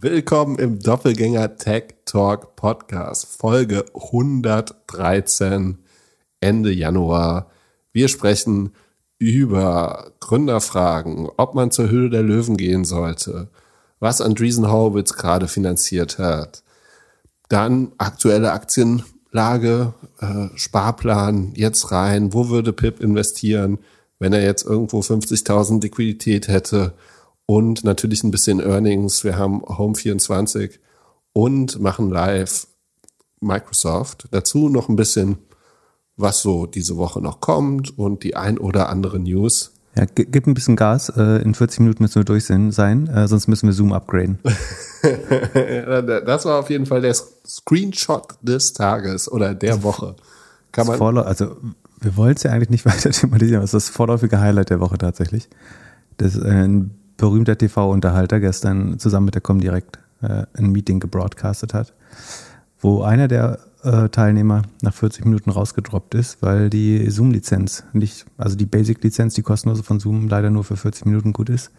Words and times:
Willkommen 0.00 0.60
im 0.60 0.78
Doppelgänger 0.78 1.56
Tech 1.56 1.96
Talk 2.04 2.54
Podcast, 2.54 3.26
Folge 3.26 3.84
113, 3.94 5.78
Ende 6.40 6.70
Januar. 6.70 7.50
Wir 7.92 8.06
sprechen 8.06 8.74
über 9.18 10.12
Gründerfragen, 10.20 11.28
ob 11.36 11.56
man 11.56 11.72
zur 11.72 11.90
Höhle 11.90 12.10
der 12.10 12.22
Löwen 12.22 12.56
gehen 12.56 12.84
sollte, 12.84 13.48
was 13.98 14.20
Andreessen 14.20 14.70
Horowitz 14.70 15.14
gerade 15.14 15.48
finanziert 15.48 16.20
hat, 16.20 16.62
dann 17.48 17.90
aktuelle 17.98 18.52
Aktienlage, 18.52 19.94
äh, 20.20 20.46
Sparplan, 20.54 21.54
jetzt 21.56 21.90
rein, 21.90 22.32
wo 22.32 22.50
würde 22.50 22.72
Pip 22.72 23.00
investieren, 23.00 23.78
wenn 24.20 24.32
er 24.32 24.44
jetzt 24.44 24.64
irgendwo 24.64 25.00
50.000 25.00 25.82
Liquidität 25.82 26.46
hätte 26.46 26.94
und 27.50 27.82
natürlich 27.82 28.22
ein 28.24 28.30
bisschen 28.30 28.60
Earnings. 28.60 29.24
Wir 29.24 29.38
haben 29.38 29.62
Home 29.62 29.94
24 29.94 30.78
und 31.32 31.80
machen 31.80 32.10
live 32.10 32.66
Microsoft. 33.40 34.28
Dazu 34.32 34.68
noch 34.68 34.90
ein 34.90 34.96
bisschen, 34.96 35.38
was 36.16 36.42
so 36.42 36.66
diese 36.66 36.98
Woche 36.98 37.22
noch 37.22 37.40
kommt 37.40 37.96
und 37.98 38.22
die 38.22 38.36
ein 38.36 38.58
oder 38.58 38.90
andere 38.90 39.18
News. 39.18 39.72
Ja, 39.96 40.04
gib 40.04 40.46
ein 40.46 40.52
bisschen 40.52 40.76
Gas. 40.76 41.08
Äh, 41.08 41.42
in 41.42 41.54
40 41.54 41.80
Minuten 41.80 42.02
müssen 42.02 42.16
wir 42.16 42.24
durch 42.24 42.44
sein, 42.44 43.06
äh, 43.08 43.26
sonst 43.26 43.48
müssen 43.48 43.66
wir 43.66 43.72
Zoom 43.72 43.94
upgraden. 43.94 44.38
das 45.02 46.44
war 46.44 46.60
auf 46.60 46.68
jeden 46.68 46.84
Fall 46.84 47.00
der 47.00 47.14
Screenshot 47.14 48.34
des 48.42 48.74
Tages 48.74 49.30
oder 49.32 49.54
der 49.54 49.82
Woche. 49.82 50.16
Kann 50.70 50.86
man 50.86 51.18
also 51.18 51.56
wir 52.00 52.16
wollten 52.16 52.36
es 52.36 52.42
ja 52.42 52.50
eigentlich 52.50 52.68
nicht 52.68 52.84
weiter 52.84 53.10
thematisieren, 53.10 53.56
aber 53.56 53.64
es 53.64 53.72
ist 53.72 53.88
das 53.88 53.94
vorläufige 53.94 54.38
Highlight 54.38 54.68
der 54.68 54.80
Woche 54.80 54.98
tatsächlich. 54.98 55.48
Das 56.18 56.34
ist 56.34 56.44
ein 56.44 56.97
berühmter 57.18 57.58
TV-Unterhalter 57.58 58.40
gestern 58.40 58.98
zusammen 58.98 59.26
mit 59.26 59.34
der 59.34 59.42
Comdirect 59.42 59.98
äh, 60.22 60.46
ein 60.54 60.72
Meeting 60.72 61.00
gebroadcastet 61.00 61.74
hat, 61.74 61.92
wo 62.80 63.02
einer 63.02 63.28
der 63.28 63.58
äh, 63.82 64.08
Teilnehmer 64.08 64.62
nach 64.82 64.94
40 64.94 65.24
Minuten 65.24 65.50
rausgedroppt 65.50 66.14
ist, 66.14 66.40
weil 66.40 66.70
die 66.70 67.10
Zoom-Lizenz 67.10 67.84
nicht, 67.92 68.24
also 68.38 68.56
die 68.56 68.66
Basic-Lizenz, 68.66 69.34
die 69.34 69.42
kostenlose 69.42 69.82
von 69.82 70.00
Zoom, 70.00 70.28
leider 70.28 70.50
nur 70.50 70.64
für 70.64 70.76
40 70.76 71.04
Minuten 71.06 71.32
gut 71.32 71.50
ist. 71.50 71.70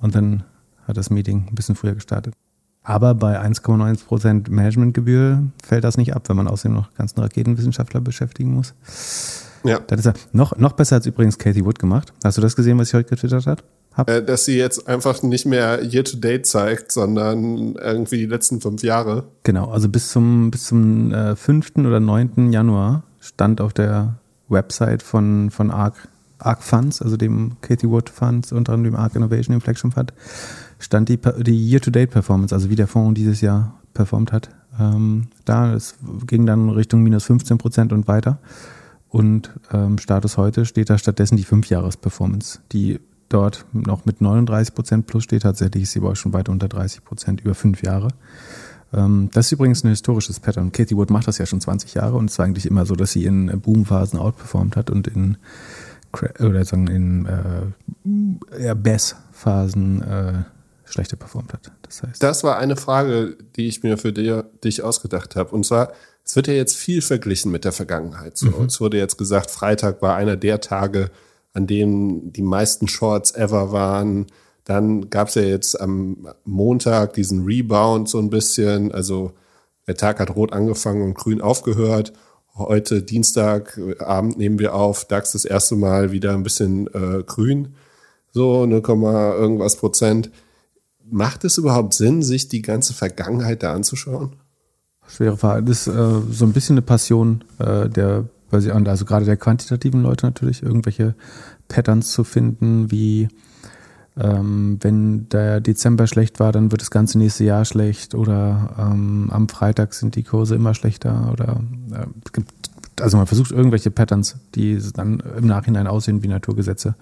Und 0.00 0.14
dann 0.14 0.42
hat 0.86 0.96
das 0.96 1.10
Meeting 1.10 1.46
ein 1.48 1.54
bisschen 1.54 1.76
früher 1.76 1.94
gestartet. 1.94 2.34
Aber 2.82 3.14
bei 3.14 3.38
1,9% 3.40 4.50
Managementgebühr 4.50 5.42
fällt 5.62 5.84
das 5.84 5.98
nicht 5.98 6.14
ab, 6.14 6.28
wenn 6.28 6.36
man 6.36 6.48
außerdem 6.48 6.74
noch 6.74 6.94
ganzen 6.94 7.20
Raketenwissenschaftler 7.20 8.00
beschäftigen 8.00 8.54
muss. 8.54 8.74
Ja. 9.64 9.80
Das 9.80 10.00
ist 10.00 10.06
ja 10.06 10.14
noch, 10.32 10.56
noch 10.56 10.72
besser 10.72 10.96
als 10.96 11.06
übrigens 11.06 11.36
Katie 11.36 11.64
Wood 11.64 11.78
gemacht. 11.78 12.14
Hast 12.24 12.38
du 12.38 12.42
das 12.42 12.56
gesehen, 12.56 12.78
was 12.78 12.88
sie 12.88 12.96
heute 12.96 13.10
getwittert 13.10 13.46
hat? 13.46 13.62
Äh, 13.96 14.22
dass 14.22 14.44
sie 14.44 14.56
jetzt 14.56 14.88
einfach 14.88 15.22
nicht 15.22 15.46
mehr 15.46 15.82
Year-to-Date 15.82 16.46
zeigt, 16.46 16.92
sondern 16.92 17.74
irgendwie 17.74 18.18
die 18.18 18.26
letzten 18.26 18.60
fünf 18.60 18.82
Jahre. 18.82 19.24
Genau, 19.42 19.70
also 19.70 19.88
bis 19.88 20.08
zum, 20.08 20.50
bis 20.50 20.64
zum 20.64 21.12
äh, 21.12 21.36
5. 21.36 21.76
oder 21.78 22.00
9. 22.00 22.52
Januar 22.52 23.02
stand 23.20 23.60
auf 23.60 23.72
der 23.72 24.18
Website 24.48 25.02
von, 25.02 25.50
von 25.50 25.70
ARC, 25.70 26.08
ARC 26.38 26.62
Funds, 26.62 27.02
also 27.02 27.16
dem 27.16 27.56
Katie 27.60 27.88
Wood 27.88 28.10
Funds, 28.10 28.52
unter 28.52 28.72
anderem 28.72 28.94
dem 28.94 29.00
ARC 29.00 29.16
Innovation 29.16 29.54
Inflection 29.54 29.92
Fund, 29.92 30.12
stand 30.78 31.08
die, 31.08 31.18
die 31.18 31.70
Year-to-Date-Performance, 31.70 32.54
also 32.54 32.70
wie 32.70 32.76
der 32.76 32.86
Fonds 32.86 33.18
dieses 33.18 33.40
Jahr 33.40 33.74
performt 33.92 34.32
hat. 34.32 34.50
Ähm, 34.78 35.26
da, 35.44 35.74
es 35.74 35.96
ging 36.26 36.46
dann 36.46 36.70
Richtung 36.70 37.02
minus 37.02 37.24
15 37.24 37.58
Prozent 37.58 37.92
und 37.92 38.08
weiter. 38.08 38.38
Und 39.08 39.52
ähm, 39.72 39.98
Status 39.98 40.36
heute 40.36 40.64
steht 40.64 40.88
da 40.88 40.96
stattdessen 40.96 41.36
die 41.36 41.42
Fünfjahres-Performance, 41.42 42.60
die 42.70 43.00
dort 43.30 43.64
noch 43.72 44.04
mit 44.04 44.20
39 44.20 44.74
Prozent 44.74 45.06
plus 45.06 45.24
steht. 45.24 45.42
Tatsächlich 45.42 45.84
ist 45.84 45.92
sie 45.92 46.00
aber 46.00 46.10
auch 46.10 46.16
schon 46.16 46.34
weit 46.34 46.50
unter 46.50 46.68
30 46.68 47.04
Prozent 47.04 47.40
über 47.40 47.54
fünf 47.54 47.82
Jahre. 47.82 48.08
Ähm, 48.92 49.30
das 49.32 49.46
ist 49.46 49.52
übrigens 49.52 49.82
ein 49.84 49.88
historisches 49.88 50.40
Pattern. 50.40 50.72
Katie 50.72 50.96
Wood 50.96 51.10
macht 51.10 51.28
das 51.28 51.38
ja 51.38 51.46
schon 51.46 51.60
20 51.60 51.94
Jahre 51.94 52.16
und 52.16 52.26
es 52.26 52.34
ist 52.34 52.40
eigentlich 52.40 52.66
immer 52.66 52.84
so, 52.84 52.94
dass 52.94 53.12
sie 53.12 53.24
in 53.24 53.60
Boomphasen 53.60 54.18
outperformt 54.18 54.76
hat 54.76 54.90
und 54.90 55.06
in 55.06 55.38
oder 56.40 56.64
sagen 56.64 56.88
in 56.88 57.26
äh, 57.26 58.62
eher 58.62 58.74
Bass-Phasen 58.74 60.02
äh, 60.02 60.32
schlechter 60.84 61.16
performt 61.16 61.52
hat. 61.52 61.70
Das 61.82 62.02
heißt. 62.02 62.20
Das 62.20 62.42
war 62.42 62.58
eine 62.58 62.74
Frage, 62.74 63.36
die 63.54 63.68
ich 63.68 63.84
mir 63.84 63.96
für 63.96 64.12
dich 64.12 64.82
ausgedacht 64.82 65.36
habe. 65.36 65.54
Und 65.54 65.64
zwar, 65.64 65.92
es 66.24 66.34
wird 66.34 66.48
ja 66.48 66.54
jetzt 66.54 66.76
viel 66.76 67.00
verglichen 67.00 67.52
mit 67.52 67.64
der 67.64 67.70
Vergangenheit. 67.70 68.36
So, 68.36 68.48
mhm. 68.48 68.64
Es 68.64 68.80
wurde 68.80 68.98
jetzt 68.98 69.18
gesagt, 69.18 69.52
Freitag 69.52 70.02
war 70.02 70.16
einer 70.16 70.36
der 70.36 70.60
Tage, 70.60 71.12
an 71.52 71.66
denen 71.66 72.32
die 72.32 72.42
meisten 72.42 72.88
Shorts 72.88 73.34
ever 73.34 73.72
waren. 73.72 74.26
Dann 74.64 75.10
gab 75.10 75.28
es 75.28 75.34
ja 75.34 75.42
jetzt 75.42 75.80
am 75.80 76.28
Montag 76.44 77.14
diesen 77.14 77.44
Rebound 77.44 78.08
so 78.08 78.18
ein 78.18 78.30
bisschen. 78.30 78.92
Also 78.92 79.32
der 79.86 79.96
Tag 79.96 80.20
hat 80.20 80.34
rot 80.36 80.52
angefangen 80.52 81.02
und 81.02 81.14
grün 81.14 81.40
aufgehört. 81.40 82.12
Heute 82.54 83.02
Dienstagabend 83.02 84.36
nehmen 84.36 84.58
wir 84.58 84.74
auf, 84.74 85.04
DAX 85.04 85.32
das 85.32 85.44
erste 85.44 85.76
Mal 85.76 86.12
wieder 86.12 86.34
ein 86.34 86.42
bisschen 86.42 86.88
äh, 86.88 87.22
grün, 87.24 87.74
so 88.32 88.66
0, 88.66 88.82
irgendwas 88.82 89.76
Prozent. 89.76 90.30
Macht 91.10 91.44
es 91.44 91.58
überhaupt 91.58 91.94
Sinn, 91.94 92.22
sich 92.22 92.48
die 92.48 92.62
ganze 92.62 92.92
Vergangenheit 92.92 93.62
da 93.62 93.72
anzuschauen? 93.72 94.36
Schwere 95.08 95.36
Frage. 95.36 95.64
Das 95.64 95.86
ist 95.86 95.94
äh, 95.94 96.20
so 96.30 96.44
ein 96.44 96.52
bisschen 96.52 96.74
eine 96.74 96.82
Passion 96.82 97.42
äh, 97.58 97.88
der 97.88 98.28
also 98.52 99.04
gerade 99.04 99.24
der 99.24 99.36
quantitativen 99.36 100.02
Leute 100.02 100.26
natürlich, 100.26 100.62
irgendwelche 100.62 101.14
Patterns 101.68 102.12
zu 102.12 102.24
finden, 102.24 102.90
wie 102.90 103.28
ähm, 104.18 104.78
wenn 104.80 105.28
der 105.28 105.60
Dezember 105.60 106.06
schlecht 106.06 106.40
war, 106.40 106.52
dann 106.52 106.70
wird 106.72 106.82
das 106.82 106.90
ganze 106.90 107.18
nächste 107.18 107.44
Jahr 107.44 107.64
schlecht 107.64 108.14
oder 108.14 108.74
ähm, 108.78 109.28
am 109.30 109.48
Freitag 109.48 109.94
sind 109.94 110.16
die 110.16 110.24
Kurse 110.24 110.56
immer 110.56 110.74
schlechter 110.74 111.30
oder 111.32 111.60
äh, 111.92 112.06
gibt, 112.32 112.52
also 113.00 113.16
man 113.16 113.26
versucht 113.26 113.52
irgendwelche 113.52 113.90
Patterns, 113.90 114.36
die 114.54 114.78
dann 114.94 115.22
im 115.38 115.46
Nachhinein 115.46 115.86
aussehen 115.86 116.22
wie 116.22 116.28
Naturgesetze, 116.28 116.96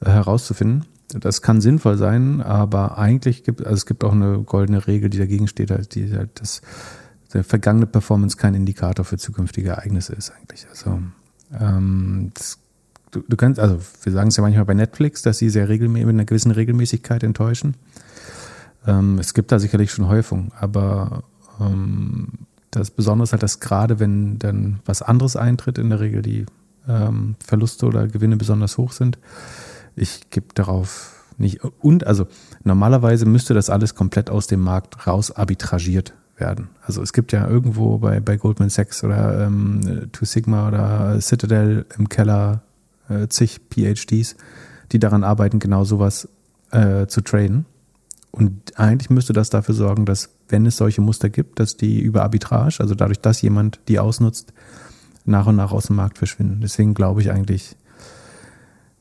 äh, 0.00 0.10
herauszufinden. 0.10 0.84
Das 1.08 1.42
kann 1.42 1.60
sinnvoll 1.60 1.98
sein, 1.98 2.42
aber 2.42 2.98
eigentlich 2.98 3.44
gibt 3.44 3.64
also 3.64 3.74
es 3.74 3.86
gibt 3.86 4.02
auch 4.02 4.12
eine 4.12 4.38
goldene 4.38 4.86
Regel, 4.86 5.10
die 5.10 5.18
dagegen 5.18 5.48
steht, 5.48 5.70
halt, 5.70 5.94
die 5.94 6.12
halt 6.12 6.30
das 6.40 6.62
der 7.36 7.44
vergangene 7.44 7.86
Performance 7.86 8.36
kein 8.36 8.54
Indikator 8.54 9.04
für 9.04 9.18
zukünftige 9.18 9.68
Ereignisse 9.68 10.14
ist 10.14 10.32
eigentlich. 10.32 10.66
Also 10.70 11.00
ähm, 11.60 12.30
das, 12.32 12.58
du, 13.10 13.22
du 13.28 13.36
kannst, 13.36 13.60
also 13.60 13.78
wir 14.02 14.12
sagen 14.12 14.28
es 14.28 14.36
ja 14.36 14.42
manchmal 14.42 14.64
bei 14.64 14.72
Netflix, 14.72 15.20
dass 15.20 15.36
sie 15.36 15.50
sehr 15.50 15.68
regelmäßig 15.68 16.06
mit 16.06 16.14
einer 16.14 16.24
gewissen 16.24 16.50
Regelmäßigkeit 16.50 17.22
enttäuschen. 17.22 17.76
Ähm, 18.86 19.18
es 19.18 19.34
gibt 19.34 19.52
da 19.52 19.58
sicherlich 19.58 19.92
schon 19.92 20.08
Häufung, 20.08 20.50
aber 20.58 21.24
ähm, 21.60 22.28
das 22.70 22.90
Besondere 22.90 23.24
ist 23.24 23.32
halt, 23.32 23.42
dass 23.42 23.60
gerade 23.60 24.00
wenn 24.00 24.38
dann 24.38 24.80
was 24.86 25.02
anderes 25.02 25.36
eintritt, 25.36 25.76
in 25.76 25.90
der 25.90 26.00
Regel 26.00 26.22
die 26.22 26.46
ähm, 26.88 27.36
Verluste 27.44 27.84
oder 27.84 28.08
Gewinne 28.08 28.38
besonders 28.38 28.78
hoch 28.78 28.92
sind, 28.92 29.18
ich 29.94 30.30
gebe 30.30 30.46
darauf 30.54 31.22
nicht. 31.36 31.62
Und 31.64 32.06
also 32.06 32.28
normalerweise 32.64 33.26
müsste 33.26 33.52
das 33.52 33.68
alles 33.68 33.94
komplett 33.94 34.30
aus 34.30 34.46
dem 34.46 34.60
Markt 34.60 35.06
raus 35.06 35.30
arbitragiert 35.30 36.14
werden. 36.36 36.68
Also 36.82 37.02
es 37.02 37.12
gibt 37.12 37.32
ja 37.32 37.48
irgendwo 37.48 37.98
bei, 37.98 38.20
bei 38.20 38.36
Goldman 38.36 38.68
Sachs 38.68 39.02
oder 39.02 39.46
ähm, 39.46 40.08
Two 40.12 40.24
Sigma 40.24 40.68
oder 40.68 41.20
Citadel 41.20 41.86
im 41.98 42.08
Keller 42.08 42.62
äh, 43.08 43.28
zig 43.28 43.60
PhDs, 43.70 44.36
die 44.92 44.98
daran 44.98 45.24
arbeiten, 45.24 45.58
genau 45.58 45.84
sowas 45.84 46.28
äh, 46.70 47.06
zu 47.06 47.20
traden. 47.22 47.64
Und 48.32 48.78
eigentlich 48.78 49.08
müsste 49.08 49.32
das 49.32 49.48
dafür 49.48 49.74
sorgen, 49.74 50.04
dass, 50.04 50.28
wenn 50.48 50.66
es 50.66 50.76
solche 50.76 51.00
Muster 51.00 51.30
gibt, 51.30 51.58
dass 51.58 51.76
die 51.76 52.00
über 52.00 52.22
Arbitrage, 52.22 52.80
also 52.80 52.94
dadurch, 52.94 53.20
dass 53.20 53.40
jemand 53.40 53.80
die 53.88 53.98
ausnutzt, 53.98 54.52
nach 55.24 55.46
und 55.46 55.56
nach 55.56 55.72
aus 55.72 55.86
dem 55.86 55.96
Markt 55.96 56.18
verschwinden. 56.18 56.60
Deswegen 56.60 56.94
glaube 56.94 57.20
ich 57.20 57.30
eigentlich 57.30 57.76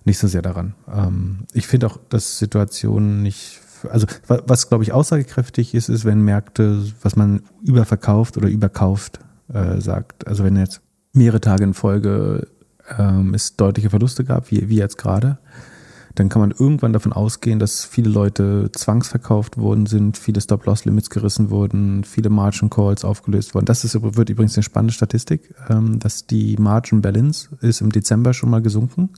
nicht 0.05 0.19
so 0.19 0.27
sehr 0.27 0.41
daran. 0.41 0.73
Ähm, 0.91 1.39
ich 1.53 1.67
finde 1.67 1.87
auch, 1.87 1.99
dass 2.09 2.39
Situationen 2.39 3.21
nicht 3.23 3.59
also 3.89 4.07
was 4.27 4.69
glaube 4.69 4.83
ich 4.83 4.91
aussagekräftig 4.91 5.73
ist, 5.73 5.89
ist, 5.89 6.05
wenn 6.05 6.21
Märkte, 6.21 6.83
was 7.01 7.15
man 7.15 7.41
überverkauft 7.63 8.37
oder 8.37 8.49
überkauft, 8.49 9.19
äh, 9.53 9.79
sagt. 9.79 10.27
Also 10.27 10.43
wenn 10.43 10.55
jetzt 10.55 10.81
mehrere 11.13 11.41
Tage 11.41 11.63
in 11.63 11.73
Folge 11.73 12.47
ähm, 12.97 13.33
es 13.33 13.55
deutliche 13.55 13.89
Verluste 13.89 14.23
gab, 14.23 14.51
wie, 14.51 14.69
wie 14.69 14.77
jetzt 14.77 14.97
gerade, 14.97 15.37
dann 16.15 16.29
kann 16.29 16.39
man 16.39 16.51
irgendwann 16.51 16.93
davon 16.93 17.11
ausgehen, 17.11 17.59
dass 17.59 17.83
viele 17.83 18.09
Leute 18.09 18.69
zwangsverkauft 18.71 19.57
worden 19.57 19.85
sind, 19.85 20.17
viele 20.17 20.39
Stop-Loss-Limits 20.39 21.09
gerissen 21.09 21.49
wurden, 21.49 22.05
viele 22.05 22.29
Margin 22.29 22.69
Calls 22.69 23.03
aufgelöst 23.03 23.53
wurden. 23.53 23.65
Das 23.65 23.83
ist, 23.83 24.01
wird 24.01 24.29
übrigens 24.29 24.55
eine 24.55 24.63
spannende 24.63 24.93
Statistik, 24.93 25.53
ähm, 25.69 25.99
dass 25.99 26.25
die 26.25 26.55
Margin 26.57 27.01
Balance 27.01 27.49
ist 27.61 27.81
im 27.81 27.91
Dezember 27.91 28.33
schon 28.33 28.49
mal 28.49 28.61
gesunken 28.61 29.09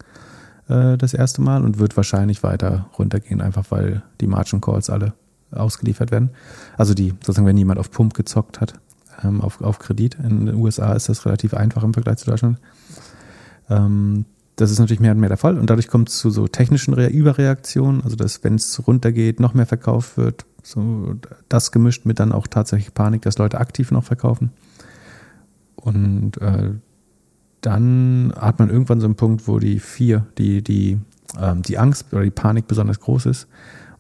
äh, 0.70 0.98
das 0.98 1.14
erste 1.14 1.42
Mal 1.42 1.64
und 1.64 1.80
wird 1.80 1.98
wahrscheinlich 1.98 2.44
weiter 2.44 2.90
runtergehen, 2.98 3.42
einfach 3.42 3.66
weil 3.70 4.04
die 4.22 4.28
Margin 4.28 4.62
Calls 4.62 4.90
alle 4.90 5.14
ausgeliefert 5.52 6.12
werden. 6.12 6.32
Also 6.78 6.94
die, 6.94 7.12
sozusagen, 7.22 7.48
wenn 7.48 7.58
jemand 7.58 7.80
auf 7.80 7.92
Pump 7.92 8.14
gezockt 8.14 8.60
hat, 8.60 8.74
ähm, 9.24 9.42
auf, 9.42 9.62
auf 9.62 9.80
Kredit. 9.80 10.18
In 10.24 10.46
den 10.46 10.56
USA 10.56 10.94
ist 10.94 11.10
das 11.10 11.26
relativ 11.26 11.54
einfach 11.54 11.84
im 11.84 11.94
Vergleich 11.94 12.18
zu 12.18 12.30
Deutschland. 12.30 12.60
Ähm, 13.70 14.26
das 14.56 14.72
ist 14.72 14.80
natürlich 14.80 15.00
mehr 15.00 15.12
und 15.12 15.20
mehr 15.20 15.30
der 15.30 15.38
Fall 15.38 15.60
und 15.60 15.70
dadurch 15.70 15.88
kommt 15.88 16.10
es 16.10 16.18
zu 16.18 16.32
so 16.32 16.48
technischen 16.48 16.96
Re 16.96 17.08
Überreaktionen, 17.08 18.04
also 18.04 18.16
dass 18.16 18.44
wenn 18.44 18.56
es 18.56 18.88
runtergeht, 18.88 19.40
noch 19.40 19.54
mehr 19.54 19.68
verkauft 19.68 20.18
wird, 20.18 20.46
so 20.64 21.14
das 21.48 21.72
gemischt 21.72 22.06
mit 22.06 22.20
dann 22.20 22.32
auch 22.32 22.48
tatsächlich 22.48 22.94
Panik, 22.94 23.22
dass 23.22 23.38
Leute 23.38 23.60
aktiv 23.60 23.92
noch 23.92 24.04
verkaufen. 24.04 24.52
Und 25.76 26.42
äh, 26.42 26.72
dann 27.62 28.34
hat 28.36 28.60
man 28.60 28.70
irgendwann 28.70 29.00
so 29.00 29.06
einen 29.06 29.16
Punkt, 29.16 29.48
wo 29.48 29.60
die 29.60 29.80
vier, 29.80 30.26
die, 30.38 30.62
die, 30.62 31.00
ähm, 31.40 31.62
die 31.64 31.78
Angst 31.78 32.14
oder 32.14 32.24
die 32.24 32.32
Panik 32.32 32.68
besonders 32.68 33.00
groß 33.00 33.26
ist. 33.28 33.48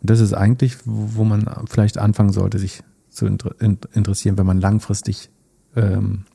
Und 0.01 0.09
das 0.09 0.19
ist 0.19 0.33
eigentlich, 0.33 0.77
wo, 0.85 1.23
man 1.23 1.49
vielleicht 1.69 1.97
anfangen 1.97 2.31
sollte, 2.31 2.59
sich 2.59 2.83
zu 3.09 3.25
inter 3.25 3.55
interessieren, 3.59 4.37
wenn 4.37 4.45
man 4.45 4.61
langfristig 4.61 5.29
ähm, 5.75 6.25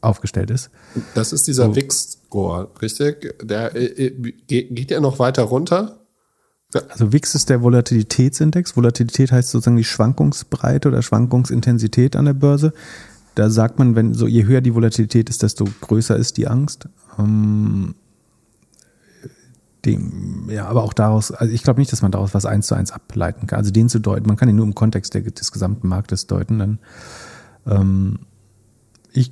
aufgestellt 0.00 0.50
ist. 0.50 0.70
Das 1.14 1.32
ist 1.32 1.46
dieser 1.46 1.66
so. 1.66 1.76
Wix-Score, 1.76 2.70
richtig? 2.82 3.34
Der 3.42 3.74
äh, 3.74 4.06
äh 4.06 4.32
geht 4.46 4.90
ja 4.90 5.00
noch 5.00 5.18
weiter 5.18 5.42
runter. 5.42 5.98
Also 6.90 7.12
WIX 7.12 7.34
ist 7.34 7.48
der 7.48 7.62
Volatilitätsindex. 7.62 8.76
Volatilität 8.76 9.32
heißt 9.32 9.50
sozusagen 9.50 9.78
die 9.78 9.84
Schwankungsbreite 9.84 10.88
oder 10.88 11.00
Schwankungsintensität 11.00 12.14
an 12.14 12.26
der 12.26 12.34
Börse. 12.34 12.74
Da 13.38 13.50
sagt 13.50 13.78
man, 13.78 13.94
wenn 13.94 14.14
so 14.14 14.26
je 14.26 14.46
höher 14.46 14.60
die 14.60 14.74
Volatilität 14.74 15.30
ist, 15.30 15.44
desto 15.44 15.64
größer 15.80 16.16
ist 16.16 16.38
die 16.38 16.48
Angst. 16.48 16.88
Ähm, 17.20 17.94
dem, 19.84 20.50
ja, 20.50 20.66
aber 20.66 20.82
auch 20.82 20.92
daraus, 20.92 21.30
also 21.30 21.54
ich 21.54 21.62
glaube 21.62 21.78
nicht, 21.78 21.92
dass 21.92 22.02
man 22.02 22.10
daraus 22.10 22.34
was 22.34 22.46
eins 22.46 22.66
zu 22.66 22.74
eins 22.74 22.90
ableiten 22.90 23.46
kann. 23.46 23.60
Also 23.60 23.70
den 23.70 23.88
zu 23.88 24.00
deuten, 24.00 24.26
man 24.26 24.36
kann 24.36 24.48
ihn 24.48 24.56
nur 24.56 24.66
im 24.66 24.74
Kontext 24.74 25.14
der, 25.14 25.22
des 25.22 25.52
gesamten 25.52 25.86
Marktes 25.86 26.26
deuten. 26.26 26.58
Dann, 26.58 26.78
ähm, 27.64 28.18
ich 29.12 29.30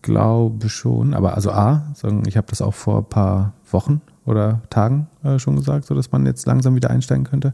glaube 0.00 0.68
schon, 0.68 1.12
aber 1.12 1.34
also 1.34 1.50
A, 1.50 1.90
sagen, 1.96 2.22
ich 2.28 2.36
habe 2.36 2.46
das 2.50 2.62
auch 2.62 2.74
vor 2.74 2.98
ein 2.98 3.08
paar 3.08 3.54
Wochen 3.68 4.00
oder 4.26 4.62
Tagen 4.70 5.08
äh, 5.24 5.40
schon 5.40 5.56
gesagt, 5.56 5.86
so 5.86 5.96
dass 5.96 6.12
man 6.12 6.24
jetzt 6.24 6.46
langsam 6.46 6.76
wieder 6.76 6.90
einsteigen 6.90 7.24
könnte. 7.24 7.52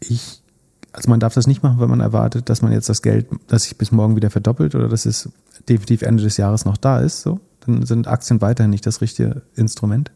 Ich, 0.00 0.42
also 0.96 1.10
man 1.10 1.20
darf 1.20 1.34
das 1.34 1.46
nicht 1.46 1.62
machen, 1.62 1.78
wenn 1.78 1.90
man 1.90 2.00
erwartet, 2.00 2.48
dass 2.48 2.62
man 2.62 2.72
jetzt 2.72 2.88
das 2.88 3.02
Geld, 3.02 3.28
das 3.48 3.64
sich 3.64 3.76
bis 3.76 3.92
morgen 3.92 4.16
wieder 4.16 4.30
verdoppelt 4.30 4.74
oder 4.74 4.88
dass 4.88 5.04
es 5.04 5.28
definitiv 5.68 6.00
Ende 6.00 6.22
des 6.22 6.38
Jahres 6.38 6.64
noch 6.64 6.78
da 6.78 7.00
ist. 7.00 7.20
So, 7.20 7.38
dann 7.60 7.84
sind 7.84 8.08
Aktien 8.08 8.40
weiterhin 8.40 8.70
nicht 8.70 8.86
das 8.86 9.02
richtige 9.02 9.42
Instrument. 9.54 10.10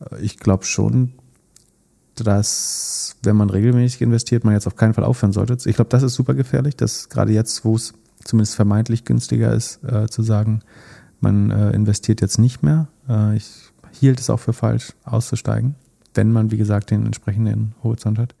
Äh, 0.00 0.20
ich 0.20 0.38
glaube 0.38 0.64
schon, 0.64 1.12
dass 2.16 3.16
wenn 3.22 3.36
man 3.36 3.50
regelmäßig 3.50 4.02
investiert, 4.02 4.44
man 4.44 4.54
jetzt 4.54 4.66
auf 4.66 4.74
keinen 4.74 4.94
Fall 4.94 5.04
aufhören 5.04 5.32
sollte. 5.32 5.56
Ich 5.68 5.76
glaube, 5.76 5.90
das 5.90 6.02
ist 6.02 6.14
super 6.14 6.34
gefährlich, 6.34 6.76
dass 6.76 7.08
gerade 7.08 7.32
jetzt, 7.32 7.64
wo 7.64 7.76
es 7.76 7.94
zumindest 8.24 8.56
vermeintlich 8.56 9.04
günstiger 9.04 9.52
ist, 9.52 9.84
äh, 9.84 10.08
zu 10.08 10.22
sagen, 10.22 10.62
man 11.20 11.52
äh, 11.52 11.70
investiert 11.70 12.20
jetzt 12.20 12.38
nicht 12.38 12.64
mehr. 12.64 12.88
Äh, 13.08 13.36
ich 13.36 13.48
hielt 13.92 14.18
es 14.18 14.28
auch 14.28 14.40
für 14.40 14.52
falsch, 14.52 14.92
auszusteigen, 15.04 15.76
wenn 16.14 16.32
man, 16.32 16.50
wie 16.50 16.56
gesagt, 16.56 16.90
den 16.90 17.06
entsprechenden 17.06 17.76
Horizont 17.84 18.18
hat. 18.18 18.34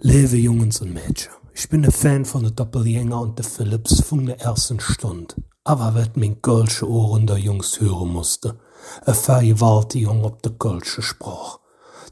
Liebe 0.00 0.36
Jungs 0.36 0.80
und 0.80 0.94
Mädchen, 0.94 1.32
ich 1.52 1.68
bin 1.68 1.84
ein 1.84 1.90
Fan 1.90 2.24
von 2.24 2.42
der 2.42 2.52
Doppelgänger 2.52 3.20
und 3.20 3.36
der 3.36 3.44
Philips 3.44 4.00
von 4.00 4.26
der 4.26 4.40
ersten 4.40 4.78
Stunde. 4.78 5.34
Aber 5.64 5.96
wird 5.96 6.16
mein 6.16 6.40
Kölsche 6.40 6.88
Ohren 6.88 7.26
der 7.26 7.38
Jungs 7.38 7.80
hören 7.80 8.10
musste, 8.10 8.60
eine 9.04 9.14
Vergewaltigung 9.16 10.24
ob 10.24 10.40
der 10.42 10.52
Kölsche 10.52 11.02
Spruch. 11.02 11.58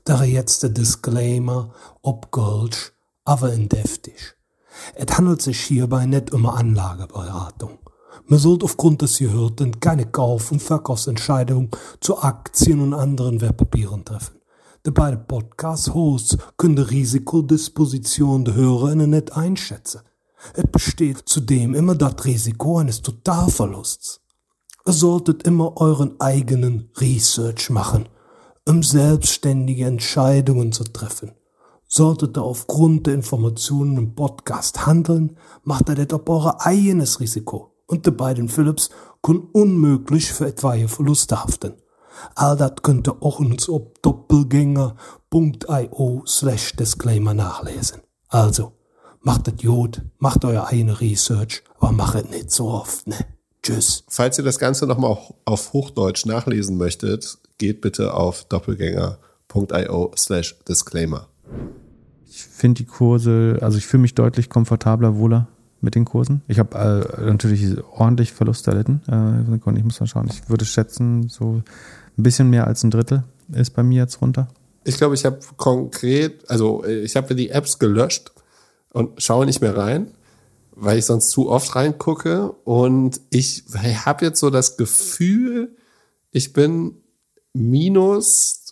Da 0.02 0.24
jetzt 0.24 0.64
der 0.64 0.70
Disclaimer 0.70 1.72
ob 2.02 2.32
Kölsch, 2.32 2.92
aber 3.24 3.52
in 3.52 3.68
deftig. 3.68 4.34
Es 4.96 5.16
handelt 5.16 5.40
sich 5.40 5.60
hierbei 5.60 6.06
nicht 6.06 6.32
um 6.32 6.44
eine 6.44 6.58
Anlageberatung. 6.58 7.78
Man 8.24 8.40
sollte 8.40 8.64
aufgrund 8.64 9.02
des 9.02 9.18
Gehörten 9.18 9.78
keine 9.78 10.06
Kauf- 10.06 10.50
und 10.50 10.60
Verkaufsentscheidungen 10.60 11.70
zu 12.00 12.20
Aktien 12.20 12.80
und 12.80 12.94
anderen 12.94 13.40
Wertpapieren 13.40 14.04
treffen. 14.04 14.35
Die 14.86 14.92
beiden 14.92 15.26
Podcast-Hosts 15.26 16.38
können 16.56 16.76
die 16.76 16.82
Risikodisposition 16.82 18.44
der 18.44 18.54
HörerInnen 18.54 19.10
nicht 19.10 19.36
einschätzen. 19.36 20.02
Es 20.54 20.62
besteht 20.70 21.22
zudem 21.26 21.74
immer 21.74 21.96
das 21.96 22.24
Risiko 22.24 22.78
eines 22.78 23.02
Totalverlusts. 23.02 24.20
Ihr 24.86 24.92
solltet 24.92 25.42
immer 25.42 25.76
euren 25.80 26.20
eigenen 26.20 26.92
Research 26.98 27.68
machen, 27.68 28.08
um 28.64 28.84
selbstständige 28.84 29.86
Entscheidungen 29.86 30.70
zu 30.70 30.84
treffen. 30.84 31.32
Solltet 31.88 32.38
ihr 32.38 32.42
aufgrund 32.42 33.08
der 33.08 33.14
Informationen 33.14 33.96
im 33.96 34.14
Podcast 34.14 34.86
handeln, 34.86 35.36
macht 35.64 35.88
ihr 35.88 35.96
das 35.96 36.12
auf 36.12 36.28
euer 36.28 36.64
eigenes 36.64 37.18
Risiko 37.18 37.72
und 37.88 38.06
die 38.06 38.12
beiden 38.12 38.48
Philips 38.48 38.90
können 39.20 39.48
unmöglich 39.52 40.32
für 40.32 40.46
etwaige 40.46 40.86
Verluste 40.86 41.42
haften. 41.42 41.74
All 42.34 42.56
das 42.56 42.72
könnt 42.82 43.08
ihr 43.08 43.22
auch 43.22 43.38
uns 43.40 43.68
auf 43.68 43.82
doppelgänger.io 44.02 46.22
slash 46.26 46.76
disclaimer 46.76 47.34
nachlesen. 47.34 48.00
Also, 48.28 48.72
macht 49.20 49.46
das 49.46 49.54
Jod, 49.58 50.02
macht 50.18 50.44
euer 50.44 50.66
eigene 50.66 51.00
Research, 51.00 51.62
aber 51.78 51.92
macht 51.92 52.28
nicht 52.30 52.50
so 52.50 52.68
oft, 52.68 53.06
ne? 53.06 53.16
Tschüss. 53.62 54.04
Falls 54.08 54.38
ihr 54.38 54.44
das 54.44 54.58
Ganze 54.58 54.86
nochmal 54.86 55.16
auf 55.44 55.72
Hochdeutsch 55.72 56.26
nachlesen 56.26 56.76
möchtet, 56.76 57.38
geht 57.58 57.80
bitte 57.80 58.14
auf 58.14 58.44
doppelgänger.io 58.44 60.12
slash 60.16 60.56
disclaimer. 60.68 61.28
Ich 62.28 62.44
finde 62.44 62.82
die 62.82 62.86
Kurse, 62.86 63.58
also 63.62 63.78
ich 63.78 63.86
fühle 63.86 64.02
mich 64.02 64.14
deutlich 64.14 64.50
komfortabler, 64.50 65.16
wohler 65.16 65.48
mit 65.80 65.94
den 65.94 66.04
Kursen. 66.04 66.42
Ich 66.48 66.58
habe 66.58 66.78
äh, 66.78 67.30
natürlich 67.30 67.76
ordentlich 67.92 68.32
Verluste 68.32 68.70
erlitten. 68.70 69.02
Äh, 69.08 69.78
ich 69.78 69.84
muss 69.84 70.00
mal 70.00 70.06
schauen. 70.06 70.28
Ich 70.30 70.48
würde 70.48 70.64
schätzen, 70.64 71.28
so 71.28 71.62
ein 72.18 72.22
bisschen 72.22 72.50
mehr 72.50 72.66
als 72.66 72.82
ein 72.82 72.90
Drittel 72.90 73.24
ist 73.52 73.74
bei 73.74 73.82
mir 73.82 74.02
jetzt 74.02 74.20
runter. 74.20 74.48
Ich 74.84 74.96
glaube, 74.96 75.14
ich 75.14 75.24
habe 75.24 75.38
konkret, 75.56 76.48
also 76.48 76.84
ich 76.84 77.16
habe 77.16 77.34
die 77.34 77.50
Apps 77.50 77.78
gelöscht 77.78 78.32
und 78.92 79.20
schaue 79.22 79.46
nicht 79.46 79.60
mehr 79.60 79.76
rein, 79.76 80.12
weil 80.72 80.98
ich 80.98 81.06
sonst 81.06 81.30
zu 81.30 81.48
oft 81.48 81.74
reingucke. 81.74 82.50
Und 82.64 83.20
ich 83.30 83.64
habe 84.04 84.24
jetzt 84.24 84.40
so 84.40 84.50
das 84.50 84.76
Gefühl, 84.76 85.76
ich 86.30 86.52
bin 86.52 86.96
minus 87.52 88.65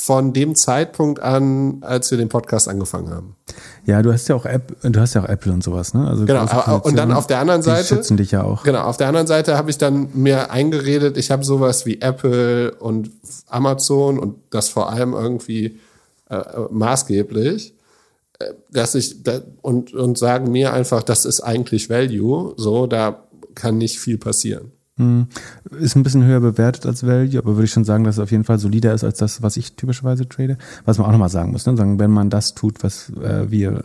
von 0.00 0.32
dem 0.32 0.54
Zeitpunkt 0.54 1.20
an, 1.20 1.82
als 1.82 2.10
wir 2.10 2.16
den 2.16 2.30
Podcast 2.30 2.68
angefangen 2.68 3.10
haben. 3.10 3.36
Ja, 3.84 4.00
du 4.00 4.10
hast 4.12 4.28
ja 4.28 4.34
auch 4.34 4.46
App, 4.46 4.74
du 4.82 4.98
hast 4.98 5.12
ja 5.14 5.22
auch 5.22 5.28
Apple 5.28 5.52
und 5.52 5.62
sowas, 5.62 5.92
ne? 5.92 6.08
Also 6.08 6.24
genau. 6.24 6.80
Und 6.82 6.96
dann 6.96 7.12
auf 7.12 7.26
der 7.26 7.38
anderen 7.38 7.60
Seite 7.60 7.82
die 7.82 7.88
schützen 7.88 8.16
dich 8.16 8.30
ja 8.30 8.42
auch. 8.42 8.62
Genau. 8.62 8.80
Auf 8.80 8.96
der 8.96 9.08
anderen 9.08 9.26
Seite 9.26 9.58
habe 9.58 9.68
ich 9.70 9.76
dann 9.76 10.08
mir 10.14 10.50
eingeredet, 10.50 11.18
ich 11.18 11.30
habe 11.30 11.44
sowas 11.44 11.84
wie 11.84 12.00
Apple 12.00 12.72
und 12.76 13.10
Amazon 13.46 14.18
und 14.18 14.36
das 14.48 14.70
vor 14.70 14.90
allem 14.90 15.12
irgendwie 15.12 15.78
äh, 16.30 16.40
maßgeblich, 16.70 17.74
äh, 18.38 18.44
dass 18.70 18.94
ich 18.94 19.22
da, 19.22 19.42
und 19.60 19.92
und 19.92 20.16
sagen 20.16 20.50
mir 20.50 20.72
einfach, 20.72 21.02
das 21.02 21.26
ist 21.26 21.40
eigentlich 21.42 21.90
Value. 21.90 22.54
So, 22.56 22.86
da 22.86 23.24
kann 23.54 23.76
nicht 23.76 23.98
viel 23.98 24.16
passieren. 24.16 24.72
Hm. 25.00 25.28
Ist 25.78 25.96
ein 25.96 26.02
bisschen 26.02 26.24
höher 26.24 26.40
bewertet 26.40 26.84
als 26.84 27.06
Value, 27.06 27.38
aber 27.38 27.56
würde 27.56 27.64
ich 27.64 27.70
schon 27.70 27.84
sagen, 27.84 28.04
dass 28.04 28.16
es 28.16 28.18
auf 28.20 28.30
jeden 28.30 28.44
Fall 28.44 28.58
solider 28.58 28.92
ist 28.92 29.02
als 29.02 29.16
das, 29.16 29.42
was 29.42 29.56
ich 29.56 29.72
typischerweise 29.72 30.28
trade. 30.28 30.58
Was 30.84 30.98
man 30.98 31.06
auch 31.06 31.12
nochmal 31.12 31.30
sagen 31.30 31.52
muss, 31.52 31.64
ne? 31.64 31.74
sagen, 31.74 31.98
wenn 31.98 32.10
man 32.10 32.28
das 32.28 32.54
tut, 32.54 32.84
was 32.84 33.10
äh, 33.22 33.50
wir 33.50 33.84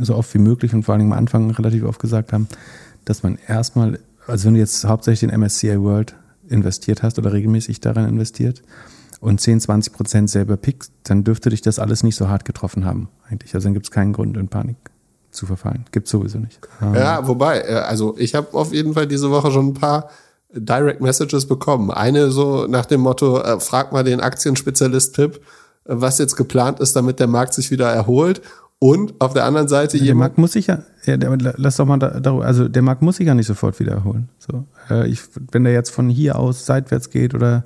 so 0.00 0.16
oft 0.16 0.34
wie 0.34 0.38
möglich 0.38 0.74
und 0.74 0.82
vor 0.82 0.94
allen 0.94 1.00
Dingen 1.00 1.12
am 1.12 1.18
Anfang 1.18 1.52
relativ 1.52 1.84
oft 1.84 2.00
gesagt 2.00 2.32
haben, 2.32 2.48
dass 3.04 3.22
man 3.22 3.38
erstmal, 3.46 4.00
also 4.26 4.46
wenn 4.46 4.54
du 4.54 4.60
jetzt 4.60 4.84
hauptsächlich 4.84 5.30
in 5.30 5.40
MSCI 5.40 5.80
World 5.80 6.16
investiert 6.48 7.04
hast 7.04 7.20
oder 7.20 7.32
regelmäßig 7.32 7.80
daran 7.80 8.08
investiert 8.08 8.60
und 9.20 9.40
10, 9.40 9.60
20 9.60 9.92
Prozent 9.92 10.30
selber 10.30 10.56
pickst, 10.56 10.90
dann 11.04 11.22
dürfte 11.22 11.50
dich 11.50 11.62
das 11.62 11.78
alles 11.78 12.02
nicht 12.02 12.16
so 12.16 12.28
hart 12.28 12.44
getroffen 12.44 12.84
haben, 12.84 13.08
eigentlich. 13.28 13.54
Also 13.54 13.66
dann 13.66 13.74
gibt 13.74 13.86
es 13.86 13.92
keinen 13.92 14.12
Grund 14.12 14.36
in 14.36 14.48
Panik 14.48 14.76
zu 15.30 15.46
verfallen. 15.46 15.84
Gibt 15.92 16.08
sowieso 16.08 16.38
nicht. 16.38 16.58
Ja, 16.80 17.24
wobei, 17.28 17.60
äh, 17.60 17.74
also 17.74 18.16
ich 18.18 18.34
habe 18.34 18.52
auf 18.54 18.72
jeden 18.72 18.94
Fall 18.94 19.06
diese 19.06 19.30
Woche 19.30 19.52
schon 19.52 19.68
ein 19.68 19.74
paar 19.74 20.10
Direct 20.52 21.00
Messages 21.00 21.46
bekommen. 21.46 21.90
Eine 21.90 22.30
so 22.30 22.66
nach 22.66 22.86
dem 22.86 23.00
Motto, 23.00 23.40
äh, 23.40 23.60
frag 23.60 23.92
mal 23.92 24.04
den 24.04 24.20
Aktienspezialist 24.20 25.14
Pip, 25.14 25.36
äh, 25.36 25.38
was 25.84 26.18
jetzt 26.18 26.36
geplant 26.36 26.80
ist, 26.80 26.96
damit 26.96 27.20
der 27.20 27.26
Markt 27.26 27.54
sich 27.54 27.70
wieder 27.70 27.90
erholt. 27.90 28.42
Und 28.82 29.14
auf 29.20 29.34
der 29.34 29.44
anderen 29.44 29.68
Seite 29.68 29.98
der 29.98 30.06
jemand. 30.06 30.20
Markt 30.20 30.38
muss 30.38 30.52
sich 30.52 30.66
ja, 30.66 30.82
ja 31.04 31.18
der, 31.18 31.36
lass 31.56 31.76
doch 31.76 31.84
mal 31.84 31.98
darüber, 31.98 32.46
also 32.46 32.66
der 32.66 32.80
Markt 32.80 33.02
muss 33.02 33.16
sich 33.16 33.26
ja 33.26 33.34
nicht 33.34 33.46
sofort 33.46 33.78
wieder 33.78 33.92
erholen. 33.92 34.30
So, 34.38 34.64
äh, 34.88 35.06
ich, 35.06 35.20
wenn 35.52 35.64
der 35.64 35.74
jetzt 35.74 35.90
von 35.90 36.08
hier 36.08 36.38
aus 36.38 36.64
seitwärts 36.64 37.10
geht 37.10 37.34
oder 37.34 37.64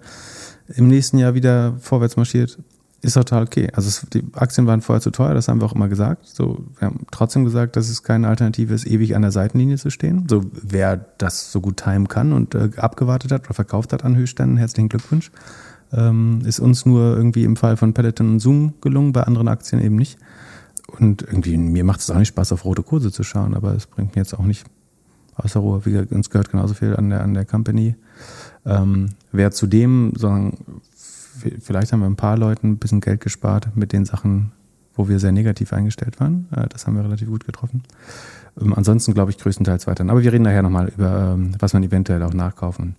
im 0.75 0.89
nächsten 0.89 1.19
Jahr 1.19 1.35
wieder 1.35 1.75
vorwärts 1.79 2.17
marschiert, 2.17 2.59
ist 3.05 3.15
total 3.15 3.43
okay. 3.43 3.69
Also 3.73 3.89
es, 3.89 4.07
die 4.13 4.25
Aktien 4.35 4.67
waren 4.67 4.81
vorher 4.81 5.01
zu 5.01 5.11
teuer, 5.11 5.35
das 5.35 5.49
haben 5.49 5.61
wir 5.61 5.67
auch 5.67 5.75
immer 5.75 5.89
gesagt. 5.89 6.27
So, 6.27 6.65
wir 6.79 6.87
haben 6.87 7.07
trotzdem 7.11 7.45
gesagt, 7.45 7.77
dass 7.77 7.89
es 7.89 8.03
keine 8.03 8.29
Alternative 8.29 8.75
ist, 8.75 8.87
ewig 8.87 9.15
an 9.15 9.23
der 9.23 9.31
Seitenlinie 9.31 9.77
zu 9.77 9.91
stehen. 9.91 10.27
So, 10.29 10.45
wer 10.53 10.97
das 11.19 11.53
so 11.53 11.61
gut 11.61 11.77
timen 11.77 12.09
kann 12.09 12.33
und 12.33 12.55
äh, 12.55 12.71
abgewartet 12.77 13.33
hat 13.33 13.45
oder 13.45 13.55
verkauft 13.55 13.93
hat 13.93 14.05
an 14.05 14.17
Höchstständen, 14.17 14.57
herzlichen 14.57 14.89
Glückwunsch. 14.89 15.31
Ähm, 15.93 16.41
ist 16.45 16.61
uns 16.61 16.87
nur 16.87 17.17
irgendwie 17.17 17.45
im 17.45 17.57
Fall 17.57 17.77
von 17.77 17.95
Peloton 17.95 18.33
und 18.33 18.41
Zoom 18.41 18.75
gelungen, 18.81 19.13
bei 19.13 19.23
anderen 19.23 19.49
Aktien 19.49 19.81
eben 19.83 19.97
nicht. 19.97 20.19
Und 20.99 21.23
irgendwie, 21.23 21.57
mir 21.57 21.85
macht 21.85 22.01
es 22.01 22.11
auch 22.11 22.19
nicht 22.19 22.29
Spaß, 22.29 22.53
auf 22.53 22.65
rote 22.65 22.83
Kurse 22.83 23.13
zu 23.13 23.23
schauen, 23.23 23.55
aber 23.55 23.75
es 23.75 23.87
bringt 23.87 24.15
mir 24.15 24.23
jetzt 24.23 24.35
auch 24.35 24.45
nicht 24.45 24.65
außer 25.37 25.61
Ruhe. 25.61 25.85
Wie 25.85 25.93
gesagt, 25.93 26.13
uns 26.13 26.31
gehört 26.31 26.51
genauso 26.51 26.75
viel 26.75 26.97
an 26.97 27.11
der, 27.11 27.23
an 27.23 27.35
der 27.35 27.45
Company. 27.45 27.97
Ähm, 28.67 29.11
wer 29.33 29.51
zudem, 29.51 30.13
sagen, 30.17 30.81
vielleicht 31.61 31.93
haben 31.93 32.01
wir 32.01 32.07
ein 32.07 32.17
paar 32.17 32.37
Leuten 32.37 32.73
ein 32.73 32.79
bisschen 32.79 33.01
Geld 33.01 33.21
gespart 33.21 33.77
mit 33.77 33.93
den 33.93 34.05
Sachen, 34.05 34.53
wo 34.95 35.09
wir 35.09 35.19
sehr 35.19 35.33
negativ 35.33 35.73
eingestellt 35.73 36.21
waren. 36.21 36.49
Äh, 36.55 36.69
das 36.69 36.87
haben 36.87 36.97
wir 36.97 37.05
relativ 37.05 37.29
gut 37.29 37.45
getroffen. 37.45 37.83
Ähm, 38.61 38.75
ansonsten 38.75 39.15
glaube 39.15 39.31
ich 39.31 39.39
größtenteils 39.39 39.87
weiter. 39.87 40.09
Aber 40.09 40.23
wir 40.23 40.33
reden 40.33 40.45
nachher 40.45 40.63
nochmal 40.63 40.89
über, 40.89 41.35
ähm, 41.35 41.53
was 41.59 41.73
man 41.73 41.83
eventuell 41.83 42.23
auch 42.23 42.35
nachkaufen 42.35 42.97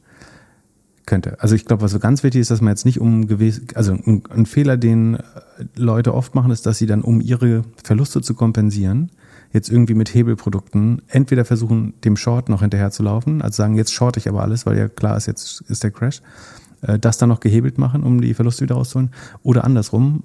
könnte. 1.06 1.40
Also 1.40 1.56
ich 1.56 1.66
glaube, 1.66 1.84
was 1.84 1.92
so 1.92 2.00
ganz 2.00 2.24
wichtig 2.24 2.42
ist, 2.42 2.52
dass 2.52 2.62
man 2.62 2.72
jetzt 2.72 2.86
nicht 2.86 3.00
um 3.00 3.28
gewesen, 3.28 3.68
also 3.76 3.94
ein, 3.94 4.24
ein, 4.30 4.46
Fehler, 4.46 4.78
den 4.78 5.16
äh, 5.16 5.22
Leute 5.76 6.14
oft 6.14 6.36
machen, 6.36 6.52
ist, 6.52 6.66
dass 6.66 6.78
sie 6.78 6.88
dann, 6.88 7.02
um 7.02 7.22
ihre 7.22 7.64
Verluste 7.84 8.22
zu 8.22 8.34
kompensieren, 8.34 9.12
jetzt 9.54 9.70
irgendwie 9.70 9.94
mit 9.94 10.14
Hebelprodukten 10.14 11.02
entweder 11.08 11.46
versuchen, 11.46 11.94
dem 12.04 12.18
Short 12.18 12.50
noch 12.50 12.62
hinterher 12.62 12.92
zu 12.92 13.04
laufen, 13.04 13.42
also 13.42 13.56
sagen, 13.56 13.76
jetzt 13.76 13.94
short 13.94 14.18
ich 14.18 14.28
aber 14.28 14.42
alles, 14.42 14.66
weil 14.66 14.78
ja 14.78 14.90
klar 14.90 15.16
ist, 15.16 15.28
jetzt 15.28 15.62
ist 15.62 15.84
der 15.84 15.92
Crash, 15.92 16.22
das 17.00 17.18
dann 17.18 17.30
noch 17.30 17.40
gehebelt 17.40 17.78
machen, 17.78 18.04
um 18.04 18.22
die 18.22 18.34
Verluste 18.34 18.64
wieder 18.64 18.76
rauszuholen, 18.76 19.12
oder 19.44 19.64
andersrum, 19.64 20.24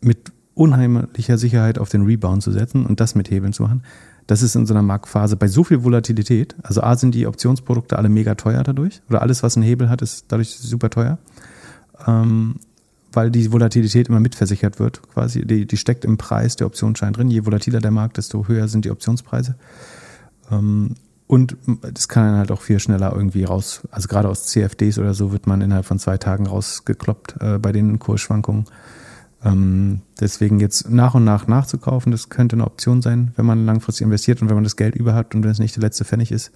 mit 0.00 0.32
unheimlicher 0.54 1.38
Sicherheit 1.38 1.78
auf 1.78 1.88
den 1.88 2.02
Rebound 2.02 2.42
zu 2.42 2.52
setzen 2.52 2.86
und 2.86 3.00
das 3.00 3.14
mit 3.14 3.30
Hebeln 3.30 3.52
zu 3.52 3.62
machen. 3.62 3.82
Das 4.26 4.42
ist 4.42 4.54
in 4.54 4.66
so 4.66 4.72
einer 4.72 4.82
Marktphase 4.82 5.36
bei 5.36 5.48
so 5.48 5.64
viel 5.64 5.84
Volatilität. 5.84 6.54
Also 6.62 6.82
A 6.82 6.96
sind 6.96 7.14
die 7.14 7.26
Optionsprodukte 7.26 7.98
alle 7.98 8.08
mega 8.08 8.34
teuer 8.36 8.62
dadurch. 8.62 9.02
Oder 9.10 9.20
alles, 9.20 9.42
was 9.42 9.56
einen 9.56 9.64
Hebel 9.64 9.90
hat, 9.90 10.00
ist 10.00 10.26
dadurch 10.28 10.56
super 10.56 10.88
teuer. 10.88 11.18
Ähm, 12.06 12.56
weil 13.12 13.30
die 13.30 13.52
Volatilität 13.52 14.08
immer 14.08 14.20
mitversichert 14.20 14.80
wird, 14.80 15.02
quasi. 15.12 15.44
Die, 15.44 15.66
die 15.66 15.76
steckt 15.76 16.04
im 16.04 16.16
Preis 16.16 16.56
der 16.56 16.66
Optionsschein 16.66 17.12
drin. 17.12 17.28
Je 17.28 17.44
volatiler 17.44 17.80
der 17.80 17.90
Markt, 17.90 18.16
desto 18.16 18.48
höher 18.48 18.66
sind 18.66 18.84
die 18.86 18.90
Optionspreise. 18.90 19.56
Ähm, 20.50 20.94
und 21.26 21.56
das 21.80 22.08
kann 22.08 22.26
dann 22.26 22.36
halt 22.36 22.50
auch 22.50 22.60
viel 22.60 22.78
schneller 22.78 23.12
irgendwie 23.14 23.44
raus. 23.44 23.82
Also 23.90 24.08
gerade 24.08 24.28
aus 24.28 24.46
CFDs 24.46 24.98
oder 24.98 25.14
so 25.14 25.32
wird 25.32 25.46
man 25.46 25.62
innerhalb 25.62 25.86
von 25.86 25.98
zwei 25.98 26.18
Tagen 26.18 26.46
rausgekloppt 26.46 27.36
äh, 27.40 27.58
bei 27.58 27.72
den 27.72 27.98
Kursschwankungen. 27.98 28.66
Ähm, 29.42 30.02
deswegen 30.20 30.60
jetzt 30.60 30.90
nach 30.90 31.14
und 31.14 31.24
nach 31.24 31.46
nachzukaufen, 31.46 32.12
das 32.12 32.28
könnte 32.28 32.56
eine 32.56 32.66
Option 32.66 33.00
sein, 33.00 33.32
wenn 33.36 33.46
man 33.46 33.64
langfristig 33.64 34.04
investiert 34.04 34.42
und 34.42 34.48
wenn 34.48 34.56
man 34.56 34.64
das 34.64 34.76
Geld 34.76 34.94
über 34.94 35.14
hat 35.14 35.34
und 35.34 35.44
wenn 35.44 35.50
es 35.50 35.58
nicht 35.58 35.76
der 35.76 35.82
letzte 35.82 36.04
Pfennig 36.04 36.30
ist. 36.30 36.52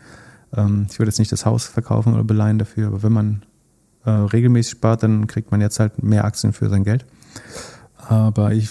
Ähm, 0.55 0.87
ich 0.91 0.99
würde 0.99 1.09
jetzt 1.09 1.19
nicht 1.19 1.33
das 1.33 1.47
Haus 1.47 1.65
verkaufen 1.65 2.13
oder 2.13 2.25
beleihen 2.25 2.59
dafür, 2.59 2.89
aber 2.89 3.03
wenn 3.03 3.13
man 3.13 3.43
äh, 4.05 4.11
regelmäßig 4.11 4.73
spart, 4.73 5.03
dann 5.03 5.27
kriegt 5.27 5.51
man 5.51 5.61
jetzt 5.61 5.81
halt 5.81 6.03
mehr 6.03 6.25
Aktien 6.25 6.53
für 6.53 6.69
sein 6.69 6.85
Geld. 6.85 7.07
Aber 7.97 8.53
ich 8.53 8.71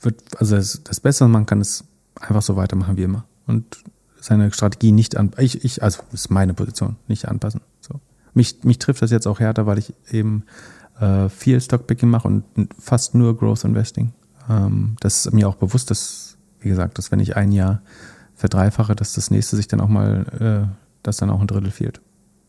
würde, 0.00 0.18
also 0.38 0.56
das, 0.56 0.82
das 0.84 1.00
Beste, 1.00 1.26
man 1.28 1.46
kann, 1.46 1.60
ist 1.60 1.84
einfach 2.20 2.42
so 2.42 2.56
weitermachen 2.56 2.96
wie 2.96 3.04
immer 3.04 3.24
und 3.46 3.84
seine 4.28 4.52
Strategie 4.52 4.92
nicht 4.92 5.16
an, 5.16 5.32
ich, 5.38 5.64
ich, 5.64 5.82
also 5.82 6.02
ist 6.12 6.30
meine 6.30 6.54
Position, 6.54 6.96
nicht 7.08 7.26
anpassen. 7.26 7.62
So. 7.80 8.00
Mich, 8.34 8.62
mich 8.62 8.78
trifft 8.78 9.02
das 9.02 9.10
jetzt 9.10 9.26
auch 9.26 9.40
härter, 9.40 9.66
weil 9.66 9.78
ich 9.78 9.94
eben 10.10 10.44
äh, 11.00 11.28
viel 11.28 11.60
Stockpicking 11.60 12.10
mache 12.10 12.28
und 12.28 12.44
fast 12.78 13.14
nur 13.14 13.36
Growth 13.36 13.64
Investing. 13.64 14.12
Ähm, 14.48 14.96
das 15.00 15.26
ist 15.26 15.32
mir 15.32 15.48
auch 15.48 15.56
bewusst, 15.56 15.90
dass, 15.90 16.36
wie 16.60 16.68
gesagt, 16.68 16.98
dass 16.98 17.10
wenn 17.10 17.20
ich 17.20 17.36
ein 17.36 17.52
Jahr 17.52 17.80
verdreifache, 18.34 18.94
dass 18.94 19.14
das 19.14 19.30
nächste 19.30 19.56
sich 19.56 19.66
dann 19.66 19.80
auch 19.80 19.88
mal, 19.88 20.68
äh, 20.70 20.76
dass 21.02 21.16
dann 21.16 21.30
auch 21.30 21.40
ein 21.40 21.46
Drittel 21.46 21.70
fehlt. 21.70 22.00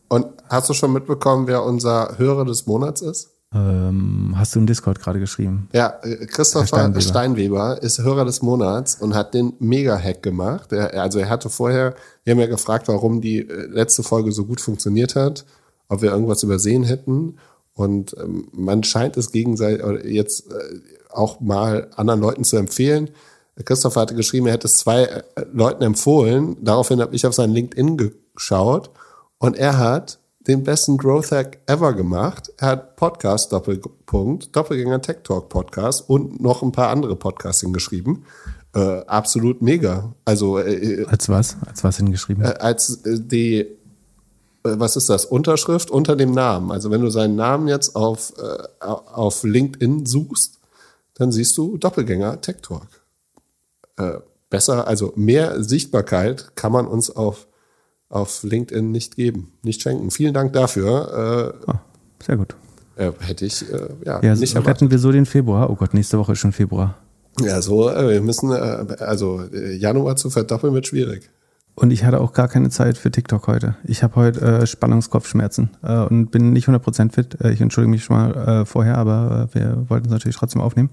Und 0.08 0.26
hast 0.48 0.68
du 0.68 0.74
schon 0.74 0.92
mitbekommen, 0.92 1.46
wer 1.46 1.64
unser 1.64 2.18
Hörer 2.18 2.44
des 2.44 2.66
Monats 2.66 3.00
ist? 3.00 3.30
Ähm, 3.52 4.34
hast 4.36 4.54
du 4.54 4.60
im 4.60 4.66
Discord 4.66 5.00
gerade 5.00 5.18
geschrieben? 5.18 5.68
Ja, 5.72 5.98
äh, 6.02 6.26
Christopher 6.26 6.66
Steinweber. 6.66 7.00
Steinweber. 7.00 7.82
ist 7.82 7.98
Hörer 7.98 8.24
des 8.24 8.42
Monats 8.42 8.94
und 8.94 9.14
hat 9.14 9.34
den 9.34 9.54
Mega-Hack 9.58 10.22
gemacht. 10.22 10.72
Er, 10.72 11.02
also 11.02 11.18
er 11.18 11.28
hatte 11.28 11.50
vorher, 11.50 11.96
wir 12.22 12.32
haben 12.32 12.40
ja 12.40 12.46
gefragt, 12.46 12.86
warum 12.86 13.20
die 13.20 13.38
äh, 13.38 13.66
letzte 13.66 14.04
Folge 14.04 14.30
so 14.30 14.44
gut 14.44 14.60
funktioniert 14.60 15.16
hat, 15.16 15.44
ob 15.88 16.00
wir 16.00 16.12
irgendwas 16.12 16.44
übersehen 16.44 16.84
hätten. 16.84 17.38
Und 17.74 18.14
ähm, 18.20 18.48
man 18.52 18.84
scheint 18.84 19.16
es 19.16 19.32
gegenseitig 19.32 20.04
jetzt 20.04 20.48
äh, 20.52 20.80
auch 21.10 21.40
mal 21.40 21.88
anderen 21.96 22.20
Leuten 22.20 22.44
zu 22.44 22.56
empfehlen. 22.56 23.10
Christopher 23.64 24.02
hatte 24.02 24.14
geschrieben, 24.14 24.46
er 24.46 24.52
hätte 24.52 24.68
es 24.68 24.76
zwei 24.76 25.02
äh, 25.02 25.22
Leuten 25.52 25.82
empfohlen. 25.82 26.56
Daraufhin 26.60 27.00
habe 27.00 27.16
ich 27.16 27.26
auf 27.26 27.34
sein 27.34 27.50
LinkedIn 27.50 28.14
geschaut 28.36 28.90
und 29.38 29.56
er 29.56 29.78
hat 29.78 30.19
den 30.50 30.64
besten 30.64 30.98
Growth 30.98 31.30
Hack 31.30 31.58
ever 31.66 31.94
gemacht. 31.94 32.52
Er 32.56 32.68
hat 32.68 32.96
Podcast 32.96 33.52
Doppelpunkt, 33.52 34.54
Doppelgänger 34.54 35.00
Tech 35.00 35.18
Talk 35.22 35.48
Podcast 35.48 36.08
und 36.08 36.40
noch 36.40 36.62
ein 36.62 36.72
paar 36.72 36.90
andere 36.90 37.14
Podcasts 37.14 37.60
hingeschrieben. 37.60 38.24
Äh, 38.74 39.02
absolut 39.06 39.62
mega. 39.62 40.12
Also 40.24 40.58
äh, 40.58 41.06
als 41.08 41.28
was? 41.28 41.56
Als 41.64 41.84
was 41.84 41.98
hingeschrieben? 41.98 42.44
Äh, 42.44 42.54
als 42.58 43.04
äh, 43.06 43.20
die 43.20 43.58
äh, 43.60 43.68
was 44.62 44.96
ist 44.96 45.08
das? 45.08 45.24
Unterschrift 45.24 45.90
unter 45.90 46.16
dem 46.16 46.32
Namen. 46.32 46.72
Also 46.72 46.90
wenn 46.90 47.00
du 47.00 47.10
seinen 47.10 47.36
Namen 47.36 47.68
jetzt 47.68 47.94
auf, 47.94 48.32
äh, 48.38 48.84
auf 48.84 49.44
LinkedIn 49.44 50.04
suchst, 50.04 50.58
dann 51.14 51.30
siehst 51.30 51.56
du 51.56 51.78
Doppelgänger 51.78 52.40
Tech 52.40 52.56
Talk. 52.62 52.88
Besser, 54.48 54.88
also 54.88 55.12
mehr 55.14 55.62
Sichtbarkeit 55.62 56.56
kann 56.56 56.72
man 56.72 56.86
uns 56.86 57.14
auf, 57.14 57.46
auf 58.10 58.42
LinkedIn 58.42 58.90
nicht 58.90 59.16
geben, 59.16 59.52
nicht 59.62 59.80
schenken. 59.80 60.10
Vielen 60.10 60.34
Dank 60.34 60.52
dafür. 60.52 61.54
Äh, 61.66 61.70
oh, 61.70 61.78
sehr 62.22 62.36
gut. 62.36 62.54
Äh, 62.96 63.12
hätte 63.20 63.46
ich 63.46 63.62
äh, 63.72 63.88
ja, 64.04 64.20
ja 64.22 64.34
nicht 64.34 64.52
so 64.52 64.60
retten 64.60 64.90
wir 64.90 64.98
so 64.98 65.10
den 65.10 65.24
Februar. 65.24 65.70
Oh 65.70 65.76
Gott, 65.76 65.94
nächste 65.94 66.18
Woche 66.18 66.32
ist 66.32 66.40
schon 66.40 66.52
Februar. 66.52 66.98
Ja, 67.40 67.62
so, 67.62 67.86
wir 67.86 68.20
müssen, 68.20 68.50
also 68.52 69.44
Januar 69.78 70.16
zu 70.16 70.28
verdoppeln 70.28 70.74
wird 70.74 70.88
schwierig. 70.88 71.30
Und 71.80 71.92
ich 71.92 72.04
hatte 72.04 72.20
auch 72.20 72.34
gar 72.34 72.48
keine 72.48 72.68
Zeit 72.68 72.98
für 72.98 73.10
TikTok 73.10 73.46
heute. 73.46 73.74
Ich 73.84 74.02
habe 74.02 74.16
heute 74.16 74.40
äh, 74.40 74.66
Spannungskopfschmerzen 74.66 75.70
äh, 75.82 76.00
und 76.00 76.30
bin 76.30 76.52
nicht 76.52 76.68
100% 76.68 77.12
fit. 77.12 77.40
Äh, 77.40 77.52
ich 77.52 77.60
entschuldige 77.62 77.90
mich 77.90 78.04
schon 78.04 78.16
mal 78.16 78.34
äh, 78.34 78.64
vorher, 78.66 78.98
aber 78.98 79.48
äh, 79.50 79.54
wir 79.54 79.84
wollten 79.88 80.06
es 80.06 80.12
natürlich 80.12 80.36
trotzdem 80.36 80.60
aufnehmen. 80.60 80.90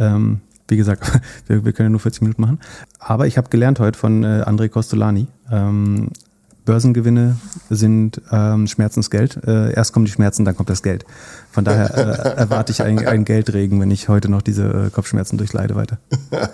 Ähm, 0.00 0.40
wie 0.66 0.76
gesagt, 0.76 1.20
wir, 1.46 1.64
wir 1.64 1.72
können 1.72 1.86
ja 1.86 1.90
nur 1.90 2.00
40 2.00 2.22
Minuten 2.22 2.42
machen. 2.42 2.58
Aber 2.98 3.28
ich 3.28 3.38
habe 3.38 3.50
gelernt 3.50 3.78
heute 3.78 3.96
von 3.96 4.24
äh, 4.24 4.42
André 4.44 4.68
Costolani, 4.68 5.28
ähm, 5.50 6.08
Börsengewinne 6.66 7.36
sind 7.70 8.20
ähm, 8.30 8.66
Schmerzensgeld. 8.66 9.40
Äh, 9.46 9.72
erst 9.72 9.94
kommen 9.94 10.04
die 10.04 10.12
Schmerzen, 10.12 10.44
dann 10.44 10.54
kommt 10.54 10.68
das 10.68 10.82
Geld. 10.82 11.06
Von 11.50 11.64
daher 11.64 11.94
äh, 11.96 12.36
erwarte 12.36 12.72
ich 12.72 12.82
einen 12.82 13.24
Geldregen, 13.24 13.80
wenn 13.80 13.90
ich 13.90 14.10
heute 14.10 14.28
noch 14.28 14.42
diese 14.42 14.64
äh, 14.64 14.90
Kopfschmerzen 14.90 15.38
durchleide 15.38 15.74
weiter. 15.74 15.98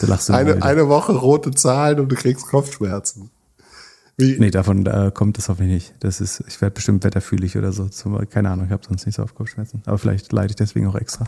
Da 0.00 0.08
lachst 0.08 0.28
du 0.28 0.32
eine, 0.32 0.60
eine 0.64 0.88
Woche 0.88 1.12
rote 1.12 1.52
Zahlen 1.52 2.00
und 2.00 2.08
du 2.10 2.16
kriegst 2.16 2.48
Kopfschmerzen. 2.48 3.30
Wie? 4.16 4.36
Nee, 4.36 4.50
davon 4.50 4.84
äh, 4.86 5.12
kommt 5.14 5.38
das 5.38 5.48
hoffentlich 5.48 5.72
nicht. 5.72 5.94
Das 6.00 6.20
ist, 6.20 6.42
ich 6.48 6.60
werde 6.60 6.74
bestimmt 6.74 7.04
wetterfühlig 7.04 7.56
oder 7.56 7.70
so. 7.70 7.88
Keine 8.28 8.50
Ahnung, 8.50 8.66
ich 8.66 8.72
habe 8.72 8.82
sonst 8.84 9.06
nicht 9.06 9.14
so 9.14 9.22
auf 9.22 9.36
Kopfschmerzen. 9.36 9.80
Aber 9.86 9.98
vielleicht 9.98 10.32
leide 10.32 10.50
ich 10.50 10.56
deswegen 10.56 10.88
auch 10.88 10.96
extra. 10.96 11.24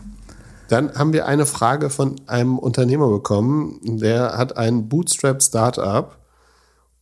Dann 0.67 0.93
haben 0.93 1.13
wir 1.13 1.25
eine 1.25 1.45
Frage 1.45 1.89
von 1.89 2.15
einem 2.27 2.59
Unternehmer 2.59 3.07
bekommen, 3.07 3.79
der 3.83 4.37
hat 4.37 4.57
ein 4.57 4.89
Bootstrap-Startup 4.89 6.17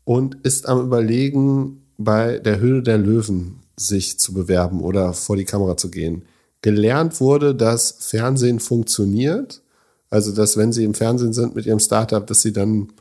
und 0.06 0.38
ist 0.44 0.68
am 0.68 0.82
Überlegen, 0.82 1.84
bei 1.98 2.40
der 2.40 2.60
Höhle 2.60 2.84
der 2.84 2.98
Löwen 2.98 3.60
sich 3.78 4.20
zu 4.20 4.34
bewerben 4.34 4.82
oder 4.82 5.14
vor 5.14 5.36
die 5.36 5.46
Kamera 5.46 5.78
zu 5.78 5.90
gehen. 5.90 6.24
Gelernt 6.62 7.20
wurde, 7.20 7.56
dass 7.56 7.96
Fernsehen 8.00 8.60
funktioniert 8.60 9.64
also, 10.14 10.32
dass 10.32 10.58
wenn 10.58 10.72
sie 10.72 10.84
im 10.84 10.94
Fernsehen 10.94 11.34
sind 11.34 11.56
mit 11.56 11.66
ihrem 11.66 11.80
Startup, 11.80 12.28
dass 12.28 12.44
sie 12.44 12.54
dann 12.54 12.94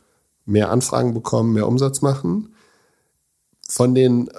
mehr 0.47 0.71
Anfragen 0.71 1.13
bekommen, 1.13 1.53
mehr 1.53 1.67
Umsatz 1.67 2.01
machen. 2.01 2.55
Von 3.69 3.93
den 3.93 4.31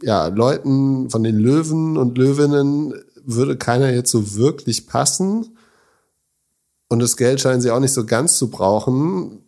ja, 0.00 0.28
Leuten, 0.28 1.10
von 1.10 1.22
den 1.22 1.36
Löwen 1.36 1.98
und 1.98 2.16
Löwinnen 2.16 2.94
würde 3.22 3.58
keiner 3.58 3.92
jetzt 3.92 4.10
so 4.10 4.34
wirklich 4.34 4.86
passen. 4.86 5.58
Und 6.88 7.00
das 7.00 7.18
Geld 7.18 7.42
scheinen 7.42 7.60
sie 7.60 7.70
auch 7.70 7.80
nicht 7.80 7.92
so 7.92 8.06
ganz 8.06 8.38
zu 8.38 8.48
brauchen. 8.48 9.43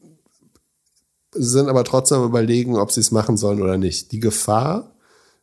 Sind 1.39 1.69
aber 1.69 1.85
trotzdem 1.85 2.25
überlegen, 2.25 2.77
ob 2.77 2.93
sie 2.93 3.01
es 3.01 3.11
machen 3.11 3.37
sollen 3.37 3.63
oder 3.63 3.79
nicht. 3.79 4.13
Die 4.13 4.21
Gefahr 4.21 4.93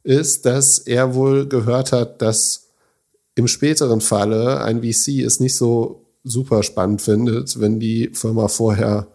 ist, 0.03 0.45
dass 0.45 0.79
er 0.79 1.15
wohl 1.15 1.47
gehört 1.47 1.91
hat, 1.91 2.21
dass 2.21 2.67
im 3.35 3.47
späteren 3.47 4.01
Falle 4.01 4.61
ein 4.61 4.81
VC 4.81 5.23
es 5.23 5.39
nicht 5.39 5.55
so 5.55 6.05
super 6.23 6.63
spannend 6.63 7.01
findet, 7.01 7.59
wenn 7.59 7.79
die 7.79 8.11
Firma 8.13 8.47
vorher 8.47 9.07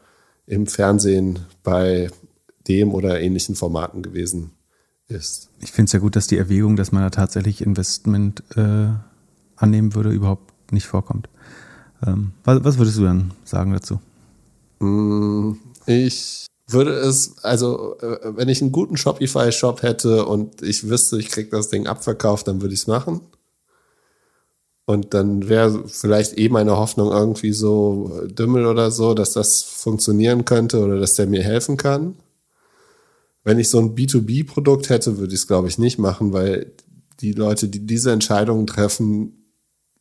im 0.47 0.67
Fernsehen 0.67 1.41
bei 1.63 2.11
dem 2.67 2.95
oder 2.95 3.21
ähnlichen 3.21 3.55
Formaten 3.55 4.03
gewesen 4.03 4.51
ist. 5.09 5.51
Ich 5.61 5.73
finde 5.73 5.87
es 5.87 5.93
ja 5.93 5.99
gut, 6.01 6.17
dass 6.17 6.27
die 6.27 6.37
Erwägung, 6.37 6.77
dass 6.77 6.93
man 6.93 7.03
da 7.03 7.11
tatsächlich 7.11 7.63
Investment 7.63 8.43
äh, 8.57 8.89
annehmen 9.57 9.95
würde, 9.95 10.11
überhaupt 10.11 10.73
nicht 10.73 10.87
vorkommt. 10.87 11.29
Ähm, 12.07 12.33
was, 12.45 12.63
was, 12.65 12.79
würdest 12.79 12.99
du 12.99 13.05
dann 13.05 13.33
sagen 13.45 13.73
dazu? 13.73 14.01
Mm, 14.81 15.53
ich 15.87 16.48
würde 16.73 16.93
es, 16.93 17.37
also 17.43 17.97
äh, 18.01 18.19
wenn 18.37 18.49
ich 18.49 18.61
einen 18.61 18.73
guten 18.73 18.97
Shopify-Shop 18.97 19.83
hätte 19.83 20.27
und 20.27 20.63
ich 20.63 20.89
wüsste, 20.89 21.19
ich 21.19 21.31
kriege 21.31 21.51
das 21.51 21.69
Ding 21.69 21.87
abverkauft, 21.87 22.49
dann 22.49 22.61
würde 22.61 22.75
ich 22.75 22.81
es 22.81 22.87
machen. 22.87 23.21
Und 24.85 25.13
dann 25.13 25.49
wäre 25.49 25.87
vielleicht 25.87 26.39
eh 26.39 26.49
meine 26.49 26.77
Hoffnung 26.77 27.11
irgendwie 27.11 27.53
so 27.53 28.23
äh, 28.23 28.29
Dümmel 28.29 28.67
oder 28.67 28.91
so, 28.91 29.15
dass 29.15 29.33
das 29.33 29.63
funktionieren 29.63 30.45
könnte 30.45 30.83
oder 30.83 30.99
dass 30.99 31.15
der 31.15 31.27
mir 31.27 31.43
helfen 31.43 31.77
kann. 31.77 32.17
Wenn 33.45 33.59
ich 33.59 33.69
so 33.69 33.79
ein 33.79 33.95
B2B-Produkt 33.95 34.89
hätte, 34.89 35.19
würde 35.19 35.35
ich 35.35 35.41
es, 35.41 35.47
glaube 35.47 35.69
ich, 35.69 35.79
nicht 35.79 35.99
machen, 35.99 36.33
weil 36.33 36.73
die 37.21 37.33
Leute, 37.33 37.69
die 37.69 37.87
diese 37.87 38.13
Entscheidungen 38.13 38.67
treffen, 38.67 39.53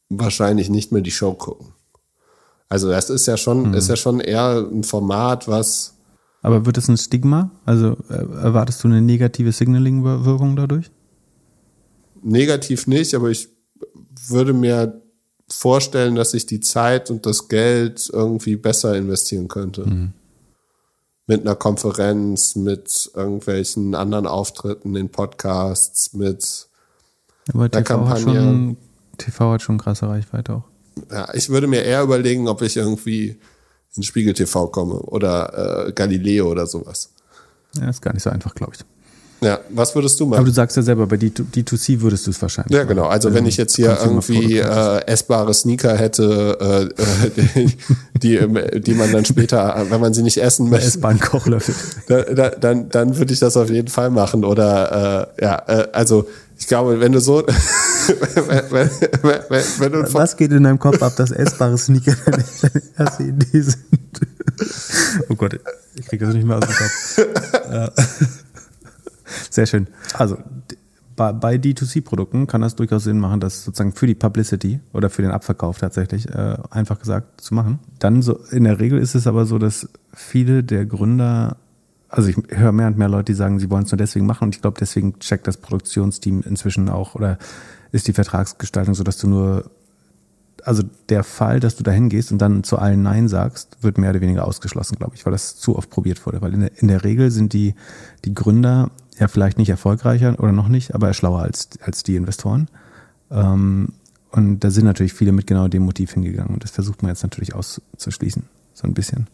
wahrscheinlich 0.09 0.69
nicht 0.69 0.91
mehr 0.91 1.01
die 1.01 1.11
Show 1.11 1.33
gucken. 1.33 1.73
Also 2.69 2.89
das 2.89 3.09
ist 3.09 3.25
ja 3.25 3.37
schon, 3.37 3.69
mhm. 3.69 3.73
ist 3.73 3.89
ja 3.89 3.95
schon 3.95 4.19
eher 4.19 4.67
ein 4.71 4.83
Format, 4.83 5.47
was. 5.47 5.96
Aber 6.41 6.65
wird 6.65 6.77
es 6.77 6.87
ein 6.87 6.97
Stigma? 6.97 7.51
Also 7.65 7.97
äh, 8.09 8.25
erwartest 8.41 8.83
du 8.83 8.87
eine 8.87 9.01
negative 9.01 9.51
Signaling-Wirkung 9.51 10.55
dadurch? 10.55 10.91
Negativ 12.21 12.87
nicht, 12.87 13.13
aber 13.15 13.29
ich 13.29 13.49
würde 14.27 14.53
mir 14.53 15.01
vorstellen, 15.49 16.15
dass 16.15 16.33
ich 16.33 16.45
die 16.45 16.59
Zeit 16.59 17.09
und 17.09 17.25
das 17.25 17.47
Geld 17.47 18.09
irgendwie 18.11 18.55
besser 18.55 18.95
investieren 18.95 19.47
könnte. 19.47 19.85
Mhm. 19.85 20.13
Mit 21.25 21.41
einer 21.41 21.55
Konferenz, 21.55 22.55
mit 22.55 23.11
irgendwelchen 23.13 23.95
anderen 23.95 24.27
Auftritten 24.27 24.95
in 24.95 25.09
Podcasts, 25.09 26.13
mit 26.13 26.67
aber 27.53 27.69
TV 27.69 27.83
Kampagne. 27.83 28.25
Hat 28.25 28.43
schon, 28.43 28.77
TV 29.17 29.51
hat 29.51 29.61
schon 29.61 29.77
krasse 29.77 30.07
Reichweite 30.07 30.53
auch. 30.55 30.63
Ja, 31.11 31.33
ich 31.33 31.49
würde 31.49 31.67
mir 31.67 31.83
eher 31.83 32.03
überlegen, 32.03 32.47
ob 32.47 32.61
ich 32.61 32.77
irgendwie 32.77 33.39
in 33.97 34.03
Spiegel 34.03 34.33
TV 34.33 34.67
komme 34.67 34.95
oder 34.95 35.87
äh, 35.87 35.91
Galileo 35.91 36.49
oder 36.51 36.67
sowas. 36.67 37.11
Ja, 37.79 37.89
ist 37.89 38.01
gar 38.01 38.13
nicht 38.13 38.23
so 38.23 38.29
einfach, 38.29 38.55
glaube 38.55 38.73
ich. 38.75 38.85
Ja, 39.39 39.59
was 39.69 39.93
würdest 39.93 40.19
du 40.19 40.25
machen? 40.25 40.39
Aber 40.39 40.47
du 40.47 40.53
sagst 40.53 40.77
ja 40.77 40.83
selber, 40.83 41.05
bei 41.05 41.15
D2C 41.15 42.01
würdest 42.01 42.25
du 42.25 42.31
es 42.31 42.41
wahrscheinlich. 42.41 42.75
Ja, 42.75 42.85
genau. 42.85 43.05
Also, 43.05 43.33
wenn 43.35 43.45
ich 43.45 43.57
jetzt 43.57 43.75
hier 43.75 43.95
irgendwie 44.03 44.57
äh, 44.57 45.05
essbare 45.05 45.53
Sneaker 45.53 45.95
hätte, 45.95 46.89
äh, 46.97 47.61
äh 47.61 47.69
die, 48.15 48.39
die, 48.39 48.81
die 48.81 48.93
man 48.95 49.11
dann 49.11 49.25
später, 49.25 49.85
wenn 49.89 50.01
man 50.01 50.15
sie 50.15 50.23
nicht 50.23 50.37
essen 50.37 50.69
möchte. 50.69 50.87
Essbaren 50.87 51.19
Kochlöffel. 51.19 51.75
Da, 52.07 52.49
dann, 52.49 52.89
dann 52.89 53.17
würde 53.17 53.31
ich 53.31 53.39
das 53.39 53.57
auf 53.57 53.69
jeden 53.69 53.89
Fall 53.89 54.09
machen. 54.09 54.43
Oder 54.43 55.29
äh, 55.37 55.43
ja, 55.43 55.63
äh, 55.67 55.87
also 55.91 56.27
ich 56.57 56.67
glaube, 56.67 56.99
wenn 56.99 57.11
du 57.11 57.19
so. 57.19 57.45
wenn, 57.47 58.71
wenn, 58.71 58.89
wenn 59.49 59.91
du 59.91 60.13
Was 60.13 60.37
geht 60.37 60.51
in 60.51 60.63
deinem 60.63 60.79
Kopf 60.79 61.01
ab, 61.01 61.15
dass 61.15 61.31
essbare 61.31 61.77
Sneaker 61.77 62.15
deine 62.25 62.83
erste 62.97 63.23
Idee 63.23 63.61
sind? 63.61 63.77
Oh 65.29 65.35
Gott, 65.35 65.59
ich 65.95 66.05
kriege 66.07 66.25
das 66.25 66.33
nicht 66.33 66.45
mehr 66.45 66.57
aus 66.57 66.65
dem 66.65 66.75
Kopf. 66.75 67.93
Sehr 69.49 69.65
schön. 69.65 69.87
Also 70.13 70.37
bei, 71.17 71.33
bei 71.33 71.55
D2C-Produkten 71.55 72.47
kann 72.47 72.61
das 72.61 72.75
durchaus 72.75 73.03
Sinn 73.03 73.19
machen, 73.19 73.39
das 73.39 73.65
sozusagen 73.65 73.91
für 73.91 74.07
die 74.07 74.15
Publicity 74.15 74.79
oder 74.93 75.09
für 75.09 75.23
den 75.23 75.31
Abverkauf 75.31 75.79
tatsächlich 75.79 76.29
äh, 76.29 76.57
einfach 76.69 76.99
gesagt 76.99 77.41
zu 77.41 77.55
machen. 77.55 77.79
Dann 77.99 78.21
so 78.21 78.39
in 78.51 78.63
der 78.63 78.79
Regel 78.79 78.99
ist 78.99 79.15
es 79.15 79.27
aber 79.27 79.45
so, 79.45 79.57
dass 79.57 79.89
viele 80.13 80.63
der 80.63 80.85
Gründer 80.85 81.57
also 82.09 82.29
ich 82.29 82.37
höre 82.49 82.71
mehr 82.71 82.87
und 82.87 82.97
mehr 82.97 83.09
Leute, 83.09 83.31
die 83.31 83.37
sagen, 83.37 83.59
sie 83.59 83.69
wollen 83.69 83.83
es 83.83 83.91
nur 83.91 83.97
deswegen 83.97 84.25
machen 84.25 84.45
und 84.45 84.55
ich 84.55 84.61
glaube, 84.61 84.77
deswegen 84.79 85.19
checkt 85.19 85.47
das 85.47 85.57
Produktionsteam 85.57 86.41
inzwischen 86.41 86.89
auch 86.89 87.15
oder 87.15 87.37
ist 87.91 88.07
die 88.07 88.13
Vertragsgestaltung 88.13 88.95
so, 88.95 89.03
dass 89.03 89.17
du 89.17 89.27
nur, 89.27 89.69
also 90.63 90.83
der 91.09 91.23
Fall, 91.23 91.59
dass 91.59 91.75
du 91.75 91.83
da 91.83 91.91
hingehst 91.91 92.31
und 92.31 92.39
dann 92.39 92.63
zu 92.63 92.77
allen 92.77 93.01
Nein 93.01 93.27
sagst, 93.27 93.77
wird 93.81 93.97
mehr 93.97 94.11
oder 94.11 94.21
weniger 94.21 94.45
ausgeschlossen, 94.45 94.97
glaube 94.97 95.15
ich, 95.15 95.25
weil 95.25 95.31
das 95.31 95.57
zu 95.57 95.77
oft 95.77 95.89
probiert 95.89 96.25
wurde. 96.25 96.41
Weil 96.41 96.53
in 96.53 96.59
der, 96.61 96.81
in 96.81 96.87
der 96.87 97.03
Regel 97.03 97.31
sind 97.31 97.53
die, 97.53 97.75
die 98.25 98.33
Gründer 98.33 98.91
ja 99.17 99.27
vielleicht 99.27 99.57
nicht 99.57 99.69
erfolgreicher 99.69 100.35
oder 100.39 100.51
noch 100.51 100.67
nicht, 100.67 100.93
aber 100.95 101.13
schlauer 101.13 101.41
als, 101.41 101.69
als 101.81 102.03
die 102.03 102.15
Investoren. 102.15 102.67
Ähm, 103.31 103.93
und 104.31 104.59
da 104.59 104.69
sind 104.69 104.85
natürlich 104.85 105.13
viele 105.13 105.31
mit 105.31 105.47
genau 105.47 105.67
dem 105.67 105.83
Motiv 105.83 106.13
hingegangen. 106.13 106.53
Und 106.53 106.63
das 106.63 106.71
versucht 106.71 107.01
man 107.01 107.09
jetzt 107.09 107.23
natürlich 107.23 107.55
auszuschließen, 107.55 108.43
so 108.73 108.87
ein 108.87 108.93
bisschen. 108.93 109.27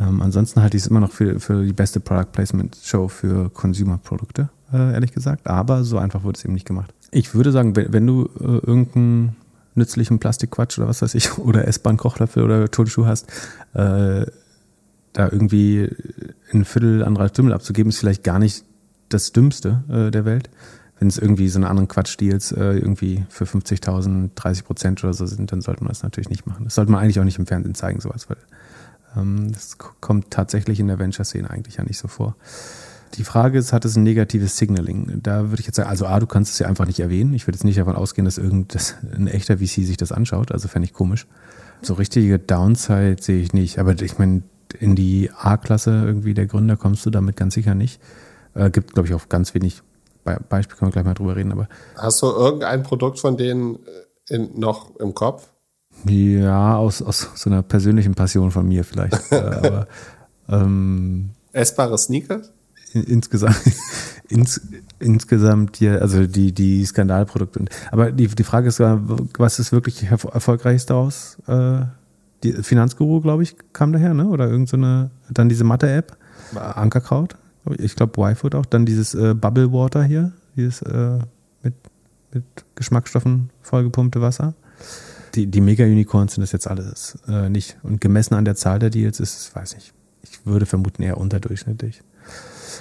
Ähm, 0.00 0.22
ansonsten 0.22 0.62
halte 0.62 0.76
ich 0.76 0.84
es 0.84 0.86
immer 0.88 1.00
noch 1.00 1.12
für, 1.12 1.38
für 1.40 1.64
die 1.64 1.72
beste 1.72 2.00
Product 2.00 2.32
Placement 2.32 2.76
Show 2.82 3.08
für 3.08 3.50
Consumer-Produkte, 3.50 4.48
äh, 4.72 4.94
ehrlich 4.94 5.12
gesagt. 5.12 5.46
Aber 5.46 5.84
so 5.84 5.98
einfach 5.98 6.24
wurde 6.24 6.38
es 6.38 6.44
eben 6.44 6.54
nicht 6.54 6.66
gemacht. 6.66 6.94
Ich 7.10 7.34
würde 7.34 7.52
sagen, 7.52 7.76
wenn, 7.76 7.92
wenn 7.92 8.06
du 8.06 8.30
äh, 8.40 8.44
irgendeinen 8.44 9.36
nützlichen 9.74 10.18
Plastikquatsch 10.18 10.78
oder 10.78 10.88
was 10.88 11.02
weiß 11.02 11.14
ich, 11.14 11.38
oder 11.38 11.68
S-Bahn-Kochlöffel 11.68 12.42
oder 12.42 12.70
Turnschuh 12.70 13.06
hast, 13.06 13.28
äh, 13.74 14.26
da 15.12 15.28
irgendwie 15.28 15.88
ein 16.52 16.64
Viertel 16.64 17.04
an 17.04 17.16
Ralf 17.16 17.32
Dümmel 17.32 17.52
abzugeben, 17.52 17.90
ist 17.90 17.98
vielleicht 17.98 18.24
gar 18.24 18.38
nicht 18.38 18.64
das 19.08 19.32
Dümmste 19.32 19.82
äh, 19.88 20.10
der 20.10 20.24
Welt. 20.24 20.48
Wenn 20.98 21.08
es 21.08 21.18
irgendwie 21.18 21.48
so 21.48 21.58
einen 21.58 21.64
anderen 21.64 21.88
Quatschdeals 21.88 22.52
äh, 22.52 22.74
irgendwie 22.74 23.24
für 23.28 23.44
50.000, 23.44 24.30
30 24.34 24.64
Prozent 24.64 25.02
oder 25.02 25.14
so 25.14 25.26
sind, 25.26 25.50
dann 25.50 25.62
sollte 25.62 25.82
man 25.82 25.88
das 25.88 26.02
natürlich 26.02 26.28
nicht 26.28 26.46
machen. 26.46 26.64
Das 26.64 26.74
sollte 26.74 26.92
man 26.92 27.02
eigentlich 27.02 27.18
auch 27.18 27.24
nicht 27.24 27.38
im 27.38 27.46
Fernsehen 27.46 27.74
zeigen, 27.74 28.00
sowas, 28.00 28.28
weil 28.28 28.36
das 29.14 29.78
kommt 29.78 30.30
tatsächlich 30.30 30.80
in 30.80 30.88
der 30.88 30.98
Venture-Szene 30.98 31.50
eigentlich 31.50 31.76
ja 31.76 31.84
nicht 31.84 31.98
so 31.98 32.08
vor. 32.08 32.36
Die 33.14 33.24
Frage 33.24 33.58
ist, 33.58 33.72
hat 33.72 33.84
es 33.84 33.96
ein 33.96 34.04
negatives 34.04 34.56
Signaling? 34.56 35.20
Da 35.22 35.50
würde 35.50 35.60
ich 35.60 35.66
jetzt 35.66 35.76
sagen, 35.76 35.88
also 35.88 36.06
A, 36.06 36.20
du 36.20 36.26
kannst 36.26 36.52
es 36.52 36.58
ja 36.60 36.68
einfach 36.68 36.86
nicht 36.86 37.00
erwähnen. 37.00 37.34
Ich 37.34 37.46
würde 37.46 37.56
jetzt 37.56 37.64
nicht 37.64 37.78
davon 37.78 37.96
ausgehen, 37.96 38.24
dass 38.24 38.38
irgendein 38.38 39.26
echter 39.26 39.58
VC 39.58 39.84
sich 39.84 39.96
das 39.96 40.12
anschaut. 40.12 40.52
Also 40.52 40.68
fände 40.68 40.86
ich 40.86 40.94
komisch. 40.94 41.26
So 41.82 41.94
richtige 41.94 42.38
Downside 42.38 43.16
sehe 43.20 43.42
ich 43.42 43.52
nicht. 43.52 43.80
Aber 43.80 44.00
ich 44.00 44.18
meine, 44.18 44.42
in 44.78 44.94
die 44.94 45.30
A-Klasse 45.36 45.90
irgendwie 46.04 46.34
der 46.34 46.46
Gründer 46.46 46.76
kommst 46.76 47.04
du 47.04 47.10
damit 47.10 47.36
ganz 47.36 47.54
sicher 47.54 47.74
nicht. 47.74 48.00
Äh, 48.54 48.70
gibt, 48.70 48.92
glaube 48.94 49.08
ich, 49.08 49.14
auch 49.14 49.28
ganz 49.28 49.54
wenig 49.54 49.82
Be 50.22 50.38
Beispiel, 50.48 50.76
können 50.76 50.90
wir 50.90 50.92
gleich 50.92 51.04
mal 51.04 51.14
drüber 51.14 51.36
reden. 51.36 51.52
Aber 51.52 51.68
Hast 51.96 52.22
du 52.22 52.26
irgendein 52.26 52.82
Produkt 52.82 53.18
von 53.18 53.36
denen 53.36 53.76
äh, 53.76 54.34
in, 54.34 54.58
noch 54.58 54.94
im 54.96 55.14
Kopf? 55.14 55.48
Ja, 56.04 56.76
aus, 56.76 57.02
aus 57.02 57.30
so 57.34 57.50
einer 57.50 57.62
persönlichen 57.62 58.14
Passion 58.14 58.50
von 58.50 58.66
mir 58.66 58.84
vielleicht. 58.84 59.32
Äh, 59.32 59.36
aber, 59.36 59.86
ähm, 60.48 61.30
Essbare 61.52 61.98
Sneakers? 61.98 62.52
In, 62.92 63.04
insgesamt, 63.04 63.60
ins, 64.28 64.60
insgesamt 64.98 65.76
hier, 65.76 66.00
also 66.00 66.26
die, 66.26 66.52
die 66.52 66.84
Skandalprodukte. 66.84 67.64
Aber 67.90 68.12
die, 68.12 68.28
die 68.28 68.44
Frage 68.44 68.68
ist, 68.68 68.80
was 68.80 69.58
ist 69.58 69.72
wirklich 69.72 70.04
erfolgreichs 70.04 70.86
daraus? 70.86 71.38
Äh, 71.46 71.82
die 72.42 72.52
Finanzguru, 72.54 73.20
glaube 73.20 73.42
ich, 73.42 73.56
kam 73.72 73.92
daher, 73.92 74.14
ne? 74.14 74.26
Oder 74.26 74.48
irgendeine, 74.48 75.10
so 75.28 75.34
dann 75.34 75.48
diese 75.50 75.64
Mathe-App, 75.64 76.16
Ankerkraut, 76.54 77.36
ich 77.78 77.94
glaube 77.94 78.20
Y-Food 78.20 78.54
auch, 78.54 78.66
dann 78.66 78.86
dieses 78.86 79.14
äh, 79.14 79.34
Bubble 79.34 79.72
Water 79.72 80.02
hier, 80.02 80.32
dieses 80.56 80.80
äh, 80.82 81.18
mit, 81.62 81.74
mit 82.32 82.44
Geschmacksstoffen 82.74 83.50
vollgepumpte 83.60 84.22
Wasser 84.22 84.54
die, 85.34 85.46
die 85.46 85.60
Mega-Unicorns 85.60 86.34
sind 86.34 86.42
das 86.42 86.52
jetzt 86.52 86.68
alles 86.68 87.18
äh, 87.28 87.48
nicht. 87.48 87.76
Und 87.82 88.00
gemessen 88.00 88.34
an 88.34 88.44
der 88.44 88.56
Zahl 88.56 88.78
der 88.78 88.90
Deals 88.90 89.20
ist 89.20 89.36
es, 89.36 89.54
weiß 89.54 89.74
ich, 89.74 89.92
ich 90.22 90.44
würde 90.46 90.66
vermuten 90.66 91.02
eher 91.02 91.18
unterdurchschnittlich. 91.18 92.02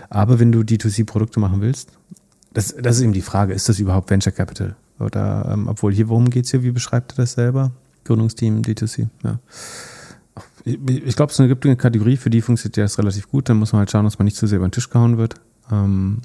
Aber 0.09 0.39
wenn 0.39 0.51
du 0.51 0.61
D2C-Produkte 0.61 1.39
machen 1.39 1.61
willst, 1.61 1.91
das, 2.53 2.75
das 2.75 2.97
ist 2.97 3.03
eben 3.03 3.13
die 3.13 3.21
Frage, 3.21 3.53
ist 3.53 3.69
das 3.69 3.79
überhaupt 3.79 4.09
Venture 4.09 4.33
Capital? 4.33 4.75
Oder, 4.99 5.49
ähm, 5.53 5.67
obwohl 5.67 5.93
hier, 5.93 6.09
worum 6.09 6.29
geht 6.29 6.45
es 6.45 6.51
hier? 6.51 6.63
Wie 6.63 6.71
beschreibt 6.71 7.13
er 7.13 7.17
das 7.17 7.33
selber? 7.33 7.71
Gründungsteam, 8.05 8.61
D2C, 8.61 9.07
ja. 9.23 9.39
Ich, 10.65 11.15
glaube, 11.15 11.31
es 11.31 11.37
gibt 11.37 11.65
eine 11.65 11.77
Kategorie, 11.77 12.17
für 12.17 12.29
die 12.29 12.41
funktioniert 12.41 12.77
das 12.77 12.97
relativ 12.97 13.29
gut. 13.29 13.49
Dann 13.49 13.57
muss 13.57 13.71
man 13.71 13.79
halt 13.79 13.91
schauen, 13.91 14.03
dass 14.03 14.19
man 14.19 14.25
nicht 14.25 14.37
zu 14.37 14.45
sehr 14.45 14.57
über 14.57 14.67
den 14.67 14.71
Tisch 14.71 14.89
gehauen 14.89 15.17
wird. 15.17 15.35
Ähm, 15.71 16.21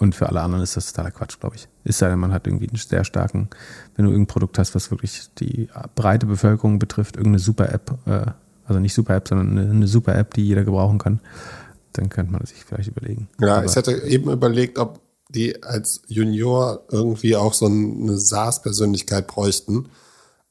und 0.00 0.14
für 0.14 0.28
alle 0.28 0.40
anderen 0.40 0.62
ist 0.62 0.76
das 0.76 0.92
totaler 0.92 1.10
Quatsch, 1.10 1.40
glaube 1.40 1.56
ich. 1.56 1.68
Ist 1.84 2.00
ja, 2.00 2.14
man 2.16 2.32
hat 2.32 2.46
irgendwie 2.46 2.68
einen 2.68 2.76
sehr 2.76 3.04
starken, 3.04 3.48
wenn 3.96 4.04
du 4.04 4.10
irgendein 4.10 4.32
Produkt 4.32 4.58
hast, 4.58 4.74
was 4.74 4.90
wirklich 4.90 5.28
die 5.38 5.68
breite 5.94 6.26
Bevölkerung 6.26 6.78
betrifft, 6.78 7.16
irgendeine 7.16 7.40
super 7.40 7.72
App, 7.72 7.92
äh, 8.06 8.26
also 8.64 8.80
nicht 8.80 8.94
super 8.94 9.16
App, 9.16 9.28
sondern 9.28 9.58
eine, 9.58 9.70
eine 9.70 9.88
super 9.88 10.14
App, 10.14 10.34
die 10.34 10.46
jeder 10.46 10.64
gebrauchen 10.64 10.98
kann, 10.98 11.20
dann 11.92 12.08
könnte 12.08 12.32
man 12.32 12.44
sich 12.44 12.64
vielleicht 12.64 12.88
überlegen. 12.88 13.28
Ja, 13.40 13.56
Aber 13.56 13.66
ich 13.66 13.76
hatte 13.76 13.92
eben 14.04 14.30
überlegt, 14.30 14.78
ob 14.78 15.00
die 15.28 15.62
als 15.62 16.02
Junior 16.06 16.84
irgendwie 16.90 17.36
auch 17.36 17.54
so 17.54 17.66
eine 17.66 18.16
SaaS-Persönlichkeit 18.16 19.26
bräuchten. 19.26 19.88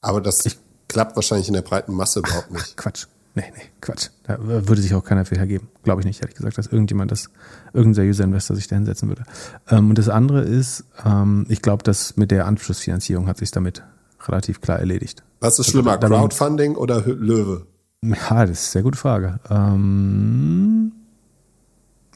Aber 0.02 0.22
das 0.22 0.46
ich, 0.46 0.58
klappt 0.88 1.16
wahrscheinlich 1.16 1.48
in 1.48 1.54
der 1.54 1.62
breiten 1.62 1.94
Masse 1.94 2.20
überhaupt 2.20 2.52
nicht. 2.52 2.78
Quatsch. 2.78 3.08
Nee, 3.38 3.54
nee, 3.56 3.66
Quatsch. 3.82 4.10
Da 4.24 4.40
würde 4.40 4.82
sich 4.82 4.96
auch 4.96 5.04
keiner 5.04 5.24
für 5.24 5.36
hergeben. 5.36 5.68
Glaube 5.84 6.02
ich 6.02 6.08
nicht, 6.08 6.20
ehrlich 6.22 6.36
gesagt, 6.36 6.58
dass 6.58 6.66
irgendjemand 6.66 7.12
das, 7.12 7.30
irgendein 7.72 7.94
seriöser 7.94 8.24
Investor 8.24 8.56
sich 8.56 8.68
da 8.68 8.76
hinsetzen 8.76 9.10
würde. 9.10 9.26
Ähm, 9.70 9.92
und 9.92 9.98
das 10.00 10.10
andere 10.10 10.42
ist, 10.42 10.86
ähm, 11.06 11.46
ich 11.48 11.62
glaube, 11.62 11.84
dass 11.84 12.18
mit 12.18 12.32
der 12.32 12.48
Anschlussfinanzierung 12.48 13.28
hat 13.28 13.38
sich 13.38 13.52
damit 13.52 13.84
relativ 14.26 14.60
klar 14.60 14.80
erledigt. 14.80 15.24
Was 15.40 15.54
ist 15.54 15.60
also 15.60 15.72
schlimmer, 15.72 16.02
also, 16.02 16.08
Crowdfunding 16.08 16.78
oder 16.78 17.06
Löwe? 17.06 17.68
Ja, 18.02 18.12
das 18.12 18.24
ist 18.24 18.36
eine 18.40 18.54
sehr 18.56 18.82
gute 18.82 18.98
Frage. 18.98 19.40
Ähm, 19.52 20.94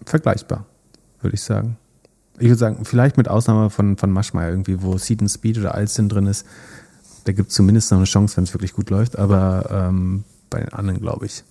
vergleichbar, 0.04 0.66
würde 1.22 1.36
ich 1.36 1.44
sagen. 1.44 1.78
Ich 2.40 2.48
würde 2.48 2.58
sagen, 2.58 2.84
vielleicht 2.84 3.18
mit 3.18 3.28
Ausnahme 3.28 3.70
von, 3.70 3.96
von 3.96 4.10
Maschmeyer 4.10 4.50
irgendwie, 4.50 4.82
wo 4.82 4.98
Seed 4.98 5.22
and 5.22 5.30
Speed 5.30 5.60
oder 5.60 5.76
Alstin 5.76 6.10
drin 6.10 6.26
ist, 6.26 6.48
da 7.26 7.32
gibt 7.32 7.50
es 7.50 7.56
zumindest 7.56 7.92
noch 7.92 8.00
eine 8.00 8.06
Chance, 8.06 8.38
wenn 8.38 8.46
es 8.46 8.56
wirklich 8.56 8.74
gut 8.74 8.90
läuft. 8.90 9.20
Aber 9.20 9.70
ähm, 9.70 10.24
bei 10.52 10.60
den 10.60 10.74
anderen, 10.74 11.02
glaube 11.02 11.26
ich, 11.26 11.44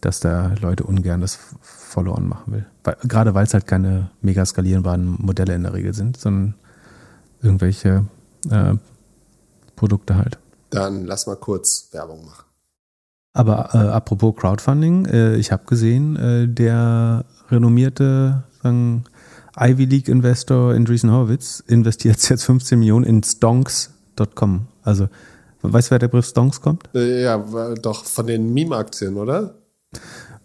dass 0.00 0.20
da 0.20 0.54
Leute 0.62 0.84
ungern 0.84 1.20
das 1.20 1.38
Follow-on 1.60 2.26
machen 2.26 2.54
will. 2.54 2.66
Weil, 2.84 2.96
gerade 3.02 3.34
weil 3.34 3.44
es 3.44 3.52
halt 3.52 3.66
keine 3.66 4.10
mega 4.22 4.46
skalierbaren 4.46 5.16
Modelle 5.20 5.54
in 5.54 5.64
der 5.64 5.74
Regel 5.74 5.92
sind, 5.92 6.16
sondern 6.16 6.54
irgendwelche 7.42 8.06
äh, 8.50 8.74
Produkte 9.76 10.16
halt. 10.16 10.38
Dann 10.70 11.04
lass 11.04 11.26
mal 11.26 11.36
kurz 11.36 11.90
Werbung 11.92 12.24
machen. 12.24 12.44
Aber 13.34 13.70
äh, 13.74 13.78
apropos 13.78 14.34
Crowdfunding, 14.36 15.06
äh, 15.06 15.36
ich 15.36 15.52
habe 15.52 15.64
gesehen, 15.66 16.16
äh, 16.16 16.48
der 16.48 17.24
renommierte 17.50 18.44
sagen, 18.62 19.04
Ivy 19.58 19.84
League 19.84 20.08
Investor 20.08 20.72
Andreessen 20.72 21.10
Horowitz 21.10 21.60
investiert 21.66 22.28
jetzt 22.28 22.44
15 22.44 22.78
Millionen 22.78 23.04
in 23.04 23.22
Stonks.com. 23.22 24.66
Also, 24.82 25.08
weißt 25.62 25.88
du, 25.88 25.90
wer 25.92 25.98
der 25.98 26.08
Begriff 26.08 26.26
Stonks 26.26 26.60
kommt? 26.60 26.88
Äh, 26.94 27.22
Ja, 27.22 27.38
doch 27.80 28.04
von 28.04 28.26
den 28.26 28.52
Meme-Aktien, 28.52 29.16
oder? 29.16 29.54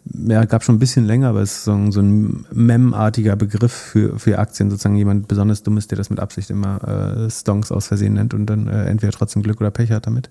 Ja, 0.06 0.44
gab 0.46 0.64
schon 0.64 0.76
ein 0.76 0.80
bisschen 0.80 1.06
länger, 1.06 1.30
aber 1.30 1.42
es 1.42 1.58
ist 1.58 1.64
so 1.64 1.72
ein, 1.74 2.46
Mem-artiger 2.52 3.36
Begriff 3.36 3.72
für, 3.72 4.20
für 4.20 4.38
Aktien. 4.38 4.70
Sozusagen 4.70 4.96
jemand 4.96 5.28
besonders 5.28 5.64
Dummes, 5.64 5.88
der 5.88 5.98
das 5.98 6.10
mit 6.10 6.20
Absicht 6.20 6.50
immer 6.50 7.26
äh, 7.26 7.30
Stonks 7.30 7.72
aus 7.72 7.88
Versehen 7.88 8.14
nennt 8.14 8.34
und 8.34 8.46
dann 8.48 8.68
äh, 8.68 8.86
entweder 8.86 9.14
trotzdem 9.14 9.44
Glück 9.44 9.62
oder 9.62 9.72
Pech 9.72 9.92
hat 9.92 10.06
damit. 10.06 10.30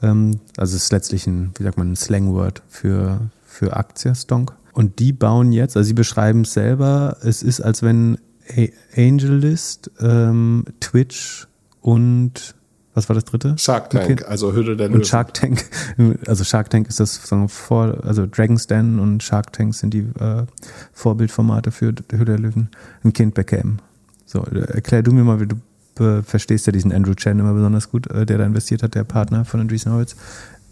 Ähm, 0.00 0.40
also 0.56 0.76
es 0.76 0.84
ist 0.84 0.92
letztlich 0.92 1.26
ein, 1.26 1.50
wie 1.56 1.64
sagt 1.64 1.76
man, 1.76 1.92
ein 1.92 1.96
Slangword 1.96 2.62
für, 2.68 3.30
für 3.44 3.76
Aktie, 3.76 4.14
Stonk. 4.14 4.52
Und 4.72 5.00
die 5.00 5.12
bauen 5.12 5.50
jetzt, 5.52 5.76
also 5.76 5.88
sie 5.88 5.94
beschreiben 5.94 6.42
es 6.42 6.52
selber, 6.52 7.16
es 7.22 7.42
ist, 7.42 7.60
als 7.60 7.82
wenn 7.82 8.16
A- 8.56 8.68
AngelList, 8.96 9.90
ähm, 10.00 10.64
Twitch 10.80 11.48
und 11.80 12.54
was 12.94 13.08
war 13.08 13.14
das 13.14 13.24
dritte? 13.24 13.54
Shark 13.58 13.90
Tank, 13.90 14.04
Okay. 14.04 14.24
also 14.24 14.52
Hütte 14.52 14.76
der 14.76 14.86
Und 14.86 14.92
Löwen. 14.94 15.04
Shark 15.04 15.34
Tank, 15.34 15.64
also 16.26 16.44
Shark 16.44 16.70
Tank 16.70 16.88
ist 16.88 16.98
das 17.00 17.14
sozusagen 17.14 17.48
vor, 17.48 17.98
also 18.04 18.26
Dragon's 18.26 18.66
Den 18.66 18.98
und 18.98 19.22
Shark 19.22 19.52
Tank 19.52 19.74
sind 19.74 19.94
die 19.94 20.00
äh, 20.18 20.44
Vorbildformate 20.92 21.70
für 21.70 21.92
die 21.92 22.02
Hütte 22.16 22.24
der 22.32 22.38
Löwen. 22.38 22.68
Ein 23.04 23.12
Kind 23.12 23.34
bekämen. 23.34 23.80
So, 24.26 24.44
äh, 24.46 24.60
erklär 24.72 25.02
du 25.02 25.12
mir 25.12 25.24
mal, 25.24 25.40
wie 25.40 25.46
du 25.46 25.56
äh, 26.04 26.22
verstehst 26.22 26.66
ja 26.66 26.72
diesen 26.72 26.92
Andrew 26.92 27.14
Chen 27.14 27.38
immer 27.38 27.52
besonders 27.54 27.90
gut, 27.90 28.10
äh, 28.10 28.26
der 28.26 28.38
da 28.38 28.44
investiert 28.46 28.82
hat, 28.82 28.94
der 28.94 29.04
Partner 29.04 29.44
von 29.44 29.60
Andreessen 29.60 29.92
Horowitz. 29.92 30.16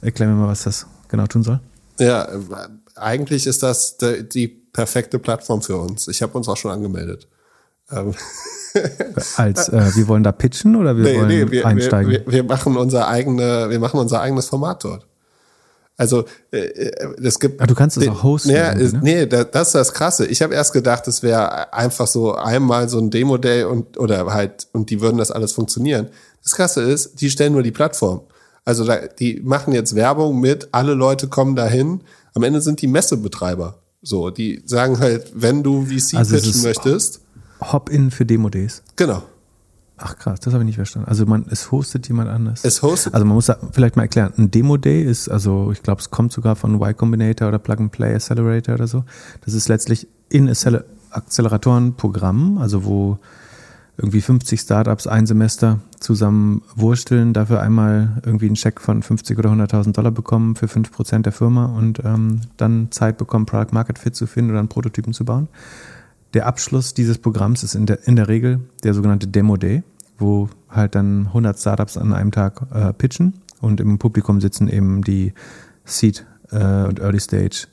Erklär 0.01 0.29
mir 0.29 0.35
mal, 0.37 0.49
was 0.49 0.65
das 0.65 0.87
genau 1.09 1.27
tun 1.27 1.43
soll. 1.43 1.61
Ja, 1.99 2.25
äh, 2.25 2.39
eigentlich 2.97 3.47
ist 3.47 3.63
das 3.63 3.97
de, 3.99 4.23
die 4.23 4.49
perfekte 4.49 5.19
Plattform 5.19 5.63
für 5.63 5.77
uns. 5.77 6.09
Ich 6.09 6.23
habe 6.23 6.37
uns 6.39 6.49
auch 6.49 6.57
schon 6.57 6.71
angemeldet. 6.71 7.27
Ähm, 7.91 8.15
Als 9.37 9.69
äh, 9.69 9.91
wir 9.95 10.09
wollen 10.09 10.23
da 10.23 10.33
pitchen 10.33 10.77
oder 10.77 10.97
wir 10.97 11.05
wollen 11.17 11.29
wir, 11.29 11.51
wir, 11.51 11.67
einsteigen? 11.67 12.13
wir, 12.13 12.27
wir 12.27 12.45
machen 12.45 12.77
unser 12.77 13.09
eigene, 13.09 13.71
wir 13.71 13.79
machen 13.79 13.99
unser 13.99 14.21
eigenes 14.21 14.47
Format 14.47 14.85
dort. 14.85 15.07
Also 15.97 16.27
äh, 16.53 16.59
äh, 16.59 17.15
es 17.25 17.41
gibt. 17.41 17.61
Ah, 17.61 17.67
du 17.67 17.75
kannst 17.75 17.97
es 17.97 18.07
auch 18.09 18.23
hosten 18.23 18.51
ist, 18.51 18.95
ne? 18.95 19.01
nee, 19.03 19.27
da, 19.27 19.43
das 19.43 19.69
ist 19.69 19.75
das 19.75 19.93
Krasse. 19.93 20.27
Ich 20.27 20.43
habe 20.43 20.55
erst 20.55 20.73
gedacht, 20.73 21.09
es 21.09 21.25
wäre 21.25 21.73
einfach 21.73 22.07
so 22.07 22.35
einmal 22.35 22.89
so 22.89 22.99
ein 22.99 23.11
Demo-Day 23.11 23.65
und 23.65 23.99
oder 23.99 24.33
halt 24.33 24.69
und 24.73 24.91
die 24.91 25.01
würden 25.01 25.19
das 25.19 25.33
alles 25.33 25.53
funktionieren. 25.53 26.09
Das 26.45 26.53
Krasse 26.53 26.83
ist, 26.83 27.21
die 27.21 27.31
stellen 27.31 27.53
nur 27.53 27.65
die 27.65 27.73
Plattform. 27.73 28.21
Also 28.65 28.85
da, 28.85 28.99
die 29.09 29.41
machen 29.43 29.73
jetzt 29.73 29.97
Werbung 29.97 30.39
mit, 30.39 30.69
alle 30.71 30.95
Leute 30.95 31.27
kommen 31.27 31.57
dahin. 31.57 32.03
Am 32.35 32.45
Ende 32.45 32.61
sind 32.61 32.81
die 32.81 32.87
Messebetreiber. 32.87 33.79
So, 34.01 34.31
die 34.31 34.63
sagen 34.65 35.01
halt, 35.01 35.33
wenn 35.35 35.65
du 35.65 35.87
VC 35.87 36.15
Also 36.15 36.37
pitchen 36.37 36.63
möchtest, 36.63 37.23
Hop-in 37.61 38.11
für 38.11 38.25
Demo-Days. 38.27 38.83
genau. 38.97 39.23
Ach 40.01 40.17
krass, 40.17 40.39
das 40.39 40.55
habe 40.55 40.63
ich 40.63 40.67
nicht 40.69 40.77
verstanden. 40.77 41.09
Also 41.09 41.27
man, 41.27 41.45
es 41.51 41.73
hostet 41.73 42.07
jemand 42.07 42.31
anders. 42.31 42.65
Es 42.65 42.83
hostet 42.83 43.15
Also 43.15 43.27
man 43.27 43.35
muss 43.35 43.47
da 43.47 43.57
vielleicht 43.73 43.97
mal 43.97 44.03
erklären, 44.03 44.33
ein 44.39 44.49
Demo-Day 44.49 45.03
ist, 45.03 45.29
also 45.29 45.73
ich 45.73 45.83
glaube, 45.83 46.01
es 46.01 46.13
kommt 46.13 46.31
sogar 46.33 46.55
von 46.55 46.77
Y 46.77 46.97
Combinator 46.97 47.49
oder 47.49 47.59
Plug-and-Play 47.59 48.15
Accelerator 48.15 48.77
oder 48.77 48.87
so. 48.87 49.05
Das 49.45 49.55
ist 49.55 49.69
letztlich 49.69 50.07
in 50.29 50.49
Accel- 50.49 50.85
Acceleratorenprogramm, 51.11 52.59
also 52.59 52.85
wo 52.85 53.19
irgendwie 53.97 54.21
50 54.21 54.61
Startups 54.61 55.09
ein 55.09 55.27
Semester 55.27 55.81
zusammen 55.99 56.63
wursteln, 56.77 57.33
dafür 57.33 57.61
einmal 57.61 58.23
irgendwie 58.25 58.47
einen 58.47 58.55
Scheck 58.55 58.81
von 58.81 59.03
50 59.03 59.37
oder 59.37 59.51
100.000 59.51 59.93
Dollar 59.93 60.13
bekommen 60.13 60.55
für 60.55 60.67
5% 60.67 61.23
der 61.23 61.33
Firma 61.33 61.67
und 61.67 62.01
ähm, 62.05 62.43
dann 62.57 62.93
Zeit 62.93 63.19
bekommen, 63.19 63.47
Product 63.47 63.73
Market 63.73 63.99
Fit 63.99 64.15
zu 64.15 64.29
finden 64.29 64.53
oder 64.53 64.61
einen 64.61 64.69
Prototypen 64.69 65.13
zu 65.13 65.25
bauen. 65.25 65.49
Der 66.35 66.47
Abschluss 66.47 66.95
dieses 66.95 67.19
Programms 67.19 67.63
ist 67.63 67.75
in 67.75 67.87
der, 67.87 68.07
in 68.07 68.17
der 68.17 68.29
Regel 68.29 68.61
der 68.85 68.95
sogenannte 68.95 69.29
Demo 69.29 69.57
Day, 69.57 69.83
wo 70.19 70.49
halt 70.69 70.95
dann 70.95 71.27
100 71.29 71.59
Startups 71.59 71.97
an 71.97 72.13
einem 72.13 72.33
Tag 72.33 72.67
äh, 72.73 72.93
pitchen 72.93 73.35
und 73.61 73.81
im 73.81 73.99
Publikum 73.99 74.41
sitzen 74.41 74.69
eben 74.69 75.03
die 75.03 75.33
Seed 75.85 76.27
äh, 76.51 76.85
und 76.85 77.01
Early 77.01 77.21
Stage 77.21 77.67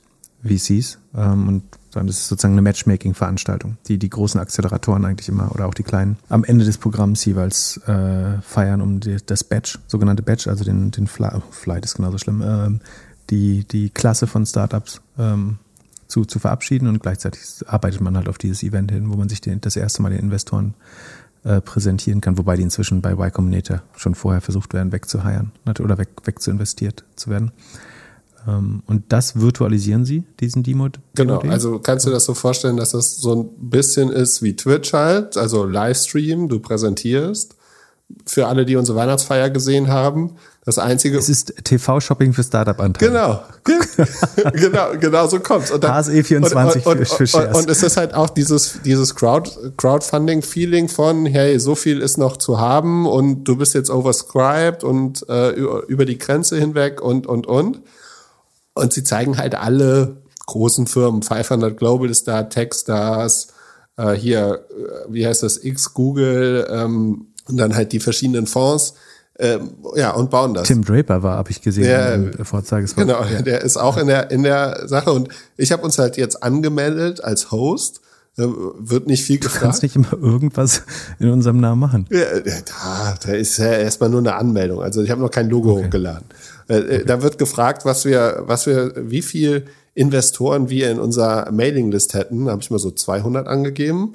VCs 0.44 1.00
ähm, 1.16 1.48
und 1.48 1.64
dann 1.92 2.08
ist 2.08 2.28
sozusagen 2.28 2.54
eine 2.54 2.62
Matchmaking-Veranstaltung, 2.62 3.78
die 3.88 3.98
die 3.98 4.10
großen 4.10 4.40
Acceleratoren 4.40 5.06
eigentlich 5.06 5.30
immer 5.30 5.52
oder 5.54 5.66
auch 5.66 5.74
die 5.74 5.84
kleinen 5.84 6.18
am 6.30 6.44
Ende 6.44 6.66
des 6.66 6.78
Programms 6.78 7.24
jeweils 7.26 7.78
äh, 7.88 8.40
feiern, 8.42 8.82
um 8.82 9.00
die, 9.00 9.18
das 9.26 9.44
Batch, 9.44 9.80
sogenannte 9.88 10.24
Batch, 10.24 10.48
also 10.48 10.64
den, 10.64 10.92
den 10.92 11.08
Fly, 11.08 11.30
oh, 11.36 11.42
Flight 11.52 11.86
ist 11.86 11.96
genauso 11.96 12.18
schlimm, 12.18 12.42
ähm, 12.46 12.82
die, 13.30 13.66
die 13.66 13.90
Klasse 13.90 14.28
von 14.28 14.46
Startups 14.46 15.02
ähm, 15.18 15.58
zu, 16.16 16.24
zu 16.24 16.40
verabschieden 16.40 16.88
und 16.88 17.02
gleichzeitig 17.02 17.42
arbeitet 17.68 18.00
man 18.00 18.16
halt 18.16 18.30
auf 18.30 18.38
dieses 18.38 18.64
Event 18.64 18.90
hin, 18.90 19.12
wo 19.12 19.18
man 19.18 19.28
sich 19.28 19.42
den, 19.42 19.60
das 19.60 19.76
erste 19.76 20.02
Mal 20.02 20.12
den 20.12 20.20
Investoren 20.20 20.74
äh, 21.44 21.60
präsentieren 21.60 22.22
kann, 22.22 22.38
wobei 22.38 22.56
die 22.56 22.64
inzwischen 22.64 23.02
bei 23.02 23.12
Y 23.12 23.34
Combinator 23.34 23.82
schon 23.98 24.16
vorher 24.16 24.40
versucht 24.40 24.74
werden, 24.74 24.94
wegzuheiern 24.94 25.52
oder 25.82 25.98
weg, 25.98 26.08
weg 26.24 26.42
zu 26.42 26.52
investiert 26.52 27.04
zu 27.18 27.30
werden. 27.30 27.52
Ähm, 28.48 28.82
und 28.86 29.04
das 29.10 29.42
virtualisieren 29.42 30.06
sie, 30.06 30.24
diesen 30.40 30.64
Demo. 30.64 30.88
Genau, 31.16 31.40
also 31.40 31.80
kannst 31.80 32.06
du 32.06 32.12
das 32.12 32.24
so 32.24 32.34
vorstellen, 32.34 32.78
dass 32.78 32.92
das 32.92 33.18
so 33.18 33.36
ein 33.36 33.70
bisschen 33.70 34.10
ist 34.10 34.42
wie 34.42 34.56
Twitch 34.56 34.94
halt, 34.94 35.36
also 35.36 35.66
Livestream, 35.66 36.48
du 36.48 36.62
präsentierst. 36.62 37.58
Für 38.28 38.48
alle, 38.48 38.66
die 38.66 38.76
unsere 38.76 38.98
Weihnachtsfeier 38.98 39.50
gesehen 39.50 39.88
haben, 39.88 40.36
das 40.64 40.78
einzige. 40.80 41.18
es 41.18 41.28
ist 41.30 41.54
TV-Shopping 41.64 42.34
für 42.34 42.44
Startup-Anteile. 42.44 43.12
Genau, 43.12 43.44
genau, 44.54 44.98
genau 45.00 45.28
so 45.28 45.40
kommt's. 45.40 45.72
Und 45.72 45.84
HSE24 45.86 46.86
und, 46.86 47.00
und, 47.00 47.08
für- 47.08 47.28
für 47.28 47.48
und, 47.50 47.56
und 47.56 47.70
es 47.70 47.84
ist 47.84 47.98
halt 47.98 48.14
auch 48.14 48.30
dieses, 48.30 48.80
dieses 48.84 49.16
Crowd, 49.16 49.52
Crowdfunding-Feeling 49.78 50.88
von, 50.88 51.26
hey, 51.26 51.60
so 51.60 51.76
viel 51.76 52.02
ist 52.02 52.18
noch 52.18 52.38
zu 52.38 52.60
haben 52.60 53.08
und 53.08 53.44
du 53.46 53.58
bist 53.58 53.74
jetzt 53.74 53.90
overscribed 53.90 54.84
und 54.84 55.28
äh, 55.30 55.50
über, 55.52 55.86
über 55.88 56.06
die 56.06 56.18
Grenze 56.18 56.58
hinweg 56.58 57.02
und, 57.02 57.26
und, 57.28 57.48
und. 57.48 57.82
Und 58.74 58.94
sie 58.94 59.04
zeigen 59.04 59.38
halt 59.38 59.56
alle 59.56 60.18
großen 60.46 60.86
Firmen, 60.88 61.24
500 61.24 61.76
Global 61.78 62.10
ist 62.10 62.28
da, 62.28 62.44
Techstars, 62.44 63.48
äh, 63.98 64.12
hier, 64.14 64.66
äh, 64.70 65.06
wie 65.10 65.26
heißt 65.26 65.42
das, 65.44 65.64
X, 65.64 65.94
Google, 65.94 66.68
ähm, 66.70 67.28
und 67.48 67.58
dann 67.58 67.76
halt 67.76 67.92
die 67.92 68.00
verschiedenen 68.00 68.48
Fonds, 68.48 68.94
ähm, 69.38 69.72
ja, 69.96 70.12
und 70.12 70.30
bauen 70.30 70.54
das. 70.54 70.68
Tim 70.68 70.84
Draper 70.86 71.22
war, 71.22 71.38
habe 71.38 71.52
ich 71.52 71.62
gesehen, 71.62 71.86
Ja, 71.90 72.14
im 72.14 72.32
Vorzeigesfoto. 72.46 73.06
Genau, 73.06 73.24
der 73.44 73.62
ist 73.62 73.76
auch 73.78 73.98
in 73.98 74.08
der 74.08 74.32
in 74.32 74.44
der 74.44 74.88
Sache 74.88 75.12
und 75.12 75.28
ich 75.58 75.72
habe 75.74 75.84
uns 75.84 76.00
halt 76.00 76.16
jetzt 76.18 76.42
angemeldet 76.42 77.22
als 77.24 77.52
Host. 77.52 78.00
Äh, 78.38 78.44
Wird 78.48 79.08
nicht 79.08 79.24
viel 79.26 79.40
Du 79.40 79.48
kannst 79.50 79.82
gefragt. 79.82 79.84
nicht 79.84 79.96
immer 79.98 80.14
irgendwas 80.14 80.84
in 81.20 81.30
unserem 81.30 81.60
Namen 81.60 81.80
machen. 81.82 82.06
Ja, 82.12 82.20
äh, 82.20 82.44
da, 82.66 83.16
da 83.26 83.32
ist 83.34 83.58
ja 83.58 83.68
erstmal 83.74 84.10
nur 84.10 84.20
eine 84.20 84.36
Anmeldung. 84.36 84.82
Also 84.82 85.02
ich 85.04 85.10
habe 85.12 85.22
noch 85.22 85.32
kein 85.32 85.50
Logo 85.50 85.72
hochgeladen. 85.78 86.26
Äh, 86.70 86.78
äh, 86.78 87.06
Da 87.06 87.22
wird 87.22 87.38
gefragt, 87.38 87.84
was 87.86 88.06
wir, 88.06 88.44
was 88.46 88.66
wir, 88.68 88.94
wie 88.98 89.22
viel 89.22 89.66
Investoren 89.94 90.70
wir 90.70 90.92
in 90.92 91.00
unserer 91.00 91.50
Mailinglist 91.52 92.14
hätten. 92.14 92.46
Da 92.46 92.52
habe 92.52 92.62
ich 92.62 92.72
mal 92.72 92.80
so 92.80 92.92
200 92.92 93.48
angegeben. 93.48 94.14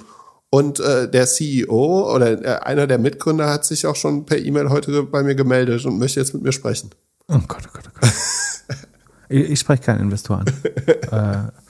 Und 0.53 0.81
äh, 0.81 1.09
der 1.09 1.25
CEO 1.27 2.13
oder 2.13 2.43
äh, 2.43 2.59
einer 2.59 2.85
der 2.85 2.99
Mitgründer 2.99 3.49
hat 3.49 3.65
sich 3.65 3.87
auch 3.87 3.95
schon 3.95 4.25
per 4.25 4.37
E-Mail 4.37 4.69
heute 4.69 5.03
bei 5.03 5.23
mir 5.23 5.33
gemeldet 5.33 5.85
und 5.85 5.97
möchte 5.97 6.19
jetzt 6.19 6.33
mit 6.33 6.43
mir 6.43 6.51
sprechen. 6.51 6.91
Oh 7.27 7.39
Gott, 7.47 7.63
oh 7.67 7.71
Gott, 7.73 7.83
oh 7.87 7.99
Gott. 7.99 8.11
ich, 9.29 9.51
ich 9.51 9.59
spreche 9.59 9.81
keinen 9.83 10.01
Investor 10.01 10.39
an. 10.39 11.51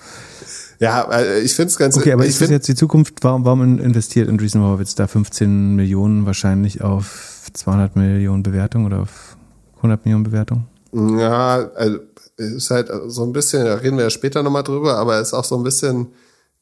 Ja, 0.82 1.04
äh, 1.12 1.42
ich 1.42 1.54
finde 1.54 1.68
es 1.68 1.78
ganz. 1.78 1.96
Okay, 1.96 2.12
aber 2.12 2.24
ich 2.24 2.32
ist 2.32 2.42
das 2.42 2.50
jetzt 2.50 2.68
die 2.68 2.74
Zukunft? 2.74 3.24
Warum, 3.24 3.46
warum 3.46 3.80
investiert 3.80 4.28
Andreessen 4.28 4.62
Horowitz 4.62 4.96
da 4.96 5.06
15 5.06 5.76
Millionen 5.76 6.26
wahrscheinlich 6.26 6.82
auf 6.82 7.52
200 7.54 7.96
Millionen 7.96 8.42
Bewertung 8.42 8.88
oder 8.88 9.02
auf 9.02 9.38
100 9.78 10.04
Millionen 10.04 10.24
Bewertung? 10.24 10.66
Ja, 10.92 11.70
also 11.76 12.00
es 12.36 12.52
ist 12.54 12.72
halt 12.72 12.90
so 13.08 13.24
ein 13.24 13.32
bisschen, 13.32 13.64
da 13.64 13.76
reden 13.76 13.98
wir 13.98 14.06
ja 14.06 14.10
später 14.10 14.42
nochmal 14.42 14.64
drüber, 14.64 14.98
aber 14.98 15.20
es 15.20 15.28
ist 15.28 15.34
auch 15.36 15.46
so 15.46 15.56
ein 15.56 15.64
bisschen, 15.64 16.08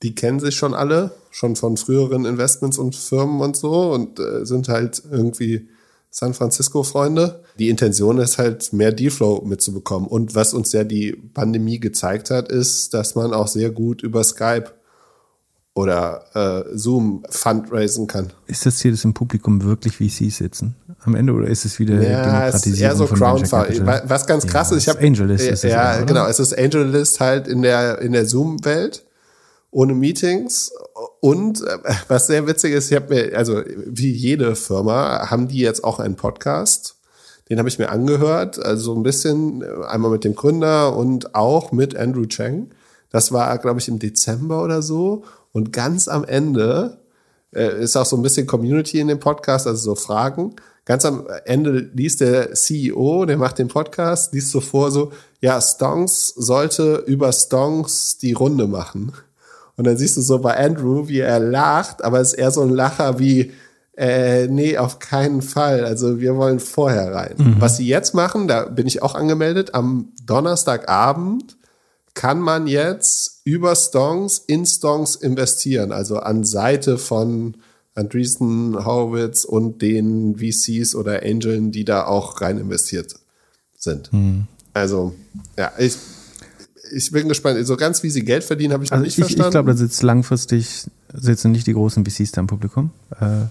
die 0.03 0.15
kennen 0.15 0.39
sich 0.39 0.55
schon 0.55 0.73
alle, 0.73 1.11
schon 1.31 1.55
von 1.55 1.77
früheren 1.77 2.25
Investments 2.25 2.77
und 2.77 2.95
Firmen 2.95 3.41
und 3.41 3.57
so 3.57 3.91
und 3.91 4.19
äh, 4.19 4.45
sind 4.45 4.69
halt 4.69 5.03
irgendwie 5.11 5.67
San 6.09 6.33
Francisco-Freunde. 6.33 7.43
Die 7.59 7.69
Intention 7.69 8.17
ist 8.17 8.37
halt, 8.37 8.73
mehr 8.73 8.91
Dealflow 8.91 9.43
mitzubekommen. 9.45 10.07
Und 10.07 10.33
was 10.33 10.53
uns 10.53 10.71
ja 10.71 10.83
die 10.83 11.11
Pandemie 11.11 11.79
gezeigt 11.79 12.31
hat, 12.31 12.49
ist, 12.49 12.93
dass 12.93 13.15
man 13.15 13.33
auch 13.33 13.47
sehr 13.47 13.69
gut 13.69 14.01
über 14.01 14.23
Skype 14.23 14.71
oder 15.75 16.25
äh, 16.33 16.77
Zoom 16.77 17.23
fundraisen 17.29 18.07
kann. 18.07 18.33
Ist 18.47 18.65
das 18.65 18.81
hier, 18.81 18.91
dass 18.91 19.05
im 19.05 19.13
Publikum 19.13 19.63
wirklich 19.63 19.97
VCs 19.97 20.37
sitzen 20.37 20.75
am 21.01 21.15
Ende 21.15 21.31
oder 21.31 21.47
ist 21.47 21.63
es 21.63 21.79
wieder 21.79 22.01
Ja, 22.01 22.47
es 22.47 22.65
ist 22.65 22.81
eher 22.81 22.95
so 22.95 23.05
Crowdfunding. 23.05 23.85
Was 23.85 24.25
ganz 24.25 24.45
krass 24.45 24.71
Ja, 24.71 24.77
ist, 24.77 24.81
ich 24.81 24.85
das 24.87 24.95
habe 24.95 25.05
AngelList 25.05 25.45
ist 25.45 25.63
es 25.63 25.71
ja, 25.71 26.01
genau, 26.01 26.25
es 26.25 26.39
ist 26.39 26.57
AngelList 26.57 27.19
halt 27.19 27.47
in 27.47 27.61
der 27.61 28.01
in 28.01 28.11
der 28.11 28.25
Zoom-Welt 28.25 29.05
ohne 29.71 29.93
Meetings 29.93 30.71
und 31.19 31.61
äh, 31.61 31.77
was 32.07 32.27
sehr 32.27 32.47
witzig 32.47 32.73
ist, 32.73 32.91
ich 32.91 32.95
habe 32.95 33.13
mir 33.13 33.37
also 33.37 33.61
wie 33.85 34.11
jede 34.11 34.55
Firma 34.55 35.29
haben 35.29 35.47
die 35.47 35.59
jetzt 35.59 35.83
auch 35.83 35.99
einen 35.99 36.15
Podcast. 36.15 36.95
Den 37.49 37.57
habe 37.57 37.67
ich 37.69 37.79
mir 37.79 37.89
angehört, 37.89 38.63
also 38.63 38.93
so 38.93 38.95
ein 38.95 39.03
bisschen 39.03 39.61
äh, 39.61 39.85
einmal 39.87 40.11
mit 40.11 40.23
dem 40.23 40.35
Gründer 40.35 40.95
und 40.95 41.35
auch 41.35 41.71
mit 41.71 41.95
Andrew 41.95 42.25
Cheng. 42.25 42.69
Das 43.09 43.31
war, 43.31 43.57
glaube 43.57 43.79
ich, 43.79 43.87
im 43.87 43.97
Dezember 43.97 44.63
oder 44.63 44.81
so. 44.81 45.23
Und 45.51 45.73
ganz 45.73 46.07
am 46.07 46.23
Ende 46.23 46.99
äh, 47.53 47.81
ist 47.81 47.95
auch 47.95 48.05
so 48.05 48.15
ein 48.15 48.21
bisschen 48.21 48.45
Community 48.45 48.99
in 48.99 49.07
dem 49.07 49.19
Podcast, 49.19 49.65
also 49.65 49.81
so 49.81 49.95
Fragen. 49.95 50.55
Ganz 50.85 51.05
am 51.05 51.27
Ende 51.45 51.89
liest 51.93 52.21
der 52.21 52.53
CEO, 52.53 53.25
der 53.25 53.37
macht 53.37 53.59
den 53.59 53.67
Podcast, 53.67 54.33
liest 54.33 54.51
so 54.51 54.61
vor, 54.61 54.91
so, 54.91 55.11
ja, 55.41 55.59
Stonks 55.61 56.29
sollte 56.29 57.03
über 57.05 57.31
Stonks 57.31 58.17
die 58.17 58.33
Runde 58.33 58.67
machen. 58.67 59.11
Und 59.79 59.85
dann 59.85 59.95
siehst 59.95 60.17
du 60.17 60.21
so 60.21 60.39
bei 60.39 60.57
Andrew, 60.57 61.07
wie 61.07 61.21
er 61.21 61.39
lacht, 61.39 62.03
aber 62.03 62.19
es 62.19 62.33
ist 62.33 62.39
eher 62.39 62.51
so 62.51 62.63
ein 62.63 62.69
Lacher 62.69 63.17
wie, 63.17 63.53
äh, 63.95 64.45
nee, 64.47 64.77
auf 64.77 64.99
keinen 64.99 65.41
Fall. 65.41 65.85
Also 65.85 66.19
wir 66.19 66.35
wollen 66.35 66.59
vorher 66.59 67.13
rein. 67.13 67.35
Mhm. 67.37 67.55
Was 67.59 67.77
sie 67.77 67.87
jetzt 67.87 68.13
machen, 68.13 68.49
da 68.49 68.65
bin 68.65 68.87
ich 68.87 69.01
auch 69.01 69.15
angemeldet, 69.15 69.73
am 69.75 70.09
Donnerstagabend 70.25 71.55
kann 72.13 72.41
man 72.41 72.67
jetzt 72.67 73.39
über 73.45 73.73
Stonks 73.73 74.43
in 74.47 74.65
Stonks 74.65 75.15
investieren, 75.15 75.93
also 75.93 76.17
an 76.17 76.43
Seite 76.43 76.97
von 76.97 77.55
Andreessen, 77.95 78.83
Horowitz 78.83 79.45
und 79.45 79.81
den 79.81 80.39
VCs 80.39 80.93
oder 80.93 81.23
Angeln, 81.23 81.71
die 81.71 81.85
da 81.85 82.05
auch 82.05 82.41
rein 82.41 82.57
investiert 82.57 83.15
sind. 83.77 84.11
Mhm. 84.11 84.47
Also, 84.73 85.15
ja, 85.57 85.71
ich, 85.77 85.95
ich 86.91 87.11
bin 87.11 87.27
gespannt. 87.27 87.65
So 87.65 87.77
ganz 87.77 88.03
wie 88.03 88.09
sie 88.09 88.23
Geld 88.23 88.43
verdienen, 88.43 88.73
habe 88.73 88.83
ich 88.83 88.91
also 88.91 89.01
noch 89.01 89.05
nicht 89.05 89.17
ich, 89.17 89.23
verstanden. 89.23 89.47
Ich 89.47 89.51
glaube, 89.51 89.71
da 89.71 89.77
sitzt 89.77 90.03
langfristig 90.03 90.89
sitzen 91.13 91.51
nicht 91.51 91.67
die 91.67 91.73
großen 91.73 92.05
VCs 92.05 92.31
da 92.31 92.41
im 92.41 92.47
Publikum. 92.47 92.91
Äh, 93.19 93.47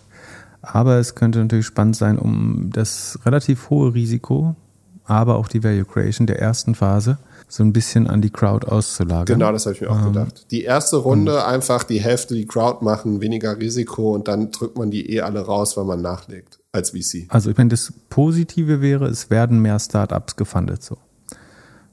aber 0.63 0.99
es 0.99 1.15
könnte 1.15 1.39
natürlich 1.39 1.67
spannend 1.67 1.97
sein, 1.97 2.19
um 2.19 2.71
das 2.73 3.19
relativ 3.25 3.71
hohe 3.71 3.95
Risiko, 3.95 4.57
aber 5.05 5.37
auch 5.37 5.49
die 5.49 5.63
Value 5.63 5.85
Creation 5.85 6.27
der 6.27 6.41
ersten 6.41 6.75
Phase 6.75 7.19
so 7.51 7.63
ein 7.63 7.73
bisschen 7.73 8.07
an 8.07 8.21
die 8.21 8.31
Crowd 8.31 8.67
auszulagern. 8.67 9.39
Genau, 9.39 9.53
das 9.53 9.65
habe 9.65 9.75
ich 9.75 9.81
mir 9.81 9.91
auch 9.91 9.99
ähm, 9.99 10.13
gedacht. 10.13 10.47
Die 10.51 10.63
erste 10.65 10.97
Runde 10.97 11.47
einfach 11.47 11.85
die 11.85 12.01
Hälfte 12.01 12.35
die 12.35 12.47
Crowd 12.47 12.85
machen, 12.85 13.23
weniger 13.23 13.59
Risiko 13.59 14.15
und 14.15 14.29
dann 14.29 14.51
drückt 14.51 14.77
man 14.77 14.91
die 14.91 15.11
eh 15.15 15.23
alle 15.23 15.41
raus, 15.41 15.77
weil 15.77 15.85
man 15.85 16.03
nachlegt 16.03 16.59
als 16.73 16.91
VC. 16.91 17.27
Also 17.29 17.51
ich 17.51 17.57
meine, 17.57 17.71
das 17.71 17.93
Positive 18.11 18.83
wäre, 18.83 19.07
es 19.07 19.31
werden 19.31 19.61
mehr 19.61 19.79
Startups 19.79 20.37
gefundet 20.37 20.83
so. 20.83 20.99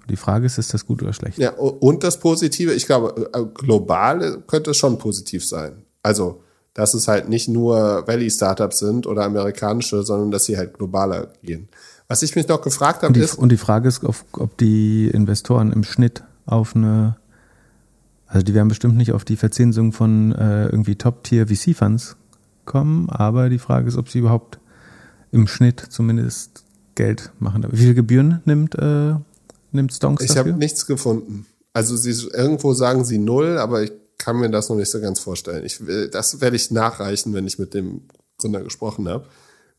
Die 0.10 0.16
Frage 0.16 0.46
ist, 0.46 0.58
ist 0.58 0.74
das 0.74 0.86
gut 0.86 1.02
oder 1.02 1.14
schlecht? 1.14 1.38
Ja, 1.38 1.52
und 1.52 2.04
das 2.04 2.20
Positive, 2.20 2.74
ich 2.74 2.86
glaube, 2.86 3.30
äh, 3.34 3.44
global 3.54 4.44
könnte 4.48 4.72
es 4.72 4.78
schon 4.78 4.98
positiv 4.98 5.46
sein. 5.46 5.84
Also, 6.04 6.42
dass 6.74 6.94
es 6.94 7.08
halt 7.08 7.30
nicht 7.30 7.48
nur 7.48 8.06
Valley-Startups 8.06 8.80
sind 8.80 9.08
oder 9.08 9.24
amerikanische, 9.24 10.04
sondern 10.04 10.32
dass 10.32 10.46
sie 10.46 10.58
halt 10.58 10.78
globaler 10.78 11.30
gehen. 11.42 11.70
Was 12.08 12.22
ich 12.22 12.36
mich 12.36 12.48
noch 12.48 12.62
gefragt 12.62 13.02
habe, 13.02 13.18
ist. 13.18 13.36
Und 13.36 13.52
die 13.52 13.58
Frage 13.58 13.88
ist, 13.88 14.04
ob, 14.04 14.16
ob 14.34 14.58
die 14.58 15.08
Investoren 15.08 15.72
im 15.72 15.84
Schnitt 15.84 16.24
auf 16.46 16.76
eine, 16.76 17.16
also 18.28 18.44
die 18.44 18.54
werden 18.54 18.68
bestimmt 18.68 18.96
nicht 18.98 19.14
auf 19.14 19.26
die 19.26 19.38
Verzinsung 19.38 19.92
von 19.92 20.34
äh, 20.34 20.66
irgendwie 20.66 20.96
Top-Tier-VC-Funds 20.96 22.18
kommen, 22.66 23.10
aber 23.10 23.50
die 23.50 23.58
Frage 23.58 23.88
ist, 23.88 23.98
ob 23.98 24.10
sie 24.10 24.20
überhaupt 24.20 24.60
im 25.32 25.48
Schnitt 25.48 25.80
zumindest 25.80 26.64
Geld 26.96 27.32
machen. 27.40 27.66
Wie 27.72 27.78
viele 27.78 27.96
Gebühren 27.96 28.42
nimmt, 28.46 28.76
äh, 28.76 29.16
nimmt 29.76 29.94
Stonks 29.94 30.24
Ich 30.24 30.38
habe 30.38 30.54
nichts 30.54 30.86
gefunden. 30.86 31.46
Also 31.74 31.96
sie 31.96 32.12
irgendwo 32.34 32.74
sagen 32.74 33.06
sie 33.06 33.18
null, 33.18 33.58
aber 33.58 33.84
ich 33.84 33.92
kann 34.18 34.38
mir 34.38 34.50
das 34.50 34.70
noch 34.70 34.78
nicht 34.78 34.90
so 34.90 35.02
ganz 35.02 35.20
vorstellen. 35.20 35.66
Ich, 35.66 35.82
das 36.12 36.42
werde 36.42 36.56
ich 36.56 36.72
nachreichen, 36.72 37.34
wenn 37.34 37.46
ich 37.48 37.60
mit 37.60 37.74
dem 37.74 38.04
Gründer 38.38 38.62
gesprochen 38.62 39.08
habe. 39.08 39.26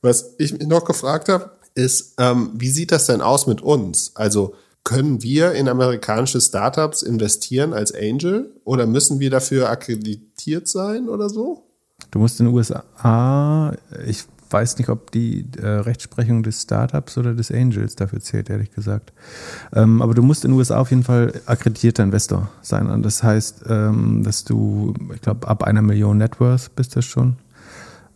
Was 0.03 0.35
ich 0.39 0.53
mich 0.53 0.67
noch 0.67 0.85
gefragt 0.85 1.29
habe, 1.29 1.51
ist, 1.75 2.15
ähm, 2.19 2.51
wie 2.55 2.71
sieht 2.71 2.93
das 2.93 3.07
denn 3.07 3.21
aus 3.21 3.47
mit 3.47 3.61
uns? 3.61 4.13
Also 4.15 4.55
können 4.85 5.23
wir 5.23 5.53
in 5.53 5.69
amerikanische 5.69 6.41
Startups 6.41 7.03
investieren 7.03 7.73
als 7.73 7.93
Angel 7.93 8.53
oder 8.65 8.87
müssen 8.87 9.19
wir 9.19 9.31
dafür 9.31 9.69
akkreditiert 9.69 10.69
sein 10.69 11.09
oder 11.09 11.29
so? 11.29 11.65
Du 12.11 12.19
musst 12.19 12.39
in 12.39 12.47
den 12.47 12.55
USA, 12.55 13.75
ich 14.07 14.25
weiß 14.57 14.79
nicht, 14.79 14.89
ob 14.89 15.11
die 15.11 15.47
äh, 15.61 15.67
Rechtsprechung 15.67 16.43
des 16.43 16.63
Startups 16.63 17.19
oder 17.19 17.35
des 17.35 17.51
Angels 17.51 17.95
dafür 17.95 18.21
zählt, 18.21 18.49
ehrlich 18.49 18.71
gesagt. 18.71 19.13
Ähm, 19.75 20.01
aber 20.01 20.15
du 20.15 20.23
musst 20.23 20.45
in 20.45 20.51
den 20.51 20.59
USA 20.59 20.79
auf 20.79 20.91
jeden 20.91 21.03
Fall 21.03 21.33
akkreditierter 21.45 22.03
Investor 22.03 22.49
sein. 22.63 22.89
Und 22.89 23.03
das 23.03 23.23
heißt, 23.23 23.65
ähm, 23.69 24.23
dass 24.25 24.45
du, 24.45 24.95
ich 25.15 25.21
glaube, 25.21 25.47
ab 25.47 25.63
einer 25.65 25.83
Million 25.83 26.17
Net 26.17 26.41
Worth 26.41 26.75
bist 26.75 26.97
du 26.97 27.03
schon. 27.03 27.37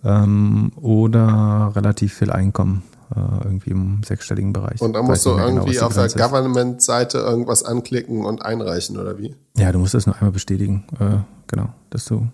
Ähm, 0.02 0.72
oder 0.80 1.72
relativ 1.76 2.14
viel 2.14 2.30
Einkommen 2.30 2.84
äh, 3.14 3.44
irgendwie 3.44 3.70
im 3.70 4.02
sechsstelligen 4.02 4.54
Bereich. 4.54 4.80
Und 4.80 4.94
dann 4.94 5.04
musst 5.04 5.26
du 5.26 5.32
genau, 5.32 5.46
irgendwie 5.46 5.72
genau, 5.72 5.88
auf 5.88 5.94
der 5.94 6.08
Government-Seite 6.08 7.18
irgendwas 7.18 7.64
anklicken 7.64 8.24
und 8.24 8.42
einreichen, 8.42 8.96
oder 8.96 9.18
wie? 9.18 9.36
Ja, 9.58 9.72
du 9.72 9.78
musst 9.78 9.92
das 9.92 10.06
nur 10.06 10.16
einmal 10.16 10.32
bestätigen, 10.32 10.84
äh, 10.98 11.18
genau, 11.48 11.68
dass 11.90 12.06
du 12.06 12.28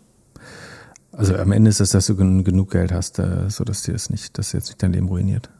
also 1.16 1.35
am 1.35 1.52
Ende 1.52 1.70
ist 1.70 1.81
es, 1.81 1.90
dass 1.90 2.07
du 2.07 2.16
genug 2.16 2.70
Geld 2.70 2.92
hast, 2.92 3.18
äh, 3.18 3.48
so 3.48 3.64
dass 3.64 3.83
dir 3.83 3.92
das 3.92 4.11
nicht, 4.11 4.38
dass 4.38 4.52
jetzt 4.52 4.68
nicht 4.68 4.83
dein 4.83 4.92
Leben 4.92 5.09
ruiniert. 5.09 5.50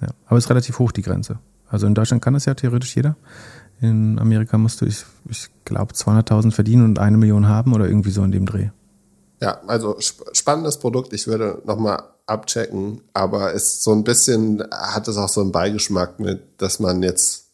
Ja. 0.00 0.08
Aber 0.26 0.38
es 0.38 0.44
ist 0.44 0.50
relativ 0.50 0.78
hoch 0.78 0.92
die 0.92 1.02
Grenze. 1.02 1.38
Also 1.68 1.86
in 1.86 1.94
Deutschland 1.94 2.22
kann 2.22 2.34
das 2.34 2.46
ja 2.46 2.54
theoretisch 2.54 2.96
jeder. 2.96 3.16
In 3.80 4.18
Amerika 4.18 4.58
musst 4.58 4.80
du, 4.80 4.86
ich, 4.86 5.04
ich 5.28 5.48
glaube, 5.64 5.94
200.000 5.94 6.52
verdienen 6.52 6.84
und 6.84 6.98
eine 6.98 7.16
Million 7.16 7.48
haben 7.48 7.74
oder 7.74 7.86
irgendwie 7.86 8.10
so 8.10 8.22
in 8.24 8.32
dem 8.32 8.46
Dreh. 8.46 8.70
Ja, 9.40 9.60
also 9.66 9.96
spannendes 9.98 10.78
Produkt. 10.78 11.12
Ich 11.12 11.26
würde 11.26 11.62
nochmal 11.64 12.02
abchecken, 12.26 13.00
aber 13.14 13.54
es 13.54 13.82
so 13.82 13.92
ein 13.92 14.04
bisschen 14.04 14.62
hat 14.70 15.08
es 15.08 15.16
auch 15.16 15.28
so 15.28 15.40
einen 15.40 15.52
Beigeschmack 15.52 16.20
mit, 16.20 16.42
dass 16.58 16.78
man 16.78 17.02
jetzt 17.02 17.46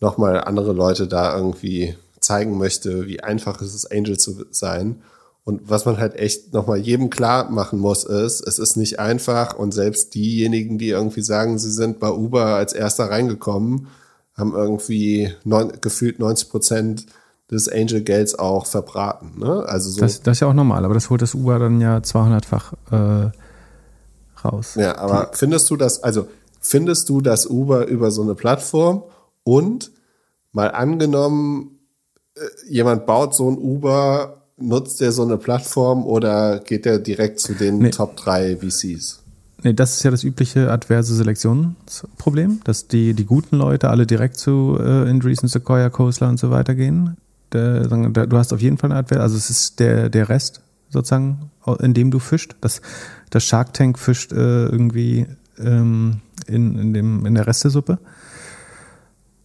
nochmal 0.00 0.42
andere 0.44 0.72
Leute 0.72 1.08
da 1.08 1.36
irgendwie 1.36 1.96
zeigen 2.20 2.56
möchte, 2.58 3.06
wie 3.06 3.20
einfach 3.22 3.60
es 3.60 3.74
ist, 3.74 3.92
Angel 3.92 4.18
zu 4.18 4.46
sein. 4.50 5.02
Und 5.44 5.68
was 5.68 5.84
man 5.84 5.98
halt 5.98 6.14
echt 6.14 6.54
nochmal 6.54 6.78
jedem 6.78 7.10
klar 7.10 7.50
machen 7.50 7.78
muss, 7.78 8.04
ist, 8.04 8.40
es 8.40 8.58
ist 8.58 8.76
nicht 8.76 8.98
einfach 8.98 9.54
und 9.54 9.74
selbst 9.74 10.14
diejenigen, 10.14 10.78
die 10.78 10.88
irgendwie 10.88 11.20
sagen, 11.20 11.58
sie 11.58 11.70
sind 11.70 12.00
bei 12.00 12.10
Uber 12.10 12.46
als 12.46 12.72
erster 12.72 13.10
reingekommen, 13.10 13.88
haben 14.34 14.54
irgendwie 14.54 15.32
neun, 15.44 15.72
gefühlt 15.82 16.18
90 16.18 16.48
Prozent 16.48 17.06
des 17.50 17.68
Angel-Gelds 17.68 18.38
auch 18.38 18.64
verbraten. 18.64 19.38
Ne? 19.38 19.64
Also 19.66 19.90
so. 19.90 20.00
Das, 20.00 20.22
das, 20.22 20.38
ist 20.38 20.40
ja 20.40 20.48
auch 20.48 20.54
normal, 20.54 20.84
aber 20.84 20.94
das 20.94 21.10
holt 21.10 21.20
das 21.20 21.34
Uber 21.34 21.58
dann 21.58 21.78
ja 21.78 21.98
200-fach 21.98 22.72
äh, 22.90 23.30
raus. 24.42 24.76
Ja, 24.76 24.96
aber 24.96 25.30
Die, 25.30 25.36
findest 25.36 25.68
du 25.68 25.76
das, 25.76 26.02
also 26.02 26.26
findest 26.60 27.10
du 27.10 27.20
das 27.20 27.46
Uber 27.46 27.86
über 27.86 28.10
so 28.10 28.22
eine 28.22 28.34
Plattform 28.34 29.04
und 29.42 29.92
mal 30.52 30.70
angenommen, 30.70 31.78
äh, 32.34 32.40
jemand 32.66 33.04
baut 33.04 33.34
so 33.34 33.50
ein 33.50 33.58
Uber, 33.58 34.43
nutzt 34.56 35.00
der 35.00 35.12
so 35.12 35.22
eine 35.22 35.36
Plattform 35.36 36.04
oder 36.04 36.60
geht 36.60 36.84
der 36.84 36.98
direkt 36.98 37.40
zu 37.40 37.54
den 37.54 37.78
nee. 37.78 37.90
Top 37.90 38.16
3 38.16 38.58
VCs? 38.58 39.22
Nee, 39.62 39.72
das 39.72 39.96
ist 39.96 40.02
ja 40.02 40.10
das 40.10 40.24
übliche 40.24 40.70
adverse 40.70 41.14
Selektionsproblem, 41.14 42.60
dass 42.64 42.86
die, 42.86 43.14
die 43.14 43.24
guten 43.24 43.56
Leute 43.56 43.88
alle 43.88 44.06
direkt 44.06 44.36
zu 44.36 44.76
äh, 44.78 45.08
Andreessen, 45.08 45.48
Sequoia, 45.48 45.88
Coastler 45.88 46.28
und 46.28 46.38
so 46.38 46.50
weiter 46.50 46.74
gehen. 46.74 47.16
Der, 47.52 47.84
du 47.86 48.36
hast 48.36 48.52
auf 48.52 48.60
jeden 48.60 48.78
Fall 48.78 48.90
eine 48.90 48.98
Adverse, 48.98 49.22
also 49.22 49.36
es 49.36 49.48
ist 49.48 49.80
der, 49.80 50.10
der 50.10 50.28
Rest 50.28 50.60
sozusagen, 50.90 51.50
in 51.80 51.94
dem 51.94 52.10
du 52.10 52.18
fischt. 52.18 52.56
Das, 52.60 52.82
das 53.30 53.44
Shark 53.44 53.72
Tank 53.72 53.98
fischt 53.98 54.32
äh, 54.32 54.66
irgendwie 54.66 55.26
ähm, 55.58 56.20
in, 56.46 56.78
in, 56.78 56.92
dem, 56.92 57.26
in 57.26 57.34
der 57.34 57.46
Restesuppe. 57.46 57.98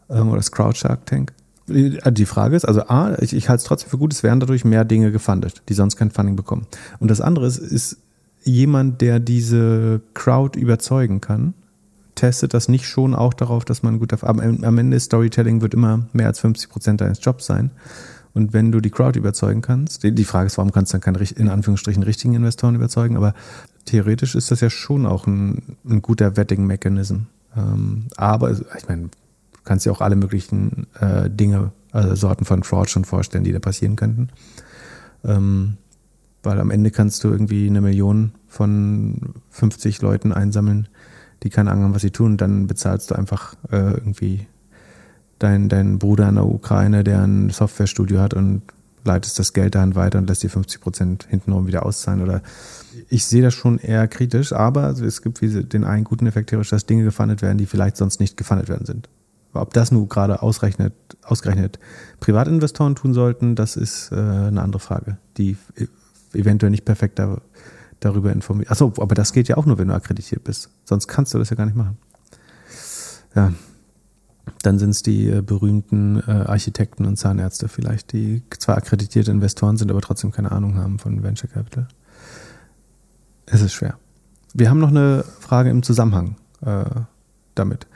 Ähm, 0.10 0.28
oder 0.28 0.38
das 0.38 0.52
Crowd 0.52 0.78
Shark 0.78 1.06
Tank. 1.06 1.34
Die 1.70 2.26
Frage 2.26 2.56
ist, 2.56 2.66
also 2.66 2.82
A, 2.88 3.16
ich, 3.20 3.34
ich 3.34 3.50
halte 3.50 3.62
es 3.62 3.64
trotzdem 3.66 3.90
für 3.90 3.98
gut, 3.98 4.14
es 4.14 4.24
werden 4.24 4.40
dadurch 4.40 4.66
mehr 4.66 4.86
Dinge 4.86 5.12
gefundet, 5.12 5.62
die 5.70 5.74
sonst 5.74 5.96
kein 5.96 6.12
Funding 6.12 6.36
bekommen. 6.36 6.68
Und 7.00 7.10
das 7.10 7.22
andere 7.22 7.46
ist, 7.46 7.58
ist 7.58 7.98
jemand, 8.44 9.02
der 9.02 9.20
diese 9.20 10.02
Crowd 10.14 10.60
überzeugen 10.60 11.22
kann, 11.22 11.54
testet 12.16 12.54
das 12.54 12.68
nicht 12.68 12.86
schon 12.86 13.16
auch 13.16 13.34
darauf, 13.34 13.66
dass 13.66 13.84
man 13.84 14.00
gut 14.00 14.12
am, 14.24 14.40
am 14.40 14.78
Ende 14.78 15.00
Storytelling 15.00 15.62
wird 15.62 15.74
immer 15.74 16.06
mehr 16.12 16.28
als 16.28 16.40
50 16.40 16.70
Prozent 16.70 17.02
deines 17.02 17.24
Jobs 17.24 17.46
sein. 17.46 17.72
Und 18.34 18.54
wenn 18.54 18.72
du 18.72 18.80
die 18.80 18.90
Crowd 18.90 19.18
überzeugen 19.18 19.62
kannst, 19.62 20.04
die, 20.04 20.12
die 20.12 20.24
Frage 20.24 20.48
ist, 20.48 20.58
warum 20.58 20.72
kannst 20.72 20.94
du 20.94 20.98
dann 20.98 21.02
keine 21.02 21.20
in 21.36 21.50
Anführungsstrichen 21.50 22.04
richtigen 22.04 22.36
Investoren 22.36 22.76
überzeugen, 22.76 23.18
aber 23.18 23.34
theoretisch 23.86 24.36
ist 24.36 24.52
das 24.52 24.62
ja 24.62 24.70
schon 24.70 25.06
auch 25.06 25.28
ein, 25.28 25.78
ein 25.90 26.02
guter 26.02 26.38
Vetting-Mechanism. 26.38 27.16
Ähm, 27.56 28.06
aber 28.18 28.52
ich 28.52 28.88
meine, 28.88 29.10
kannst 29.70 29.86
dir 29.86 29.92
auch 29.92 30.02
alle 30.02 30.16
möglichen 30.16 30.88
äh, 31.00 31.30
Dinge, 31.30 31.72
also 31.92 32.16
Sorten 32.16 32.44
von 32.44 32.64
Fraud 32.64 32.90
schon 32.90 33.06
vorstellen, 33.06 33.44
die 33.44 33.52
da 33.52 33.60
passieren 33.60 33.96
könnten. 33.96 34.30
Ähm, 35.24 35.78
weil 36.42 36.60
am 36.60 36.72
Ende 36.72 36.90
kannst 36.90 37.24
du 37.24 37.28
irgendwie 37.28 37.68
eine 37.68 37.80
Million 37.80 38.32
von 38.48 39.36
50 39.52 40.02
Leuten 40.02 40.34
einsammeln, 40.34 40.88
die 41.44 41.52
keine 41.52 41.70
Ahnung 41.70 41.84
haben, 41.84 41.94
was 41.94 42.02
sie 42.02 42.10
tun. 42.10 42.36
Dann 42.36 42.66
bezahlst 42.66 43.12
du 43.12 43.16
einfach 43.16 43.54
äh, 43.70 43.92
irgendwie 43.92 44.48
deinen 45.38 45.70
dein 45.70 46.00
Bruder 46.00 46.28
in 46.30 46.36
der 46.36 46.48
Ukraine, 46.48 47.04
der 47.04 47.22
ein 47.22 47.52
Softwarestudio 47.52 48.22
hat 48.22 48.34
und 48.34 48.64
leitest 49.04 49.38
das 49.38 49.54
Geld 49.54 49.76
dahin 49.76 49.94
weiter 49.94 50.18
und 50.18 50.28
lässt 50.28 50.42
dir 50.42 50.50
50 50.50 50.82
Prozent 50.82 51.28
hintenrum 51.30 51.68
wieder 51.68 51.86
auszahlen. 51.86 52.24
Oder 52.24 52.42
ich 53.08 53.24
sehe 53.24 53.44
das 53.44 53.54
schon 53.54 53.78
eher 53.78 54.08
kritisch, 54.08 54.52
aber 54.52 54.90
es 54.90 55.22
gibt 55.22 55.40
den 55.44 55.84
einen 55.84 56.06
guten 56.06 56.26
Effekt 56.26 56.52
dass 56.52 56.88
Dinge 56.88 57.04
gefundet 57.04 57.44
werden, 57.44 57.60
die 57.60 57.68
vielleicht 57.68 57.98
sonst 57.98 58.20
nicht 58.20 58.36
gefundet 58.36 58.68
werden 58.68 58.88
sind. 58.88 59.10
Ob 59.54 59.74
das 59.74 59.92
nun 59.92 60.08
gerade 60.10 60.42
ausgerechnet, 60.42 60.94
ausgerechnet 61.24 61.80
Privatinvestoren 62.20 62.96
tun 62.96 63.14
sollten, 63.14 63.56
das 63.56 63.76
ist 63.76 64.12
äh, 64.12 64.16
eine 64.16 64.62
andere 64.62 64.80
Frage, 64.80 65.18
die 65.38 65.58
eventuell 66.34 66.70
nicht 66.70 66.86
perfekt 66.86 67.18
da, 67.20 67.42
darüber 68.00 68.32
informiert. 68.32 68.70
Achso, 68.70 68.94
aber 68.98 69.16
das 69.16 69.34
geht 69.34 69.48
ja 69.48 69.58
auch 69.58 69.66
nur, 69.66 69.78
wenn 69.78 69.88
du 69.88 69.94
akkreditiert 69.94 70.44
bist. 70.44 70.70
Sonst 70.86 71.08
kannst 71.08 71.34
du 71.34 71.40
das 71.40 71.50
ja 71.50 71.56
gar 71.56 71.66
nicht 71.66 71.76
machen. 71.76 71.98
Ja. 73.36 73.54
Dann 74.64 74.80
sind 74.80 74.90
es 74.90 75.04
die 75.04 75.30
äh, 75.30 75.42
berühmten 75.42 76.22
äh, 76.28 76.32
Architekten 76.32 77.06
und 77.06 77.18
Zahnärzte 77.18 77.68
vielleicht, 77.68 78.14
die 78.14 78.44
zwar 78.58 78.78
akkreditierte 78.78 79.32
Investoren 79.32 79.78
sind, 79.78 79.92
aber 79.92 80.02
trotzdem 80.02 80.32
keine 80.32 80.52
Ahnung 80.52 80.76
haben 80.76 81.00
von 81.00 81.24
Venture 81.24 81.50
Capital. 81.50 81.88
Es 83.46 83.62
ist 83.62 83.74
schwer. 83.74 83.98
Wir 84.54 84.70
haben 84.70 84.80
noch 84.80 84.90
eine 84.90 85.24
Frage 85.40 85.70
im 85.70 85.84
Zusammenhang 85.84 86.36
äh, 86.66 86.86
damit. 87.56 87.88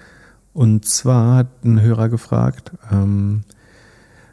Und 0.53 0.85
zwar 0.85 1.37
hat 1.37 1.65
ein 1.65 1.81
Hörer 1.81 2.09
gefragt, 2.09 2.71
ähm, 2.91 3.41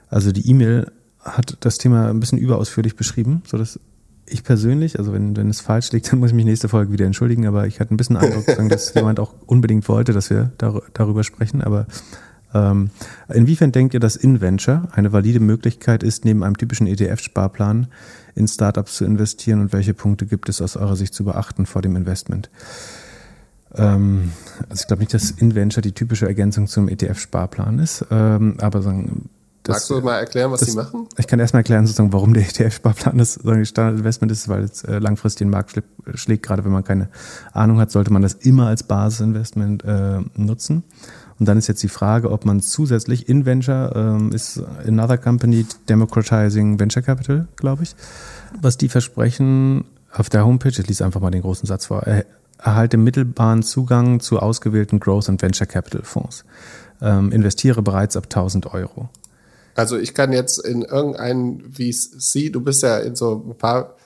also 0.08 0.32
die 0.32 0.48
E-Mail 0.48 0.90
hat 1.20 1.56
das 1.60 1.78
Thema 1.78 2.08
ein 2.08 2.20
bisschen 2.20 2.38
überausführlich 2.38 2.96
beschrieben, 2.96 3.42
sodass 3.46 3.78
ich 4.26 4.44
persönlich, 4.44 4.98
also 4.98 5.12
wenn, 5.12 5.36
wenn 5.36 5.48
es 5.48 5.60
falsch 5.60 5.92
liegt, 5.92 6.12
dann 6.12 6.18
muss 6.18 6.30
ich 6.30 6.36
mich 6.36 6.44
nächste 6.44 6.68
Folge 6.68 6.92
wieder 6.92 7.06
entschuldigen, 7.06 7.46
aber 7.46 7.66
ich 7.66 7.80
hatte 7.80 7.94
ein 7.94 7.96
bisschen 7.96 8.16
Eindruck, 8.16 8.46
dass 8.68 8.94
jemand 8.94 9.18
auch 9.20 9.34
unbedingt 9.46 9.88
wollte, 9.88 10.12
dass 10.12 10.30
wir 10.30 10.52
dar 10.58 10.82
darüber 10.92 11.24
sprechen. 11.24 11.62
Aber 11.62 11.86
ähm, 12.52 12.90
inwiefern 13.32 13.72
denkt 13.72 13.94
ihr, 13.94 14.00
dass 14.00 14.16
InVenture 14.16 14.88
eine 14.92 15.12
valide 15.12 15.40
Möglichkeit 15.40 16.02
ist, 16.02 16.24
neben 16.24 16.42
einem 16.42 16.56
typischen 16.56 16.86
ETF-Sparplan 16.86 17.86
in 18.34 18.48
Startups 18.48 18.96
zu 18.96 19.04
investieren 19.04 19.60
und 19.60 19.72
welche 19.72 19.94
Punkte 19.94 20.26
gibt 20.26 20.48
es 20.48 20.60
aus 20.60 20.76
eurer 20.76 20.96
Sicht 20.96 21.14
zu 21.14 21.24
beachten 21.24 21.66
vor 21.66 21.82
dem 21.82 21.96
Investment? 21.96 22.50
Ähm, 23.74 24.32
also 24.68 24.82
ich 24.82 24.86
glaube 24.86 25.00
nicht, 25.00 25.14
dass 25.14 25.30
InVenture 25.30 25.82
die 25.82 25.92
typische 25.92 26.26
Ergänzung 26.26 26.66
zum 26.66 26.88
ETF-Sparplan 26.88 27.78
ist, 27.78 28.04
ähm, 28.10 28.56
aber 28.60 28.82
sagen, 28.82 29.30
das, 29.62 29.74
Magst 29.74 29.90
du 29.90 30.00
mal 30.00 30.18
erklären, 30.18 30.50
was 30.50 30.60
das, 30.60 30.70
sie 30.70 30.76
machen? 30.76 31.06
Ich 31.18 31.26
kann 31.26 31.38
erstmal 31.38 31.60
erklären, 31.60 31.86
sozusagen, 31.86 32.14
warum 32.14 32.32
der 32.32 32.44
ETF-Sparplan 32.44 33.18
das 33.18 33.34
Standardinvestment 33.34 34.32
ist, 34.32 34.48
weil 34.48 34.62
es 34.62 34.84
äh, 34.84 34.98
langfristig 34.98 35.44
den 35.44 35.50
Markt 35.50 35.72
schlägt, 35.72 35.88
schlägt. 36.14 36.46
Gerade 36.46 36.64
wenn 36.64 36.72
man 36.72 36.82
keine 36.82 37.08
Ahnung 37.52 37.78
hat, 37.78 37.90
sollte 37.90 38.10
man 38.10 38.22
das 38.22 38.34
immer 38.34 38.68
als 38.68 38.82
Basisinvestment 38.84 39.84
äh, 39.84 40.20
nutzen. 40.34 40.82
Und 41.38 41.46
dann 41.46 41.58
ist 41.58 41.68
jetzt 41.68 41.82
die 41.82 41.88
Frage, 41.88 42.30
ob 42.30 42.46
man 42.46 42.60
zusätzlich 42.60 43.28
in 43.28 43.44
Venture 43.44 43.92
ähm, 43.94 44.32
ist 44.32 44.62
another 44.86 45.18
company 45.18 45.66
democratizing 45.88 46.80
Venture 46.80 47.02
Capital, 47.02 47.46
glaube 47.56 47.82
ich. 47.82 47.94
Was 48.60 48.78
die 48.78 48.88
versprechen 48.88 49.84
auf 50.12 50.30
der 50.30 50.44
Homepage, 50.44 50.70
ich 50.70 50.86
lese 50.86 51.04
einfach 51.04 51.20
mal 51.20 51.30
den 51.30 51.42
großen 51.42 51.66
Satz 51.66 51.86
vor, 51.86 52.02
er, 52.02 52.24
erhalte 52.62 52.96
mittelbaren 52.96 53.62
Zugang 53.62 54.20
zu 54.20 54.38
ausgewählten 54.38 55.00
Growth 55.00 55.28
und 55.28 55.40
Venture 55.42 55.66
Capital 55.66 56.02
Fonds. 56.02 56.44
Ähm, 57.02 57.32
investiere 57.32 57.82
bereits 57.82 58.16
ab 58.16 58.24
1000 58.24 58.72
Euro. 58.72 59.08
Also 59.74 59.96
ich 59.96 60.14
kann 60.14 60.32
jetzt 60.32 60.58
in 60.58 60.82
irgendeinen 60.82 61.72
VC, 61.72 62.52
du 62.52 62.60
bist 62.60 62.82
ja 62.82 62.98
in 62.98 63.16
so 63.16 63.44
ein 63.48 63.56
paar, 63.56 63.96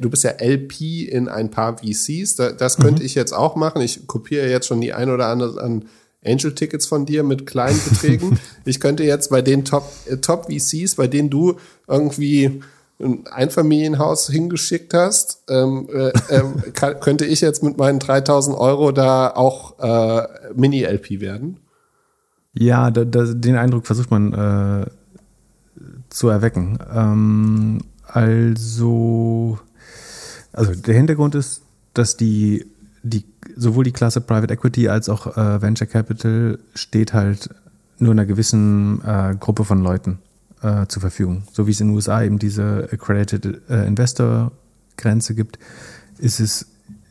du 0.00 0.10
bist 0.10 0.24
ja 0.24 0.32
LP 0.38 1.08
in 1.08 1.28
ein 1.28 1.50
paar 1.50 1.78
VCs, 1.78 2.36
das 2.36 2.76
könnte 2.76 3.00
mhm. 3.00 3.06
ich 3.06 3.14
jetzt 3.14 3.32
auch 3.32 3.56
machen. 3.56 3.80
Ich 3.80 4.06
kopiere 4.06 4.48
jetzt 4.50 4.66
schon 4.66 4.80
die 4.80 4.92
ein 4.92 5.08
oder 5.08 5.28
andere 5.28 5.62
an 5.62 5.86
Angel-Tickets 6.24 6.86
von 6.86 7.06
dir 7.06 7.22
mit 7.22 7.46
kleinen 7.46 7.80
Beträgen. 7.88 8.38
ich 8.64 8.80
könnte 8.80 9.04
jetzt 9.04 9.30
bei 9.30 9.42
den 9.42 9.64
Top, 9.64 9.90
äh, 10.06 10.16
Top 10.16 10.50
VCs, 10.50 10.96
bei 10.96 11.06
denen 11.06 11.30
du 11.30 11.56
irgendwie 11.86 12.62
ein 13.04 13.26
Einfamilienhaus 13.26 14.28
hingeschickt 14.28 14.94
hast, 14.94 15.42
ähm, 15.48 15.88
äh, 15.92 16.08
äh, 16.28 16.42
kann, 16.72 17.00
könnte 17.00 17.24
ich 17.24 17.40
jetzt 17.40 17.62
mit 17.62 17.78
meinen 17.78 17.98
3000 17.98 18.56
Euro 18.56 18.92
da 18.92 19.30
auch 19.30 19.78
äh, 19.78 20.26
Mini-LP 20.54 21.20
werden? 21.20 21.60
Ja, 22.52 22.90
da, 22.90 23.04
da, 23.04 23.24
den 23.24 23.56
Eindruck 23.56 23.86
versucht 23.86 24.10
man 24.10 24.32
äh, 24.32 24.86
zu 26.08 26.28
erwecken. 26.28 26.78
Ähm, 26.92 27.80
also, 28.06 29.58
also 30.52 30.74
der 30.74 30.94
Hintergrund 30.94 31.34
ist, 31.34 31.62
dass 31.94 32.16
die, 32.16 32.66
die 33.02 33.24
sowohl 33.56 33.84
die 33.84 33.92
Klasse 33.92 34.20
Private 34.20 34.54
Equity 34.54 34.88
als 34.88 35.08
auch 35.08 35.36
äh, 35.36 35.60
Venture 35.60 35.86
Capital 35.86 36.58
steht 36.74 37.12
halt 37.12 37.50
nur 37.98 38.12
einer 38.12 38.26
gewissen 38.26 39.02
äh, 39.04 39.34
Gruppe 39.38 39.64
von 39.64 39.82
Leuten 39.82 40.18
äh, 40.64 40.86
zur 40.88 41.00
Verfügung. 41.02 41.44
So 41.52 41.66
wie 41.66 41.72
es 41.72 41.80
in 41.80 41.88
den 41.88 41.94
USA 41.94 42.22
eben 42.22 42.38
diese 42.38 42.88
Accredited 42.90 43.62
äh, 43.68 43.86
Investor 43.86 44.52
Grenze 44.96 45.34
gibt, 45.34 45.58
ist 46.18 46.40
es 46.40 46.66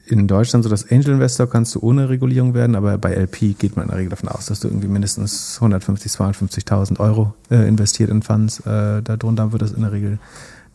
in 0.05 0.27
Deutschland 0.27 0.63
so, 0.63 0.69
dass 0.69 0.91
Angel 0.91 1.13
Investor 1.13 1.49
kannst 1.49 1.75
du 1.75 1.79
ohne 1.79 2.09
Regulierung 2.09 2.53
werden, 2.53 2.75
aber 2.75 2.97
bei 2.97 3.13
LP 3.13 3.57
geht 3.57 3.75
man 3.75 3.85
in 3.85 3.89
der 3.89 3.99
Regel 3.99 4.09
davon 4.09 4.29
aus, 4.29 4.47
dass 4.47 4.59
du 4.59 4.67
irgendwie 4.67 4.89
mindestens 4.89 5.55
150, 5.55 6.11
250.000 6.11 6.99
Euro 6.99 7.33
äh, 7.49 7.67
investiert 7.67 8.09
in 8.09 8.21
Funds. 8.21 8.59
Äh, 8.61 9.01
darunter 9.01 9.51
wird 9.51 9.61
das 9.61 9.71
in 9.71 9.81
der 9.81 9.91
Regel 9.93 10.19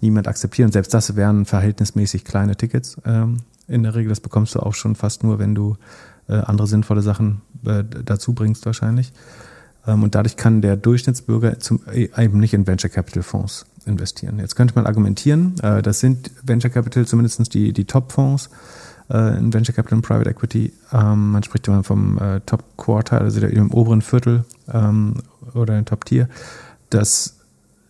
niemand 0.01 0.29
akzeptieren. 0.29 0.73
Selbst 0.73 0.95
das 0.95 1.15
wären 1.17 1.45
verhältnismäßig 1.45 2.25
kleine 2.25 2.57
Tickets 2.57 2.97
ähm, 3.05 3.39
in 3.67 3.83
der 3.83 3.95
Regel. 3.95 4.09
Das 4.09 4.21
bekommst 4.21 4.55
du 4.55 4.61
auch 4.61 4.75
schon 4.75 4.95
fast 4.95 5.25
nur, 5.25 5.39
wenn 5.39 5.55
du 5.55 5.77
äh, 6.29 6.35
andere 6.35 6.67
sinnvolle 6.67 7.03
Sachen 7.03 7.43
äh, 7.67 7.85
dazu 8.05 8.33
bringst 8.33 8.65
wahrscheinlich. 8.65 9.13
Ähm, 9.89 10.03
und 10.03 10.15
dadurch 10.15 10.37
kann 10.37 10.61
der 10.61 10.77
Durchschnittsbürger 10.77 11.59
zum, 11.59 11.81
äh, 11.91 12.09
eben 12.17 12.39
nicht 12.39 12.55
in 12.55 12.67
Venture 12.67 12.91
Capital 12.91 13.23
Fonds 13.23 13.67
investieren. 13.87 14.39
Jetzt 14.39 14.55
könnte 14.55 14.75
man 14.75 14.87
argumentieren, 14.87 15.59
äh, 15.63 15.83
das 15.83 16.01
sind 16.01 16.31
Venture 16.43 16.71
Capital 16.71 17.07
zumindest 17.07 17.55
die, 17.55 17.73
die 17.73 17.87
Top-Fonds 17.87 18.51
äh, 19.09 19.39
in 19.39 19.53
Venture 19.53 19.75
Capital 19.75 19.97
und 19.97 20.03
Private 20.03 20.31
Equity. 20.31 20.73
Ähm, 20.93 21.33
man 21.33 21.43
spricht 21.43 21.67
immer 21.67 21.83
vom 21.83 22.21
Top 22.45 22.63
Quarter, 22.77 23.23
also 23.23 23.41
im 23.47 23.71
oberen 23.73 24.03
Viertel 24.03 24.45
ähm, 24.73 25.15
oder 25.55 25.79
im 25.79 25.87
Top 25.87 26.05
Tier. 26.05 26.29
Das 26.91 27.37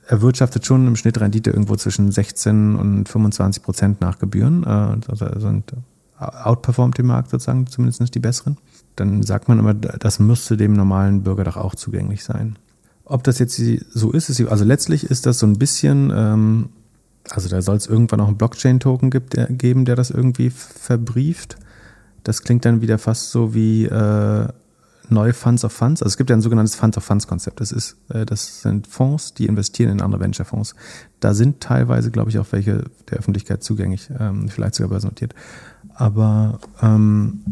erwirtschaftet 0.07 0.65
schon 0.65 0.87
im 0.87 0.97
Schnitt 0.97 1.21
Rendite 1.21 1.51
irgendwo 1.51 1.77
zwischen 1.77 2.13
16 2.13 2.77
und 2.77 3.09
25 3.09 3.63
Prozent 3.63 4.01
nach 4.01 4.19
Gebühren. 4.19 4.65
Also 4.65 5.27
sind 5.39 5.73
outperformt 6.19 6.97
den 6.97 7.07
Markt 7.07 7.31
sozusagen, 7.31 7.67
zumindest 7.67 8.15
die 8.15 8.19
besseren. 8.19 8.57
Dann 8.99 9.23
sagt 9.23 9.49
man 9.49 9.59
immer, 9.59 9.75
das 9.75 10.19
müsste 10.19 10.57
dem 10.57 10.73
normalen 10.73 11.23
Bürger 11.23 11.45
doch 11.45 11.57
auch 11.57 11.75
zugänglich 11.75 12.25
sein. 12.25 12.59
Ob 13.05 13.25
das 13.25 13.39
jetzt 13.39 13.57
so 13.57 14.13
ist, 14.13 14.29
ist 14.29 14.41
also 14.49 14.65
letztlich 14.65 15.05
ist 15.05 15.25
das 15.25 15.39
so 15.39 15.47
ein 15.47 15.59
bisschen 15.59 16.13
ähm, 16.15 16.69
also 17.31 17.49
da 17.49 17.63
soll 17.63 17.77
es 17.77 17.87
irgendwann 17.87 18.21
auch 18.21 18.29
einen 18.29 18.37
Blockchain-Token 18.37 19.11
geben, 19.11 19.85
der 19.85 19.97
das 19.97 20.11
irgendwie 20.11 20.51
verbrieft. 20.51 21.57
Das 22.25 22.43
klingt 22.43 22.65
dann 22.65 22.81
wieder 22.81 22.99
fast 22.99 23.31
so 23.31 23.55
wie 23.55 23.85
äh, 23.85 24.49
neue 25.09 25.33
Funds 25.33 25.65
of 25.65 25.73
Funds. 25.73 26.03
Also 26.03 26.13
es 26.13 26.17
gibt 26.17 26.31
ja 26.31 26.37
ein 26.37 26.43
sogenanntes 26.43 26.75
Funds 26.75 26.97
of 26.97 27.05
Funds-Konzept. 27.05 27.61
Das 27.61 27.97
äh, 28.11 28.27
das 28.27 28.63
sind 28.63 28.87
Fonds, 28.87 29.35
die 29.35 29.47
investieren 29.47 29.91
in 29.91 30.01
andere 30.01 30.21
Venture-Fonds. 30.21 30.75
Da 31.21 31.35
sind 31.35 31.61
teilweise, 31.61 32.11
glaube 32.11 32.31
ich, 32.31 32.39
auch 32.39 32.47
welche 32.51 32.85
der 33.11 33.19
Öffentlichkeit 33.19 33.63
zugänglich, 33.63 34.11
ähm, 34.19 34.49
vielleicht 34.49 34.75
sogar 34.75 34.91
börsennotiert. 34.91 35.35
Aber 35.95 36.61
ähm, 36.83 37.43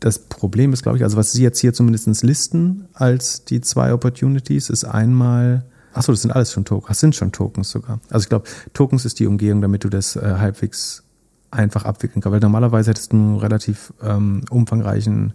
das 0.00 0.18
Problem 0.18 0.72
ist, 0.72 0.82
glaube 0.82 0.98
ich, 0.98 1.04
also 1.04 1.16
was 1.16 1.32
Sie 1.32 1.42
jetzt 1.42 1.58
hier 1.58 1.72
zumindest 1.72 2.22
listen 2.22 2.88
als 2.94 3.44
die 3.44 3.60
zwei 3.60 3.92
Opportunities, 3.92 4.70
ist 4.70 4.84
einmal 4.84 5.64
Achso, 5.94 6.12
das 6.12 6.22
sind 6.22 6.30
alles 6.30 6.52
schon 6.52 6.64
Tokens. 6.64 6.88
Das 6.88 7.00
sind 7.00 7.16
schon 7.16 7.32
Tokens 7.32 7.70
sogar. 7.70 7.98
Also 8.10 8.24
ich 8.24 8.28
glaube, 8.28 8.48
Tokens 8.72 9.04
ist 9.04 9.18
die 9.18 9.26
Umgehung, 9.26 9.60
damit 9.60 9.82
du 9.82 9.88
das 9.88 10.14
äh, 10.14 10.34
halbwegs 10.38 11.02
einfach 11.50 11.84
abwickeln 11.84 12.20
kannst. 12.20 12.34
Weil 12.34 12.40
normalerweise 12.40 12.90
hättest 12.90 13.12
du 13.12 13.16
einen 13.16 13.36
relativ 13.38 13.92
ähm, 14.02 14.42
umfangreichen 14.50 15.32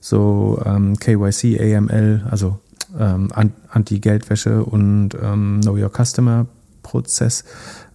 so 0.00 0.62
ähm, 0.64 0.96
KYC, 0.98 1.58
AML, 1.60 2.26
also 2.30 2.60
ähm, 2.96 3.30
Anti-Geldwäsche 3.70 4.64
und 4.64 5.10
ähm, 5.20 5.60
Know 5.62 5.76
Your 5.76 5.90
Customer 5.90 6.46
Prozess 6.82 7.44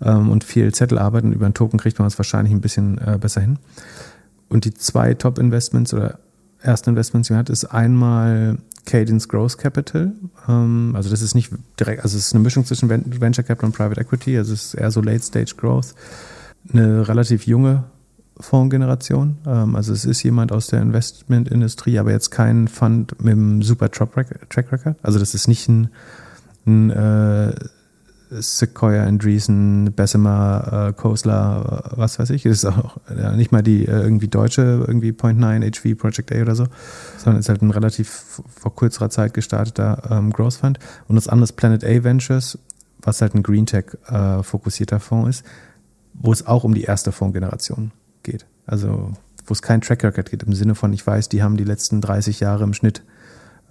ähm, 0.02 0.30
und 0.30 0.44
viel 0.44 0.74
Zettelarbeit. 0.74 1.24
Und 1.24 1.32
über 1.32 1.46
einen 1.46 1.54
Token 1.54 1.80
kriegt 1.80 1.98
man 1.98 2.08
es 2.08 2.20
wahrscheinlich 2.20 2.54
ein 2.54 2.62
bisschen 2.62 2.98
äh, 2.98 3.18
besser 3.18 3.40
hin. 3.40 3.58
Und 4.52 4.66
die 4.66 4.74
zwei 4.74 5.14
Top-Investments 5.14 5.94
oder 5.94 6.20
ersten 6.62 6.90
Investments, 6.90 7.28
die 7.28 7.34
man 7.34 7.40
hat, 7.40 7.50
ist 7.50 7.66
einmal 7.66 8.58
Cadence 8.86 9.30
Growth 9.30 9.58
Capital. 9.58 10.12
Ähm, 10.50 10.92
also 10.94 11.10
das 11.10 11.22
ist 11.22 11.36
nicht 11.36 11.54
direkt, 11.80 12.04
also 12.04 12.18
es 12.18 12.28
ist 12.28 12.34
eine 12.34 12.44
Mischung 12.44 12.66
zwischen 12.66 12.90
Venture 12.90 13.46
Capital 13.46 13.68
und 13.70 13.76
Private 13.76 14.02
Equity. 14.02 14.38
Also 14.38 14.54
es 14.54 14.66
ist 14.66 14.74
eher 14.74 14.92
so 14.92 15.02
Late 15.02 15.24
Stage 15.24 15.56
Growth. 15.56 15.96
Eine 16.74 17.08
relativ 17.08 17.48
junge 17.48 17.86
Fondsgeneration. 18.42 19.38
Ähm, 19.48 19.78
also 19.78 19.94
es 19.94 20.04
ist 20.04 20.22
jemand 20.22 20.52
aus 20.52 20.68
der 20.68 20.82
Investmentindustrie, 20.82 21.98
aber 21.98 22.12
jetzt 22.12 22.30
kein 22.32 22.68
Fund 22.68 23.24
mit 23.24 23.32
einem 23.32 23.62
super 23.62 23.90
Track 23.90 24.18
Record. 24.54 24.98
Also 25.02 25.18
das 25.18 25.34
ist 25.34 25.48
nicht 25.48 25.70
ein, 25.70 25.90
ein 26.66 26.90
äh, 26.90 27.54
Sequoia, 28.32 29.04
Andreessen, 29.04 29.92
Bessemer, 29.94 30.90
äh, 30.90 30.94
Kosler, 30.94 31.92
was 31.96 32.18
weiß 32.18 32.30
ich. 32.30 32.46
Ist 32.46 32.66
auch 32.66 32.98
ja, 33.10 33.34
nicht 33.34 33.52
mal 33.52 33.62
die 33.62 33.86
äh, 33.86 33.92
irgendwie 33.92 34.30
deutsche, 34.30 34.62
irgendwie 34.62 35.12
Point 35.12 35.38
9, 35.40 35.62
HV, 35.64 35.98
Project 35.98 36.32
A 36.32 36.42
oder 36.42 36.56
so, 36.56 36.68
sondern 37.18 37.42
ist 37.42 37.50
halt 37.50 37.62
ein 37.62 37.72
relativ 37.72 38.42
vor 38.48 38.76
kürzerer 38.76 39.10
Zeit 39.10 39.34
gestarteter 39.34 40.04
ähm, 40.10 40.32
Growth 40.32 40.56
Fund. 40.56 40.80
Und 41.08 41.16
das 41.16 41.28
andere 41.28 41.44
ist 41.44 41.54
Planet 41.54 41.84
A 41.84 42.04
Ventures, 42.04 42.58
was 43.02 43.22
halt 43.22 43.36
ein 43.36 43.44
Green 43.44 43.66
Tech 43.66 43.86
äh, 44.08 44.42
fokussierter 44.44 45.02
Fonds 45.02 45.40
ist, 45.40 45.46
wo 46.14 46.32
es 46.32 46.48
auch 46.48 46.64
um 46.64 46.74
die 46.74 46.84
erste 46.84 47.12
Fondsgeneration 47.12 47.92
geht. 48.24 48.46
Also 48.66 49.12
wo 49.46 49.54
es 49.54 49.62
kein 49.62 49.82
Track 49.82 50.04
Record 50.06 50.30
gibt 50.30 50.44
im 50.44 50.54
Sinne 50.54 50.76
von, 50.76 50.94
ich 50.94 51.06
weiß, 51.06 51.28
die 51.28 51.44
haben 51.44 51.58
die 51.58 51.66
letzten 51.66 52.00
30 52.00 52.40
Jahre 52.40 52.64
im 52.64 52.74
Schnitt 52.74 53.04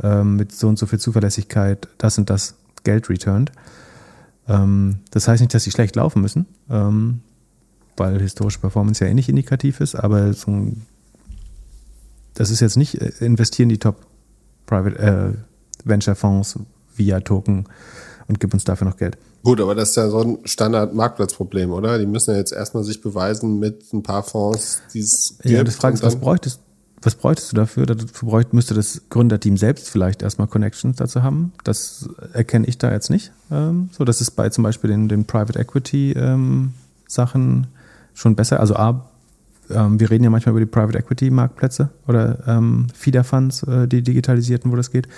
ähm, 0.03 0.37
mit 0.37 0.53
so 0.53 0.69
und 0.69 0.79
so 0.79 0.85
viel 0.85 0.99
Zuverlässigkeit 0.99 1.89
das 1.97 2.19
und 2.19 2.29
das 2.29 2.57
Geld 2.85 3.09
returned 3.09 3.53
das 4.47 5.29
heißt 5.29 5.41
nicht, 5.41 5.55
dass 5.55 5.63
sie 5.63 5.71
schlecht 5.71 5.95
laufen 5.95 6.23
müssen, 6.23 6.47
ähm, 6.69 7.21
weil 7.97 8.21
historische 8.21 8.59
Performance 8.59 9.05
ja 9.05 9.11
eh 9.11 9.15
nicht 9.15 9.29
indikativ 9.29 9.81
ist, 9.81 9.95
aber 9.95 10.33
so 10.33 10.73
das 12.35 12.51
ist 12.51 12.61
jetzt 12.61 12.77
nicht 12.77 13.01
äh, 13.01 13.13
investieren 13.21 13.69
die 13.69 13.79
Top 13.79 14.07
Private 14.67 14.99
äh, 14.99 15.89
Venture 15.89 16.15
Fonds 16.15 16.59
via 16.97 17.21
Token 17.21 17.67
und 18.29 18.41
gib 18.41 18.55
uns 18.55 18.65
dafür 18.65 18.87
noch 18.87 18.97
Geld. 18.97 19.19
Gut, 19.43 19.61
aber 19.61 19.75
das 19.75 19.91
ist 19.91 19.97
ja 19.97 20.09
so 20.09 20.21
ein 20.21 20.39
Standard-Marktplatzproblem, 20.45 21.73
oder? 21.73 21.99
Die 21.99 22.07
müssen 22.07 22.33
ja 22.33 22.37
jetzt 22.37 22.53
erstmal 22.53 22.85
sich 22.85 23.01
beweisen 23.01 23.59
mit 23.59 23.93
ein 23.93 24.03
paar 24.03 24.23
Fonds, 24.23 24.83
die 24.93 25.01
es. 25.01 25.39
Ja, 25.45 25.65
das 25.65 25.77
fragst 25.77 26.03
was 26.03 26.17
bräuchtest, 26.17 26.61
was 27.03 27.15
bräuchtest 27.15 27.53
du 27.53 27.57
dafür? 27.57 27.87
Dafür 27.87 28.29
bräuchte, 28.29 28.55
müsste 28.55 28.75
das 28.75 29.03
Gründerteam 29.09 29.57
selbst 29.57 29.89
vielleicht 29.89 30.23
erstmal 30.23 30.49
Connections 30.49 30.97
dazu 30.97 31.23
haben. 31.23 31.53
Das 31.65 32.09
erkenne 32.33 32.67
ich 32.67 32.79
da 32.79 32.93
jetzt 32.93 33.11
nicht. 33.11 33.33
Ähm, 33.51 33.89
so, 33.93 34.05
das 34.05 34.21
ist 34.21 34.33
bei 34.33 34.49
zum 34.51 34.65
Beispiel 34.65 34.91
den, 34.91 35.09
den 35.09 35.25
Private 35.25 35.59
Equity 35.59 36.13
ähm, 36.13 36.75
Sachen 37.07 37.69
schon 38.13 38.37
besser. 38.37 38.61
Also 38.61 38.77
A, 38.77 39.09
ähm, 39.71 39.99
wir 39.99 40.11
reden 40.11 40.25
ja 40.25 40.31
manchmal 40.31 40.53
über 40.53 40.61
die 40.61 40.67
Private 40.67 40.99
Equity 40.99 41.31
Marktplätze 41.31 41.91
oder 42.07 42.39
ähm, 42.47 42.89
Feeder 42.95 43.25
Funds, 43.25 43.63
äh, 43.63 43.89
die 43.89 44.03
digitalisierten, 44.03 44.71
wo 44.71 44.77
das 44.77 44.91
geht. 44.91 45.09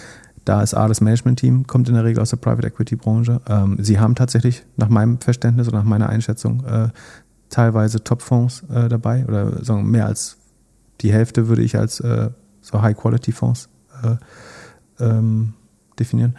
Da 0.45 0.62
ist 0.62 0.74
A, 0.74 0.89
das 0.89 1.01
Management-Team, 1.01 1.66
kommt 1.66 1.89
in 1.89 1.95
der 1.95 2.05
Regel 2.05 2.20
aus 2.20 2.30
der 2.30 2.37
Private 2.37 2.66
Equity-Branche. 2.66 3.41
Ähm, 3.49 3.78
sie 3.80 4.01
haben 4.01 4.14
tatsächlich 4.14 4.64
nach 4.76 4.89
meinem 4.89 5.20
Verständnis 5.20 5.68
oder 5.68 5.78
nach 5.78 5.85
meiner 5.85 6.09
Einschätzung 6.09 6.64
äh, 6.64 6.89
teilweise 7.49 8.03
Top-Fonds 8.03 8.64
äh, 8.72 8.89
dabei 8.89 9.24
oder 9.26 9.64
sagen 9.64 9.89
mehr 9.89 10.07
als 10.07 10.39
die 11.03 11.12
Hälfte 11.12 11.48
würde 11.48 11.62
ich 11.62 11.76
als 11.76 12.00
äh, 12.00 12.30
so 12.61 12.80
High-Quality-Fonds 12.80 13.68
äh, 14.03 14.16
ähm, 15.05 15.55
definieren. 15.98 16.36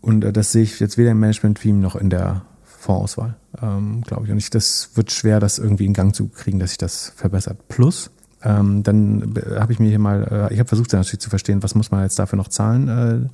Und 0.00 0.24
äh, 0.24 0.32
das 0.32 0.52
sehe 0.52 0.62
ich 0.62 0.80
jetzt 0.80 0.96
weder 0.98 1.10
im 1.10 1.20
Management-Team 1.20 1.80
noch 1.80 1.96
in 1.96 2.10
der 2.10 2.42
Fondsauswahl, 2.64 3.36
ähm, 3.60 4.02
glaube 4.02 4.26
ich. 4.26 4.32
Und 4.32 4.38
ich, 4.38 4.50
das 4.50 4.90
wird 4.94 5.10
schwer, 5.10 5.40
das 5.40 5.58
irgendwie 5.58 5.84
in 5.84 5.92
Gang 5.92 6.14
zu 6.14 6.28
kriegen, 6.28 6.58
dass 6.58 6.70
sich 6.70 6.78
das 6.78 7.12
verbessert. 7.14 7.68
Plus, 7.68 8.10
ähm, 8.42 8.82
dann 8.82 9.34
habe 9.58 9.72
ich 9.72 9.78
mir 9.78 9.88
hier 9.88 9.98
mal, 9.98 10.48
äh, 10.50 10.54
ich 10.54 10.58
habe 10.58 10.68
versucht 10.68 10.92
natürlich 10.92 11.20
zu 11.20 11.30
verstehen, 11.30 11.62
was 11.62 11.74
muss 11.74 11.90
man 11.90 12.02
jetzt 12.02 12.18
dafür 12.18 12.38
noch 12.38 12.48
zahlen, 12.48 13.30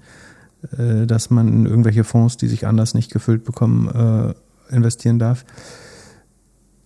äh, 0.75 0.83
äh, 0.83 1.07
dass 1.07 1.31
man 1.31 1.49
in 1.49 1.67
irgendwelche 1.67 2.03
Fonds, 2.03 2.37
die 2.37 2.49
sich 2.49 2.67
anders 2.67 2.95
nicht 2.95 3.13
gefüllt 3.13 3.45
bekommen, 3.45 4.35
äh, 4.71 4.75
investieren 4.75 5.19
darf. 5.19 5.45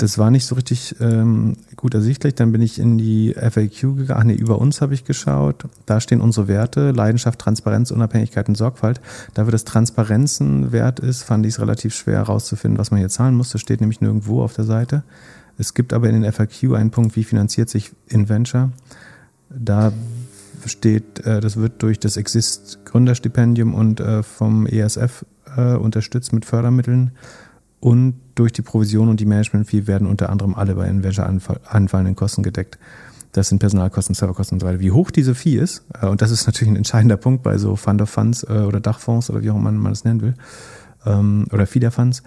Das 0.01 0.17
war 0.17 0.31
nicht 0.31 0.47
so 0.47 0.55
richtig 0.55 0.97
ähm, 1.01 1.59
gut 1.77 1.93
ersichtlich. 1.93 2.35
Dann 2.35 2.53
bin 2.53 2.63
ich 2.63 2.79
in 2.79 2.97
die 2.97 3.35
FAQ 3.35 3.97
gegangen. 3.99 4.19
Ach 4.19 4.25
nee, 4.25 4.33
über 4.33 4.59
uns 4.59 4.81
habe 4.81 4.95
ich 4.95 5.05
geschaut. 5.05 5.67
Da 5.85 6.01
stehen 6.01 6.23
unsere 6.23 6.49
Werte, 6.49 6.93
Leidenschaft, 6.93 7.39
Transparenz, 7.39 7.91
Unabhängigkeit 7.91 8.49
und 8.49 8.55
Sorgfalt. 8.55 9.03
Dafür, 9.35 9.53
dass 9.53 9.67
Transparenzen 9.67 10.73
wert 10.73 11.01
ist, 11.01 11.23
fand 11.23 11.45
ich 11.45 11.53
es 11.53 11.61
relativ 11.61 11.95
schwer 11.95 12.17
herauszufinden, 12.17 12.79
was 12.79 12.91
man 12.91 12.99
hier 12.99 13.11
zahlen 13.11 13.35
muss. 13.35 13.51
Das 13.51 13.61
steht 13.61 13.83
nämlich 13.83 14.01
nirgendwo 14.01 14.43
auf 14.43 14.55
der 14.55 14.65
Seite. 14.65 15.03
Es 15.59 15.75
gibt 15.75 15.93
aber 15.93 16.09
in 16.09 16.23
den 16.23 16.33
FAQ 16.33 16.73
einen 16.77 16.91
Punkt, 16.91 17.15
wie 17.15 17.25
finanziert 17.25 17.69
sich 17.69 17.93
InVenture. 18.07 18.73
Da 19.51 19.93
steht, 20.65 21.27
äh, 21.27 21.43
das 21.43 21.59
wird 21.59 21.83
durch 21.83 22.01
das 22.01 22.17
Exist 22.17 22.87
Gründerstipendium 22.87 23.75
und 23.75 24.01
äh, 24.01 24.23
vom 24.23 24.67
ESF 24.67 25.27
äh, 25.59 25.75
unterstützt 25.75 26.33
mit 26.33 26.47
Fördermitteln 26.47 27.11
und 27.81 28.15
durch 28.41 28.53
die 28.53 28.63
Provision 28.63 29.09
und 29.09 29.21
die 29.21 29.27
Management-Fee 29.27 29.87
werden 29.87 30.09
unter 30.09 30.31
anderem 30.31 30.55
alle 30.55 30.75
bei 30.75 30.89
InVenture 30.89 31.27
anfallenden 31.67 32.17
Kosten 32.17 32.43
gedeckt. 32.43 32.79
Das 33.33 33.49
sind 33.49 33.59
Personalkosten, 33.59 34.15
Serverkosten 34.15 34.57
und 34.57 34.61
so 34.61 34.67
weiter. 34.67 34.81
Wie 34.81 34.91
hoch 34.91 35.11
diese 35.11 35.35
Fee 35.35 35.57
ist, 35.57 35.85
und 36.01 36.21
das 36.23 36.31
ist 36.31 36.47
natürlich 36.47 36.73
ein 36.73 36.77
entscheidender 36.77 37.17
Punkt 37.17 37.43
bei 37.43 37.59
so 37.59 37.77
Fund 37.77 38.03
of 38.03 38.11
Funds 38.11 38.49
oder 38.49 38.81
Dachfonds 38.81 39.31
oder 39.31 39.43
wie 39.43 39.51
auch 39.51 39.57
immer 39.57 39.71
man 39.71 39.93
es 39.93 40.05
nennen 40.05 40.23
will, 40.23 40.35
ähm, 41.07 41.47
oder 41.53 41.67
Feeder 41.67 41.91
Funds, 41.91 42.23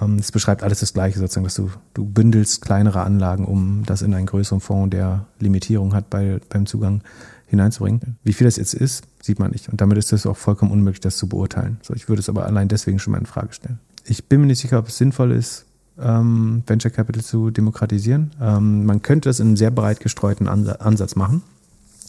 ähm, 0.00 0.16
es 0.16 0.32
beschreibt 0.32 0.62
alles 0.62 0.80
das 0.80 0.92
Gleiche, 0.92 1.18
sozusagen, 1.18 1.44
dass 1.44 1.54
du, 1.54 1.70
du 1.94 2.04
bündelst 2.04 2.62
kleinere 2.62 3.02
Anlagen, 3.02 3.44
um 3.44 3.84
das 3.84 4.02
in 4.02 4.14
einen 4.14 4.26
größeren 4.26 4.60
Fonds, 4.60 4.90
der 4.90 5.26
Limitierung 5.38 5.94
hat 5.94 6.10
bei, 6.10 6.40
beim 6.48 6.66
Zugang 6.66 7.02
hineinzubringen. 7.46 8.16
Wie 8.24 8.32
viel 8.32 8.46
das 8.46 8.56
jetzt 8.56 8.74
ist, 8.74 9.04
sieht 9.22 9.38
man 9.38 9.50
nicht. 9.50 9.68
Und 9.68 9.80
damit 9.80 9.98
ist 9.98 10.12
es 10.12 10.26
auch 10.26 10.36
vollkommen 10.36 10.72
unmöglich, 10.72 11.00
das 11.00 11.16
zu 11.16 11.28
beurteilen. 11.28 11.78
So, 11.82 11.94
ich 11.94 12.08
würde 12.08 12.20
es 12.20 12.28
aber 12.28 12.44
allein 12.46 12.68
deswegen 12.68 12.98
schon 12.98 13.12
mal 13.12 13.18
in 13.18 13.26
Frage 13.26 13.52
stellen. 13.52 13.78
Ich 14.08 14.26
bin 14.26 14.40
mir 14.40 14.46
nicht 14.46 14.60
sicher, 14.60 14.78
ob 14.78 14.88
es 14.88 14.96
sinnvoll 14.96 15.32
ist, 15.32 15.66
ähm, 16.00 16.62
Venture 16.66 16.90
Capital 16.90 17.22
zu 17.22 17.50
demokratisieren. 17.50 18.30
Ähm, 18.40 18.86
man 18.86 19.02
könnte 19.02 19.28
das 19.28 19.38
in 19.38 19.48
einem 19.48 19.56
sehr 19.56 19.70
breit 19.70 20.00
gestreuten 20.00 20.48
Ansatz 20.48 21.14
machen. 21.14 21.42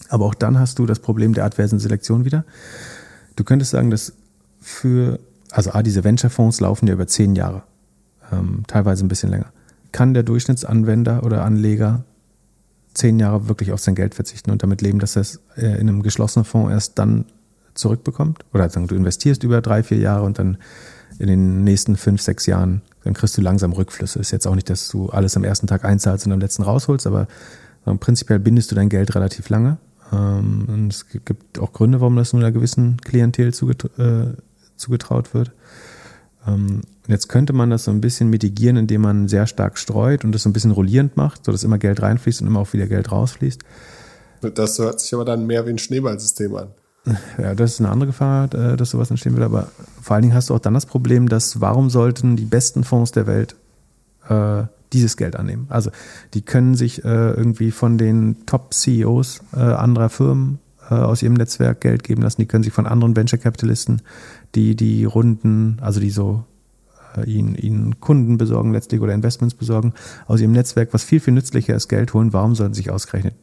Aber 0.07 0.25
auch 0.25 0.33
dann 0.33 0.59
hast 0.59 0.79
du 0.79 0.85
das 0.85 0.99
Problem 0.99 1.33
der 1.33 1.43
adversen 1.43 1.77
Selektion 1.77 2.23
wieder. 2.23 2.45
Du 3.35 3.43
könntest 3.43 3.71
sagen, 3.71 3.91
dass 3.91 4.13
für, 4.61 5.19
also 5.51 5.71
A, 5.71 5.83
diese 5.83 6.03
Venture-Fonds 6.03 6.61
laufen 6.61 6.87
ja 6.87 6.93
über 6.93 7.07
zehn 7.07 7.35
Jahre 7.35 7.63
ähm, 8.31 8.63
teilweise 8.67 9.05
ein 9.05 9.09
bisschen 9.09 9.29
länger. 9.29 9.51
Kann 9.91 10.13
der 10.13 10.23
Durchschnittsanwender 10.23 11.23
oder 11.23 11.43
Anleger 11.43 12.05
zehn 12.93 13.19
Jahre 13.19 13.49
wirklich 13.49 13.71
auf 13.71 13.81
sein 13.81 13.95
Geld 13.95 14.15
verzichten 14.15 14.51
und 14.51 14.63
damit 14.63 14.81
leben, 14.81 14.99
dass 14.99 15.15
er 15.15 15.21
es 15.21 15.41
äh, 15.57 15.79
in 15.79 15.89
einem 15.89 16.01
geschlossenen 16.01 16.45
Fonds 16.45 16.71
erst 16.71 16.97
dann 16.97 17.25
zurückbekommt? 17.73 18.45
Oder 18.53 18.69
sagen, 18.69 18.87
du 18.87 18.95
investierst 18.95 19.43
über 19.43 19.61
drei, 19.61 19.83
vier 19.83 19.99
Jahre 19.99 20.23
und 20.23 20.39
dann 20.39 20.57
in 21.17 21.27
den 21.27 21.63
nächsten 21.63 21.97
fünf, 21.97 22.21
sechs 22.21 22.45
Jahren, 22.45 22.81
dann 23.03 23.13
kriegst 23.13 23.37
du 23.37 23.41
langsam 23.41 23.71
Rückflüsse. 23.71 24.19
Ist 24.19 24.31
jetzt 24.31 24.47
auch 24.47 24.55
nicht, 24.55 24.69
dass 24.69 24.89
du 24.89 25.09
alles 25.09 25.35
am 25.35 25.43
ersten 25.43 25.67
Tag 25.67 25.85
einzahlst 25.85 26.25
und 26.25 26.31
am 26.31 26.39
letzten 26.39 26.63
rausholst, 26.63 27.07
aber 27.07 27.27
prinzipiell 27.99 28.39
bindest 28.39 28.71
du 28.71 28.75
dein 28.75 28.89
Geld 28.89 29.15
relativ 29.15 29.49
lange. 29.49 29.77
Ähm, 30.11 30.65
und 30.67 30.93
es 30.93 31.07
gibt 31.07 31.59
auch 31.59 31.73
Gründe, 31.73 32.01
warum 32.01 32.15
das 32.15 32.33
nur 32.33 32.41
einer 32.41 32.51
gewissen 32.51 32.97
Klientel 32.97 33.49
äh, 33.49 34.33
zugetraut 34.75 35.33
wird. 35.33 35.51
Ähm, 36.47 36.81
jetzt 37.07 37.29
könnte 37.29 37.53
man 37.53 37.69
das 37.69 37.85
so 37.85 37.91
ein 37.91 38.01
bisschen 38.01 38.29
mitigieren, 38.29 38.77
indem 38.77 39.01
man 39.01 39.27
sehr 39.27 39.47
stark 39.47 39.77
streut 39.77 40.23
und 40.23 40.31
das 40.31 40.43
so 40.43 40.49
ein 40.49 40.53
bisschen 40.53 40.71
rollierend 40.71 41.17
macht, 41.17 41.45
sodass 41.45 41.63
immer 41.63 41.77
Geld 41.77 42.01
reinfließt 42.01 42.41
und 42.41 42.47
immer 42.47 42.59
auch 42.59 42.73
wieder 42.73 42.87
Geld 42.87 43.11
rausfließt. 43.11 43.61
Das 44.41 44.79
hört 44.79 45.01
sich 45.01 45.13
aber 45.13 45.25
dann 45.25 45.45
mehr 45.45 45.65
wie 45.65 45.71
ein 45.71 45.77
Schneeballsystem 45.77 46.55
an. 46.55 46.67
Ja, 47.37 47.55
das 47.55 47.73
ist 47.73 47.79
eine 47.79 47.89
andere 47.89 48.07
Gefahr, 48.07 48.53
äh, 48.53 48.77
dass 48.77 48.91
sowas 48.91 49.09
entstehen 49.09 49.35
wird. 49.35 49.45
Aber 49.45 49.69
vor 50.01 50.15
allen 50.15 50.23
Dingen 50.23 50.33
hast 50.33 50.49
du 50.49 50.55
auch 50.55 50.59
dann 50.59 50.73
das 50.73 50.85
Problem, 50.85 51.29
dass 51.29 51.61
warum 51.61 51.89
sollten 51.89 52.35
die 52.35 52.45
besten 52.45 52.83
Fonds 52.83 53.11
der 53.11 53.27
Welt 53.27 53.55
äh, 54.27 54.63
dieses 54.93 55.17
Geld 55.17 55.35
annehmen? 55.35 55.67
Also 55.69 55.91
die 56.33 56.41
können 56.41 56.75
sich 56.75 57.03
äh, 57.03 57.31
irgendwie 57.31 57.71
von 57.71 57.97
den 57.97 58.45
Top-CEOs 58.45 59.41
äh, 59.55 59.59
anderer 59.59 60.09
Firmen 60.09 60.59
äh, 60.89 60.95
aus 60.95 61.23
ihrem 61.23 61.35
Netzwerk 61.35 61.81
Geld 61.81 62.03
geben 62.03 62.21
lassen. 62.21 62.41
Die 62.41 62.47
können 62.47 62.63
sich 62.63 62.73
von 62.73 62.85
anderen 62.85 63.15
Venture-Kapitalisten 63.15 64.01
die 64.55 64.75
die 64.75 65.05
Runden, 65.05 65.77
also 65.81 65.99
die 65.99 66.09
so 66.09 66.43
äh, 67.15 67.29
ihnen, 67.29 67.55
ihnen 67.55 67.99
Kunden 67.99 68.37
besorgen 68.37 68.73
letztlich 68.73 69.01
oder 69.01 69.13
Investments 69.13 69.55
besorgen, 69.55 69.93
aus 70.27 70.41
ihrem 70.41 70.53
Netzwerk, 70.53 70.93
was 70.93 71.03
viel, 71.03 71.19
viel 71.19 71.33
nützlicher 71.33 71.75
ist, 71.75 71.87
Geld 71.87 72.13
holen. 72.13 72.33
Warum 72.33 72.55
sollten 72.55 72.73
sich 72.73 72.89
ausgerechnet 72.89 73.35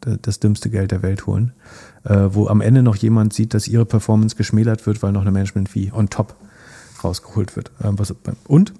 das 0.00 0.40
dümmste 0.40 0.70
Geld 0.70 0.90
der 0.90 1.02
Welt 1.02 1.26
holen? 1.26 1.52
Äh, 2.04 2.28
wo 2.30 2.48
am 2.48 2.60
Ende 2.60 2.82
noch 2.82 2.96
jemand 2.96 3.32
sieht, 3.32 3.54
dass 3.54 3.68
ihre 3.68 3.86
Performance 3.86 4.36
geschmälert 4.36 4.86
wird, 4.86 5.02
weil 5.02 5.12
noch 5.12 5.22
eine 5.22 5.30
Management-Fee 5.30 5.92
on 5.92 6.10
top 6.10 6.34
rausgeholt 7.02 7.56
wird. 7.56 7.70
Ähm, 7.82 7.96
und 8.46 8.74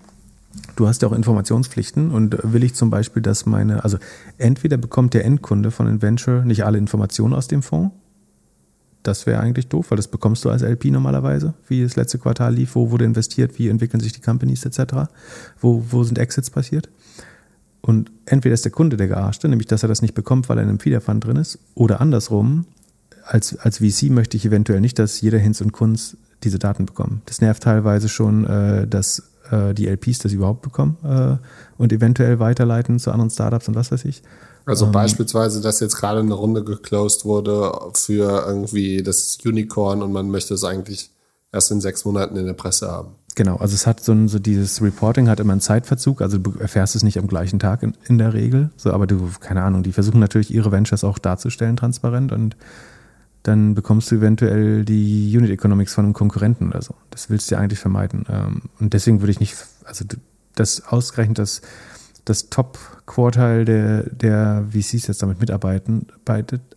Du 0.77 0.87
hast 0.89 1.03
ja 1.03 1.09
auch 1.09 1.13
Informationspflichten 1.13 2.11
und 2.11 2.37
will 2.43 2.65
ich 2.65 2.75
zum 2.75 2.91
Beispiel, 2.91 3.23
dass 3.23 3.47
meine, 3.47 3.85
also 3.85 3.99
entweder 4.39 4.77
bekommt 4.77 5.15
der 5.15 5.25
Endkunde 5.25 5.71
von 5.71 5.87
Inventure 5.87 6.45
nicht 6.45 6.65
alle 6.65 6.79
Informationen 6.79 7.35
aus 7.35 7.49
dem 7.49 7.63
Fonds, 7.63 7.95
das 9.03 9.27
wäre 9.27 9.41
eigentlich 9.41 9.69
doof, 9.69 9.91
weil 9.91 9.97
das 9.97 10.09
bekommst 10.09 10.45
du 10.45 10.51
als 10.51 10.63
LP 10.63 10.87
normalerweise, 10.87 11.55
wie 11.69 11.83
das 11.83 11.95
letzte 11.95 12.19
Quartal 12.19 12.55
lief, 12.55 12.75
wo 12.75 12.91
wurde 12.91 13.05
investiert, 13.05 13.59
wie 13.59 13.69
entwickeln 13.69 14.01
sich 14.01 14.13
die 14.13 14.21
Companies 14.21 14.65
etc., 14.65 15.11
wo, 15.61 15.85
wo 15.91 16.03
sind 16.05 16.19
Exits 16.19 16.51
passiert. 16.51 16.89
Und 17.85 18.11
entweder 18.25 18.55
ist 18.55 18.65
der 18.65 18.73
Kunde 18.73 18.97
der 18.97 19.09
Gearschte, 19.09 19.47
nämlich 19.47 19.67
dass 19.67 19.83
er 19.83 19.91
das 19.91 20.01
nicht 20.01 20.15
bekommt, 20.15 20.49
weil 20.49 20.57
er 20.57 20.63
in 20.63 20.71
einem 20.71 20.79
Feederfund 20.79 21.23
drin 21.23 21.37
ist, 21.37 21.59
oder 21.75 22.01
andersrum, 22.01 22.65
als, 23.27 23.59
als 23.59 23.79
VC 23.79 24.09
möchte 24.09 24.39
ich 24.39 24.47
eventuell 24.47 24.81
nicht, 24.81 24.99
dass 24.99 25.21
jeder 25.21 25.39
Hinz 25.39 25.61
und 25.61 25.73
Kunz 25.73 26.17
diese 26.45 26.59
Daten 26.59 26.87
bekommt. 26.87 27.21
Das 27.27 27.43
nervt 27.43 27.63
teilweise 27.63 28.09
schon, 28.09 28.47
äh, 28.47 28.87
dass 28.87 29.25
äh, 29.51 29.75
die 29.75 29.87
LPs 29.87 30.21
das 30.21 30.33
überhaupt 30.33 30.63
bekommen 30.63 30.97
äh, 31.05 31.37
und 31.77 31.93
eventuell 31.93 32.39
weiterleiten 32.39 32.99
zu 32.99 33.11
anderen 33.11 33.29
Startups 33.29 33.69
und 33.69 33.75
was 33.75 33.93
weiß 33.93 34.07
ich. 34.07 34.23
Also 34.65 34.87
ähm, 34.87 34.93
beispielsweise, 34.93 35.61
dass 35.61 35.81
jetzt 35.81 35.97
gerade 35.97 36.21
eine 36.21 36.33
Runde 36.33 36.65
geclosed 36.65 37.27
wurde 37.27 37.71
für 37.93 38.47
irgendwie 38.47 39.03
das 39.03 39.37
Unicorn 39.45 40.01
und 40.03 40.11
man 40.11 40.31
möchte 40.31 40.55
es 40.55 40.65
eigentlich 40.65 41.11
erst 41.53 41.71
in 41.71 41.83
sechs 41.83 42.07
Monaten 42.07 42.37
in 42.37 42.47
der 42.47 42.55
Presse 42.55 42.91
haben. 42.91 43.17
Genau, 43.37 43.57
also 43.57 43.75
es 43.75 43.87
hat 43.87 44.01
so, 44.01 44.13
ein, 44.13 44.29
so 44.29 44.39
dieses 44.39 44.81
Reporting 44.81 45.29
hat 45.29 45.41
immer 45.41 45.53
einen 45.53 45.61
Zeitverzug, 45.61 46.23
also 46.23 46.39
du 46.39 46.57
erfährst 46.59 46.95
es 46.95 47.03
nicht 47.03 47.19
am 47.19 47.27
gleichen 47.27 47.59
Tag 47.59 47.83
in, 47.83 47.95
in 48.07 48.19
der 48.19 48.33
Regel, 48.33 48.71
so, 48.77 48.93
aber 48.93 49.07
du, 49.09 49.29
keine 49.41 49.63
Ahnung, 49.63 49.83
die 49.83 49.93
versuchen 49.93 50.21
natürlich 50.21 50.55
ihre 50.55 50.71
Ventures 50.71 51.03
auch 51.03 51.19
darzustellen, 51.19 51.77
transparent 51.77 52.31
und 52.31 52.57
dann 53.43 53.75
bekommst 53.75 54.11
du 54.11 54.17
eventuell 54.17 54.85
die 54.85 55.37
Unit 55.37 55.51
Economics 55.51 55.95
von 55.95 56.05
einem 56.05 56.15
Konkurrenten 56.15 56.69
oder 56.69 56.81
so. 56.81 56.95
Das 57.11 57.29
willst 57.29 57.51
du 57.51 57.57
ja 57.57 57.61
eigentlich 57.61 57.79
vermeiden. 57.79 58.25
Ähm, 58.31 58.63
und 58.81 58.95
deswegen 58.95 59.21
würde 59.21 59.33
ich 59.33 59.41
nicht, 59.41 59.55
also 59.85 60.05
das 60.55 60.87
ausgerechnet 60.87 61.39
das 61.39 61.61
das 62.25 62.49
Top-Quartal 62.49 63.65
der, 63.65 64.05
der 64.11 64.65
VCs 64.71 65.07
jetzt 65.07 65.23
damit 65.23 65.41
mitarbeiten, 65.41 66.07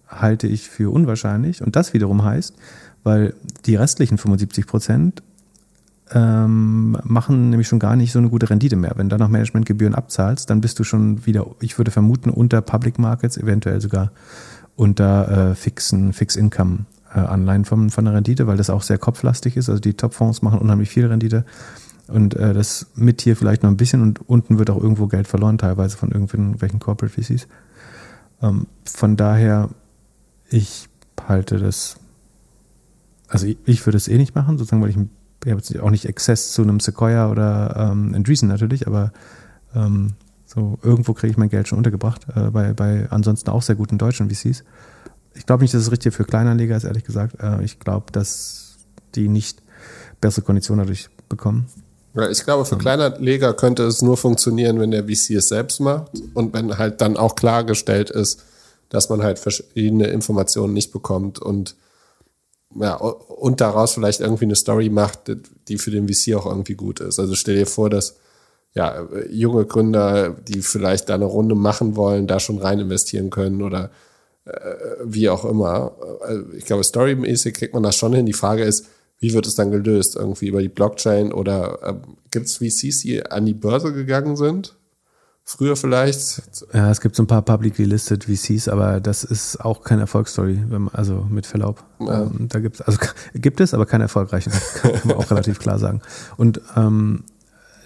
halte 0.08 0.47
ich 0.47 0.70
für 0.70 0.91
unwahrscheinlich. 0.91 1.62
Und 1.62 1.76
das 1.76 1.93
wiederum 1.93 2.24
heißt, 2.24 2.55
weil 3.03 3.34
die 3.66 3.76
restlichen 3.76 4.18
75 4.18 4.68
Prozent 4.68 5.24
ähm, 6.14 6.97
machen 7.03 7.49
nämlich 7.49 7.68
schon 7.68 7.80
gar 7.80 7.95
nicht 7.95 8.12
so 8.12 8.20
eine 8.20 8.30
gute 8.30 8.49
Rendite 8.49 8.76
mehr. 8.76 8.93
Wenn 8.95 9.10
du 9.10 9.18
dann 9.18 9.20
noch 9.20 9.32
Managementgebühren 9.32 9.95
abzahlst, 9.95 10.49
dann 10.49 10.62
bist 10.62 10.80
du 10.80 10.84
schon 10.84 11.26
wieder, 11.26 11.45
ich 11.60 11.78
würde 11.78 11.91
vermuten, 11.91 12.30
unter 12.30 12.62
Public 12.62 12.99
Markets, 12.99 13.38
eventuell 13.38 13.82
sogar 13.82 14.12
unter 14.76 15.51
äh, 15.51 15.55
fixen, 15.55 16.14
Fix-Income 16.14 16.86
äh, 17.14 17.20
Anleihen 17.20 17.66
von, 17.66 17.89
von 17.89 18.05
der 18.05 18.14
Rendite, 18.14 18.47
weil 18.47 18.58
das 18.58 18.70
auch 18.70 18.82
sehr 18.82 18.97
kopflastig 18.97 19.58
ist. 19.58 19.70
Also 19.70 19.82
die 19.82 19.95
Top-Fonds 19.95 20.41
machen 20.41 20.60
unheimlich 20.60 20.89
viel 20.89 21.08
Rendite. 21.08 21.45
Und 22.08 22.36
äh, 22.36 22.53
das 22.53 22.88
mit 22.95 23.22
hier 23.22 23.36
vielleicht 23.36 23.64
noch 23.64 23.70
ein 23.70 23.78
bisschen 23.78 24.01
und 24.01 24.30
unten 24.30 24.60
wird 24.60 24.70
auch 24.70 24.82
irgendwo 24.82 25.08
Geld 25.08 25.28
verloren, 25.28 25.58
teilweise 25.58 25.97
von 25.97 26.12
irgendwelchen 26.12 26.80
Corporate 26.80 27.22
VCs. 27.22 27.47
Ähm, 28.41 28.68
von 28.86 29.18
daher, 29.18 29.70
ich 30.49 30.88
halte 31.28 31.58
das, 31.58 31.97
also 33.28 33.47
ich, 33.47 33.58
ich 33.66 33.86
würde 33.86 33.97
es 33.97 34.08
eh 34.08 34.18
nicht 34.18 34.36
machen, 34.36 34.58
sozusagen, 34.58 34.82
weil 34.82 34.91
ich, 34.91 34.97
ich 35.48 35.52
habe 35.52 35.62
jetzt 35.62 35.80
auch 35.80 35.89
nicht 35.89 36.08
Access 36.08 36.52
zu 36.52 36.62
einem 36.62 36.82
Sequoia 36.82 37.32
oder 37.32 37.91
ähm, 37.91 38.14
Andreessen 38.14 38.50
natürlich, 38.50 38.86
aber 38.86 39.14
ähm, 39.74 40.14
so 40.45 40.78
irgendwo 40.84 41.14
kriege 41.14 41.32
ich 41.32 41.38
mein 41.38 41.50
Geld 41.50 41.70
schon 41.70 41.78
untergebracht, 41.78 42.28
äh, 42.36 42.50
bei, 42.52 42.74
bei 42.74 43.08
ansonsten 43.10 43.50
auch 43.50 43.62
sehr 43.62 43.76
guten 43.76 43.98
deutschen 43.98 44.30
VCs. 44.30 44.64
Ich 45.36 45.45
glaube 45.45 45.64
nicht, 45.64 45.74
dass 45.74 45.84
es 45.84 45.91
richtig 45.91 46.14
für 46.14 46.26
Kleinanleger 46.26 46.76
ist, 46.76 46.84
ehrlich 46.84 47.06
gesagt. 47.06 47.41
Äh, 47.41 47.64
ich 47.64 47.80
glaube, 47.80 48.12
dass 48.12 48.78
die 49.16 49.30
nicht 49.30 49.62
bessere 50.20 50.43
Konditionen 50.43 50.86
dadurch 50.86 51.10
bekommen. 51.30 51.68
Ja, 52.14 52.30
ich 52.30 52.43
glaube, 52.43 52.66
für 52.66 52.78
Kleinanleger 52.78 53.54
könnte 53.54 53.84
es 53.84 54.02
nur 54.02 54.18
funktionieren, 54.18 54.80
wenn 54.80 54.91
der 54.91 55.04
VC 55.06 55.32
es 55.32 55.48
selbst 55.48 55.80
macht 55.80 56.12
und 56.34 56.54
wenn 56.54 56.78
halt 56.78 57.00
dann 57.00 57.16
auch 57.16 57.36
klargestellt 57.36 58.10
ist, 58.10 58.43
dass 58.89 59.10
man 59.10 59.24
halt 59.24 59.39
verschiedene 59.39 60.08
Informationen 60.08 60.74
nicht 60.74 60.91
bekommt 60.91 61.39
und 61.39 61.76
ja, 62.80 62.95
und 62.95 63.61
daraus 63.61 63.93
vielleicht 63.93 64.21
irgendwie 64.21 64.45
eine 64.45 64.55
Story 64.55 64.89
macht, 64.89 65.32
die 65.67 65.78
für 65.78 65.91
den 65.91 66.07
VC 66.07 66.36
auch 66.36 66.45
irgendwie 66.45 66.75
gut 66.75 66.99
ist. 66.99 67.19
Also 67.19 67.36
stell 67.36 67.55
dir 67.55 67.65
vor, 67.65 67.89
dass 67.89 68.17
ja, 68.73 69.07
junge 69.32 69.65
Gründer, 69.65 70.30
die 70.30 70.61
vielleicht 70.61 71.09
da 71.09 71.15
eine 71.15 71.25
Runde 71.25 71.55
machen 71.55 71.95
wollen, 71.95 72.28
da 72.28 72.39
schon 72.39 72.59
rein 72.59 72.80
investieren 72.80 73.32
können 73.32 73.63
oder 73.63 73.89
äh, 74.45 74.51
wie 75.03 75.30
auch 75.30 75.45
immer. 75.45 75.93
Also 76.21 76.43
ich 76.53 76.65
glaube, 76.65 76.84
storymäßig 76.84 77.55
kriegt 77.55 77.73
man 77.73 77.84
das 77.84 77.95
schon 77.95 78.13
hin. 78.13 78.25
Die 78.25 78.34
Frage 78.34 78.63
ist, 78.63 78.86
wie 79.19 79.34
wird 79.34 79.47
es 79.47 79.55
dann 79.55 79.71
gelöst? 79.71 80.15
Irgendwie 80.15 80.47
über 80.47 80.61
die 80.61 80.69
Blockchain 80.69 81.34
oder 81.34 81.80
äh, 81.82 81.93
gibt 82.30 82.45
es 82.45 82.57
VCs, 82.57 82.99
die 83.01 83.25
an 83.25 83.45
die 83.45 83.55
Börse 83.55 83.93
gegangen 83.93 84.36
sind? 84.36 84.75
Früher 85.50 85.78
vielleicht? 85.78 86.41
Ja, 86.74 86.91
es 86.91 87.00
gibt 87.00 87.16
so 87.16 87.24
ein 87.24 87.28
paar 87.28 87.41
publicly 87.41 87.86
listed 87.86 88.26
VCs, 88.26 88.68
aber 88.68 89.00
das 89.00 89.24
ist 89.24 89.64
auch 89.64 89.82
keine 89.82 90.02
Erfolgsstory, 90.02 90.58
man, 90.68 90.89
also 90.91 91.26
mit 91.30 91.45
Verlaub. 91.45 91.86
Ja. 92.02 92.24
Ähm, 92.24 92.50
da 92.50 92.60
gibt's, 92.60 92.82
also 92.82 93.00
gibt 93.34 93.62
es, 93.62 93.74
aber 93.74 93.86
keine 93.86 94.04
erfolgreichen, 94.04 94.52
kann 94.82 94.91
man 95.06 95.16
auch 95.16 95.32
relativ 95.32 95.60
klar 95.60 95.80
sagen. 95.80 96.02
Und 96.36 96.60
ähm, 96.76 97.24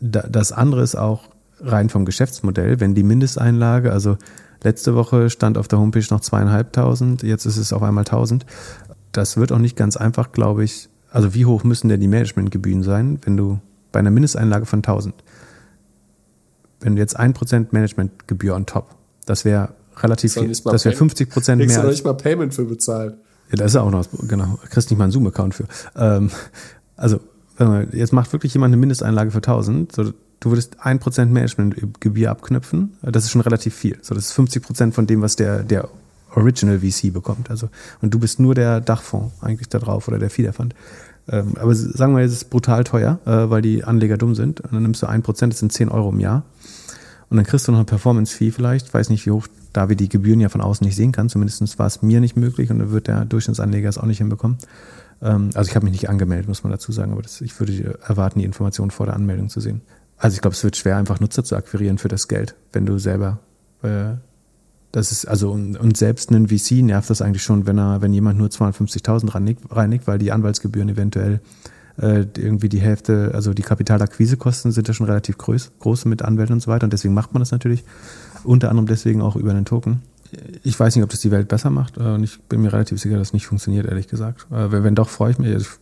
da, 0.02 0.22
das 0.22 0.52
andere 0.52 0.82
ist 0.82 0.96
auch 0.96 1.30
rein 1.60 1.90
vom 1.90 2.04
Geschäftsmodell, 2.04 2.80
wenn 2.80 2.96
die 2.96 3.04
Mindesteinlage, 3.04 3.94
also 3.94 4.18
letzte 4.64 4.96
Woche 4.96 5.30
stand 5.30 5.60
auf 5.60 5.68
der 5.68 5.78
Homepage 5.78 6.08
noch 6.10 6.22
zweieinhalbtausend, 6.22 7.22
jetzt 7.22 7.46
ist 7.46 7.58
es 7.58 7.74
auf 7.74 7.84
einmal 7.84 8.06
tausend. 8.06 8.48
Das 9.12 9.38
wird 9.38 9.52
auch 9.52 9.60
nicht 9.60 9.78
ganz 9.78 9.98
einfach, 9.98 10.32
glaube 10.32 10.64
ich, 10.64 10.90
also 11.12 11.36
wie 11.36 11.46
hoch 11.46 11.64
müssen 11.64 11.90
denn 11.90 12.02
die 12.02 12.08
Managementgebühren 12.08 12.82
sein, 12.82 13.20
wenn 13.22 13.38
du 13.38 13.60
bei 13.92 14.00
einer 14.00 14.10
Mindesteinlage 14.10 14.66
von 14.66 14.80
1000, 14.80 15.14
wenn 16.82 16.96
du 16.96 17.02
jetzt 17.02 17.20
1% 17.20 17.68
Managementgebühr 17.72 18.56
on 18.56 18.66
top, 18.66 18.96
das 19.26 19.46
wäre 19.46 19.70
relativ 19.98 20.34
viel, 20.34 20.50
das 20.50 20.86
wäre 20.86 20.96
50 20.96 21.30
Prozent 21.30 21.60
mehr. 21.60 21.68
Kriegst 21.68 21.84
du 21.84 21.88
nicht 21.88 22.06
mal 22.06 22.14
Payment 22.14 22.54
für 22.54 22.66
bezahlt. 22.66 23.16
Ja, 23.50 23.58
da 23.58 23.66
ist 23.66 23.76
auch 23.76 23.92
noch, 23.92 24.06
genau, 24.28 24.58
kriegst 24.70 24.90
nicht 24.90 24.98
mal 24.98 25.06
einen 25.06 25.12
Zoom-Account 25.12 25.56
für. 25.56 25.66
Ähm, 25.96 26.32
also, 26.96 27.20
jetzt 27.92 28.14
macht 28.14 28.34
wirklich 28.34 28.54
jemand 28.54 28.72
eine 28.72 28.80
Mindesteinlage 28.80 29.32
für 29.32 29.38
1000, 29.38 29.92
so, 29.92 30.14
du 30.40 30.50
würdest 30.50 30.80
1% 30.80 31.26
Managementgebühr 31.26 32.32
abknüpfen, 32.32 32.98
das 33.02 33.26
ist 33.26 33.32
schon 33.32 33.42
relativ 33.42 33.76
viel. 33.76 33.98
So, 34.02 34.16
das 34.16 34.28
ist 34.28 34.34
50 34.34 34.64
Prozent 34.64 34.96
von 34.96 35.06
dem, 35.06 35.22
was 35.22 35.36
der, 35.36 35.64
der 35.64 35.90
Original 36.36 36.80
VC 36.80 37.14
bekommt. 37.14 37.50
Also, 37.50 37.70
und 38.02 38.14
du 38.14 38.20
bist 38.20 38.40
nur 38.40 38.56
der 38.56 38.82
Dachfonds 38.82 39.34
eigentlich 39.42 39.70
da 39.70 39.80
drauf 39.80 40.08
oder 40.08 40.18
der 40.18 40.30
Fiederfund. 40.30 40.74
Ähm, 41.30 41.54
aber 41.60 41.76
sagen 41.76 42.16
wir, 42.16 42.24
es 42.24 42.32
ist 42.32 42.50
brutal 42.50 42.84
teuer, 42.84 43.20
äh, 43.26 43.50
weil 43.50 43.62
die 43.62 43.84
Anleger 43.84 44.18
dumm 44.18 44.36
sind. 44.36 44.62
Und 44.62 44.74
dann 44.74 44.84
nimmst 44.84 45.02
du 45.02 45.08
ein 45.08 45.22
Prozent, 45.22 45.54
das 45.54 45.60
sind 45.60 45.72
10 45.72 45.90
Euro 45.90 46.10
im 46.10 46.20
Jahr. 46.20 46.44
Und 47.30 47.38
dann 47.38 47.46
kriegst 47.46 47.68
du 47.68 47.72
noch 47.72 47.80
eine 47.80 47.86
Performance-Fee 47.86 48.52
vielleicht, 48.52 48.94
weiß 48.94 49.10
nicht 49.10 49.26
wie 49.26 49.32
hoch, 49.32 49.48
da 49.72 49.88
wir 49.88 49.96
die 49.96 50.10
Gebühren 50.10 50.42
ja 50.42 50.50
von 50.50 50.60
außen 50.60 50.86
nicht 50.86 50.98
sehen 50.98 51.14
kann. 51.14 51.30
Zumindest 51.30 51.80
war 51.80 51.88
es 51.88 52.02
mir 52.02 52.20
nicht 52.20 52.36
möglich 52.36 52.70
und 52.72 52.80
dann 52.80 52.92
wird 52.92 53.08
der 53.08 53.24
Durchschnittsanleger 53.24 53.88
es 53.88 53.98
auch 53.98 54.06
nicht 54.06 54.18
hinbekommen. 54.18 54.58
Ähm, 55.22 55.52
also 55.54 55.70
ich 55.70 55.76
habe 55.76 55.86
mich 55.86 55.94
nicht 55.94 56.10
angemeldet, 56.10 56.48
muss 56.48 56.64
man 56.64 56.72
dazu 56.72 56.92
sagen, 56.92 57.14
aber 57.14 57.22
das, 57.22 57.40
ich 57.42 57.58
würde 57.60 58.00
erwarten, 58.06 58.40
die 58.40 58.46
Informationen 58.46 58.92
vor 58.92 59.06
der 59.06 59.16
Anmeldung 59.16 59.50
zu 59.50 59.62
sehen. 59.62 59.82
Also 60.18 60.36
ich 60.36 60.42
glaube, 60.42 60.56
es 60.56 60.64
wird 60.64 60.76
schwer, 60.76 60.98
einfach 60.98 61.20
Nutzer 61.20 61.44
zu 61.44 61.56
akquirieren 61.56 61.98
für 61.98 62.10
das 62.10 62.28
Geld, 62.28 62.56
wenn 62.74 62.86
du 62.86 63.00
selber 63.00 63.40
äh, 63.82 64.16
das 64.92 65.12
ist, 65.12 65.26
also, 65.26 65.52
und, 65.52 65.78
und 65.78 65.96
selbst 65.96 66.30
einen 66.30 66.50
VC 66.50 66.84
nervt 66.84 67.10
das 67.10 67.22
eigentlich 67.22 67.44
schon, 67.44 67.66
wenn 67.66 67.78
er, 67.78 68.02
wenn 68.02 68.14
jemand 68.14 68.38
nur 68.38 68.50
250.000 68.50 69.34
reinigt, 69.72 70.08
weil 70.08 70.18
die 70.20 70.32
Anwaltsgebühren 70.32 70.90
eventuell 70.90 71.40
äh, 71.98 72.26
irgendwie 72.38 72.70
die 72.70 72.82
Hälfte, 72.82 73.32
also 73.34 73.54
die 73.54 73.62
Kapitalakquisekosten 73.62 74.72
sind 74.72 74.88
ja 74.88 74.94
schon 74.94 75.06
relativ 75.06 75.38
groß, 75.38 75.72
groß 75.80 76.06
mit 76.06 76.22
Anwälten 76.22 76.54
und 76.54 76.62
so 76.62 76.72
weiter. 76.72 76.86
Und 76.86 76.94
deswegen 76.94 77.14
macht 77.14 77.34
man 77.34 77.42
das 77.42 77.52
natürlich. 77.52 77.84
Unter 78.44 78.70
anderem 78.70 78.88
deswegen 78.88 79.22
auch 79.22 79.36
über 79.36 79.52
einen 79.52 79.66
Token. 79.66 80.02
Ich 80.64 80.80
weiß 80.80 80.96
nicht, 80.96 81.04
ob 81.04 81.10
das 81.10 81.20
die 81.20 81.32
Welt 81.32 81.48
besser 81.48 81.70
macht. 81.70 81.98
Äh, 81.98 82.02
und 82.02 82.24
ich 82.24 82.42
bin 82.42 82.62
mir 82.62 82.74
relativ 82.74 83.00
sicher, 83.00 83.18
dass 83.18 83.30
es 83.30 83.34
nicht 83.34 83.48
funktioniert, 83.48 83.86
ehrlich 83.86 84.08
gesagt. 84.08 84.48
Äh, 84.52 84.84
wenn 84.84 84.96
doch, 84.96 85.10
freue 85.10 85.32
ich 85.32 85.38
mich. 85.38 85.50
Es 85.50 85.80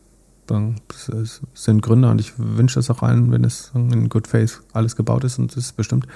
sind 1.53 1.81
Gründer 1.81 2.09
und 2.09 2.19
ich 2.19 2.33
wünsche 2.37 2.75
das 2.75 2.89
auch 2.89 3.03
allen, 3.03 3.31
wenn 3.31 3.43
es 3.43 3.71
in 3.75 4.09
Good 4.09 4.27
Faith 4.27 4.61
alles 4.73 4.95
gebaut 4.95 5.23
ist 5.23 5.37
und 5.37 5.51
es 5.51 5.57
ist 5.57 5.77
bestimmt. 5.77 6.07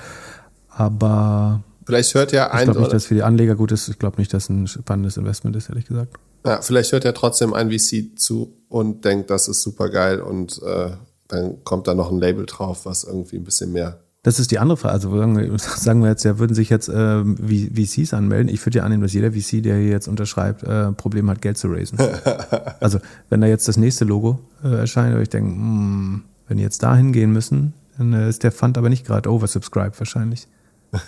Aber 0.69 1.63
Vielleicht 1.85 2.13
hört 2.15 2.31
ja 2.31 2.51
ein. 2.51 2.59
Ich 2.59 2.63
glaube 2.65 2.81
nicht, 2.81 2.93
dass 2.93 3.05
für 3.05 3.15
die 3.15 3.23
Anleger 3.23 3.55
gut 3.55 3.71
ist. 3.71 3.87
Ich 3.89 3.99
glaube 3.99 4.17
nicht, 4.17 4.33
dass 4.33 4.49
ein 4.49 4.67
spannendes 4.67 5.17
Investment 5.17 5.55
ist, 5.55 5.69
ehrlich 5.69 5.85
gesagt. 5.85 6.17
Ja, 6.45 6.61
vielleicht 6.61 6.91
hört 6.91 7.05
ja 7.05 7.13
trotzdem 7.13 7.53
ein 7.53 7.71
VC 7.71 8.17
zu 8.17 8.57
und 8.67 9.05
denkt, 9.05 9.29
das 9.29 9.47
ist 9.47 9.61
super 9.61 9.89
geil 9.89 10.21
und 10.21 10.61
äh, 10.63 10.91
dann 11.27 11.63
kommt 11.63 11.87
da 11.87 11.95
noch 11.95 12.11
ein 12.11 12.19
Label 12.19 12.45
drauf, 12.45 12.85
was 12.85 13.03
irgendwie 13.03 13.37
ein 13.37 13.43
bisschen 13.43 13.71
mehr. 13.71 13.99
Das 14.23 14.39
ist 14.39 14.51
die 14.51 14.59
andere 14.59 14.77
Frage. 14.77 14.93
Also 14.93 15.17
sagen 15.17 16.01
wir 16.01 16.09
jetzt, 16.09 16.23
ja, 16.23 16.39
würden 16.39 16.53
sich 16.53 16.69
jetzt 16.69 16.87
äh, 16.87 17.23
VCs 17.23 18.13
anmelden. 18.13 18.53
Ich 18.53 18.65
würde 18.65 18.79
ja 18.79 18.83
annehmen, 18.85 19.03
dass 19.03 19.13
jeder 19.13 19.31
VC, 19.33 19.61
der 19.61 19.77
hier 19.77 19.89
jetzt 19.89 20.07
unterschreibt, 20.07 20.63
äh, 20.63 20.91
Problem 20.93 21.29
hat, 21.29 21.41
Geld 21.41 21.57
zu 21.57 21.67
raisen. 21.67 21.99
also 22.79 22.99
wenn 23.29 23.41
da 23.41 23.47
jetzt 23.47 23.67
das 23.67 23.75
nächste 23.75 24.05
Logo 24.05 24.39
äh, 24.63 24.75
erscheint, 24.75 25.11
würde 25.11 25.23
ich 25.23 25.29
denken, 25.29 25.51
mh, 25.51 25.57
hm, 25.57 26.23
wenn 26.47 26.57
die 26.57 26.63
jetzt 26.63 26.83
da 26.83 26.95
hingehen 26.95 27.33
müssen, 27.33 27.73
dann 27.97 28.13
äh, 28.13 28.29
ist 28.29 28.43
der 28.43 28.53
Fund 28.53 28.77
aber 28.77 28.89
nicht 28.89 29.05
gerade 29.05 29.29
oversubscribed 29.29 29.99
wahrscheinlich. 29.99 30.47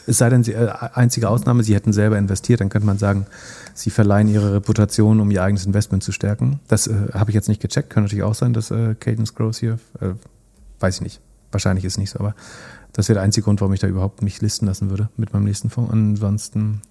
Es 0.07 0.17
sei 0.17 0.29
denn, 0.29 0.43
sie, 0.43 0.53
äh, 0.53 0.71
einzige 0.93 1.29
Ausnahme, 1.29 1.63
sie 1.63 1.75
hätten 1.75 1.93
selber 1.93 2.17
investiert, 2.17 2.61
dann 2.61 2.69
könnte 2.69 2.85
man 2.85 2.97
sagen, 2.97 3.27
sie 3.73 3.89
verleihen 3.89 4.27
ihre 4.27 4.53
Reputation, 4.53 5.19
um 5.19 5.29
ihr 5.31 5.43
eigenes 5.43 5.65
Investment 5.65 6.03
zu 6.03 6.11
stärken. 6.11 6.59
Das 6.67 6.87
äh, 6.87 6.93
habe 7.13 7.31
ich 7.31 7.35
jetzt 7.35 7.49
nicht 7.49 7.61
gecheckt, 7.61 7.89
könnte 7.89 8.05
natürlich 8.05 8.23
auch 8.23 8.35
sein, 8.35 8.53
dass 8.53 8.71
äh, 8.71 8.95
Cadence 8.95 9.35
Growth 9.35 9.57
hier, 9.57 9.79
äh, 10.01 10.09
weiß 10.79 10.95
ich 10.95 11.01
nicht. 11.01 11.21
Wahrscheinlich 11.51 11.85
ist 11.85 11.93
es 11.93 11.97
nicht 11.97 12.09
so, 12.09 12.19
aber 12.19 12.35
das 12.93 13.09
wäre 13.09 13.15
der 13.15 13.23
einzige 13.23 13.45
Grund, 13.45 13.61
warum 13.61 13.73
ich 13.73 13.79
da 13.79 13.87
überhaupt 13.87 14.21
mich 14.21 14.41
listen 14.41 14.65
lassen 14.65 14.89
würde 14.89 15.09
mit 15.17 15.33
meinem 15.33 15.43
nächsten 15.43 15.69
Fonds. 15.69 15.91
Ansonsten, 15.91 16.81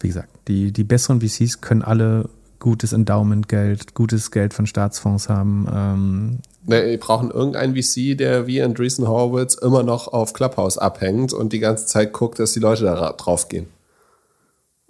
wie 0.00 0.08
gesagt, 0.08 0.28
die, 0.48 0.72
die 0.72 0.84
besseren 0.84 1.20
VCs 1.20 1.60
können 1.60 1.82
alle 1.82 2.28
gutes 2.58 2.92
Endowment-Geld, 2.92 3.94
gutes 3.94 4.30
Geld 4.30 4.54
von 4.54 4.66
Staatsfonds 4.66 5.28
haben. 5.28 5.66
Ähm, 5.72 6.38
Nee, 6.68 6.84
wir 6.84 7.00
brauchen 7.00 7.30
irgendeinen 7.30 7.74
VC, 7.74 8.16
der 8.18 8.46
wie 8.46 8.60
Andreessen 8.60 9.08
Horowitz 9.08 9.54
immer 9.54 9.82
noch 9.82 10.08
auf 10.08 10.34
Clubhouse 10.34 10.76
abhängt 10.76 11.32
und 11.32 11.54
die 11.54 11.60
ganze 11.60 11.86
Zeit 11.86 12.12
guckt, 12.12 12.38
dass 12.38 12.52
die 12.52 12.60
Leute 12.60 12.84
da 12.84 13.10
drauf 13.12 13.48
gehen. 13.48 13.68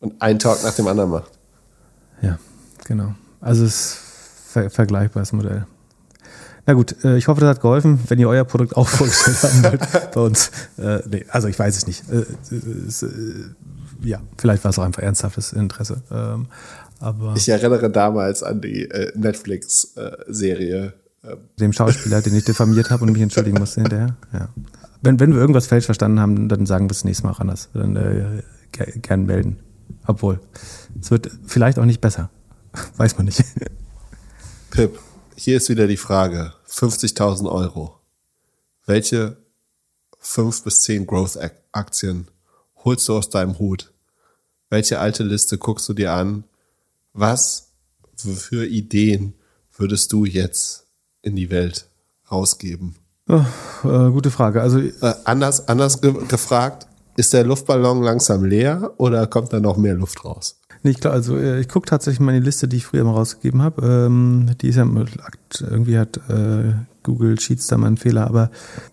Und 0.01 0.21
einen 0.21 0.41
Talk 0.41 0.65
nach 0.65 0.75
dem 0.75 0.89
anderen 0.89 1.11
macht. 1.11 1.31
Ja, 2.21 2.41
genau. 2.85 3.15
Also 3.41 3.65
es 3.65 3.75
ist 3.75 3.99
ver 4.49 4.71
vergleichbares 4.71 5.33
Modell. 5.33 5.67
Na 6.67 6.75
gut, 6.75 6.97
äh, 7.05 7.17
ich 7.17 7.29
hoffe, 7.29 7.41
das 7.41 7.51
hat 7.51 7.61
geholfen. 7.61 8.01
Wenn 8.09 8.19
ihr 8.19 8.29
euer 8.29 8.45
Produkt 8.45 8.77
auch 8.77 8.89
vorgestellt 8.89 9.41
haben 9.41 9.63
wollt 9.63 10.13
bei 10.13 10.21
uns. 10.21 10.51
Äh, 10.79 10.99
nee, 11.09 11.27
also 11.29 11.47
ich 11.47 11.57
weiß 11.57 11.77
es 11.77 11.87
nicht. 11.87 12.03
Äh, 12.11 12.27
es, 12.89 13.05
äh, 13.05 13.09
ja, 14.03 14.21
vielleicht 14.37 14.65
war 14.65 14.71
es 14.71 14.81
auch 14.81 14.85
einfach 14.85 15.03
ernsthaftes 15.03 15.53
Interesse. 15.53 16.03
Ähm, 16.11 16.47
aber 16.99 17.35
ich 17.37 17.49
erinnere 17.49 17.89
damals 17.89 18.43
an 18.43 18.61
die 18.61 18.91
äh, 18.91 19.13
Netflix-Serie 19.17 20.95
dem 21.59 21.73
Schauspieler, 21.73 22.23
den 22.23 22.35
ich 22.35 22.45
diffamiert 22.45 22.91
habe 22.91 23.05
und 23.05 23.13
mich 23.13 23.23
entschuldigen 23.23 23.59
musste 23.59 23.83
hinterher. 23.83 24.17
Ja. 24.33 24.49
Wenn, 25.03 25.21
wenn 25.21 25.33
wir 25.33 25.41
irgendwas 25.41 25.67
falsch 25.67 25.87
verstanden 25.87 26.21
haben, 26.21 26.49
dann 26.49 26.67
sagen 26.67 26.87
wir 26.89 26.93
es 26.93 27.05
nächstes 27.05 27.25
Mal 27.25 27.31
auch 27.31 27.41
anders. 27.41 27.69
Dann 27.73 27.97
äh, 27.97 28.43
gern 28.73 29.27
melden. 29.27 29.61
Obwohl, 30.07 30.41
es 31.01 31.11
wird 31.11 31.31
vielleicht 31.47 31.79
auch 31.79 31.85
nicht 31.85 32.01
besser. 32.01 32.31
Weiß 32.97 33.17
man 33.17 33.27
nicht. 33.27 33.45
Pip, 34.71 34.99
hier 35.37 35.57
ist 35.57 35.69
wieder 35.69 35.87
die 35.87 35.97
Frage. 35.97 36.53
50.000 36.69 37.51
Euro. 37.51 38.01
Welche 38.87 39.37
fünf 40.19 40.63
bis 40.63 40.83
zehn 40.83 41.07
Growth-Aktien 41.07 42.29
holst 42.77 43.09
du 43.09 43.17
aus 43.17 43.31
deinem 43.31 43.59
Hut? 43.59 43.93
Welche 44.71 44.99
alte 44.99 45.23
Liste 45.23 45.59
guckst 45.59 45.89
du 45.89 45.95
dir 45.95 46.13
an? 46.13 46.45
Was 47.13 47.73
für 48.17 48.67
Ideen 48.67 49.35
würdest 49.77 50.13
du 50.13 50.25
jetzt 50.25 50.88
in 51.23 51.37
die 51.37 51.51
Welt 51.51 51.89
rausgeben? 52.31 52.97
Oh, 53.29 53.43
äh, 53.85 54.11
gute 54.11 54.31
Frage. 54.31 54.63
Also 54.63 54.79
Äh, 54.79 55.15
anders 55.25 55.69
anders 55.69 56.01
ge 56.01 56.15
gefragt, 56.29 56.87
ist 57.17 57.33
der 57.33 57.45
Luftballon 57.45 58.03
langsam 58.03 58.45
leer 58.45 58.93
oder 58.97 59.27
kommt 59.27 59.53
da 59.53 59.61
noch 59.61 59.77
mehr 59.77 59.95
Luft 59.95 60.25
raus? 60.25 60.61
Nee, 60.83 60.91
ich 60.93 61.01
glaube, 61.01 61.15
also 61.15 61.37
äh, 61.37 61.61
ich 61.61 61.69
gucke 61.69 61.89
tatsächlich 61.89 62.21
meine 62.21 62.41
Liste, 62.41 62.69
die 62.69 62.77
ich 62.77 62.87
früher 62.87 63.05
mal 63.05 63.13
rausgegeben 63.13 63.63
habe. 63.63 63.85
Ähm, 63.85 64.51
die 64.61 64.69
ist 64.69 64.77
ja 64.77 64.85
irgendwie 64.85 65.99
hat 65.99 66.17
äh, 66.29 66.73
Google 67.03 67.39
Sheets 67.41 67.67
da 67.67 67.77
mal 67.77 67.89
einen 67.89 67.97
Fehler, 67.97 68.27
aber 68.27 68.51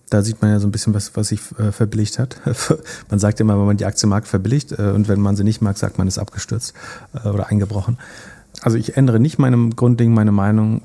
da 0.10 0.22
sieht 0.22 0.42
man 0.42 0.52
ja 0.52 0.60
so 0.60 0.68
ein 0.68 0.72
bisschen, 0.72 0.94
was, 0.94 1.16
was 1.16 1.28
sich 1.28 1.40
äh, 1.60 1.72
verbilligt 1.72 2.18
hat. 2.18 2.42
man 3.10 3.20
sagt 3.20 3.40
immer, 3.40 3.58
wenn 3.60 3.68
man 3.68 3.78
die 3.78 3.86
Aktie 3.86 4.08
mag, 4.08 4.26
verbilligt 4.26 4.72
äh, 4.72 4.92
und 4.96 5.08
wenn 5.08 5.20
man 5.20 5.36
sie 5.36 5.44
nicht 5.44 5.62
mag, 5.62 5.78
sagt 5.78 5.98
man, 5.98 6.08
ist 6.08 6.18
abgestürzt 6.18 6.74
äh, 7.14 7.28
oder 7.28 7.48
eingebrochen. 7.48 8.00
Also 8.62 8.78
ich 8.78 8.98
ändere 8.98 9.20
nicht 9.20 9.38
meinem 9.38 9.76
Grundding 9.76 10.14
meine 10.14 10.32
Meinung 10.32 10.82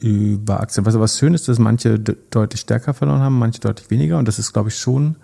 über 0.00 0.60
Aktien. 0.60 0.86
Was 0.86 0.94
aber 0.94 1.08
schön 1.08 1.34
ist, 1.34 1.48
dass 1.48 1.58
manche 1.58 1.98
de- 1.98 2.16
deutlich 2.30 2.60
stärker 2.60 2.94
verloren 2.94 3.20
haben, 3.20 3.38
manche 3.38 3.60
deutlich 3.60 3.90
weniger 3.90 4.18
und 4.18 4.28
das 4.28 4.38
ist, 4.38 4.52
glaube 4.52 4.68
ich, 4.68 4.78
schon 4.78 5.16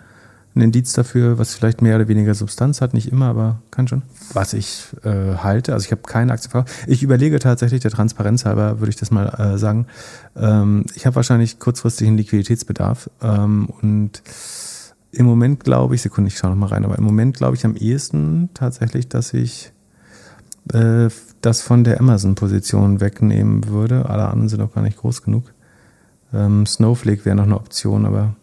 ein 0.55 0.61
Indiz 0.61 0.93
dafür, 0.93 1.39
was 1.39 1.55
vielleicht 1.55 1.81
mehr 1.81 1.95
oder 1.95 2.07
weniger 2.07 2.35
Substanz 2.35 2.79
hat, 2.79 2.93
nicht 2.93 3.11
immer, 3.11 3.25
aber 3.25 3.61
kann 3.71 3.87
schon. 3.87 4.03
Was 4.33 4.53
ich 4.53 4.85
äh, 5.03 5.37
halte, 5.37 5.73
also 5.73 5.85
ich 5.85 5.91
habe 5.91 6.03
keine 6.03 6.31
Aktie 6.31 6.49
verkauft. 6.49 6.73
Ich 6.85 7.01
überlege 7.01 7.39
tatsächlich, 7.39 7.81
der 7.81 7.89
Transparenz 7.89 8.45
halber 8.45 8.79
würde 8.79 8.91
ich 8.91 8.95
das 8.95 9.09
mal 9.09 9.25
äh, 9.29 9.57
sagen, 9.57 9.87
ähm, 10.35 10.85
ich 10.93 11.07
habe 11.07 11.15
wahrscheinlich 11.15 11.57
kurzfristig 11.57 12.07
einen 12.07 12.17
Liquiditätsbedarf 12.17 13.09
ähm, 13.23 13.67
und 13.81 14.21
im 15.11 15.25
Moment 15.25 15.63
glaube 15.63 15.95
ich, 15.95 16.01
Sekunde, 16.03 16.27
ich 16.27 16.37
schaue 16.37 16.51
noch 16.51 16.57
mal 16.57 16.67
rein, 16.67 16.85
aber 16.85 16.97
im 16.97 17.03
Moment 17.03 17.37
glaube 17.37 17.55
ich 17.55 17.65
am 17.65 17.75
ehesten 17.75 18.49
tatsächlich, 18.53 19.07
dass 19.07 19.33
ich 19.33 19.72
äh, 20.71 21.09
das 21.41 21.61
von 21.61 21.83
der 21.83 21.99
Amazon-Position 21.99 23.01
wegnehmen 23.01 23.67
würde. 23.67 24.09
Alle 24.09 24.27
anderen 24.27 24.49
sind 24.49 24.61
auch 24.61 24.73
gar 24.73 24.81
nicht 24.81 24.97
groß 24.97 25.21
genug. 25.21 25.53
Ähm, 26.33 26.65
Snowflake 26.65 27.25
wäre 27.25 27.35
noch 27.35 27.43
eine 27.43 27.55
Option, 27.55 28.05
aber 28.05 28.35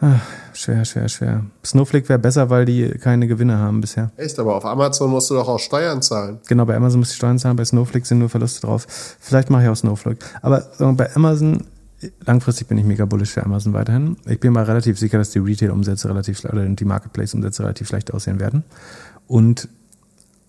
ah, 0.00 0.20
schwer, 0.52 0.84
schwer, 0.84 1.08
schwer. 1.08 1.44
Snowflake 1.64 2.08
wäre 2.08 2.18
besser, 2.18 2.50
weil 2.50 2.64
die 2.64 2.90
keine 2.90 3.26
Gewinne 3.26 3.58
haben 3.58 3.80
bisher. 3.80 4.12
Echt, 4.16 4.38
aber 4.38 4.56
auf 4.56 4.64
Amazon 4.64 5.10
musst 5.10 5.30
du 5.30 5.34
doch 5.34 5.48
auch 5.48 5.58
Steuern 5.58 6.02
zahlen. 6.02 6.38
Genau, 6.46 6.64
bei 6.64 6.76
Amazon 6.76 7.00
muss 7.00 7.10
ich 7.10 7.16
Steuern 7.16 7.38
zahlen, 7.38 7.56
bei 7.56 7.64
Snowflake 7.64 8.06
sind 8.06 8.18
nur 8.18 8.28
Verluste 8.28 8.66
drauf. 8.66 8.86
Vielleicht 9.20 9.50
mache 9.50 9.64
ich 9.64 9.68
auch 9.68 9.76
Snowflake. 9.76 10.24
Aber 10.42 10.64
bei 10.78 11.14
Amazon, 11.16 11.64
langfristig 12.24 12.68
bin 12.68 12.78
ich 12.78 12.84
mega 12.84 13.04
bullish 13.06 13.30
für 13.30 13.42
Amazon 13.42 13.72
weiterhin. 13.72 14.16
Ich 14.26 14.38
bin 14.38 14.52
mal 14.52 14.64
relativ 14.64 14.98
sicher, 14.98 15.18
dass 15.18 15.30
die 15.30 15.38
Retail-Umsätze 15.38 16.08
relativ 16.08 16.44
oder 16.44 16.66
die 16.66 16.84
Marketplace-Umsätze 16.84 17.62
relativ 17.62 17.88
schlecht 17.88 18.12
aussehen 18.12 18.38
werden. 18.38 18.64
Und 19.26 19.68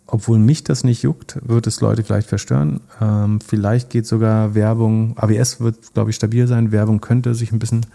obwohl 0.07 0.39
mich 0.39 0.63
das 0.63 0.83
nicht 0.83 1.01
juckt, 1.01 1.39
wird 1.43 1.67
es 1.67 1.81
Leute 1.81 2.03
vielleicht 2.03 2.29
verstören. 2.29 2.81
Ähm, 3.01 3.39
vielleicht 3.41 3.89
geht 3.89 4.05
sogar 4.05 4.53
Werbung, 4.53 5.17
AWS 5.17 5.59
wird, 5.61 5.93
glaube 5.93 6.11
ich, 6.11 6.15
stabil 6.15 6.47
sein. 6.47 6.71
Werbung 6.71 7.01
könnte 7.01 7.33
sich 7.33 7.51
ein 7.51 7.59
bisschen 7.59 7.85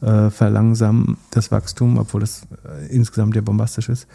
äh, 0.00 0.30
verlangsamen, 0.30 1.18
das 1.30 1.50
Wachstum, 1.50 1.98
obwohl 1.98 2.22
das 2.22 2.46
äh, 2.64 2.86
insgesamt 2.88 3.36
ja 3.36 3.42
bombastisch 3.42 3.88
ist. 3.88 4.06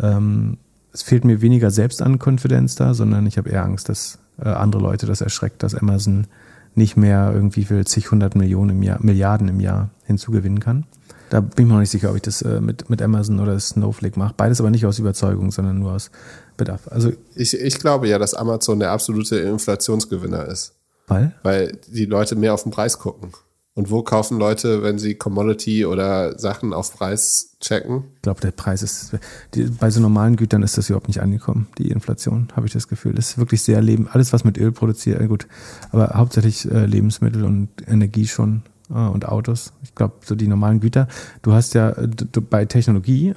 Ähm, 0.00 0.58
es 0.92 1.02
fehlt 1.02 1.24
mir 1.24 1.42
weniger 1.42 1.70
selbst 1.70 2.00
an 2.00 2.18
Konfidenz 2.18 2.74
da, 2.76 2.94
sondern 2.94 3.26
ich 3.26 3.36
habe 3.36 3.50
eher 3.50 3.64
Angst, 3.64 3.88
dass 3.88 4.18
äh, 4.38 4.48
andere 4.48 4.80
Leute 4.80 5.06
das 5.06 5.20
erschreckt, 5.20 5.62
dass 5.62 5.74
Amazon 5.74 6.26
nicht 6.74 6.96
mehr 6.96 7.32
irgendwie 7.34 7.64
für 7.64 7.84
zig 7.84 8.10
hundert 8.10 8.36
Millionen 8.36 8.70
im 8.70 8.82
Jahr, 8.82 8.98
Milliarden 9.02 9.48
im 9.48 9.60
Jahr 9.60 9.90
hinzugewinnen 10.04 10.60
kann. 10.60 10.84
Da 11.30 11.40
bin 11.40 11.64
ich 11.64 11.66
mir 11.66 11.72
noch 11.72 11.80
nicht 11.80 11.90
sicher, 11.90 12.10
ob 12.10 12.16
ich 12.16 12.22
das 12.22 12.42
äh, 12.42 12.60
mit, 12.60 12.88
mit 12.88 13.02
Amazon 13.02 13.40
oder 13.40 13.58
Snowflake 13.58 14.18
mache. 14.18 14.34
Beides 14.36 14.60
aber 14.60 14.70
nicht 14.70 14.86
aus 14.86 14.98
Überzeugung, 14.98 15.50
sondern 15.50 15.78
nur 15.80 15.92
aus 15.92 16.10
Bedarf. 16.56 16.88
Also, 16.90 17.12
Ich, 17.34 17.58
ich 17.58 17.78
glaube 17.78 18.08
ja, 18.08 18.18
dass 18.18 18.34
Amazon 18.34 18.80
der 18.80 18.90
absolute 18.90 19.36
Inflationsgewinner 19.38 20.46
ist, 20.46 20.74
weil? 21.06 21.34
weil 21.42 21.78
die 21.88 22.06
Leute 22.06 22.36
mehr 22.36 22.54
auf 22.54 22.62
den 22.62 22.72
Preis 22.72 22.98
gucken. 22.98 23.32
Und 23.76 23.90
wo 23.90 24.02
kaufen 24.02 24.38
Leute, 24.38 24.82
wenn 24.82 24.98
sie 24.98 25.16
Commodity 25.16 25.84
oder 25.84 26.38
Sachen 26.38 26.72
auf 26.72 26.94
Preis 26.94 27.58
checken? 27.60 28.04
Ich 28.16 28.22
glaube, 28.22 28.40
der 28.40 28.50
Preis 28.50 28.82
ist, 28.82 29.18
die, 29.52 29.64
bei 29.64 29.90
so 29.90 30.00
normalen 30.00 30.36
Gütern 30.36 30.62
ist 30.62 30.78
das 30.78 30.88
überhaupt 30.88 31.08
nicht 31.08 31.20
angekommen, 31.20 31.68
die 31.76 31.90
Inflation, 31.90 32.48
habe 32.56 32.66
ich 32.66 32.72
das 32.72 32.88
Gefühl. 32.88 33.12
Das 33.12 33.28
ist 33.28 33.38
wirklich 33.38 33.60
sehr 33.60 33.82
Leben, 33.82 34.08
alles 34.10 34.32
was 34.32 34.44
mit 34.44 34.56
Öl 34.56 34.72
produziert, 34.72 35.20
äh, 35.20 35.26
gut, 35.26 35.46
aber 35.92 36.12
hauptsächlich 36.14 36.64
äh, 36.70 36.86
Lebensmittel 36.86 37.44
und 37.44 37.68
Energie 37.86 38.26
schon 38.26 38.62
äh, 38.88 38.94
und 38.94 39.28
Autos. 39.28 39.74
Ich 39.82 39.94
glaube, 39.94 40.14
so 40.24 40.34
die 40.34 40.48
normalen 40.48 40.80
Güter. 40.80 41.06
Du 41.42 41.52
hast 41.52 41.74
ja 41.74 41.90
äh, 41.90 42.08
bei 42.48 42.64
Technologie 42.64 43.34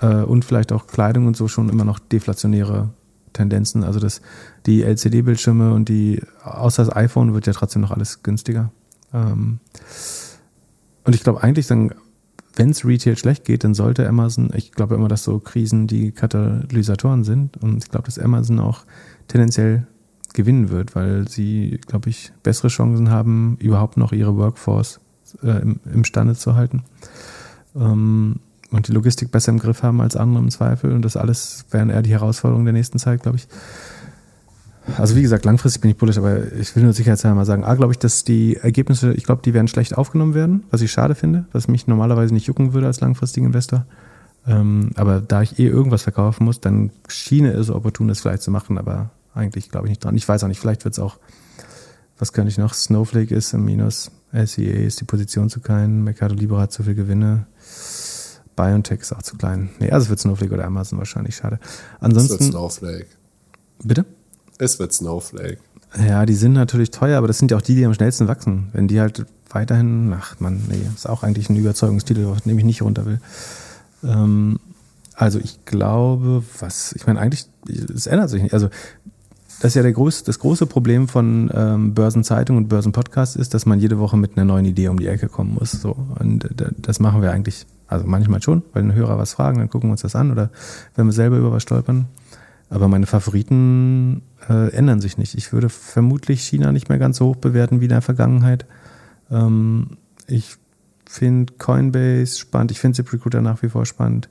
äh, 0.00 0.22
und 0.22 0.44
vielleicht 0.44 0.72
auch 0.72 0.86
Kleidung 0.86 1.26
und 1.26 1.36
so 1.36 1.48
schon 1.48 1.68
immer 1.68 1.84
noch 1.84 1.98
deflationäre 1.98 2.90
Tendenzen. 3.32 3.84
Also 3.84 4.00
das, 4.00 4.20
die 4.66 4.82
LCD-Bildschirme 4.82 5.72
und 5.72 5.88
die, 5.88 6.22
außer 6.42 6.84
das 6.84 6.94
iPhone 6.94 7.34
wird 7.34 7.46
ja 7.46 7.52
trotzdem 7.52 7.82
noch 7.82 7.90
alles 7.90 8.22
günstiger. 8.22 8.72
Ähm, 9.12 9.60
und 11.04 11.14
ich 11.14 11.22
glaube 11.22 11.42
eigentlich 11.42 11.66
dann, 11.66 11.94
wenn 12.56 12.70
es 12.70 12.84
Retail 12.84 13.16
schlecht 13.16 13.44
geht, 13.44 13.64
dann 13.64 13.74
sollte 13.74 14.08
Amazon, 14.08 14.50
ich 14.54 14.72
glaube 14.72 14.94
immer, 14.94 15.08
dass 15.08 15.24
so 15.24 15.38
Krisen 15.38 15.86
die 15.86 16.12
Katalysatoren 16.12 17.24
sind 17.24 17.56
und 17.58 17.84
ich 17.84 17.90
glaube, 17.90 18.06
dass 18.06 18.18
Amazon 18.18 18.58
auch 18.58 18.84
tendenziell 19.28 19.86
gewinnen 20.34 20.70
wird, 20.70 20.94
weil 20.94 21.28
sie, 21.28 21.80
glaube 21.86 22.10
ich, 22.10 22.32
bessere 22.42 22.68
Chancen 22.68 23.10
haben, 23.10 23.56
überhaupt 23.60 23.96
noch 23.96 24.12
ihre 24.12 24.36
Workforce 24.36 25.00
äh, 25.42 25.62
im, 25.62 25.80
imstande 25.92 26.34
zu 26.34 26.54
halten. 26.54 26.84
Ähm, 27.74 28.40
und 28.70 28.88
die 28.88 28.92
Logistik 28.92 29.30
besser 29.30 29.52
im 29.52 29.58
Griff 29.58 29.82
haben 29.82 30.00
als 30.00 30.16
andere 30.16 30.42
im 30.42 30.50
Zweifel. 30.50 30.92
Und 30.92 31.02
das 31.02 31.16
alles 31.16 31.64
wären 31.70 31.90
eher 31.90 32.02
die 32.02 32.12
Herausforderungen 32.12 32.64
der 32.64 32.74
nächsten 32.74 32.98
Zeit, 32.98 33.22
glaube 33.22 33.38
ich. 33.38 33.48
Also 34.96 35.14
wie 35.16 35.22
gesagt, 35.22 35.44
langfristig 35.44 35.82
bin 35.82 35.90
ich 35.90 35.96
bullish, 35.96 36.18
aber 36.18 36.52
ich 36.52 36.74
will 36.74 36.82
nur 36.82 36.92
sicherheitshalber 36.92 37.36
mal 37.36 37.44
sagen, 37.44 37.64
A, 37.64 37.74
glaube 37.74 37.92
ich, 37.92 37.98
dass 37.98 38.24
die 38.24 38.56
Ergebnisse, 38.56 39.12
ich 39.12 39.24
glaube, 39.24 39.42
die 39.44 39.54
werden 39.54 39.68
schlecht 39.68 39.96
aufgenommen 39.96 40.34
werden, 40.34 40.64
was 40.70 40.80
ich 40.80 40.90
schade 40.90 41.14
finde, 41.14 41.44
was 41.52 41.68
mich 41.68 41.86
normalerweise 41.86 42.32
nicht 42.34 42.46
jucken 42.46 42.72
würde 42.72 42.86
als 42.86 43.00
langfristigen 43.00 43.46
Investor. 43.46 43.86
Ähm, 44.46 44.90
aber 44.96 45.20
da 45.20 45.42
ich 45.42 45.58
eh 45.58 45.66
irgendwas 45.66 46.02
verkaufen 46.02 46.44
muss, 46.44 46.60
dann 46.60 46.90
schiene 47.08 47.52
es 47.52 47.70
opportun, 47.70 48.08
das 48.08 48.20
vielleicht 48.20 48.42
zu 48.42 48.50
machen, 48.50 48.78
aber 48.78 49.10
eigentlich 49.34 49.70
glaube 49.70 49.86
ich 49.86 49.90
nicht 49.90 50.04
dran. 50.04 50.16
Ich 50.16 50.28
weiß 50.28 50.42
auch 50.44 50.48
nicht, 50.48 50.60
vielleicht 50.60 50.84
wird 50.84 50.94
es 50.94 50.98
auch, 50.98 51.18
was 52.18 52.32
kann 52.32 52.46
ich 52.46 52.58
noch? 52.58 52.74
Snowflake 52.74 53.34
ist 53.34 53.52
im 53.52 53.64
Minus, 53.64 54.10
SEA 54.32 54.86
ist 54.86 55.00
die 55.00 55.04
Position 55.04 55.50
zu 55.50 55.60
klein, 55.60 56.02
Mercado 56.02 56.34
Libre 56.34 56.60
hat 56.60 56.72
zu 56.72 56.82
viel 56.82 56.94
Gewinne, 56.94 57.46
BioNTech 58.60 59.00
ist 59.00 59.12
auch 59.12 59.22
zu 59.22 59.36
klein. 59.36 59.70
Nee, 59.78 59.90
also 59.90 60.04
es 60.04 60.10
wird 60.10 60.20
Snowflake 60.20 60.52
oder 60.52 60.64
Amazon 60.64 60.98
wahrscheinlich, 60.98 61.36
schade. 61.36 61.58
Es 61.62 61.70
wird 61.70 62.02
Ansonsten, 62.02 62.44
Snowflake. 62.44 63.06
bitte? 63.82 64.04
Es 64.58 64.78
wird 64.78 64.92
Snowflake. 64.92 65.58
Ja, 65.98 66.26
die 66.26 66.34
sind 66.34 66.52
natürlich 66.52 66.90
teuer, 66.90 67.18
aber 67.18 67.26
das 67.26 67.38
sind 67.38 67.50
ja 67.50 67.56
auch 67.56 67.62
die, 67.62 67.74
die 67.74 67.84
am 67.84 67.94
schnellsten 67.94 68.28
wachsen. 68.28 68.68
Wenn 68.72 68.86
die 68.86 69.00
halt 69.00 69.24
weiterhin, 69.48 70.14
ach 70.16 70.38
man, 70.38 70.62
nee, 70.68 70.80
ist 70.94 71.08
auch 71.08 71.22
eigentlich 71.22 71.48
ein 71.48 71.56
Überzeugungstitel, 71.56 72.36
den 72.44 72.58
ich 72.58 72.64
nicht 72.64 72.82
runter 72.82 73.06
will. 73.06 73.20
Ähm, 74.04 74.60
also 75.14 75.38
ich 75.38 75.64
glaube, 75.64 76.44
was, 76.60 76.92
ich 76.92 77.06
meine 77.06 77.18
eigentlich, 77.18 77.46
es 77.68 78.06
ändert 78.06 78.30
sich 78.30 78.42
nicht. 78.42 78.54
Also 78.54 78.68
das 79.60 79.72
ist 79.72 79.74
ja 79.74 79.82
der 79.82 79.92
groß, 79.92 80.24
das 80.24 80.38
große 80.38 80.64
Problem 80.64 81.06
von 81.06 81.50
ähm, 81.54 81.92
Börsenzeitung 81.92 82.56
und 82.56 82.68
Börsenpodcast 82.68 83.36
ist, 83.36 83.52
dass 83.52 83.66
man 83.66 83.78
jede 83.78 83.98
Woche 83.98 84.16
mit 84.16 84.36
einer 84.36 84.46
neuen 84.46 84.64
Idee 84.64 84.88
um 84.88 84.98
die 84.98 85.06
Ecke 85.06 85.28
kommen 85.28 85.54
muss. 85.54 85.72
So. 85.72 85.96
Und 86.18 86.44
äh, 86.44 86.70
das 86.78 86.98
machen 86.98 87.20
wir 87.20 87.30
eigentlich, 87.30 87.66
also 87.86 88.06
manchmal 88.06 88.40
schon, 88.40 88.62
weil 88.72 88.82
ein 88.82 88.94
Hörer 88.94 89.18
was 89.18 89.34
fragen, 89.34 89.58
dann 89.58 89.68
gucken 89.68 89.90
wir 89.90 89.92
uns 89.92 90.00
das 90.00 90.16
an 90.16 90.30
oder 90.30 90.50
wenn 90.96 91.06
wir 91.06 91.12
selber 91.12 91.36
über 91.36 91.52
was 91.52 91.62
stolpern. 91.62 92.06
Aber 92.70 92.88
meine 92.88 93.04
Favoriten 93.06 94.22
äh, 94.48 94.72
ändern 94.72 95.02
sich 95.02 95.18
nicht. 95.18 95.34
Ich 95.34 95.52
würde 95.52 95.68
vermutlich 95.68 96.42
China 96.42 96.72
nicht 96.72 96.88
mehr 96.88 96.98
ganz 96.98 97.18
so 97.18 97.26
hoch 97.26 97.36
bewerten 97.36 97.80
wie 97.80 97.86
in 97.86 97.90
der 97.90 98.00
Vergangenheit. 98.00 98.64
Ähm, 99.30 99.98
ich 100.26 100.56
finde 101.04 101.52
Coinbase 101.58 102.38
spannend. 102.38 102.70
Ich 102.70 102.80
finde 102.80 102.96
ZipRecruiter 102.96 103.42
nach 103.42 103.62
wie 103.62 103.68
vor 103.68 103.84
spannend. 103.84 104.30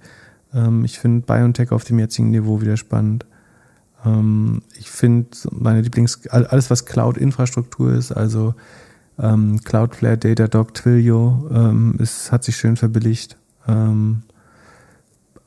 Ähm, 0.56 0.86
ich 0.86 0.98
finde 0.98 1.26
BioNTech 1.28 1.72
auf 1.72 1.84
dem 1.84 2.00
jetzigen 2.00 2.32
Niveau 2.32 2.62
wieder 2.62 2.78
spannend. 2.78 3.26
Ähm, 4.06 4.62
ich 4.78 4.90
finde 4.90 5.30
meine 5.52 5.82
Lieblings, 5.82 6.28
alles 6.28 6.70
was 6.70 6.86
Cloud-Infrastruktur 6.86 7.94
ist, 7.94 8.12
also 8.12 8.56
ähm, 9.18 9.60
Cloudflare, 9.64 10.18
Datadog, 10.18 10.74
Twilio, 10.74 11.50
ähm, 11.54 11.96
ist, 12.00 12.32
hat 12.32 12.44
sich 12.44 12.56
schön 12.56 12.78
verbilligt. 12.78 13.38
Ähm, 13.68 14.24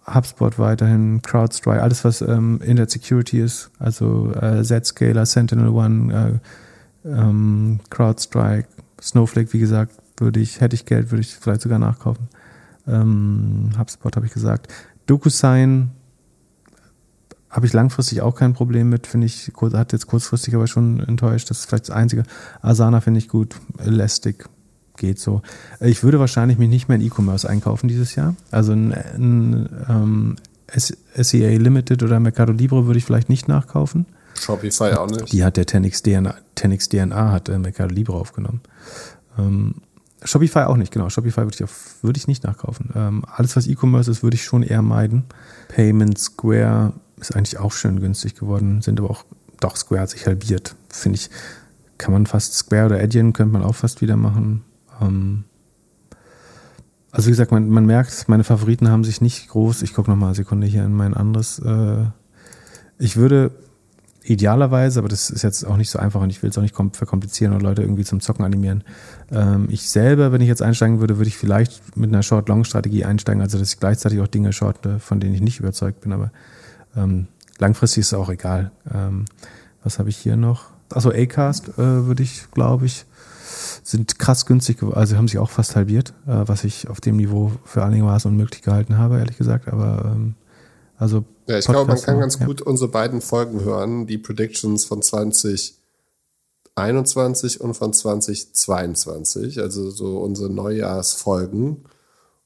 HubSpot 0.06 0.58
weiterhin, 0.58 1.22
CrowdStrike, 1.22 1.82
alles 1.82 2.04
was 2.04 2.22
ähm, 2.22 2.60
in 2.62 2.76
der 2.76 2.88
Security 2.88 3.40
ist, 3.40 3.70
also 3.78 4.32
äh, 4.34 4.62
Zscaler, 4.62 5.26
Sentinel 5.26 5.68
One, 5.68 6.40
äh, 7.04 7.08
ähm, 7.08 7.80
CrowdStrike, 7.88 8.66
Snowflake, 9.00 9.52
wie 9.52 9.60
gesagt, 9.60 9.94
würde 10.16 10.40
ich, 10.40 10.60
hätte 10.60 10.74
ich 10.74 10.86
Geld, 10.86 11.10
würde 11.10 11.20
ich 11.20 11.34
vielleicht 11.34 11.62
sogar 11.62 11.78
nachkaufen. 11.78 12.28
Ähm, 12.86 13.70
HubSpot 13.78 14.14
habe 14.16 14.26
ich 14.26 14.32
gesagt. 14.32 14.72
DocuSign 15.06 15.90
habe 17.52 17.66
ich 17.66 17.74
langfristig 17.74 18.22
auch 18.22 18.34
kein 18.34 18.54
Problem 18.54 18.88
mit, 18.88 19.06
finde 19.06 19.26
ich, 19.26 19.52
hat 19.74 19.92
jetzt 19.92 20.06
kurzfristig 20.06 20.54
aber 20.54 20.66
schon 20.66 21.00
enttäuscht. 21.00 21.50
Das 21.50 21.60
ist 21.60 21.66
vielleicht 21.66 21.88
das 21.88 21.94
Einzige. 21.94 22.24
Asana 22.62 23.02
finde 23.02 23.18
ich 23.18 23.28
gut. 23.28 23.56
Elastic 23.78 24.48
geht 24.96 25.18
so. 25.18 25.42
Ich 25.80 26.02
würde 26.02 26.18
wahrscheinlich 26.18 26.56
mich 26.56 26.70
nicht 26.70 26.88
mehr 26.88 26.96
in 26.96 27.04
E-Commerce 27.04 27.48
einkaufen 27.48 27.88
dieses 27.88 28.14
Jahr. 28.14 28.34
Also 28.50 28.72
ein, 28.72 28.92
ein 28.92 29.68
ähm, 29.88 30.36
SEA 30.74 31.58
Limited 31.58 32.02
oder 32.02 32.20
Mercado 32.20 32.54
Libre 32.54 32.86
würde 32.86 32.98
ich 32.98 33.04
vielleicht 33.04 33.28
nicht 33.28 33.48
nachkaufen. 33.48 34.06
Shopify 34.34 34.94
auch 34.94 35.10
nicht. 35.10 35.30
Die 35.30 35.44
hat 35.44 35.58
der 35.58 35.66
10x 35.66 36.02
DNA, 36.02 36.34
10x 36.56 36.88
DNA 36.88 37.32
hat 37.32 37.50
äh, 37.50 37.58
Mercado 37.58 37.94
Libre 37.94 38.16
aufgenommen. 38.16 38.62
Ähm, 39.38 39.74
Shopify 40.24 40.60
auch 40.60 40.76
nicht, 40.76 40.90
genau. 40.90 41.10
Shopify 41.10 41.42
würde 41.42 41.54
ich, 41.54 41.64
auf, 41.64 41.96
würde 42.00 42.16
ich 42.16 42.28
nicht 42.28 42.44
nachkaufen. 42.44 42.90
Ähm, 42.94 43.24
alles, 43.30 43.56
was 43.56 43.66
E-Commerce 43.66 44.10
ist, 44.10 44.22
würde 44.22 44.36
ich 44.36 44.44
schon 44.44 44.62
eher 44.62 44.80
meiden. 44.80 45.24
Payment 45.68 46.18
Square 46.18 46.94
ist 47.22 47.36
eigentlich 47.36 47.58
auch 47.58 47.72
schön 47.72 48.00
günstig 48.00 48.34
geworden, 48.34 48.82
sind 48.82 49.00
aber 49.00 49.10
auch, 49.10 49.24
doch, 49.60 49.76
Square 49.76 50.02
hat 50.02 50.10
sich 50.10 50.26
halbiert. 50.26 50.74
Finde 50.90 51.16
ich, 51.16 51.30
kann 51.98 52.12
man 52.12 52.26
fast 52.26 52.54
Square 52.54 52.86
oder 52.86 52.98
Adyen 52.98 53.32
könnte 53.32 53.52
man 53.52 53.62
auch 53.62 53.74
fast 53.74 54.02
wieder 54.02 54.16
machen. 54.16 54.64
Ähm, 55.00 55.44
also 57.10 57.26
wie 57.26 57.30
gesagt, 57.30 57.52
man, 57.52 57.68
man 57.68 57.86
merkt, 57.86 58.28
meine 58.28 58.44
Favoriten 58.44 58.88
haben 58.88 59.04
sich 59.04 59.20
nicht 59.20 59.48
groß. 59.48 59.82
Ich 59.82 59.94
gucke 59.94 60.10
nochmal 60.10 60.28
eine 60.28 60.34
Sekunde 60.34 60.66
hier 60.66 60.84
in 60.84 60.94
mein 60.94 61.14
anderes. 61.14 61.58
Äh, 61.58 62.06
ich 62.98 63.16
würde 63.16 63.52
idealerweise, 64.24 64.98
aber 65.00 65.08
das 65.08 65.30
ist 65.30 65.42
jetzt 65.42 65.64
auch 65.64 65.76
nicht 65.76 65.90
so 65.90 65.98
einfach 65.98 66.20
und 66.20 66.30
ich 66.30 66.42
will 66.42 66.50
es 66.50 66.58
auch 66.58 66.62
nicht 66.62 66.74
verkomplizieren 66.74 67.54
oder 67.54 67.62
Leute 67.62 67.82
irgendwie 67.82 68.04
zum 68.04 68.20
Zocken 68.20 68.44
animieren. 68.44 68.84
Ähm, 69.30 69.68
ich 69.70 69.88
selber, 69.90 70.32
wenn 70.32 70.40
ich 70.40 70.48
jetzt 70.48 70.62
einsteigen 70.62 71.00
würde, 71.00 71.18
würde 71.18 71.28
ich 71.28 71.36
vielleicht 71.36 71.96
mit 71.96 72.10
einer 72.10 72.22
Short-Long-Strategie 72.22 73.04
einsteigen, 73.04 73.42
also 73.42 73.58
dass 73.58 73.72
ich 73.72 73.80
gleichzeitig 73.80 74.20
auch 74.20 74.28
Dinge 74.28 74.52
shorte, 74.52 74.98
von 74.98 75.20
denen 75.20 75.34
ich 75.34 75.40
nicht 75.40 75.58
überzeugt 75.58 76.00
bin, 76.00 76.12
aber 76.12 76.30
ähm, 76.96 77.28
langfristig 77.58 78.02
ist 78.02 78.08
es 78.08 78.14
auch 78.14 78.28
egal. 78.28 78.70
Ähm, 78.92 79.24
was 79.82 79.98
habe 79.98 80.08
ich 80.08 80.16
hier 80.16 80.36
noch? 80.36 80.66
Also 80.90 81.10
Acast 81.10 81.70
äh, 81.70 82.06
würde 82.06 82.22
ich, 82.22 82.50
glaube 82.52 82.86
ich, 82.86 83.04
sind 83.82 84.18
krass 84.18 84.46
günstig, 84.46 84.82
also 84.82 85.16
haben 85.16 85.28
sich 85.28 85.38
auch 85.38 85.50
fast 85.50 85.76
halbiert, 85.76 86.14
äh, 86.26 86.42
was 86.46 86.64
ich 86.64 86.88
auf 86.88 87.00
dem 87.00 87.16
Niveau 87.16 87.52
für 87.64 87.84
einigermaßen 87.84 88.30
unmöglich 88.30 88.62
gehalten 88.62 88.98
habe, 88.98 89.18
ehrlich 89.18 89.38
gesagt, 89.38 89.68
aber 89.68 90.12
ähm, 90.14 90.34
also 90.98 91.24
ja, 91.48 91.58
ich 91.58 91.66
glaube, 91.66 91.88
man 91.88 92.00
kann 92.00 92.20
ganz 92.20 92.38
ja. 92.38 92.46
gut 92.46 92.62
unsere 92.62 92.88
beiden 92.90 93.20
Folgen 93.20 93.64
hören, 93.64 94.06
die 94.06 94.18
Predictions 94.18 94.84
von 94.84 95.02
2021 95.02 97.60
und 97.60 97.74
von 97.74 97.92
2022, 97.92 99.60
also 99.60 99.90
so 99.90 100.18
unsere 100.18 100.50
Neujahrsfolgen. 100.50 101.84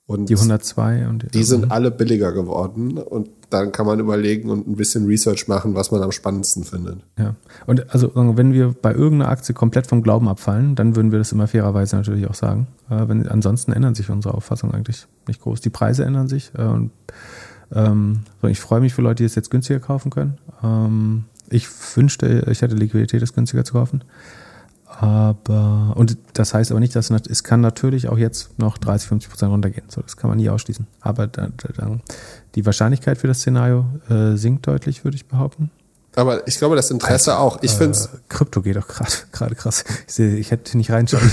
Und 0.09 0.29
die 0.29 0.35
102 0.35 1.09
und 1.09 1.25
die, 1.25 1.29
die 1.29 1.43
sind 1.43 1.73
alle 1.73 1.91
billiger 1.91 2.31
geworden 2.31 2.97
und 2.97 3.29
dann 3.51 3.73
kann 3.73 3.87
man 3.87 3.99
überlegen 3.99 4.51
und 4.51 4.69
ein 4.69 4.77
bisschen 4.77 5.07
Research 5.07 5.49
machen, 5.49 5.75
was 5.75 5.91
man 5.91 6.01
am 6.01 6.13
spannendsten 6.13 6.63
findet. 6.63 7.01
Ja. 7.19 7.35
Und 7.67 7.93
also 7.93 8.13
wenn 8.15 8.53
wir 8.53 8.73
bei 8.81 8.93
irgendeiner 8.93 9.31
Aktie 9.31 9.53
komplett 9.53 9.89
vom 9.89 10.03
Glauben 10.03 10.29
abfallen, 10.29 10.77
dann 10.77 10.95
würden 10.95 11.11
wir 11.11 11.19
das 11.19 11.33
immer 11.33 11.49
fairerweise 11.49 11.97
natürlich 11.97 12.29
auch 12.29 12.35
sagen. 12.35 12.69
Äh, 12.89 13.09
wenn, 13.09 13.29
ansonsten 13.29 13.73
ändern 13.73 13.97
sich 13.97 14.09
unsere 14.09 14.35
Auffassungen 14.35 14.77
eigentlich 14.77 15.09
nicht 15.27 15.41
groß. 15.41 15.61
Die 15.61 15.71
Preise 15.71 16.05
ändern 16.05 16.29
sich 16.29 16.53
äh, 16.57 16.63
und 16.63 16.93
ähm, 17.73 18.21
ich 18.43 18.61
freue 18.61 18.81
mich 18.81 18.95
für 18.95 19.03
Leute, 19.03 19.17
die 19.17 19.25
es 19.25 19.35
jetzt 19.35 19.51
günstiger 19.51 19.81
kaufen 19.81 20.11
können. 20.11 20.39
Ähm, 20.63 21.25
ich 21.51 21.69
wünschte, 21.97 22.47
ich 22.51 22.63
hätte 22.63 22.77
Liquidität, 22.77 23.23
es 23.23 23.33
günstiger 23.33 23.65
zu 23.65 23.75
kaufen. 23.75 24.03
Aber, 24.87 25.93
und 25.97 26.17
das 26.35 26.55
heißt 26.55 26.71
aber 26.71 26.81
nicht, 26.81 26.95
dass 26.95 27.11
es 27.11 27.45
kann 27.45 27.61
natürlich 27.61 28.09
auch 28.09 28.19
jetzt 28.19 28.59
noch 28.59 28.79
30, 28.79 29.09
50 29.09 29.31
Prozent 29.31 29.53
runtergehen. 29.53 29.87
So, 29.89 30.01
das 30.01 30.17
kann 30.17 30.31
man 30.31 30.39
nie 30.39 30.49
ausschließen. 30.49 30.87
Aber 31.01 31.27
da, 31.27 31.49
da, 31.57 31.99
die 32.55 32.65
Wahrscheinlichkeit 32.65 33.19
für 33.19 33.27
das 33.27 33.41
Szenario 33.41 33.87
äh, 34.09 34.37
sinkt 34.37 34.67
deutlich, 34.67 35.05
würde 35.05 35.17
ich 35.17 35.27
behaupten. 35.27 35.71
Aber 36.15 36.49
ich 36.49 36.57
glaube, 36.57 36.77
das 36.77 36.91
Interesse 36.91 37.35
also, 37.35 37.45
auch. 37.45 37.59
Ich 37.63 37.75
äh, 37.75 37.77
finde 37.77 37.99
Krypto 38.29 38.63
geht 38.63 38.79
auch 38.79 38.87
gerade 39.33 39.55
krass. 39.55 39.85
Ich 40.07 40.15
sehe, 40.15 40.37
ich 40.37 40.51
hätte 40.51 40.77
nicht 40.77 40.91
reinschauen. 40.91 41.31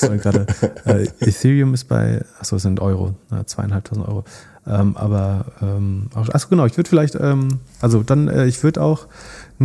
gerade. 0.18 0.46
Äh, 0.86 1.08
Ethereum 1.20 1.74
ist 1.74 1.84
bei, 1.84 2.24
achso, 2.40 2.56
es 2.56 2.62
sind 2.62 2.80
Euro, 2.80 3.14
zweieinhalbtausend 3.44 4.08
Euro. 4.08 4.24
Ähm, 4.66 4.96
aber 4.96 5.46
ähm, 5.60 6.08
achso 6.14 6.48
genau, 6.48 6.66
ich 6.66 6.76
würde 6.76 6.88
vielleicht, 6.88 7.16
ähm, 7.16 7.58
also 7.80 8.02
dann, 8.04 8.28
äh, 8.28 8.46
ich 8.46 8.62
würde 8.62 8.80
auch 8.80 9.06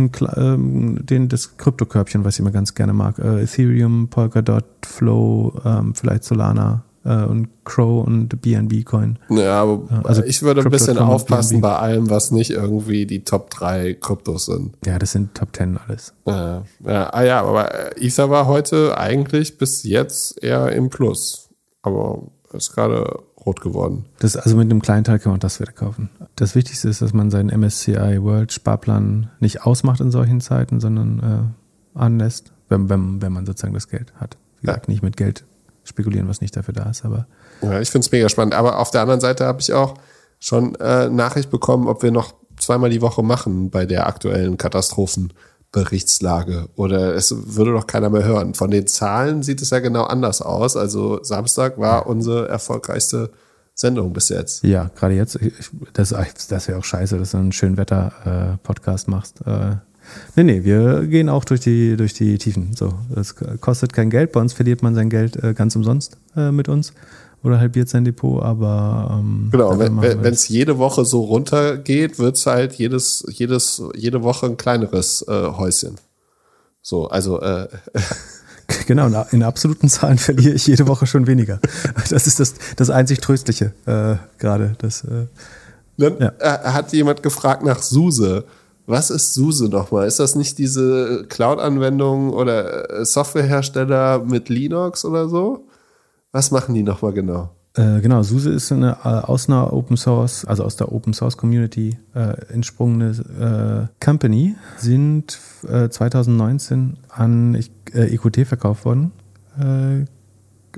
ein, 0.04 0.10
ähm, 0.36 1.06
den, 1.06 1.28
das 1.28 1.56
Kryptokörbchen, 1.56 2.24
was 2.24 2.34
ich 2.34 2.40
immer 2.40 2.50
ganz 2.50 2.74
gerne 2.74 2.92
mag, 2.92 3.18
äh, 3.18 3.42
Ethereum, 3.42 4.08
Polkadot, 4.08 4.64
Flow, 4.84 5.54
ähm, 5.64 5.94
vielleicht 5.94 6.24
Solana 6.24 6.84
äh, 7.04 7.24
und 7.24 7.48
Crow 7.64 8.06
und 8.06 8.40
BNB 8.40 8.84
Coin. 8.84 9.18
Ja, 9.30 9.62
aber 9.62 10.04
also 10.04 10.22
ich 10.22 10.42
würde 10.42 10.62
ein 10.62 10.70
bisschen 10.70 10.98
aufpassen 10.98 11.60
bei 11.60 11.76
allem, 11.76 12.10
was 12.10 12.30
nicht 12.30 12.50
irgendwie 12.50 13.06
die 13.06 13.24
Top 13.24 13.50
3 13.50 13.94
Kryptos 13.94 14.46
sind. 14.46 14.76
Ja, 14.84 14.98
das 14.98 15.12
sind 15.12 15.34
Top 15.34 15.54
10 15.54 15.78
alles. 15.86 16.14
Ja, 16.26 16.64
ja, 16.84 17.10
ah, 17.12 17.22
ja 17.22 17.42
aber 17.42 17.96
ISA 18.00 18.30
war 18.30 18.46
heute 18.46 18.96
eigentlich 18.98 19.58
bis 19.58 19.82
jetzt 19.84 20.42
eher 20.42 20.72
im 20.72 20.90
Plus. 20.90 21.50
Aber 21.82 22.22
ist 22.52 22.74
gerade 22.74 23.20
rot 23.44 23.60
geworden. 23.60 24.04
Das, 24.18 24.36
also 24.36 24.56
mit 24.56 24.70
einem 24.70 24.82
kleinen 24.82 25.04
Teil 25.04 25.18
kann 25.18 25.32
man 25.32 25.40
das 25.40 25.60
wieder 25.60 25.72
kaufen. 25.72 26.10
Das 26.36 26.54
Wichtigste 26.54 26.88
ist, 26.88 27.02
dass 27.02 27.12
man 27.12 27.30
seinen 27.30 27.48
MSCI 27.48 28.22
World 28.22 28.52
Sparplan 28.52 29.30
nicht 29.40 29.62
ausmacht 29.62 30.00
in 30.00 30.10
solchen 30.10 30.40
Zeiten, 30.40 30.80
sondern 30.80 31.54
äh, 31.96 31.98
anlässt, 31.98 32.52
wenn, 32.68 32.88
wenn, 32.88 33.22
wenn 33.22 33.32
man 33.32 33.46
sozusagen 33.46 33.74
das 33.74 33.88
Geld 33.88 34.12
hat. 34.16 34.36
Wie 34.60 34.66
gesagt, 34.66 34.88
ja. 34.88 34.92
nicht 34.92 35.02
mit 35.02 35.16
Geld 35.16 35.44
spekulieren, 35.84 36.28
was 36.28 36.40
nicht 36.40 36.56
dafür 36.56 36.74
da 36.74 36.90
ist, 36.90 37.04
aber. 37.04 37.26
Ja, 37.62 37.80
ich 37.80 37.90
finde 37.90 38.04
es 38.04 38.12
mega 38.12 38.28
spannend. 38.28 38.54
Aber 38.54 38.78
auf 38.78 38.90
der 38.90 39.02
anderen 39.02 39.20
Seite 39.20 39.46
habe 39.46 39.60
ich 39.60 39.72
auch 39.72 39.94
schon 40.38 40.74
äh, 40.76 41.08
Nachricht 41.08 41.50
bekommen, 41.50 41.88
ob 41.88 42.02
wir 42.02 42.10
noch 42.10 42.34
zweimal 42.58 42.90
die 42.90 43.02
Woche 43.02 43.22
machen 43.22 43.70
bei 43.70 43.86
der 43.86 44.06
aktuellen 44.06 44.56
Katastrophen. 44.56 45.32
Berichtslage 45.72 46.68
oder 46.76 47.14
es 47.14 47.34
würde 47.54 47.72
doch 47.72 47.86
keiner 47.86 48.08
mehr 48.08 48.24
hören. 48.24 48.54
Von 48.54 48.70
den 48.70 48.86
Zahlen 48.86 49.42
sieht 49.42 49.60
es 49.60 49.70
ja 49.70 49.80
genau 49.80 50.04
anders 50.04 50.40
aus. 50.40 50.76
Also 50.76 51.22
Samstag 51.22 51.78
war 51.78 52.06
unsere 52.06 52.48
erfolgreichste 52.48 53.30
Sendung 53.74 54.12
bis 54.12 54.30
jetzt. 54.30 54.64
Ja, 54.64 54.90
gerade 54.96 55.14
jetzt. 55.14 55.38
Das, 55.92 56.14
das 56.48 56.68
wäre 56.68 56.78
auch 56.78 56.84
scheiße, 56.84 57.18
dass 57.18 57.32
du 57.32 57.36
einen 57.36 57.52
schönen 57.52 57.76
Wetter-Podcast 57.76 59.08
äh, 59.08 59.10
machst. 59.10 59.40
Äh, 59.46 59.76
nee, 60.36 60.42
nee, 60.42 60.64
wir 60.64 61.06
gehen 61.06 61.28
auch 61.28 61.44
durch 61.44 61.60
die, 61.60 61.96
durch 61.96 62.14
die 62.14 62.38
Tiefen. 62.38 62.74
So, 62.74 62.94
das 63.14 63.34
kostet 63.60 63.92
kein 63.92 64.10
Geld. 64.10 64.32
Bei 64.32 64.40
uns 64.40 64.54
verliert 64.54 64.82
man 64.82 64.94
sein 64.94 65.10
Geld 65.10 65.36
äh, 65.36 65.52
ganz 65.52 65.76
umsonst 65.76 66.16
äh, 66.34 66.50
mit 66.50 66.68
uns 66.68 66.92
oder 67.42 67.60
halbiert 67.60 67.88
sein 67.88 68.04
Depot, 68.04 68.42
aber 68.42 69.18
ähm, 69.18 69.48
genau, 69.52 69.78
wenn 69.78 70.24
es 70.24 70.48
jede 70.48 70.78
Woche 70.78 71.04
so 71.04 71.22
runtergeht, 71.22 72.18
wird 72.18 72.36
es 72.36 72.46
halt 72.46 72.74
jedes, 72.74 73.24
jedes, 73.30 73.82
jede 73.94 74.22
Woche 74.22 74.46
ein 74.46 74.56
kleineres 74.56 75.24
äh, 75.28 75.52
Häuschen. 75.52 75.96
So, 76.82 77.08
also 77.08 77.40
äh, 77.40 77.68
Genau, 78.86 79.24
in 79.30 79.42
absoluten 79.42 79.88
Zahlen 79.88 80.18
verliere 80.18 80.54
ich 80.54 80.66
jede 80.66 80.86
Woche 80.86 81.06
schon 81.06 81.26
weniger. 81.26 81.60
Das 82.10 82.26
ist 82.26 82.40
das, 82.40 82.54
das 82.76 82.90
einzig 82.90 83.20
Tröstliche 83.20 83.72
äh, 83.86 84.16
gerade. 84.38 84.76
Das, 84.78 85.04
äh, 85.04 85.26
Dann 85.96 86.18
ja. 86.18 86.32
Äh, 86.38 86.70
hat 86.70 86.92
jemand 86.92 87.22
gefragt 87.22 87.62
nach 87.64 87.82
SUSE. 87.82 88.44
Was 88.86 89.10
ist 89.10 89.34
SUSE 89.34 89.68
nochmal? 89.68 90.06
Ist 90.06 90.20
das 90.20 90.34
nicht 90.34 90.58
diese 90.58 91.24
Cloud-Anwendung 91.28 92.30
oder 92.30 92.90
äh, 92.90 93.04
Softwarehersteller 93.04 94.20
mit 94.20 94.48
Linux 94.48 95.04
oder 95.04 95.28
so? 95.28 95.67
Was 96.32 96.50
machen 96.50 96.74
die 96.74 96.82
nochmal 96.82 97.12
genau? 97.12 97.50
Äh, 97.74 98.00
genau, 98.00 98.22
SUSE 98.22 98.50
ist 98.50 98.70
eine, 98.70 98.98
äh, 99.04 99.08
aus 99.08 99.48
einer 99.48 99.72
Open 99.72 99.96
Source, 99.96 100.44
also 100.44 100.64
aus 100.64 100.76
der 100.76 100.92
Open 100.92 101.14
Source 101.14 101.36
Community 101.36 101.96
äh, 102.14 102.52
entsprungene 102.52 103.88
äh, 104.00 104.04
Company, 104.04 104.56
sind 104.76 105.38
2019 105.62 106.96
äh, 106.96 107.12
an 107.12 107.58
EQT 107.92 108.46
verkauft 108.46 108.84
worden 108.84 109.12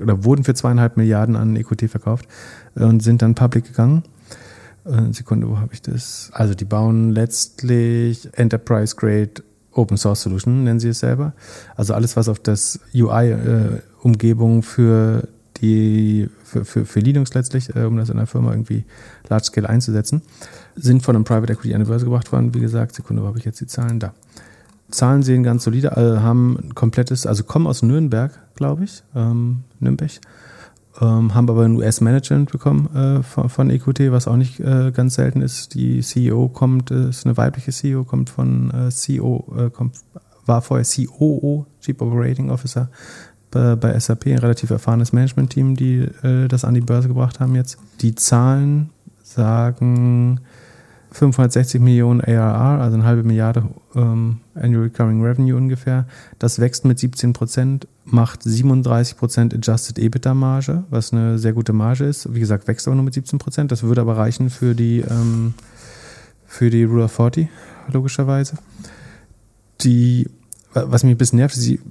oder 0.01 0.23
wurden 0.23 0.43
für 0.43 0.55
zweieinhalb 0.55 0.97
Milliarden 0.97 1.35
an 1.35 1.55
EQT 1.55 1.87
verkauft 1.87 2.27
und 2.73 3.03
sind 3.03 3.21
dann 3.21 3.35
public 3.35 3.65
gegangen. 3.65 4.03
Sekunde, 5.11 5.47
wo 5.47 5.59
habe 5.59 5.71
ich 5.73 5.83
das? 5.83 6.31
Also 6.33 6.55
die 6.55 6.65
bauen 6.65 7.11
letztlich 7.11 8.27
Enterprise 8.33 8.95
Grade 8.95 9.43
Open 9.71 9.97
Source 9.97 10.23
Solution, 10.23 10.63
nennen 10.63 10.79
sie 10.79 10.89
es 10.89 10.99
selber. 10.99 11.33
Also 11.75 11.93
alles, 11.93 12.17
was 12.17 12.27
auf 12.27 12.39
das 12.39 12.79
UI-Umgebung 12.95 14.63
für 14.63 15.27
die 15.61 16.29
für, 16.43 16.65
für, 16.65 16.85
für 16.85 16.99
Linux 16.99 17.33
letztlich, 17.33 17.75
äh, 17.75 17.83
um 17.83 17.97
das 17.97 18.09
in 18.09 18.17
der 18.17 18.27
Firma 18.27 18.51
irgendwie 18.51 18.83
large 19.29 19.45
scale 19.45 19.69
einzusetzen, 19.69 20.21
sind 20.75 21.03
von 21.03 21.15
einem 21.15 21.25
Private 21.25 21.53
Equity 21.53 21.73
an 21.73 21.83
die 21.83 21.87
Börse 21.87 22.05
gebracht 22.05 22.31
worden. 22.31 22.53
Wie 22.53 22.59
gesagt, 22.59 22.95
Sekunde, 22.95 23.23
wo 23.23 23.27
habe 23.27 23.39
ich 23.39 23.45
jetzt 23.45 23.61
die 23.61 23.67
Zahlen 23.67 23.99
da? 23.99 24.13
Zahlen 24.89 25.23
sehen 25.23 25.43
ganz 25.43 25.63
solide, 25.63 25.95
also 25.95 26.21
haben 26.21 26.57
ein 26.61 26.75
komplettes, 26.75 27.25
also 27.25 27.43
kommen 27.43 27.67
aus 27.67 27.81
Nürnberg, 27.81 28.37
glaube 28.55 28.83
ich, 28.83 29.03
ähm, 29.15 29.63
Nürnberg, 29.79 30.11
ähm, 30.99 31.33
haben 31.33 31.49
aber 31.49 31.63
ein 31.63 31.77
US-Management 31.77 32.51
bekommen 32.51 32.93
äh, 32.93 33.23
von, 33.23 33.49
von, 33.49 33.69
EQT, 33.69 34.11
was 34.11 34.27
auch 34.27 34.35
nicht 34.35 34.59
äh, 34.59 34.91
ganz 34.91 35.15
selten 35.15 35.41
ist. 35.41 35.73
Die 35.73 36.01
CEO 36.01 36.49
kommt, 36.49 36.91
äh, 36.91 37.09
ist 37.09 37.25
eine 37.25 37.37
weibliche 37.37 37.71
CEO, 37.71 38.03
kommt 38.03 38.29
von 38.29 38.71
äh, 38.71 38.89
CEO, 38.89 39.45
äh, 39.57 39.69
kommt, 39.69 39.95
war 40.45 40.61
vorher 40.61 40.85
COO, 40.85 41.65
Chief 41.79 41.99
Operating 42.01 42.49
Officer 42.49 42.89
bei, 43.51 43.75
bei 43.75 43.99
SAP, 43.99 44.27
ein 44.27 44.39
relativ 44.39 44.69
erfahrenes 44.69 45.13
Management-Team, 45.13 45.75
die 45.75 46.07
äh, 46.23 46.47
das 46.47 46.65
an 46.65 46.73
die 46.73 46.81
Börse 46.81 47.07
gebracht 47.07 47.39
haben 47.39 47.55
jetzt. 47.55 47.77
Die 48.01 48.15
Zahlen 48.15 48.89
sagen 49.21 50.39
560 51.11 51.81
Millionen 51.81 52.21
ARR, 52.21 52.81
also 52.81 52.95
eine 52.95 53.03
halbe 53.03 53.23
Milliarde 53.23 53.63
ähm, 53.95 54.39
Annual 54.55 54.83
Recurring 54.83 55.21
Revenue 55.21 55.57
ungefähr. 55.57 56.07
Das 56.39 56.59
wächst 56.59 56.85
mit 56.85 56.99
17 56.99 57.33
Prozent, 57.33 57.87
macht 58.05 58.43
37 58.43 59.17
Prozent 59.17 59.53
Adjusted 59.53 59.99
EBITDA-Marge, 59.99 60.85
was 60.89 61.11
eine 61.11 61.37
sehr 61.37 61.51
gute 61.51 61.73
Marge 61.73 62.05
ist. 62.05 62.33
Wie 62.33 62.39
gesagt, 62.39 62.67
wächst 62.67 62.87
aber 62.87 62.95
nur 62.95 63.03
mit 63.03 63.13
17 63.13 63.39
Prozent. 63.39 63.71
Das 63.73 63.83
würde 63.83 64.01
aber 64.01 64.15
reichen 64.15 64.49
für 64.49 64.73
die, 64.73 65.01
ähm, 65.01 65.53
für 66.45 66.69
die 66.69 66.85
Rule 66.85 67.03
of 67.03 67.11
40, 67.11 67.49
logischerweise. 67.91 68.55
Die, 69.81 70.29
was 70.73 71.03
mich 71.03 71.15
ein 71.15 71.17
bisschen 71.17 71.39
nervt, 71.39 71.55
sie 71.55 71.81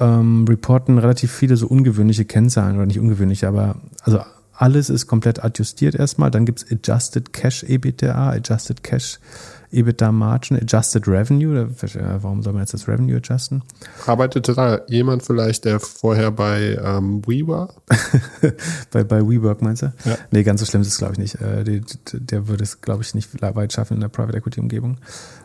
ähm, 0.00 0.44
reporten 0.48 0.98
relativ 0.98 1.32
viele 1.32 1.56
so 1.56 1.66
ungewöhnliche 1.66 2.24
Kennzahlen 2.24 2.76
oder 2.76 2.86
nicht 2.86 2.98
ungewöhnliche, 2.98 3.48
aber 3.48 3.76
also 4.02 4.20
alles 4.56 4.88
ist 4.88 5.06
komplett 5.06 5.42
adjustiert 5.42 5.94
erstmal. 5.94 6.30
Dann 6.30 6.46
gibt's 6.46 6.64
Adjusted 6.70 7.32
Cash 7.32 7.64
EBITDA, 7.64 8.30
Adjusted 8.30 8.84
Cash 8.84 9.18
EBITDA 9.74 10.12
Margin, 10.12 10.56
Adjusted 10.56 11.08
Revenue. 11.08 11.68
Warum 12.20 12.42
soll 12.42 12.52
man 12.52 12.62
jetzt 12.62 12.74
das 12.74 12.86
Revenue 12.86 13.16
adjusten? 13.16 13.62
Arbeitete 14.06 14.54
da 14.54 14.80
jemand 14.86 15.24
vielleicht, 15.24 15.64
der 15.64 15.80
vorher 15.80 16.30
bei 16.30 16.78
ähm, 16.82 17.22
We 17.26 17.46
war? 17.46 17.74
bei, 18.92 19.02
bei 19.02 19.20
WeWork 19.20 19.62
meinst 19.62 19.82
du? 19.82 19.92
Ja. 20.04 20.16
Nee, 20.30 20.44
ganz 20.44 20.60
so 20.60 20.66
schlimm 20.66 20.82
ist 20.82 20.88
es, 20.88 20.98
glaube 20.98 21.14
ich, 21.14 21.18
nicht. 21.18 21.40
Äh, 21.40 21.64
die, 21.64 21.82
der 22.12 22.46
würde 22.46 22.62
es, 22.62 22.80
glaube 22.80 23.02
ich, 23.02 23.14
nicht 23.14 23.42
weit 23.42 23.72
schaffen 23.72 23.94
in 23.94 24.00
der 24.00 24.08
Private 24.08 24.38
Equity 24.38 24.60
Umgebung. 24.60 24.98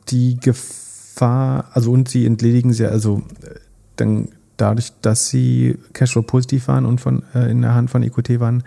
Die 0.10 0.39
Gefahr, 0.39 1.70
also 1.74 1.91
und 1.91 2.10
sie 2.10 2.26
entledigen 2.26 2.72
sie, 2.74 2.86
also 2.86 3.24
äh, 3.41 3.56
dann 3.95 4.30
dadurch, 4.60 4.91
dass 5.01 5.30
sie 5.30 5.78
Cashflow 5.93 6.22
positiv 6.22 6.68
waren 6.68 6.86
und 6.86 7.01
von, 7.01 7.24
äh, 7.34 7.49
in 7.49 7.62
der 7.62 7.74
Hand 7.74 7.89
von 7.89 8.03
EQT 8.03 8.39
waren, 8.39 8.64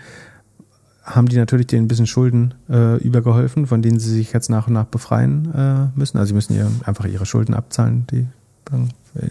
haben 1.04 1.28
die 1.28 1.36
natürlich 1.36 1.66
denen 1.66 1.84
ein 1.84 1.88
bisschen 1.88 2.06
Schulden 2.06 2.54
äh, 2.70 2.96
übergeholfen, 3.02 3.66
von 3.66 3.82
denen 3.82 3.98
sie 3.98 4.10
sich 4.10 4.32
jetzt 4.32 4.50
nach 4.50 4.68
und 4.68 4.74
nach 4.74 4.86
befreien 4.86 5.52
äh, 5.52 5.98
müssen. 5.98 6.18
Also 6.18 6.28
sie 6.28 6.34
müssen 6.34 6.56
ja 6.56 6.68
einfach 6.84 7.06
ihre 7.06 7.26
Schulden 7.26 7.54
abzahlen. 7.54 8.06
Die, 8.10 8.26
äh, 8.70 9.26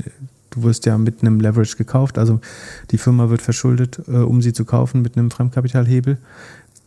du 0.50 0.64
wirst 0.64 0.86
ja 0.86 0.98
mit 0.98 1.22
einem 1.22 1.40
Leverage 1.40 1.78
gekauft, 1.78 2.18
also 2.18 2.42
die 2.92 2.98
Firma 2.98 3.30
wird 3.30 3.42
verschuldet, 3.42 4.02
äh, 4.08 4.18
um 4.18 4.42
sie 4.42 4.52
zu 4.52 4.66
kaufen 4.66 5.02
mit 5.02 5.18
einem 5.18 5.32
Fremdkapitalhebel. 5.32 6.18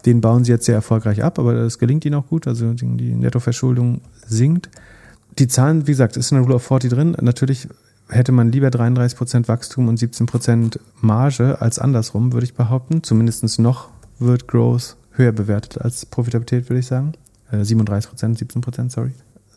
Den 0.05 0.21
bauen 0.21 0.45
sie 0.45 0.53
jetzt 0.53 0.67
sehr 0.67 0.75
erfolgreich 0.75 1.25
ab, 1.25 1.39
aber 1.39 1.55
das 1.55 1.79
gelingt 1.79 2.05
ihnen 2.05 2.17
auch 2.17 2.27
gut. 2.27 2.47
Also 2.47 2.75
die 2.75 3.15
Nettoverschuldung 3.15 4.03
sinkt. 4.27 4.69
Die 5.39 5.49
Zahlen, 5.49 5.87
wie 5.87 5.93
gesagt, 5.93 6.19
ist 6.19 6.31
in 6.31 6.37
der 6.37 6.45
Rule 6.45 6.57
of 6.57 6.63
40 6.63 6.91
drin. 6.91 7.17
Natürlich 7.23 7.69
hätte 8.09 8.33
man 8.33 8.53
lieber 8.53 8.69
33% 8.69 9.49
Wachstum 9.49 9.89
und 9.89 9.99
17% 9.99 10.79
Marge 11.01 11.61
als 11.61 11.79
andersrum, 11.79 12.33
würde 12.33 12.45
ich 12.45 12.55
behaupten. 12.55 13.03
Zumindest 13.03 13.59
noch 13.59 13.89
wird 14.19 14.47
Growth 14.47 14.97
höher 15.13 15.33
bewertet 15.33 15.81
als 15.81 16.07
Profitabilität, 16.07 16.69
würde 16.69 16.81
ich 16.81 16.87
sagen. 16.87 17.13
Äh, 17.51 17.65
37 17.65 18.11
Prozent, 18.11 18.39
17 18.39 18.63
Prozent, 18.63 18.93
sorry. 18.93 19.13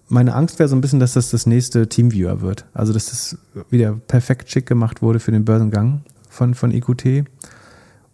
Meine 0.10 0.36
Angst 0.36 0.58
wäre 0.60 0.70
so 0.70 0.76
ein 0.76 0.82
bisschen, 0.82 1.00
dass 1.00 1.14
das 1.14 1.32
das 1.32 1.45
nächste 1.45 1.89
Teamviewer 1.89 2.41
wird. 2.41 2.66
Also, 2.74 2.93
dass 2.93 3.08
das 3.08 3.38
wieder 3.70 3.93
perfekt 3.93 4.50
schick 4.50 4.66
gemacht 4.66 5.02
wurde 5.02 5.20
für 5.20 5.32
den 5.32 5.43
Börsengang 5.43 6.02
von, 6.30 6.54
von 6.54 6.72
EQT. 6.72 7.26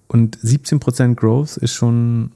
Und 0.08 0.38
17 0.42 0.80
Prozent 0.80 1.20
Growth 1.20 1.58
ist 1.58 1.74
schon 1.74 2.32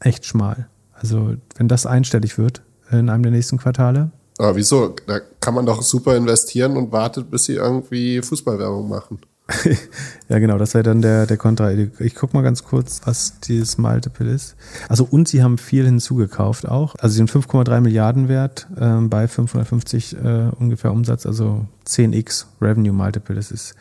echt 0.00 0.26
schmal. 0.26 0.68
Also, 0.92 1.36
wenn 1.56 1.68
das 1.68 1.86
einstellig 1.86 2.38
wird 2.38 2.62
in 2.90 3.08
einem 3.08 3.22
der 3.22 3.32
nächsten 3.32 3.58
Quartale. 3.58 4.10
Aber 4.38 4.54
wieso? 4.54 4.94
Da 5.06 5.20
kann 5.40 5.54
man 5.54 5.66
doch 5.66 5.82
super 5.82 6.16
investieren 6.16 6.76
und 6.76 6.92
wartet, 6.92 7.30
bis 7.30 7.44
sie 7.44 7.54
irgendwie 7.54 8.22
Fußballwerbung 8.22 8.88
machen. 8.88 9.18
ja, 10.28 10.38
genau, 10.38 10.58
das 10.58 10.74
wäre 10.74 10.84
dann 10.84 11.00
der, 11.00 11.26
der 11.26 11.38
Kontra. 11.38 11.72
Ich 11.72 12.14
guck 12.14 12.34
mal 12.34 12.42
ganz 12.42 12.64
kurz, 12.64 13.00
was 13.04 13.40
dieses 13.40 13.78
Multiple 13.78 14.30
ist. 14.30 14.56
Also, 14.88 15.08
und 15.10 15.26
sie 15.26 15.42
haben 15.42 15.56
viel 15.56 15.86
hinzugekauft 15.86 16.68
auch. 16.68 16.94
Also, 16.98 17.14
sie 17.14 17.16
sind 17.18 17.30
5,3 17.30 17.80
Milliarden 17.80 18.28
wert 18.28 18.68
ähm, 18.78 19.08
bei 19.08 19.26
550 19.26 20.16
äh, 20.16 20.50
ungefähr 20.58 20.92
Umsatz, 20.92 21.24
also 21.24 21.66
10x 21.86 22.44
Revenue 22.60 22.92
Multiple. 22.92 23.34
Das 23.34 23.50
ist, 23.50 23.74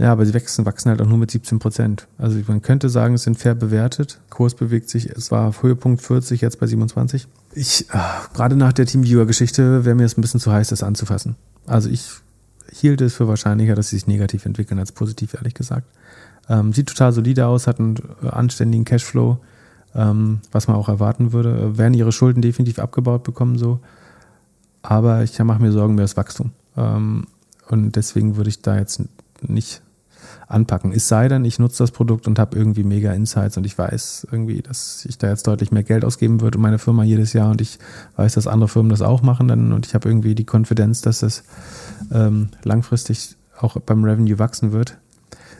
ja, 0.00 0.12
aber 0.12 0.24
sie 0.24 0.32
wachsen, 0.32 0.64
wachsen 0.64 0.88
halt 0.88 1.02
auch 1.02 1.06
nur 1.06 1.18
mit 1.18 1.30
17 1.30 1.58
Prozent. 1.58 2.08
Also, 2.16 2.40
man 2.48 2.62
könnte 2.62 2.88
sagen, 2.88 3.12
es 3.12 3.24
sind 3.24 3.38
fair 3.38 3.54
bewertet. 3.54 4.18
Kurs 4.30 4.54
bewegt 4.54 4.88
sich, 4.88 5.10
es 5.10 5.30
war 5.30 5.52
Höhepunkt 5.60 6.00
40, 6.00 6.40
jetzt 6.40 6.58
bei 6.58 6.66
27. 6.66 7.28
Ich, 7.52 7.86
äh, 7.90 7.98
gerade 8.32 8.56
nach 8.56 8.72
der 8.72 8.86
Teamviewer-Geschichte 8.86 9.84
wäre 9.84 9.94
mir 9.94 10.06
es 10.06 10.16
ein 10.16 10.22
bisschen 10.22 10.40
zu 10.40 10.50
heiß, 10.50 10.68
das 10.68 10.82
anzufassen. 10.82 11.36
Also, 11.66 11.90
ich 11.90 12.08
hielt 12.72 13.02
es 13.02 13.12
für 13.12 13.28
wahrscheinlicher, 13.28 13.74
dass 13.74 13.90
sie 13.90 13.96
sich 13.96 14.06
negativ 14.06 14.46
entwickeln 14.46 14.78
als 14.78 14.92
positiv, 14.92 15.34
ehrlich 15.34 15.52
gesagt. 15.52 15.86
Ähm, 16.48 16.72
sieht 16.72 16.88
total 16.88 17.12
solide 17.12 17.46
aus, 17.46 17.66
hat 17.66 17.78
einen 17.78 17.96
äh, 18.22 18.28
anständigen 18.28 18.86
Cashflow, 18.86 19.38
ähm, 19.94 20.40
was 20.50 20.66
man 20.66 20.78
auch 20.78 20.88
erwarten 20.88 21.34
würde. 21.34 21.74
Äh, 21.74 21.76
werden 21.76 21.92
ihre 21.92 22.12
Schulden 22.12 22.40
definitiv 22.40 22.78
abgebaut 22.78 23.22
bekommen, 23.22 23.58
so. 23.58 23.80
Aber 24.80 25.24
ich 25.24 25.38
mache 25.40 25.60
mir 25.60 25.72
Sorgen 25.72 25.92
über 25.92 26.02
das 26.04 26.16
Wachstum. 26.16 26.52
Ähm, 26.78 27.26
und 27.68 27.96
deswegen 27.96 28.36
würde 28.36 28.48
ich 28.48 28.62
da 28.62 28.78
jetzt 28.78 29.02
nicht 29.42 29.82
anpacken. 30.50 30.92
Es 30.92 31.08
sei 31.08 31.28
denn, 31.28 31.44
ich 31.44 31.58
nutze 31.58 31.82
das 31.82 31.90
Produkt 31.90 32.26
und 32.26 32.38
habe 32.38 32.56
irgendwie 32.56 32.82
mega 32.82 33.12
Insights 33.12 33.56
und 33.56 33.64
ich 33.64 33.76
weiß 33.78 34.28
irgendwie, 34.30 34.62
dass 34.62 35.04
ich 35.08 35.18
da 35.18 35.28
jetzt 35.28 35.46
deutlich 35.46 35.70
mehr 35.70 35.82
Geld 35.82 36.04
ausgeben 36.04 36.40
würde, 36.40 36.58
meine 36.58 36.78
Firma 36.78 37.04
jedes 37.04 37.32
Jahr 37.32 37.50
und 37.50 37.60
ich 37.60 37.78
weiß, 38.16 38.34
dass 38.34 38.46
andere 38.46 38.68
Firmen 38.68 38.90
das 38.90 39.02
auch 39.02 39.22
machen 39.22 39.48
dann 39.48 39.72
und 39.72 39.86
ich 39.86 39.94
habe 39.94 40.08
irgendwie 40.08 40.34
die 40.34 40.44
Konfidenz, 40.44 41.02
dass 41.02 41.20
das 41.20 41.44
ähm, 42.12 42.48
langfristig 42.64 43.36
auch 43.58 43.78
beim 43.80 44.04
Revenue 44.04 44.38
wachsen 44.38 44.72
wird. 44.72 44.98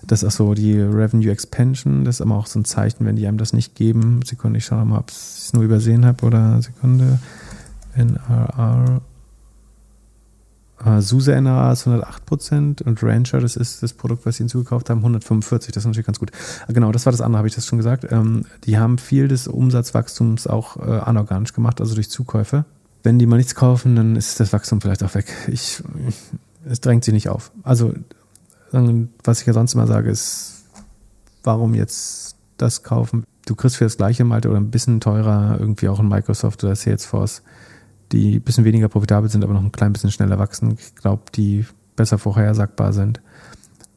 Das 0.06 0.22
ist 0.22 0.36
so 0.36 0.54
die 0.54 0.80
Revenue 0.80 1.30
Expansion, 1.30 2.04
das 2.04 2.16
ist 2.16 2.20
aber 2.22 2.36
auch 2.36 2.46
so 2.46 2.58
ein 2.58 2.64
Zeichen, 2.64 3.04
wenn 3.04 3.16
die 3.16 3.26
einem 3.26 3.38
das 3.38 3.52
nicht 3.52 3.74
geben. 3.74 4.20
Sekunde, 4.24 4.58
ich 4.58 4.64
schaue 4.64 4.84
mal, 4.84 4.98
ob 4.98 5.10
ich 5.10 5.16
es 5.16 5.52
nur 5.52 5.62
übersehen 5.62 6.06
habe 6.06 6.24
oder 6.24 6.60
Sekunde. 6.62 7.18
NRR. 7.94 9.02
Uh, 10.84 11.00
SUSE 11.00 11.38
NRA 11.38 11.72
ist 11.72 11.86
108% 11.86 12.82
und 12.82 13.02
Rancher, 13.02 13.40
das 13.40 13.56
ist 13.56 13.82
das 13.82 13.92
Produkt, 13.92 14.24
was 14.24 14.36
sie 14.36 14.44
hinzugekauft 14.44 14.88
haben, 14.88 14.98
145. 15.00 15.72
Das 15.72 15.82
ist 15.82 15.86
natürlich 15.86 16.06
ganz 16.06 16.18
gut. 16.18 16.30
Uh, 16.68 16.72
genau, 16.72 16.90
das 16.90 17.04
war 17.04 17.12
das 17.12 17.20
andere, 17.20 17.38
habe 17.38 17.48
ich 17.48 17.54
das 17.54 17.66
schon 17.66 17.78
gesagt. 17.78 18.06
Ähm, 18.10 18.46
die 18.64 18.78
haben 18.78 18.96
viel 18.96 19.28
des 19.28 19.46
Umsatzwachstums 19.46 20.46
auch 20.46 20.76
äh, 20.78 21.00
anorganisch 21.00 21.52
gemacht, 21.52 21.80
also 21.80 21.94
durch 21.94 22.10
Zukäufe 22.10 22.64
wenn 23.02 23.18
die 23.18 23.26
mal 23.26 23.36
nichts 23.36 23.54
kaufen, 23.54 23.96
dann 23.96 24.16
ist 24.16 24.40
das 24.40 24.52
Wachstum 24.52 24.80
vielleicht 24.80 25.02
auch 25.02 25.14
weg. 25.14 25.32
Ich, 25.48 25.82
es 26.68 26.80
drängt 26.80 27.04
sich 27.04 27.14
nicht 27.14 27.28
auf. 27.28 27.50
Also, 27.62 27.94
was 28.72 29.40
ich 29.40 29.46
ja 29.46 29.52
sonst 29.52 29.74
immer 29.74 29.86
sage, 29.86 30.10
ist, 30.10 30.64
warum 31.42 31.74
jetzt 31.74 32.36
das 32.56 32.82
kaufen? 32.82 33.24
Du 33.46 33.54
kriegst 33.54 33.76
für 33.76 33.84
das 33.84 33.96
gleiche 33.96 34.24
Malte 34.24 34.48
oder 34.50 34.58
ein 34.58 34.70
bisschen 34.70 35.00
teurer 35.00 35.56
irgendwie 35.58 35.88
auch 35.88 35.98
ein 35.98 36.08
Microsoft 36.08 36.62
oder 36.62 36.76
Salesforce, 36.76 37.42
die 38.12 38.36
ein 38.36 38.42
bisschen 38.42 38.64
weniger 38.64 38.88
profitabel 38.88 39.30
sind, 39.30 39.44
aber 39.44 39.54
noch 39.54 39.62
ein 39.62 39.72
klein 39.72 39.92
bisschen 39.92 40.10
schneller 40.10 40.38
wachsen. 40.38 40.76
Ich 40.78 40.94
glaube, 40.94 41.22
die 41.34 41.64
besser 41.96 42.18
vorhersagbar 42.18 42.92
sind, 42.92 43.20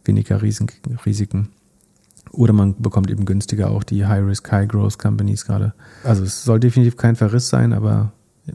weniger 0.05 0.41
Risiken. 0.41 1.49
Oder 2.31 2.53
man 2.53 2.81
bekommt 2.81 3.11
eben 3.11 3.25
günstiger 3.25 3.69
auch 3.69 3.83
die 3.83 4.05
High-Risk, 4.05 4.51
High-Growth-Companies 4.51 5.45
gerade. 5.45 5.73
Also 6.03 6.23
es 6.23 6.43
soll 6.43 6.59
definitiv 6.59 6.97
kein 6.97 7.15
Verriss 7.15 7.49
sein, 7.49 7.73
aber 7.73 8.11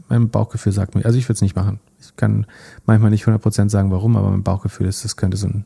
mein 0.07 0.29
Bauchgefühl 0.29 0.73
sagt 0.73 0.95
mir, 0.95 1.05
also 1.05 1.17
ich 1.17 1.25
würde 1.25 1.35
es 1.35 1.41
nicht 1.41 1.55
machen. 1.55 1.79
Ich 1.99 2.15
kann 2.15 2.45
manchmal 2.85 3.09
nicht 3.09 3.25
100% 3.25 3.69
sagen, 3.69 3.91
warum, 3.91 4.17
aber 4.17 4.29
mein 4.29 4.43
Bauchgefühl 4.43 4.87
ist, 4.87 5.03
das 5.03 5.15
könnte 5.15 5.37
so 5.37 5.47
ein 5.47 5.65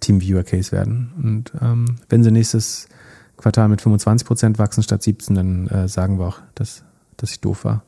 Team-Viewer-Case 0.00 0.72
werden. 0.72 1.12
Und 1.22 1.52
ähm, 1.60 1.96
wenn 2.08 2.22
sie 2.22 2.30
nächstes 2.30 2.88
Quartal 3.36 3.68
mit 3.68 3.80
25% 3.80 4.58
wachsen 4.58 4.82
statt 4.82 5.02
17, 5.02 5.34
dann 5.34 5.66
äh, 5.68 5.88
sagen 5.88 6.18
wir 6.18 6.26
auch, 6.26 6.38
dass, 6.54 6.84
dass 7.16 7.32
ich 7.32 7.40
doof 7.40 7.64
war. 7.64 7.82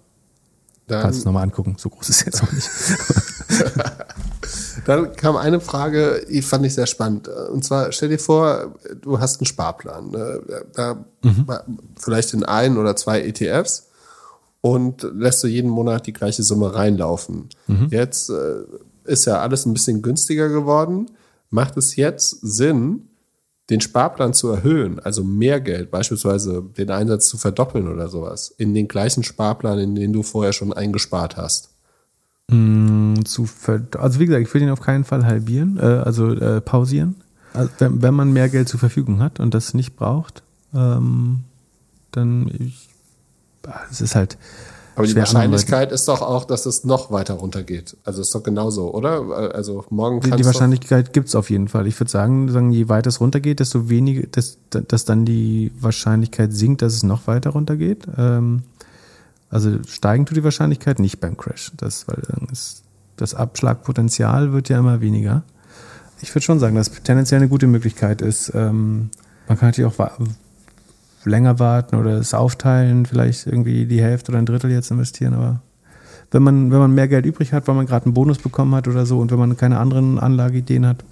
Dann, 0.86 1.02
Kannst 1.02 1.18
du 1.18 1.20
es 1.20 1.24
nochmal 1.24 1.42
angucken, 1.42 1.74
so 1.78 1.88
groß 1.90 2.08
ist 2.08 2.20
es 2.20 2.24
jetzt 2.26 2.42
auch 2.42 2.52
nicht. 2.52 2.70
dann 4.86 5.16
kam 5.16 5.36
eine 5.36 5.60
Frage, 5.60 6.24
die 6.28 6.42
fand 6.42 6.64
ich 6.64 6.74
sehr 6.74 6.86
spannend. 6.86 7.28
Und 7.28 7.64
zwar, 7.64 7.90
stell 7.90 8.08
dir 8.08 8.20
vor, 8.20 8.76
du 9.00 9.18
hast 9.18 9.40
einen 9.40 9.46
Sparplan. 9.46 10.10
Ne? 10.10 10.40
Da 10.74 11.04
mhm. 11.24 11.46
vielleicht 11.98 12.34
in 12.34 12.44
ein 12.44 12.76
oder 12.76 12.94
zwei 12.94 13.22
ETFs 13.22 13.88
und 14.60 15.02
lässt 15.14 15.42
du 15.42 15.48
jeden 15.48 15.70
Monat 15.70 16.06
die 16.06 16.12
gleiche 16.12 16.44
Summe 16.44 16.74
reinlaufen. 16.74 17.48
Mhm. 17.66 17.88
Jetzt 17.90 18.30
äh, 18.30 18.62
ist 19.04 19.24
ja 19.24 19.40
alles 19.40 19.66
ein 19.66 19.72
bisschen 19.72 20.02
günstiger 20.02 20.48
geworden. 20.48 21.10
Macht 21.50 21.76
es 21.76 21.96
jetzt 21.96 22.30
Sinn, 22.42 23.08
den 23.70 23.80
Sparplan 23.80 24.32
zu 24.32 24.48
erhöhen, 24.48 25.00
also 25.00 25.24
mehr 25.24 25.60
Geld, 25.60 25.90
beispielsweise 25.90 26.62
den 26.76 26.90
Einsatz 26.90 27.28
zu 27.28 27.36
verdoppeln 27.36 27.88
oder 27.88 28.08
sowas, 28.08 28.54
in 28.58 28.74
den 28.74 28.86
gleichen 28.86 29.24
Sparplan, 29.24 29.78
in 29.78 29.94
den 29.94 30.12
du 30.12 30.22
vorher 30.22 30.52
schon 30.52 30.72
eingespart 30.72 31.36
hast? 31.36 31.70
Mm, 32.48 33.24
zu 33.24 33.48
also 33.98 34.20
wie 34.20 34.26
gesagt, 34.26 34.46
ich 34.46 34.54
würde 34.54 34.66
ihn 34.66 34.70
auf 34.70 34.80
keinen 34.80 35.04
Fall 35.04 35.26
halbieren, 35.26 35.78
äh, 35.78 35.82
also 35.82 36.32
äh, 36.32 36.60
pausieren. 36.60 37.16
Also 37.52 37.70
wenn, 37.78 38.02
wenn, 38.02 38.14
man 38.14 38.32
mehr 38.32 38.48
Geld 38.48 38.68
zur 38.68 38.78
Verfügung 38.78 39.20
hat 39.20 39.40
und 39.40 39.54
das 39.54 39.74
nicht 39.74 39.96
braucht, 39.96 40.42
ähm, 40.74 41.40
dann 42.12 42.48
ich, 42.58 42.88
es 43.90 44.00
ist 44.00 44.14
halt. 44.14 44.38
Aber 44.96 45.06
die 45.06 45.14
Wahrscheinlichkeit 45.14 45.92
ist 45.92 46.08
doch 46.08 46.22
auch, 46.22 46.46
dass 46.46 46.64
es 46.64 46.82
noch 46.82 47.10
weiter 47.10 47.34
runtergeht. 47.34 47.98
Also 48.04 48.22
ist 48.22 48.34
doch 48.34 48.42
genauso, 48.42 48.94
oder? 48.94 49.54
Also 49.54 49.84
morgen 49.90 50.20
Die, 50.20 50.30
die 50.30 50.44
Wahrscheinlichkeit 50.46 51.12
gibt 51.12 51.28
es 51.28 51.34
auf 51.34 51.50
jeden 51.50 51.68
Fall. 51.68 51.86
Ich 51.86 52.00
würde 52.00 52.10
sagen, 52.10 52.50
sagen, 52.50 52.70
je 52.70 52.88
weiter 52.88 53.08
es 53.08 53.20
runtergeht, 53.20 53.60
desto 53.60 53.90
weniger, 53.90 54.26
dass, 54.28 54.56
dass 54.70 55.04
dann 55.04 55.26
die 55.26 55.70
Wahrscheinlichkeit 55.78 56.54
sinkt, 56.54 56.80
dass 56.80 56.94
es 56.94 57.02
noch 57.02 57.26
weiter 57.26 57.50
runtergeht. 57.50 58.06
Ähm, 58.16 58.62
also 59.50 59.82
steigen 59.86 60.24
tut 60.24 60.38
die 60.38 60.44
Wahrscheinlichkeit 60.44 60.98
nicht 60.98 61.20
beim 61.20 61.36
Crash. 61.36 61.72
Das, 61.76 62.08
weil 62.08 62.22
das, 62.48 62.82
das 63.16 63.34
Abschlagpotenzial 63.34 64.54
wird 64.54 64.70
ja 64.70 64.78
immer 64.78 65.02
weniger. 65.02 65.42
Ich 66.22 66.34
würde 66.34 66.42
schon 66.42 66.58
sagen, 66.58 66.74
dass 66.74 66.90
tendenziell 66.90 67.40
eine 67.40 67.50
gute 67.50 67.66
Möglichkeit 67.66 68.22
ist. 68.22 68.50
Ähm, 68.54 69.10
man 69.46 69.58
kann 69.58 69.68
natürlich 69.68 69.92
auch 69.92 70.08
länger 71.26 71.58
warten 71.58 71.96
oder 71.96 72.12
es 72.12 72.34
aufteilen, 72.34 73.06
vielleicht 73.06 73.46
irgendwie 73.46 73.86
die 73.86 74.00
Hälfte 74.00 74.32
oder 74.32 74.38
ein 74.38 74.46
Drittel 74.46 74.70
jetzt 74.70 74.90
investieren, 74.90 75.34
aber 75.34 75.60
wenn 76.30 76.42
man, 76.42 76.70
wenn 76.70 76.78
man 76.78 76.94
mehr 76.94 77.08
Geld 77.08 77.26
übrig 77.26 77.52
hat, 77.52 77.68
weil 77.68 77.74
man 77.74 77.86
gerade 77.86 78.06
einen 78.06 78.14
Bonus 78.14 78.38
bekommen 78.38 78.74
hat 78.74 78.88
oder 78.88 79.06
so 79.06 79.18
und 79.18 79.30
wenn 79.30 79.38
man 79.38 79.56
keine 79.56 79.78
anderen 79.78 80.18
Anlageideen 80.18 80.86
hat, 80.86 81.04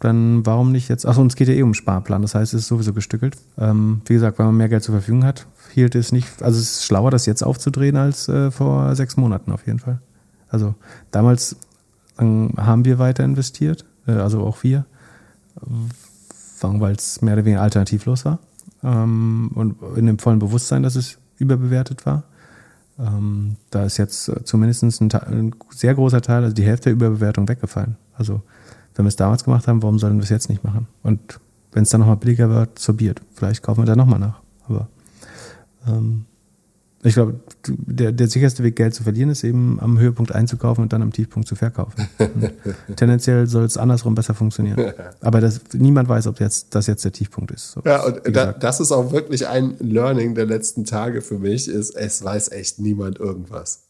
dann 0.00 0.44
warum 0.44 0.72
nicht 0.72 0.88
jetzt? 0.88 1.06
Achso, 1.06 1.20
uns 1.20 1.36
geht 1.36 1.48
ja 1.48 1.54
eh 1.54 1.62
um 1.62 1.74
Sparplan, 1.74 2.22
das 2.22 2.34
heißt, 2.34 2.54
es 2.54 2.62
ist 2.62 2.68
sowieso 2.68 2.92
gestückelt. 2.92 3.36
Ähm, 3.58 4.02
wie 4.06 4.14
gesagt, 4.14 4.38
weil 4.38 4.46
man 4.46 4.56
mehr 4.56 4.68
Geld 4.68 4.82
zur 4.82 4.94
Verfügung 4.94 5.24
hat, 5.24 5.46
hielt 5.72 5.94
es 5.94 6.12
nicht, 6.12 6.42
also 6.42 6.58
es 6.58 6.72
ist 6.72 6.84
schlauer, 6.84 7.10
das 7.10 7.26
jetzt 7.26 7.42
aufzudrehen 7.42 7.96
als 7.96 8.28
äh, 8.28 8.50
vor 8.50 8.94
sechs 8.94 9.16
Monaten 9.16 9.52
auf 9.52 9.66
jeden 9.66 9.78
Fall. 9.78 10.00
Also 10.48 10.74
damals 11.10 11.56
ähm, 12.18 12.50
haben 12.56 12.84
wir 12.84 12.98
weiter 12.98 13.24
investiert, 13.24 13.84
äh, 14.06 14.12
also 14.12 14.40
auch 14.42 14.62
wir, 14.62 14.84
weil 16.60 16.94
es 16.94 17.22
mehr 17.22 17.34
oder 17.34 17.44
weniger 17.44 17.62
alternativlos 17.62 18.24
war 18.24 18.38
ähm, 18.82 19.50
und 19.54 19.76
in 19.96 20.06
dem 20.06 20.18
vollen 20.18 20.38
Bewusstsein, 20.38 20.82
dass 20.82 20.96
es 20.96 21.18
überbewertet 21.38 22.06
war. 22.06 22.24
Ähm, 22.98 23.56
da 23.70 23.84
ist 23.84 23.98
jetzt 23.98 24.30
zumindest 24.44 24.82
ein, 24.82 25.12
ein, 25.12 25.54
sehr 25.70 25.94
großer 25.94 26.22
Teil, 26.22 26.42
also 26.42 26.54
die 26.54 26.64
Hälfte 26.64 26.84
der 26.84 26.94
Überbewertung 26.94 27.48
weggefallen. 27.48 27.96
Also 28.14 28.42
wenn 28.94 29.04
wir 29.04 29.08
es 29.08 29.16
damals 29.16 29.44
gemacht 29.44 29.68
haben, 29.68 29.82
warum 29.82 29.98
sollen 29.98 30.16
wir 30.16 30.22
es 30.22 30.30
jetzt 30.30 30.48
nicht 30.48 30.64
machen? 30.64 30.88
Und 31.02 31.40
wenn 31.72 31.82
es 31.82 31.90
dann 31.90 32.00
nochmal 32.00 32.16
billiger 32.16 32.48
wird, 32.48 32.78
so 32.78 32.94
Bier. 32.94 33.14
Vielleicht 33.34 33.62
kaufen 33.62 33.82
wir 33.82 33.86
da 33.86 33.96
nochmal 33.96 34.18
nach. 34.18 34.40
Aber 34.66 34.88
ähm, 35.86 36.24
ich 37.06 37.14
glaube, 37.14 37.40
der, 37.66 38.12
der 38.12 38.28
sicherste 38.28 38.62
Weg, 38.62 38.76
Geld 38.76 38.94
zu 38.94 39.02
verlieren, 39.02 39.30
ist 39.30 39.44
eben 39.44 39.78
am 39.80 39.98
Höhepunkt 39.98 40.32
einzukaufen 40.32 40.82
und 40.82 40.92
dann 40.92 41.02
am 41.02 41.12
Tiefpunkt 41.12 41.48
zu 41.48 41.54
verkaufen. 41.54 42.08
tendenziell 42.96 43.46
soll 43.46 43.64
es 43.64 43.76
andersrum 43.76 44.14
besser 44.14 44.34
funktionieren. 44.34 44.92
Aber 45.20 45.40
das, 45.40 45.60
niemand 45.72 46.08
weiß, 46.08 46.26
ob 46.26 46.40
jetzt, 46.40 46.74
das 46.74 46.86
jetzt 46.86 47.04
der 47.04 47.12
Tiefpunkt 47.12 47.50
ist. 47.50 47.72
So, 47.72 47.82
ja, 47.84 48.04
und 48.04 48.20
da, 48.34 48.52
das 48.52 48.80
ist 48.80 48.92
auch 48.92 49.12
wirklich 49.12 49.46
ein 49.46 49.76
Learning 49.78 50.34
der 50.34 50.46
letzten 50.46 50.84
Tage 50.84 51.22
für 51.22 51.38
mich, 51.38 51.68
ist, 51.68 51.94
es 51.96 52.24
weiß 52.24 52.52
echt 52.52 52.78
niemand 52.78 53.18
irgendwas. 53.18 53.86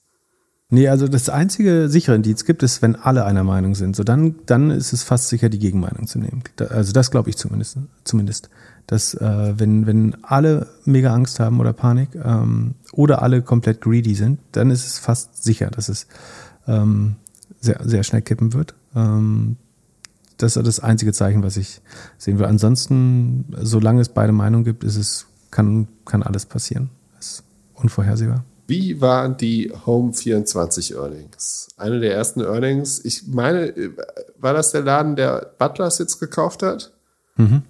Nee, 0.68 0.88
also 0.88 1.06
das 1.06 1.28
einzige 1.28 1.88
sichere 1.88 2.16
Indiz 2.16 2.44
gibt 2.44 2.64
es, 2.64 2.82
wenn 2.82 2.96
alle 2.96 3.24
einer 3.24 3.44
Meinung 3.44 3.76
sind. 3.76 3.94
So 3.94 4.02
dann, 4.02 4.34
dann 4.46 4.70
ist 4.70 4.92
es 4.92 5.04
fast 5.04 5.28
sicher, 5.28 5.48
die 5.48 5.60
Gegenmeinung 5.60 6.08
zu 6.08 6.18
nehmen. 6.18 6.42
Also 6.70 6.92
das 6.92 7.12
glaube 7.12 7.30
ich 7.30 7.36
zumindest. 7.36 7.78
zumindest. 8.02 8.50
Dass 8.86 9.14
äh, 9.14 9.54
wenn, 9.58 9.86
wenn 9.86 10.16
alle 10.22 10.68
mega 10.84 11.12
Angst 11.12 11.40
haben 11.40 11.58
oder 11.58 11.72
Panik 11.72 12.10
ähm, 12.14 12.74
oder 12.92 13.22
alle 13.22 13.42
komplett 13.42 13.80
greedy 13.80 14.14
sind, 14.14 14.38
dann 14.52 14.70
ist 14.70 14.86
es 14.86 14.98
fast 14.98 15.42
sicher, 15.42 15.70
dass 15.70 15.88
es 15.88 16.06
ähm, 16.68 17.16
sehr, 17.60 17.80
sehr 17.84 18.04
schnell 18.04 18.22
kippen 18.22 18.52
wird. 18.52 18.74
Ähm, 18.94 19.56
das 20.38 20.56
ist 20.56 20.66
das 20.66 20.80
einzige 20.80 21.12
Zeichen, 21.12 21.42
was 21.42 21.56
ich 21.56 21.80
sehen 22.18 22.38
will. 22.38 22.46
Ansonsten, 22.46 23.46
solange 23.60 24.00
es 24.00 24.08
beide 24.08 24.32
Meinungen 24.32 24.64
gibt, 24.64 24.84
ist 24.84 24.96
es, 24.96 25.26
kann, 25.50 25.88
kann 26.04 26.22
alles 26.22 26.46
passieren. 26.46 26.90
Das 27.16 27.26
ist 27.26 27.44
unvorhersehbar. 27.74 28.44
Wie 28.66 29.00
waren 29.00 29.36
die 29.36 29.72
Home 29.86 30.12
24 30.12 30.94
Earnings? 30.94 31.68
Eine 31.76 32.00
der 32.00 32.14
ersten 32.14 32.40
Earnings. 32.40 33.04
Ich 33.04 33.26
meine, 33.28 33.72
war 34.38 34.54
das 34.54 34.72
der 34.72 34.82
Laden, 34.82 35.16
der 35.16 35.52
Butlers 35.58 35.98
jetzt 35.98 36.18
gekauft 36.18 36.62
hat? 36.62 36.92
Mhm. 37.36 37.62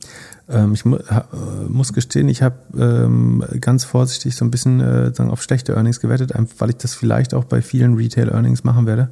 Ähm, 0.49 0.75
ich 0.75 0.85
mu 0.85 0.99
ha, 0.99 1.27
muss 1.69 1.93
gestehen, 1.93 2.29
ich 2.29 2.43
habe 2.43 2.57
ähm, 2.79 3.45
ganz 3.61 3.85
vorsichtig 3.85 4.37
so 4.37 4.45
ein 4.45 4.51
bisschen 4.51 4.81
äh, 4.81 5.13
sagen, 5.15 5.31
auf 5.31 5.43
schlechte 5.43 5.75
Earnings 5.75 6.01
gewettet, 6.01 6.33
weil 6.59 6.71
ich 6.71 6.77
das 6.77 6.95
vielleicht 6.95 7.35
auch 7.35 7.45
bei 7.45 7.63
vielen 7.63 7.95
Retail-Earnings 7.95 8.65
machen 8.65 8.87
werde, 8.87 9.11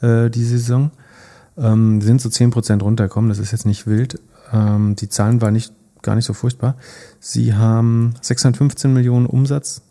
äh, 0.00 0.30
diese 0.30 0.58
Saison. 0.58 0.90
Ähm, 1.56 2.00
sind 2.00 2.20
so 2.20 2.28
10% 2.28 2.82
runtergekommen, 2.82 3.28
das 3.28 3.38
ist 3.38 3.52
jetzt 3.52 3.64
nicht 3.64 3.86
wild. 3.86 4.20
Ähm, 4.52 4.96
die 4.96 5.08
Zahlen 5.08 5.40
waren 5.40 5.52
nicht, 5.52 5.72
gar 6.02 6.16
nicht 6.16 6.24
so 6.24 6.32
furchtbar. 6.32 6.76
Sie 7.20 7.54
haben 7.54 8.14
615 8.20 8.92
Millionen 8.92 9.26
Umsatz 9.26 9.82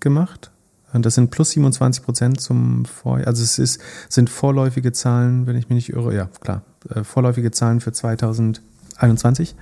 gemacht 0.00 0.50
und 0.94 1.04
das 1.04 1.14
sind 1.16 1.30
plus 1.30 1.50
27 1.50 2.04
Prozent 2.04 2.40
zum 2.40 2.84
Vorjahr. 2.84 3.28
Also 3.28 3.42
es 3.42 3.58
ist, 3.58 3.80
sind 4.08 4.30
vorläufige 4.30 4.92
Zahlen, 4.92 5.46
wenn 5.46 5.56
ich 5.56 5.68
mich 5.68 5.76
nicht 5.76 5.88
irre. 5.90 6.14
Ja, 6.14 6.28
klar. 6.40 6.62
Äh, 6.88 7.02
vorläufige 7.02 7.50
Zahlen 7.50 7.80
für 7.80 7.92
2021. 7.92 9.56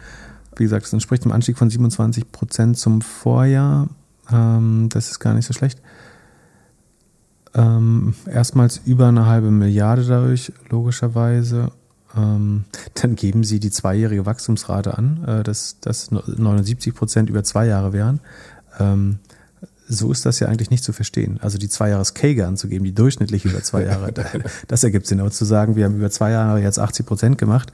Wie 0.57 0.65
gesagt, 0.65 0.87
es 0.87 0.93
entspricht 0.93 1.25
einem 1.25 1.33
Anstieg 1.33 1.59
von 1.59 1.71
27 1.71 2.31
Prozent 2.31 2.79
zum 2.79 3.01
Vorjahr. 3.01 3.89
Ähm, 4.31 4.89
das 4.91 5.11
ist 5.11 5.19
gar 5.19 5.35
nicht 5.35 5.47
so 5.47 5.53
schlecht. 5.53 5.81
Ähm, 7.55 8.15
erstmals 8.27 8.81
über 8.85 9.09
eine 9.09 9.27
halbe 9.27 9.51
Milliarde 9.51 10.05
dadurch, 10.05 10.53
logischerweise. 10.71 11.71
Ähm, 12.17 12.65
dann 12.95 13.15
geben 13.17 13.45
sie 13.45 13.61
die 13.61 13.71
zweijährige 13.71 14.27
Wachstumsrate 14.27 14.97
an, 14.97 15.25
äh, 15.25 15.43
dass, 15.43 15.81
dass 15.81 16.11
79 16.11 16.95
Prozent 16.95 17.31
über 17.31 17.45
zwei 17.45 17.67
Jahre 17.67 17.93
wären. 17.93 18.21
Ähm, 18.79 19.19
so 19.89 20.11
ist 20.11 20.25
das 20.25 20.41
ja 20.41 20.49
eigentlich 20.49 20.71
nicht 20.71 20.85
zu 20.85 20.93
verstehen. 20.93 21.39
Also 21.43 21.59
die 21.59 21.69
zwei 21.69 21.91
Jahres 21.91 22.15
Kege 22.15 22.47
anzugeben, 22.47 22.85
die 22.85 22.95
durchschnittlich 22.95 23.45
über 23.45 23.63
zwei 23.63 23.85
Jahre, 23.85 24.13
das 24.69 24.85
ergibt 24.85 25.07
Sinn. 25.07 25.21
Aber 25.21 25.31
zu 25.31 25.45
sagen, 25.45 25.77
wir 25.77 25.85
haben 25.85 25.97
über 25.97 26.11
zwei 26.11 26.31
Jahre 26.31 26.61
jetzt 26.61 26.79
80 26.79 27.05
Prozent 27.05 27.39
gemacht, 27.39 27.73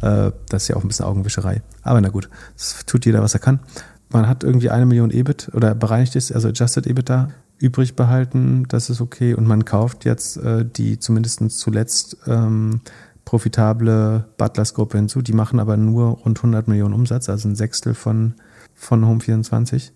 das 0.00 0.62
ist 0.62 0.68
ja 0.68 0.76
auch 0.76 0.82
ein 0.82 0.88
bisschen 0.88 1.06
Augenwischerei. 1.06 1.62
Aber 1.82 2.00
na 2.00 2.08
gut, 2.08 2.28
das 2.56 2.84
tut 2.86 3.06
jeder, 3.06 3.22
was 3.22 3.34
er 3.34 3.40
kann. 3.40 3.60
Man 4.08 4.26
hat 4.28 4.42
irgendwie 4.42 4.70
eine 4.70 4.86
Million 4.86 5.10
EBIT 5.10 5.50
oder 5.54 5.74
bereinigt 5.74 6.16
ist, 6.16 6.32
also 6.32 6.48
Adjusted 6.48 6.86
EBIT 6.86 7.08
da 7.08 7.28
übrig 7.58 7.94
behalten, 7.94 8.64
das 8.68 8.90
ist 8.90 9.00
okay. 9.00 9.34
Und 9.34 9.46
man 9.46 9.64
kauft 9.64 10.04
jetzt 10.04 10.36
äh, 10.38 10.64
die 10.64 10.98
zumindest 10.98 11.50
zuletzt 11.50 12.16
ähm, 12.26 12.80
profitable 13.24 14.24
Butlers 14.38 14.74
Gruppe 14.74 14.98
hinzu. 14.98 15.22
Die 15.22 15.34
machen 15.34 15.60
aber 15.60 15.76
nur 15.76 16.18
rund 16.24 16.38
100 16.38 16.66
Millionen 16.66 16.94
Umsatz, 16.94 17.28
also 17.28 17.48
ein 17.48 17.54
Sechstel 17.54 17.94
von, 17.94 18.34
von 18.74 19.06
Home 19.06 19.20
24. 19.20 19.92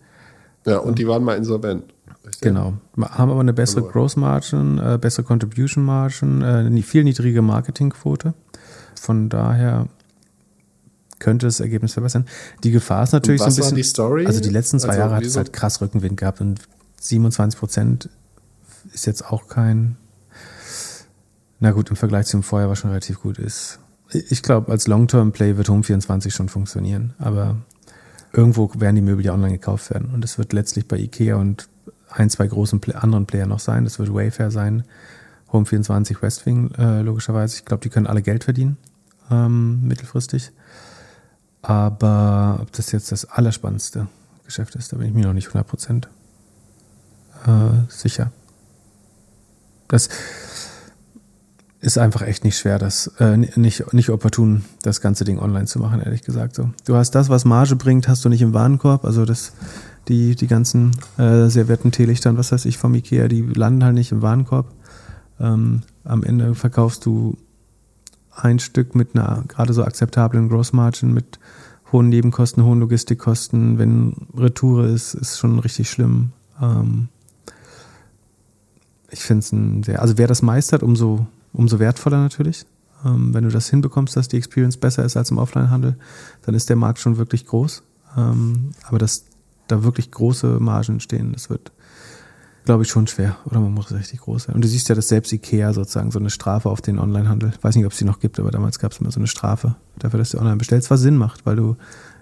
Ja, 0.67 0.79
und 0.79 0.99
die 0.99 1.09
waren 1.09 1.25
mal 1.25 1.37
insolvent. 1.37 1.85
Genau. 2.41 2.75
Haben 2.97 3.31
aber 3.31 3.41
eine 3.41 3.53
bessere 3.53 3.83
Gross 3.83 4.17
Margin, 4.17 4.79
äh, 4.79 4.99
bessere 4.99 5.25
Contribution 5.25 5.85
Margin, 5.85 6.43
äh, 6.43 6.45
eine 6.45 6.83
viel 6.83 7.05
niedrige 7.05 7.43
Marketingquote. 7.43 8.35
Von 9.01 9.29
daher 9.29 9.89
könnte 11.19 11.47
das 11.47 11.61
Ergebnis 11.61 11.95
verbessern. 11.95 12.27
Die 12.63 12.71
Gefahr 12.71 13.03
ist 13.03 13.13
natürlich 13.13 13.41
so 13.41 13.47
ein 13.47 13.55
bisschen. 13.55 13.77
die 13.77 13.83
Story? 13.83 14.27
Also 14.27 14.41
die 14.41 14.51
letzten 14.51 14.79
zwei 14.79 14.91
also, 14.91 15.01
Jahre 15.01 15.17
hat 15.17 15.25
es 15.25 15.37
halt 15.37 15.53
krass 15.53 15.81
Rückenwind 15.81 16.17
gehabt 16.17 16.41
und 16.41 16.61
27 17.01 17.59
Prozent 17.59 18.11
ist 18.93 19.07
jetzt 19.07 19.25
auch 19.31 19.49
kein. 19.49 19.97
Na 21.61 21.71
gut, 21.71 21.91
im 21.91 21.97
Vergleich 21.97 22.27
zum 22.27 22.43
Vorjahr 22.43 22.69
war 22.69 22.77
schon 22.77 22.91
relativ 22.91 23.23
gut 23.23 23.39
ist. 23.39 23.79
Ich 24.11 24.43
glaube, 24.43 24.71
als 24.71 24.87
Long-Term-Play 24.87 25.57
wird 25.57 25.69
Home 25.69 25.83
24 25.83 26.35
schon 26.35 26.49
funktionieren, 26.49 27.15
aber 27.19 27.57
irgendwo 28.33 28.71
werden 28.77 28.97
die 28.97 29.03
Möbel 29.03 29.25
ja 29.25 29.33
online 29.33 29.53
gekauft 29.53 29.91
werden. 29.91 30.11
Und 30.13 30.25
es 30.25 30.37
wird 30.37 30.53
letztlich 30.53 30.87
bei 30.87 30.99
Ikea 30.99 31.37
und 31.37 31.69
ein, 32.11 32.31
zwei 32.31 32.47
großen 32.47 32.81
anderen 32.95 33.27
Player 33.27 33.47
noch 33.47 33.61
sein. 33.61 33.85
Das 33.85 33.99
wird 33.99 34.13
Wayfair 34.13 34.51
sein, 34.51 34.85
Home24, 35.55 36.21
Westwing 36.21 36.73
äh, 36.73 37.01
logischerweise. 37.01 37.57
Ich 37.57 37.65
glaube, 37.65 37.83
die 37.83 37.91
können 37.91 38.07
alle 38.07 38.23
Geld 38.23 38.45
verdienen 38.45 38.77
ähm, 39.31 39.87
mittelfristig. 39.87 40.53
Aber 41.63 42.59
ob 42.61 42.73
das 42.73 42.93
jetzt 42.93 43.11
das 43.11 43.25
allerspannendste 43.25 44.07
Geschäft 44.45 44.75
ist, 44.75 44.93
da 44.93 44.97
bin 44.99 45.09
ich 45.09 45.15
mir 45.15 45.27
noch 45.27 45.33
nicht 45.33 45.49
100% 45.49 46.05
äh, 47.47 47.49
sicher. 47.89 48.31
Das 49.89 50.09
ist 51.81 51.99
einfach 51.99 52.23
echt 52.23 52.45
nicht 52.45 52.59
schwer, 52.59 52.79
das 52.79 53.09
äh, 53.19 53.37
nicht, 53.37 53.93
nicht 53.93 54.09
opportun, 54.11 54.65
das 54.83 55.01
ganze 55.01 55.25
Ding 55.25 55.39
online 55.39 55.67
zu 55.67 55.79
machen, 55.79 56.01
ehrlich 56.01 56.23
gesagt. 56.23 56.55
So. 56.55 56.71
Du 56.87 56.97
hast 56.97 57.13
das, 57.13 57.29
was 57.29 57.45
Marge 57.45 57.77
bringt, 57.77 58.09
hast 58.09 58.25
du 58.25 58.29
nicht 58.29 58.43
im 58.43 58.55
Warenkorb. 58.55 59.05
Also 59.05 59.25
das, 59.25 59.53
die, 60.09 60.35
die 60.35 60.47
ganzen 60.47 60.93
äh, 61.19 61.49
servierten 61.49 61.93
Teelichter 61.93 62.37
was 62.37 62.53
weiß 62.53 62.65
ich 62.67 62.79
vom 62.79 62.95
Ikea, 62.95 63.29
die 63.29 63.43
landen 63.43 63.85
halt 63.85 63.95
nicht 63.95 64.13
im 64.13 64.23
Warenkorb. 64.23 64.67
Ähm, 65.41 65.83
am 66.05 66.23
Ende 66.23 66.55
verkaufst 66.55 67.07
du 67.07 67.37
ein 68.31 68.59
Stück 68.59 68.95
mit 68.95 69.15
einer 69.15 69.45
gerade 69.49 69.73
so 69.73 69.85
akzeptablen 69.85 70.49
Grossmargin, 70.49 71.13
mit 71.13 71.39
hohen 71.93 72.09
Nebenkosten, 72.09 72.65
hohen 72.65 72.81
Logistikkosten. 72.81 73.79
Wenn 73.79 74.29
Retour 74.37 74.87
ist, 74.87 75.15
ist 75.15 75.39
schon 75.39 75.59
richtig 75.59 75.91
schlimm. 75.91 76.33
Ähm, 76.61 77.09
ich 79.11 79.21
finde 79.21 79.41
es 79.41 79.53
ein 79.53 79.83
sehr, 79.85 80.03
also 80.03 80.19
wer 80.19 80.27
das 80.27 80.43
meistert, 80.43 80.83
umso 80.83 81.27
umso 81.55 81.79
wertvoller 81.79 82.19
natürlich. 82.19 82.67
Ähm, 83.05 83.33
wenn 83.33 83.45
du 83.45 83.51
das 83.51 83.71
hinbekommst, 83.71 84.17
dass 84.17 84.29
die 84.29 84.37
Experience 84.37 84.77
besser 84.77 85.05
ist 85.05 85.17
als 85.17 85.31
im 85.31 85.39
Offline-Handel, 85.39 85.97
dann 86.43 86.55
ist 86.55 86.69
der 86.69 86.77
Markt 86.77 86.99
schon 86.99 87.17
wirklich 87.17 87.47
groß. 87.47 87.83
Ähm, 88.17 88.73
aber 88.85 88.99
dass 88.99 89.25
da 89.69 89.83
wirklich 89.83 90.11
große 90.11 90.61
Margen 90.61 91.01
stehen, 91.01 91.33
das 91.33 91.49
wird, 91.49 91.73
glaube 92.65 92.83
ich, 92.83 92.89
schon 92.89 93.07
schwer. 93.07 93.37
Oder 93.45 93.61
man 93.61 93.73
muss 93.73 93.93
richtig 93.93 94.21
groß 94.21 94.45
sein. 94.45 94.55
Und 94.55 94.65
du 94.65 94.69
siehst 94.69 94.89
ja, 94.89 94.95
dass 94.95 95.09
selbst 95.09 95.33
Ikea 95.33 95.73
sozusagen 95.73 96.11
so 96.11 96.19
eine 96.19 96.31
Strafe 96.31 96.71
auf 96.71 96.81
den 96.81 96.99
Online-Handel, 96.99 97.53
weiß 97.61 97.77
nicht, 97.77 97.87
ob 97.87 97.93
es 97.93 97.99
die 97.99 98.05
noch 98.05 98.21
gibt, 98.21 98.41
aber 98.41 98.51
damals 98.51 98.79
gab 98.79 98.93
es 98.93 98.99
immer 98.99 99.11
so 99.11 99.21
eine 99.21 99.27
Strafe 99.27 99.77
dafür, 99.99 100.19
dass 100.19 100.31
du 100.31 100.39
online 100.39 100.57
bestellst, 100.57 100.91
was 100.91 101.01
Sinn 101.01 101.17
macht, 101.17 101.47
weil 101.47 101.57
du 101.57 101.77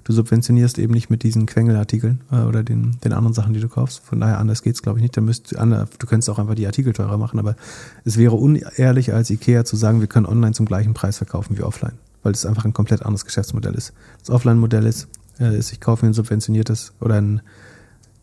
du 0.04 0.12
subventionierst 0.12 0.78
eben 0.78 0.92
nicht 0.92 1.10
mit 1.10 1.22
diesen 1.22 1.46
Quengelartikeln 1.46 2.20
äh, 2.30 2.42
oder 2.42 2.62
den, 2.62 2.98
den 3.04 3.12
anderen 3.12 3.34
Sachen, 3.34 3.52
die 3.54 3.60
du 3.60 3.68
kaufst. 3.68 4.02
Von 4.04 4.20
daher 4.20 4.38
anders 4.38 4.62
geht's, 4.62 4.82
glaube 4.82 4.98
ich, 4.98 5.02
nicht. 5.02 5.16
Da 5.16 5.20
müsst, 5.20 5.52
du 5.52 6.06
könntest 6.06 6.30
auch 6.30 6.38
einfach 6.38 6.54
die 6.54 6.66
Artikel 6.66 6.92
teurer 6.92 7.18
machen, 7.18 7.38
aber 7.38 7.56
es 8.04 8.16
wäre 8.16 8.34
unehrlich 8.34 9.14
als 9.14 9.30
IKEA 9.30 9.64
zu 9.64 9.76
sagen, 9.76 10.00
wir 10.00 10.08
können 10.08 10.26
online 10.26 10.52
zum 10.52 10.66
gleichen 10.66 10.94
Preis 10.94 11.18
verkaufen 11.18 11.56
wie 11.56 11.62
offline, 11.62 11.94
weil 12.22 12.32
es 12.32 12.46
einfach 12.46 12.64
ein 12.64 12.72
komplett 12.72 13.02
anderes 13.02 13.24
Geschäftsmodell 13.24 13.74
ist. 13.74 13.92
Das 14.20 14.30
Offline-Modell 14.30 14.86
ist, 14.86 15.08
äh, 15.38 15.56
ist, 15.56 15.72
ich 15.72 15.80
kaufe 15.80 16.04
mir 16.04 16.10
ein 16.10 16.14
subventioniertes 16.14 16.92
oder 17.00 17.16
ein 17.16 17.42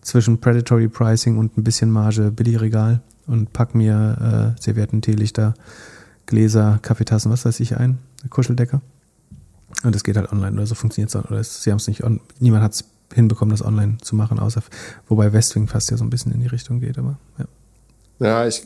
zwischen 0.10 0.42
Predatory 0.42 0.88
Pricing 0.88 1.38
und 1.38 1.58
ein 1.58 1.64
bisschen 1.64 1.92
Marge 1.92 2.32
Billigregal 2.32 3.02
und 3.28 3.54
pack 3.54 3.76
mir 3.76 4.56
äh, 4.58 4.62
Servietten, 4.62 5.02
Teelichter, 5.02 5.54
Gläser, 6.26 6.80
Kaffeetassen, 6.82 7.32
was 7.32 7.46
weiß 7.46 7.60
ich 7.60 7.78
ein, 7.78 8.00
Kuscheldecker 8.30 8.82
Und 9.84 9.94
das 9.94 10.04
geht 10.04 10.18
halt 10.18 10.32
online 10.32 10.58
oder 10.58 10.66
so 10.66 10.74
funktioniert 10.74 11.14
es 11.14 11.16
oder 11.16 11.40
es, 11.40 11.64
sie 11.64 11.70
haben 11.70 11.78
es 11.78 11.88
nicht, 11.88 12.04
on, 12.04 12.22
niemand 12.40 12.64
hat 12.64 12.74
es 12.74 12.86
hinbekommen, 13.14 13.52
das 13.52 13.64
online 13.64 13.98
zu 14.02 14.16
machen, 14.16 14.40
außer, 14.40 14.64
wobei 15.08 15.32
Westwing 15.32 15.68
fast 15.68 15.92
ja 15.92 15.98
so 15.98 16.04
ein 16.04 16.10
bisschen 16.10 16.32
in 16.32 16.42
die 16.42 16.48
Richtung 16.48 16.80
geht, 16.80 16.98
aber 16.98 17.20
ja. 17.38 17.46
Ja, 18.20 18.48
ich 18.48 18.66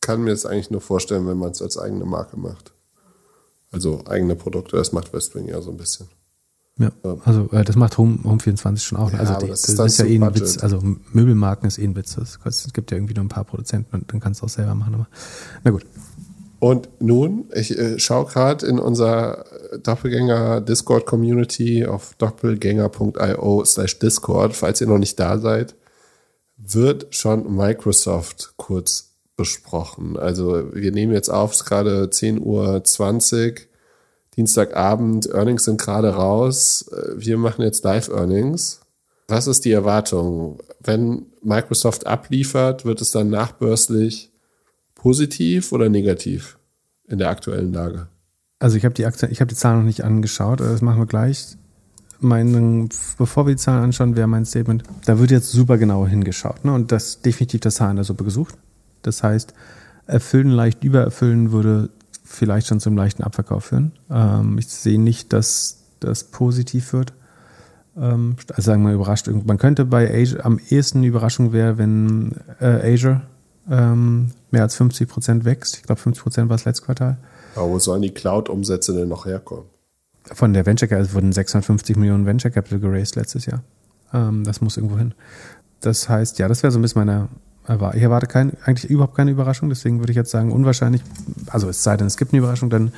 kann 0.00 0.22
mir 0.22 0.30
das 0.30 0.46
eigentlich 0.46 0.70
nur 0.70 0.80
vorstellen, 0.80 1.26
wenn 1.26 1.36
man 1.36 1.50
es 1.50 1.60
als 1.60 1.76
eigene 1.78 2.04
Marke 2.04 2.38
macht. 2.38 2.72
Also 3.72 4.04
eigene 4.06 4.36
Produkte, 4.36 4.76
das 4.76 4.92
macht 4.92 5.12
Westwing 5.12 5.48
ja 5.48 5.60
so 5.60 5.70
ein 5.70 5.76
bisschen. 5.76 6.08
Ja, 6.80 6.90
also 7.26 7.50
äh, 7.52 7.62
das 7.62 7.76
macht 7.76 7.98
Home, 7.98 8.20
Home 8.24 8.40
24 8.40 8.82
schon 8.82 8.96
auch. 8.96 9.12
Ja, 9.12 9.18
also 9.18 9.34
die, 9.34 9.48
das 9.48 9.62
das, 9.62 9.92
ist 9.92 9.98
ja 9.98 10.06
eh 10.06 10.18
ein. 10.18 10.34
Witz. 10.34 10.56
Also 10.58 10.80
Möbelmarken 11.12 11.68
ist 11.68 11.78
eh 11.78 11.84
ein 11.84 11.94
Witz. 11.94 12.16
Es 12.16 12.72
gibt 12.72 12.90
ja 12.90 12.96
irgendwie 12.96 13.12
nur 13.12 13.24
ein 13.24 13.28
paar 13.28 13.44
Produzenten 13.44 13.96
und 13.96 14.10
dann 14.10 14.18
kannst 14.18 14.40
du 14.40 14.46
auch 14.46 14.50
selber 14.50 14.74
machen. 14.74 14.94
Aber 14.94 15.06
na 15.62 15.70
gut. 15.72 15.84
Und 16.58 16.88
nun, 17.00 17.44
ich 17.54 17.78
äh, 17.78 17.98
schaue 17.98 18.26
gerade 18.26 18.66
in 18.66 18.78
unser 18.78 19.44
Doppelgänger 19.82 20.62
Discord 20.62 21.04
Community 21.04 21.84
auf 21.86 22.14
doppelgänger.io 22.16 23.64
slash 23.64 23.98
Discord, 23.98 24.56
falls 24.56 24.80
ihr 24.80 24.86
noch 24.86 24.98
nicht 24.98 25.20
da 25.20 25.38
seid, 25.38 25.74
wird 26.56 27.14
schon 27.14 27.54
Microsoft 27.54 28.54
kurz 28.56 29.16
besprochen. 29.36 30.18
Also 30.18 30.74
wir 30.74 30.92
nehmen 30.92 31.12
jetzt 31.12 31.30
auf, 31.30 31.52
es 31.52 31.58
ist 31.58 31.66
gerade 31.66 32.04
10.20 32.04 32.40
Uhr, 32.40 33.56
Dienstagabend, 34.36 35.28
Earnings 35.32 35.64
sind 35.64 35.80
gerade 35.80 36.14
raus. 36.14 36.88
Äh, 36.92 37.14
Wir 37.16 37.38
machen 37.38 37.62
jetzt 37.62 37.84
Live-Earnings. 37.84 38.80
Was 39.28 39.46
ist 39.46 39.64
die 39.64 39.72
Erwartung? 39.72 40.58
Wenn 40.80 41.26
Microsoft 41.42 42.06
abliefert, 42.06 42.84
wird 42.84 43.00
es 43.00 43.10
dann 43.12 43.30
nachbörslich 43.30 44.32
positiv 44.94 45.72
oder 45.72 45.88
negativ 45.88 46.58
in 47.06 47.18
der 47.18 47.30
aktuellen 47.30 47.72
Lage? 47.72 48.08
Also 48.58 48.76
ich 48.76 48.84
habe 48.84 48.94
die 48.94 49.02
ich 49.02 49.40
habe 49.40 49.48
die 49.48 49.54
Zahlen 49.54 49.78
noch 49.78 49.86
nicht 49.86 50.04
angeschaut. 50.04 50.60
Das 50.60 50.82
machen 50.82 50.98
wir 50.98 51.06
gleich. 51.06 51.56
Mein, 52.18 52.90
bevor 53.16 53.46
wir 53.46 53.54
die 53.54 53.60
Zahlen 53.60 53.84
anschauen, 53.84 54.14
wäre 54.14 54.26
mein 54.26 54.44
Statement, 54.44 54.82
da 55.06 55.18
wird 55.18 55.30
jetzt 55.30 55.50
super 55.50 55.78
genau 55.78 56.06
hingeschaut. 56.06 56.64
Ne? 56.64 56.72
Und 56.74 56.92
das 56.92 57.22
definitiv 57.22 57.60
das 57.60 57.80
Haar 57.80 57.90
in 57.90 57.96
der 57.96 58.04
Suppe 58.04 58.24
gesucht. 58.24 58.56
Das 59.00 59.22
heißt, 59.22 59.54
erfüllen, 60.06 60.50
leicht 60.50 60.84
übererfüllen 60.84 61.52
würde 61.52 61.88
vielleicht 62.30 62.68
schon 62.68 62.80
zum 62.80 62.96
leichten 62.96 63.22
Abverkauf 63.24 63.66
führen. 63.66 63.92
Ähm, 64.10 64.56
ich 64.58 64.68
sehe 64.68 65.00
nicht, 65.00 65.32
dass 65.32 65.78
das 65.98 66.24
positiv 66.24 66.92
wird. 66.92 67.12
Ähm, 67.96 68.36
also 68.48 68.62
sagen 68.62 68.82
wir 68.84 68.92
überrascht. 68.92 69.28
Man 69.28 69.58
könnte 69.58 69.84
bei 69.84 70.08
Azure, 70.10 70.44
am 70.44 70.60
ehesten 70.70 70.98
eine 70.98 71.08
Überraschung 71.08 71.52
wäre, 71.52 71.76
wenn 71.76 72.36
äh, 72.60 72.94
Azure 72.94 73.22
ähm, 73.68 74.30
mehr 74.50 74.62
als 74.62 74.76
50 74.76 75.08
Prozent 75.08 75.44
wächst. 75.44 75.76
Ich 75.78 75.82
glaube, 75.82 76.00
50 76.00 76.22
Prozent 76.22 76.48
war 76.48 76.56
das 76.56 76.64
letzte 76.64 76.86
Quartal. 76.86 77.18
Aber 77.56 77.68
wo 77.68 77.78
sollen 77.78 78.02
die 78.02 78.14
Cloud-Umsätze 78.14 78.94
denn 78.94 79.08
noch 79.08 79.26
herkommen? 79.26 79.64
Von 80.32 80.52
der 80.52 80.64
Venture 80.64 80.88
Capital, 80.88 81.06
es 81.06 81.14
wurden 81.14 81.32
650 81.32 81.96
Millionen 81.96 82.26
Venture 82.26 82.52
Capital 82.52 82.78
geraced 82.78 83.16
letztes 83.16 83.46
Jahr. 83.46 83.64
Ähm, 84.14 84.44
das 84.44 84.60
muss 84.60 84.76
irgendwo 84.76 84.98
hin. 84.98 85.14
Das 85.80 86.08
heißt, 86.08 86.38
ja, 86.38 86.46
das 86.46 86.62
wäre 86.62 86.70
so 86.70 86.78
ein 86.78 86.82
bisschen 86.82 87.00
meine 87.00 87.28
Erwartung. 87.70 87.98
Ich 87.98 88.02
erwarte 88.02 88.26
kein, 88.26 88.56
eigentlich 88.64 88.90
überhaupt 88.90 89.16
keine 89.16 89.30
Überraschung, 89.30 89.68
deswegen 89.68 89.98
würde 90.00 90.12
ich 90.12 90.16
jetzt 90.16 90.30
sagen, 90.30 90.52
unwahrscheinlich. 90.52 91.02
Also 91.48 91.68
es 91.68 91.82
sei 91.82 91.96
denn, 91.96 92.06
es 92.06 92.16
gibt 92.16 92.32
eine 92.32 92.38
Überraschung, 92.38 92.70
dann 92.70 92.92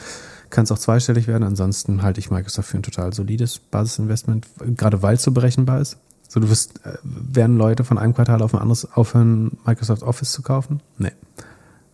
kann 0.51 0.65
es 0.65 0.73
auch 0.73 0.79
zweistellig 0.79 1.27
werden. 1.27 1.45
Ansonsten 1.45 2.03
halte 2.03 2.21
ich 2.21 2.31
Microsoft 2.31 2.69
für 2.69 2.79
ein 2.79 2.83
total 2.83 3.13
solides 3.13 3.59
Basisinvestment, 3.59 4.47
gerade 4.77 5.03
weil 5.03 5.15
es 5.15 5.23
so 5.23 5.33
berechenbar 5.33 5.81
ist. 5.81 5.97
So, 6.29 6.41
du 6.41 6.49
wirst, 6.49 6.81
äh, 6.87 6.97
werden 7.03 7.59
Leute 7.59 7.85
von 7.85 7.99
einem 7.99 8.15
Quartal 8.15 8.41
auf 8.43 8.55
ein 8.55 8.61
anderes 8.61 8.91
aufhören, 8.91 9.59
Microsoft 9.67 10.03
Office 10.03 10.33
zu 10.33 10.43
kaufen? 10.43 10.81
Nee. 10.97 11.13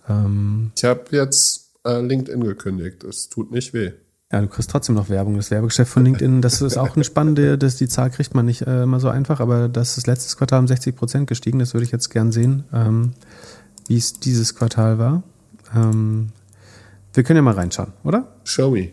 Ähm, 0.09 0.71
Ich 0.77 0.85
habe 0.85 1.05
jetzt 1.11 1.73
äh, 1.85 2.01
LinkedIn 2.01 2.45
gekündigt. 2.45 3.05
Es 3.05 3.29
tut 3.29 3.51
nicht 3.51 3.75
weh. 3.75 3.93
Ja, 4.31 4.43
du 4.43 4.49
kriegst 4.49 4.71
trotzdem 4.71 4.95
noch 4.95 5.09
Werbung. 5.09 5.37
Das 5.37 5.51
Werbegeschäft 5.51 5.91
von 5.91 6.05
LinkedIn, 6.05 6.43
das 6.43 6.61
ist 6.61 6.77
auch 6.77 6.97
eine 6.97 7.05
spannende, 7.05 7.57
das, 7.57 7.77
die 7.77 7.89
Zahl 7.89 8.11
kriegt 8.11 8.35
man 8.35 8.45
nicht 8.45 8.63
äh, 8.63 8.83
immer 8.83 9.01
so 9.01 9.09
einfach, 9.09 9.41
aber 9.41 9.69
das 9.69 9.97
ist 9.97 10.07
letztes 10.07 10.37
Quartal 10.37 10.61
um 10.61 10.69
60 10.69 10.95
Prozent 10.95 11.27
gestiegen. 11.27 11.59
Das 11.59 11.73
würde 11.73 11.85
ich 11.85 11.93
jetzt 11.93 12.11
gern 12.11 12.31
sehen, 12.31 12.65
ähm, 12.73 13.15
wie 13.87 13.97
es 13.97 14.21
dieses 14.21 14.55
Quartal 14.55 14.99
war. 14.99 15.23
Ähm, 15.75 16.29
wir 17.15 17.23
können 17.25 17.39
ja 17.39 17.43
mal 17.43 17.55
reinschauen, 17.55 17.95
oder? 18.05 18.29
Show 18.45 18.71
me. 18.71 18.91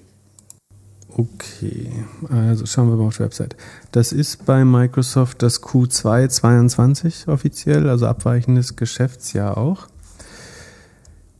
Okay, 1.17 1.91
also 2.29 2.65
schauen 2.65 2.89
wir 2.89 2.95
mal 2.95 3.07
auf 3.07 3.17
die 3.17 3.23
Website. 3.23 3.55
Das 3.91 4.11
ist 4.11 4.45
bei 4.45 4.65
Microsoft 4.65 5.41
das 5.41 5.61
Q2 5.61 6.27
22 6.29 7.27
offiziell, 7.27 7.89
also 7.89 8.07
abweichendes 8.07 8.75
Geschäftsjahr 8.75 9.57
auch. 9.57 9.88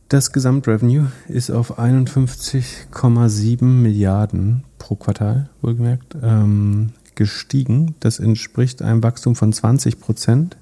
Das 0.08 0.30
Gesamtrevenue 0.30 1.10
ist 1.26 1.50
auf 1.50 1.80
51,7 1.80 3.64
Milliarden 3.64 4.62
pro 4.78 4.94
Quartal, 4.94 5.50
wohlgemerkt, 5.62 6.16
ähm, 6.22 6.92
gestiegen. 7.16 7.96
Das 7.98 8.20
entspricht 8.20 8.82
einem 8.82 9.02
Wachstum 9.02 9.34
von 9.34 9.52
20 9.52 9.98
Prozent. 9.98 10.56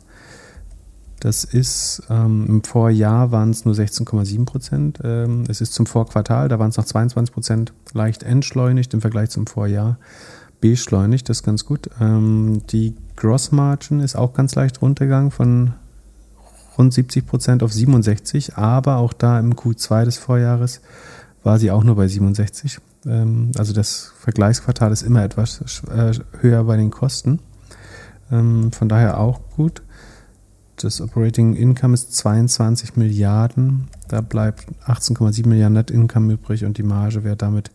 Das 1.20 1.44
ist 1.44 2.04
ähm, 2.08 2.46
im 2.48 2.64
Vorjahr 2.64 3.32
waren 3.32 3.50
es 3.50 3.66
nur 3.66 3.74
16,7 3.74 4.46
Prozent. 4.46 5.00
Ähm, 5.04 5.44
es 5.48 5.60
ist 5.60 5.74
zum 5.74 5.84
Vorquartal, 5.84 6.48
da 6.48 6.58
waren 6.58 6.70
es 6.70 6.78
noch 6.78 6.86
22 6.86 7.34
Prozent 7.34 7.74
leicht 7.92 8.22
entschleunigt 8.22 8.94
im 8.94 9.02
Vergleich 9.02 9.28
zum 9.28 9.46
Vorjahr. 9.46 9.98
Beschleunigt, 10.62 11.28
das 11.28 11.38
ist 11.38 11.42
ganz 11.42 11.66
gut. 11.66 11.90
Ähm, 12.00 12.62
die 12.70 12.94
Gross 13.16 13.52
Margin 13.52 14.00
ist 14.00 14.16
auch 14.16 14.32
ganz 14.32 14.54
leicht 14.54 14.80
runtergegangen 14.80 15.30
von 15.30 15.74
rund 16.76 16.92
70 16.92 17.26
Prozent 17.26 17.62
auf 17.62 17.72
67, 17.72 18.56
aber 18.56 18.96
auch 18.96 19.12
da 19.12 19.38
im 19.38 19.54
Q2 19.54 20.04
des 20.04 20.18
Vorjahres 20.18 20.80
war 21.42 21.58
sie 21.58 21.70
auch 21.70 21.84
nur 21.84 21.96
bei 21.96 22.08
67. 22.08 22.78
Ähm, 23.06 23.52
also 23.56 23.72
das 23.72 24.12
Vergleichsquartal 24.18 24.92
ist 24.92 25.02
immer 25.02 25.22
etwas 25.22 25.60
äh, 25.94 26.12
höher 26.40 26.64
bei 26.64 26.76
den 26.76 26.90
Kosten. 26.90 27.40
Ähm, 28.30 28.72
von 28.72 28.88
daher 28.88 29.18
auch 29.18 29.40
gut. 29.56 29.82
Das 30.76 31.00
Operating 31.00 31.54
Income 31.54 31.94
ist 31.94 32.16
22 32.16 32.96
Milliarden. 32.96 33.88
Da 34.08 34.20
bleibt 34.20 34.66
18,7 34.86 35.46
Milliarden 35.46 35.74
Net 35.74 35.90
Income 35.90 36.32
übrig 36.32 36.64
und 36.64 36.78
die 36.78 36.82
Marge 36.82 37.22
wäre 37.22 37.36
damit 37.36 37.70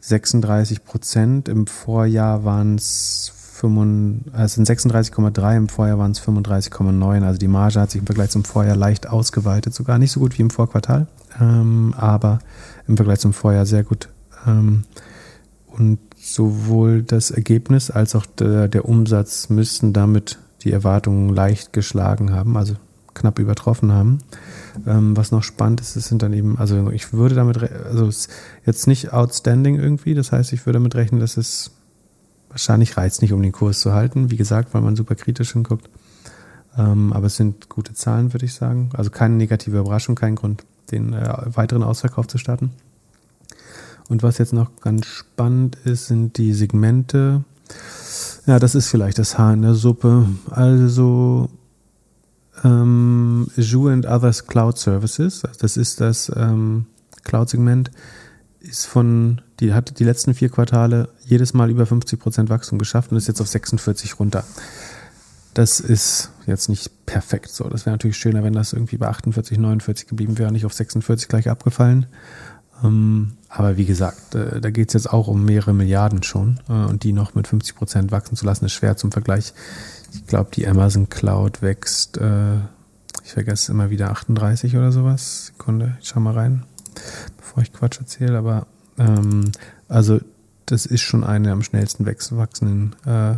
36 0.00 0.84
Prozent. 0.84 1.48
Im 1.48 1.66
Vorjahr 1.66 2.44
waren 2.44 2.76
es 2.76 3.32
also 3.62 4.54
sind 4.54 4.68
36,3, 4.68 5.56
im 5.56 5.68
Vorjahr 5.68 5.98
waren 5.98 6.10
es 6.10 6.20
35,9. 6.20 7.24
Also 7.24 7.38
die 7.38 7.48
Marge 7.48 7.80
hat 7.80 7.90
sich 7.90 8.00
im 8.00 8.06
Vergleich 8.06 8.30
zum 8.30 8.44
Vorjahr 8.44 8.76
leicht 8.76 9.08
ausgeweitet, 9.08 9.74
sogar 9.74 9.98
nicht 9.98 10.12
so 10.12 10.20
gut 10.20 10.36
wie 10.38 10.42
im 10.42 10.50
Vorquartal, 10.50 11.06
ähm, 11.40 11.94
aber 11.96 12.40
im 12.86 12.96
Vergleich 12.96 13.20
zum 13.20 13.32
Vorjahr 13.32 13.66
sehr 13.66 13.84
gut. 13.84 14.08
Ähm, 14.46 14.84
und 15.66 15.98
sowohl 16.16 17.02
das 17.02 17.30
Ergebnis 17.30 17.90
als 17.90 18.14
auch 18.14 18.26
der, 18.26 18.68
der 18.68 18.86
Umsatz 18.86 19.48
müssten 19.48 19.92
damit 19.92 20.38
die 20.62 20.72
Erwartungen 20.72 21.28
leicht 21.28 21.72
geschlagen 21.72 22.32
haben, 22.32 22.56
also 22.56 22.74
knapp 23.14 23.38
übertroffen 23.38 23.92
haben. 23.92 24.18
Ähm, 24.86 25.16
was 25.16 25.32
noch 25.32 25.42
spannend 25.42 25.80
ist, 25.80 25.96
es 25.96 26.06
sind 26.06 26.22
dann 26.22 26.32
eben, 26.32 26.58
also 26.58 26.90
ich 26.90 27.12
würde 27.12 27.34
damit, 27.34 27.58
also 27.62 28.06
es 28.06 28.26
ist 28.26 28.30
jetzt 28.64 28.86
nicht 28.86 29.12
outstanding 29.12 29.76
irgendwie, 29.76 30.14
das 30.14 30.32
heißt, 30.32 30.52
ich 30.52 30.66
würde 30.66 30.78
damit 30.78 30.94
rechnen, 30.94 31.20
dass 31.20 31.36
es 31.36 31.72
wahrscheinlich 32.56 32.96
reizt 32.96 33.20
nicht, 33.20 33.34
um 33.34 33.42
den 33.42 33.52
Kurs 33.52 33.80
zu 33.80 33.92
halten, 33.92 34.30
wie 34.30 34.38
gesagt, 34.38 34.72
weil 34.72 34.80
man 34.80 34.96
super 34.96 35.14
kritisch 35.14 35.52
hinguckt. 35.52 35.90
Ähm, 36.78 37.12
aber 37.12 37.26
es 37.26 37.36
sind 37.36 37.68
gute 37.68 37.92
Zahlen, 37.92 38.32
würde 38.32 38.46
ich 38.46 38.54
sagen. 38.54 38.88
Also 38.94 39.10
keine 39.10 39.34
negative 39.34 39.78
Überraschung, 39.78 40.14
kein 40.14 40.36
Grund, 40.36 40.64
den 40.90 41.12
äh, 41.12 41.36
weiteren 41.54 41.82
Ausverkauf 41.82 42.26
zu 42.28 42.38
starten. 42.38 42.70
Und 44.08 44.22
was 44.22 44.38
jetzt 44.38 44.54
noch 44.54 44.74
ganz 44.80 45.04
spannend 45.04 45.76
ist, 45.84 46.06
sind 46.06 46.38
die 46.38 46.54
Segmente. 46.54 47.44
Ja, 48.46 48.58
das 48.58 48.74
ist 48.74 48.88
vielleicht 48.88 49.18
das 49.18 49.36
Haar 49.36 49.52
in 49.52 49.60
der 49.62 49.74
Suppe. 49.74 50.26
Also 50.50 51.50
ähm, 52.64 53.48
Azure 53.58 53.92
and 53.92 54.06
Others 54.06 54.46
Cloud 54.46 54.78
Services, 54.78 55.42
das 55.58 55.76
ist 55.76 56.00
das 56.00 56.32
ähm, 56.34 56.86
Cloud-Segment, 57.24 57.90
ist 58.60 58.86
von, 58.86 59.40
die 59.60 59.72
hat 59.74 59.98
die 59.98 60.04
letzten 60.04 60.34
vier 60.34 60.48
Quartale 60.48 61.08
jedes 61.24 61.54
Mal 61.54 61.70
über 61.70 61.86
50 61.86 62.18
Prozent 62.18 62.50
Wachstum 62.50 62.78
geschafft 62.78 63.12
und 63.12 63.18
ist 63.18 63.28
jetzt 63.28 63.40
auf 63.40 63.48
46 63.48 64.18
runter. 64.18 64.44
Das 65.54 65.80
ist 65.80 66.30
jetzt 66.46 66.68
nicht 66.68 67.06
perfekt 67.06 67.48
so. 67.48 67.64
Das 67.68 67.86
wäre 67.86 67.94
natürlich 67.94 68.18
schöner, 68.18 68.44
wenn 68.44 68.52
das 68.52 68.72
irgendwie 68.72 68.98
bei 68.98 69.08
48, 69.08 69.58
49 69.58 70.06
geblieben 70.06 70.36
wäre, 70.38 70.52
nicht 70.52 70.66
auf 70.66 70.74
46 70.74 71.28
gleich 71.28 71.48
abgefallen. 71.48 72.06
Ähm, 72.84 73.32
aber 73.48 73.76
wie 73.76 73.86
gesagt, 73.86 74.34
äh, 74.34 74.60
da 74.60 74.70
geht 74.70 74.88
es 74.88 74.94
jetzt 74.94 75.12
auch 75.12 75.28
um 75.28 75.44
mehrere 75.44 75.72
Milliarden 75.72 76.22
schon. 76.22 76.60
Äh, 76.68 76.72
und 76.72 77.04
die 77.04 77.12
noch 77.12 77.34
mit 77.34 77.48
50 77.48 77.74
Prozent 77.74 78.12
wachsen 78.12 78.36
zu 78.36 78.44
lassen, 78.44 78.66
ist 78.66 78.72
schwer 78.72 78.96
zum 78.96 79.12
Vergleich. 79.12 79.54
Ich 80.12 80.26
glaube, 80.26 80.50
die 80.52 80.66
Amazon 80.66 81.08
Cloud 81.08 81.62
wächst, 81.62 82.18
äh, 82.18 82.56
ich 83.24 83.32
vergesse 83.32 83.72
immer 83.72 83.90
wieder 83.90 84.10
38 84.10 84.76
oder 84.76 84.92
sowas. 84.92 85.46
Sekunde, 85.46 85.96
ich 86.00 86.08
schau 86.08 86.20
mal 86.20 86.34
rein, 86.34 86.64
bevor 87.36 87.62
ich 87.62 87.72
Quatsch 87.72 87.98
erzähle. 87.98 88.38
Aber 88.38 88.66
ähm, 88.98 89.52
also 89.88 90.20
das 90.66 90.86
ist 90.86 91.02
schon 91.02 91.24
eine 91.24 91.52
am 91.52 91.62
schnellsten 91.62 92.06
wachsenden 92.06 92.96
äh, 93.04 93.36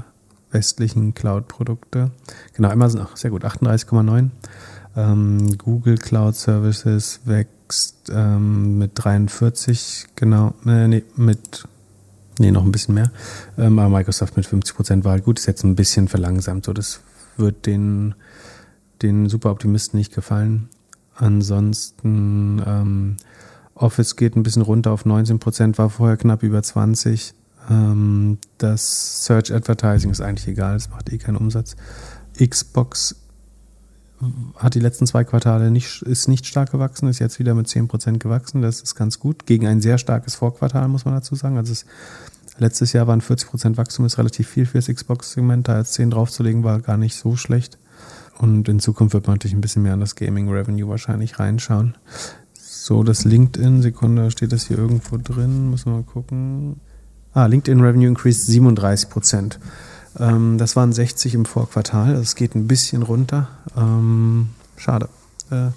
westlichen 0.51 1.15
Cloud-Produkte. 1.15 2.11
Genau, 2.55 2.71
Amazon, 2.71 3.03
ach, 3.03 3.17
sehr 3.17 3.31
gut, 3.31 3.45
38,9. 3.45 4.31
Ähm, 4.97 5.59
Google 5.59 5.99
Cloud 5.99 6.35
Services 6.35 7.21
wächst 7.25 8.11
ähm, 8.11 8.79
mit 8.79 8.93
43, 8.95 10.07
genau, 10.17 10.55
äh, 10.67 10.89
nee, 10.89 11.05
mit 11.17 11.65
Nee, 12.41 12.53
noch 12.53 12.65
ein 12.65 12.73
bisschen 12.73 12.95
mehr. 12.95 13.11
Ähm, 13.59 13.79
aber 13.79 13.97
Microsoft 13.97 14.37
mit 14.37 14.47
50 14.47 14.77
Prozent 14.77 15.05
war 15.05 15.19
gut, 15.21 15.41
ist 15.41 15.47
jetzt 15.47 15.65
ein 15.65 15.75
bisschen 15.75 16.07
verlangsamt. 16.07 16.65
So, 16.67 16.73
das 16.73 17.01
wird 17.37 17.67
den, 17.67 18.15
den 19.03 19.29
Superoptimisten 19.29 19.99
nicht 19.99 20.15
gefallen. 20.15 20.69
Ansonsten 21.17 22.63
ähm, 22.65 23.17
Office 23.79 24.17
geht 24.17 24.37
ein 24.37 24.43
bisschen 24.43 24.63
runter 24.63 24.93
auf 24.93 25.05
19 25.05 25.39
Prozent, 25.39 25.79
war 25.79 25.91
vorher 25.91 26.17
knapp 26.17 26.43
über 26.43 26.63
20. 26.63 27.35
Ähm, 27.71 28.39
das 28.59 29.25
Search 29.25 29.53
Advertising 29.53 30.11
ist 30.11 30.21
eigentlich 30.21 30.49
egal, 30.49 30.77
es 30.77 30.91
macht 30.91 31.13
eh 31.13 31.19
keinen 31.19 31.37
Umsatz. 31.37 31.77
Xbox 32.39 33.17
hat 34.57 34.75
die 34.75 34.81
letzten 34.81 35.07
zwei 35.07 35.25
Quartale 35.25 35.71
nicht, 35.71 36.03
ist 36.03 36.29
nicht 36.29 36.47
stark 36.47 36.73
gewachsen, 36.73 37.09
ist 37.09 37.21
jetzt 37.21 37.39
wieder 37.39 37.55
mit 37.55 37.69
10 37.69 37.89
Prozent 37.89 38.21
gewachsen. 38.21 38.63
Das 38.63 38.81
ist 38.81 38.95
ganz 38.95 39.21
gut. 39.21 39.47
Gegen 39.47 39.67
ein 39.67 39.81
sehr 39.81 39.99
starkes 39.99 40.35
Vorquartal, 40.35 40.89
muss 40.89 41.05
man 41.05 41.15
dazu 41.15 41.35
sagen. 41.37 41.57
Also 41.57 41.73
es, 41.73 41.87
letztes 42.59 42.93
Jahr 42.93 43.07
waren 43.07 43.21
40 43.21 43.49
Prozent 43.49 43.77
Wachstum, 43.77 44.07
ist 44.07 44.19
relativ 44.19 44.49
viel 44.49 44.67
fürs 44.67 44.89
Xbox-Segment. 44.89 45.69
Da 45.69 45.79
jetzt 45.79 45.95
10 45.95 46.11
draufzulegen, 46.11 46.65
war 46.65 46.81
gar 46.81 46.97
nicht 46.97 47.15
so 47.15 47.37
schlecht. 47.37 47.79
Und 48.39 48.69
in 48.69 48.81
Zukunft 48.81 49.15
wird 49.15 49.27
man 49.27 49.35
natürlich 49.35 49.55
ein 49.55 49.61
bisschen 49.61 49.83
mehr 49.83 49.93
an 49.93 50.01
das 50.01 50.17
Gaming-Revenue 50.17 50.89
wahrscheinlich 50.89 51.39
reinschauen. 51.39 51.97
So, 52.89 53.03
das 53.03 53.27
LinkedIn, 53.27 53.83
Sekunde, 53.83 54.31
steht 54.31 54.51
das 54.51 54.67
hier 54.67 54.79
irgendwo 54.79 55.19
drin? 55.19 55.71
Müssen 55.71 55.93
wir 55.93 55.97
mal 55.99 56.05
gucken. 56.05 56.81
Ah, 57.35 57.45
LinkedIn 57.45 57.83
Revenue 57.83 58.09
increased 58.09 58.47
37 58.47 59.11
Prozent. 59.11 59.59
Ähm, 60.19 60.57
das 60.57 60.75
waren 60.75 60.95
60 60.95 61.35
im 61.35 61.45
Vorquartal. 61.45 62.15
Das 62.15 62.35
geht 62.35 62.55
ein 62.55 62.67
bisschen 62.67 63.03
runter. 63.03 63.47
Ähm, 63.77 64.49
schade. 64.79 65.11
Äh, 65.51 65.69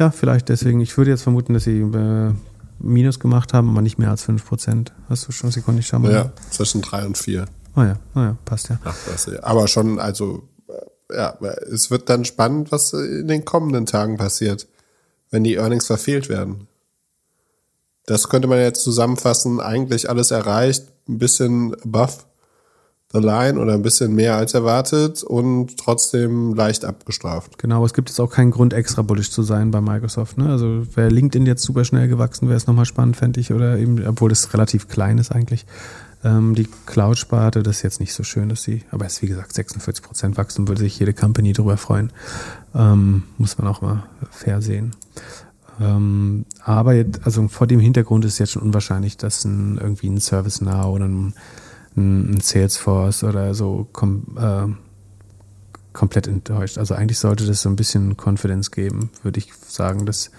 ja, 0.00 0.10
vielleicht 0.10 0.48
deswegen. 0.48 0.80
Ich 0.80 0.98
würde 0.98 1.12
jetzt 1.12 1.22
vermuten, 1.22 1.54
dass 1.54 1.62
sie 1.62 1.78
äh, 1.78 2.32
Minus 2.80 3.20
gemacht 3.20 3.54
haben, 3.54 3.70
aber 3.70 3.80
nicht 3.80 4.00
mehr 4.00 4.10
als 4.10 4.24
5 4.24 4.44
Prozent. 4.44 4.92
Hast 5.08 5.28
du 5.28 5.30
schon 5.30 5.52
Sekunde? 5.52 5.78
Ich 5.78 5.86
schau 5.86 6.00
mal. 6.00 6.10
Ja, 6.10 6.32
zwischen 6.50 6.82
3 6.82 7.06
und 7.06 7.16
4. 7.16 7.44
Ah 7.76 7.84
ja, 7.84 7.96
ah 8.14 8.22
ja, 8.24 8.36
passt 8.44 8.68
ja. 8.68 8.80
Ach, 8.82 8.96
das, 9.08 9.28
aber 9.44 9.68
schon, 9.68 10.00
also, 10.00 10.48
äh, 10.66 11.16
ja, 11.18 11.38
es 11.72 11.92
wird 11.92 12.10
dann 12.10 12.24
spannend, 12.24 12.72
was 12.72 12.94
in 12.94 13.28
den 13.28 13.44
kommenden 13.44 13.86
Tagen 13.86 14.16
passiert 14.16 14.66
wenn 15.30 15.44
die 15.44 15.54
Earnings 15.54 15.86
verfehlt 15.86 16.28
werden. 16.28 16.68
Das 18.06 18.28
könnte 18.28 18.48
man 18.48 18.58
jetzt 18.58 18.82
zusammenfassen, 18.82 19.60
eigentlich 19.60 20.08
alles 20.08 20.30
erreicht, 20.30 20.86
ein 21.08 21.18
bisschen 21.18 21.74
above 21.82 22.14
the 23.12 23.20
line 23.20 23.58
oder 23.58 23.74
ein 23.74 23.82
bisschen 23.82 24.14
mehr 24.14 24.36
als 24.36 24.54
erwartet 24.54 25.22
und 25.22 25.78
trotzdem 25.78 26.54
leicht 26.54 26.84
abgestraft. 26.84 27.58
Genau, 27.58 27.84
es 27.84 27.94
gibt 27.94 28.10
jetzt 28.10 28.20
auch 28.20 28.30
keinen 28.30 28.50
Grund, 28.50 28.74
extra 28.74 29.02
bullish 29.02 29.30
zu 29.30 29.42
sein 29.42 29.70
bei 29.70 29.80
Microsoft. 29.80 30.36
Ne? 30.36 30.50
Also 30.50 30.86
wäre 30.94 31.08
LinkedIn 31.08 31.46
jetzt 31.46 31.62
super 31.62 31.84
schnell 31.84 32.08
gewachsen, 32.08 32.48
wäre 32.48 32.56
es 32.56 32.66
nochmal 32.66 32.84
spannend, 32.84 33.16
fände 33.16 33.40
ich, 33.40 33.52
oder 33.52 33.78
eben, 33.78 34.06
obwohl 34.06 34.30
es 34.30 34.52
relativ 34.52 34.88
klein 34.88 35.18
ist 35.18 35.32
eigentlich. 35.32 35.64
Ähm, 36.24 36.54
die 36.54 36.68
Cloud-Sparte, 36.86 37.62
das 37.62 37.76
ist 37.76 37.82
jetzt 37.82 38.00
nicht 38.00 38.12
so 38.12 38.24
schön, 38.24 38.48
dass 38.48 38.62
sie, 38.62 38.82
aber 38.90 39.06
es 39.06 39.14
ist 39.14 39.22
wie 39.22 39.28
gesagt 39.28 39.52
46 39.52 40.04
Prozent 40.04 40.36
Wachstum, 40.36 40.66
würde 40.66 40.80
sich 40.80 40.98
jede 40.98 41.14
Company 41.14 41.52
darüber 41.52 41.76
freuen. 41.76 42.12
Ähm, 42.74 43.24
muss 43.38 43.58
man 43.58 43.68
auch 43.68 43.82
mal 43.82 44.04
fair 44.30 44.60
sehen. 44.60 44.96
Ähm, 45.80 46.44
aber 46.64 46.94
jetzt, 46.94 47.24
also 47.24 47.46
vor 47.46 47.68
dem 47.68 47.78
Hintergrund 47.78 48.24
ist 48.24 48.32
es 48.34 48.38
jetzt 48.38 48.52
schon 48.52 48.62
unwahrscheinlich, 48.62 49.16
dass 49.16 49.44
ein, 49.44 49.78
irgendwie 49.78 50.08
ein 50.08 50.18
ServiceNow 50.18 50.86
oder 50.86 51.06
ein, 51.06 51.34
ein 51.96 52.40
Salesforce 52.40 53.22
oder 53.22 53.54
so 53.54 53.86
kom, 53.92 54.24
äh, 54.36 54.66
komplett 55.92 56.26
enttäuscht. 56.26 56.78
Also 56.78 56.94
eigentlich 56.94 57.20
sollte 57.20 57.46
das 57.46 57.62
so 57.62 57.68
ein 57.68 57.76
bisschen 57.76 58.16
Confidence 58.16 58.72
geben, 58.72 59.10
würde 59.22 59.38
ich 59.38 59.52
sagen, 59.68 60.04
dass 60.04 60.32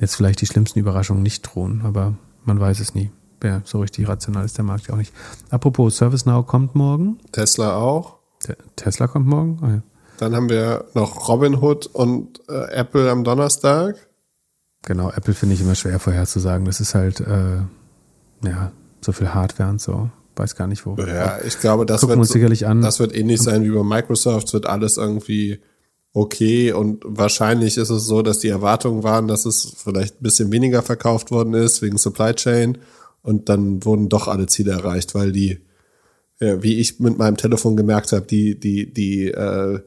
jetzt 0.00 0.16
vielleicht 0.16 0.40
die 0.40 0.46
schlimmsten 0.46 0.78
Überraschungen 0.78 1.22
nicht 1.22 1.42
drohen, 1.42 1.82
aber 1.84 2.14
man 2.46 2.58
weiß 2.58 2.80
es 2.80 2.94
nie 2.94 3.10
ja, 3.42 3.62
so 3.64 3.80
richtig 3.80 4.08
rational 4.08 4.44
ist 4.44 4.56
der 4.58 4.64
Markt 4.64 4.88
ja 4.88 4.94
auch 4.94 4.98
nicht. 4.98 5.12
Apropos 5.50 5.96
ServiceNow 5.96 6.46
kommt 6.46 6.74
morgen. 6.74 7.18
Tesla 7.32 7.76
auch. 7.76 8.18
Te 8.40 8.56
Tesla 8.76 9.06
kommt 9.06 9.26
morgen. 9.26 9.58
Oh, 9.62 9.66
ja. 9.66 9.82
Dann 10.18 10.34
haben 10.34 10.48
wir 10.48 10.84
noch 10.94 11.28
Robinhood 11.28 11.86
und 11.86 12.40
äh, 12.48 12.72
Apple 12.72 13.10
am 13.10 13.24
Donnerstag. 13.24 13.96
Genau, 14.82 15.10
Apple 15.10 15.34
finde 15.34 15.54
ich 15.54 15.60
immer 15.60 15.74
schwer 15.74 15.98
vorherzusagen. 15.98 16.64
Das 16.66 16.80
ist 16.80 16.94
halt, 16.94 17.20
äh, 17.20 17.58
ja, 18.44 18.72
so 19.00 19.12
viel 19.12 19.32
Hardware 19.32 19.70
und 19.70 19.80
so. 19.80 20.10
Weiß 20.36 20.56
gar 20.56 20.66
nicht, 20.66 20.86
wo. 20.86 20.96
Ja, 20.96 21.38
ich 21.44 21.58
glaube, 21.58 21.86
das 21.86 22.06
wird, 22.06 22.26
sicherlich 22.26 22.66
an. 22.66 22.80
das 22.80 22.98
wird 22.98 23.14
ähnlich 23.14 23.42
sein 23.42 23.64
wie 23.64 23.70
bei 23.70 23.82
Microsoft. 23.82 24.48
Es 24.48 24.52
wird 24.52 24.66
alles 24.66 24.96
irgendwie 24.96 25.60
okay 26.12 26.72
und 26.72 27.02
wahrscheinlich 27.06 27.76
ist 27.76 27.90
es 27.90 28.06
so, 28.06 28.22
dass 28.22 28.40
die 28.40 28.48
Erwartungen 28.48 29.02
waren, 29.02 29.28
dass 29.28 29.44
es 29.44 29.74
vielleicht 29.76 30.20
ein 30.20 30.22
bisschen 30.22 30.50
weniger 30.50 30.82
verkauft 30.82 31.30
worden 31.30 31.54
ist 31.54 31.82
wegen 31.82 31.98
Supply 31.98 32.34
Chain 32.34 32.78
und 33.22 33.48
dann 33.48 33.84
wurden 33.84 34.08
doch 34.08 34.28
alle 34.28 34.46
Ziele 34.46 34.72
erreicht, 34.72 35.14
weil 35.14 35.32
die, 35.32 35.60
ja, 36.40 36.62
wie 36.62 36.78
ich 36.78 37.00
mit 37.00 37.18
meinem 37.18 37.36
Telefon 37.36 37.76
gemerkt 37.76 38.12
habe, 38.12 38.26
die, 38.26 38.58
die, 38.58 38.92
die 38.92 39.26
äh, 39.26 39.80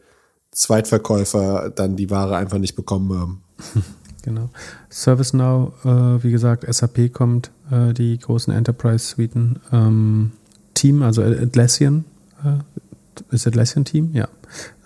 Zweitverkäufer 0.52 1.72
dann 1.76 1.96
die 1.96 2.10
Ware 2.10 2.38
einfach 2.38 2.60
nicht 2.60 2.76
bekommen 2.76 3.18
haben. 3.18 3.44
Genau. 4.24 4.50
ServiceNow, 4.90 5.74
äh, 5.84 6.24
wie 6.24 6.32
gesagt, 6.32 6.66
SAP 6.74 7.12
kommt, 7.12 7.52
äh, 7.70 7.94
die 7.94 8.18
großen 8.18 8.54
Enterprise-Suiten. 8.54 9.60
Ähm, 9.74 10.32
Team, 10.74 11.04
also 11.04 11.22
Atlassian, 11.22 12.06
äh, 12.42 13.36
ist 13.36 13.46
Atlassian 13.46 13.84
Team? 13.84 14.12
Ja. 14.14 14.30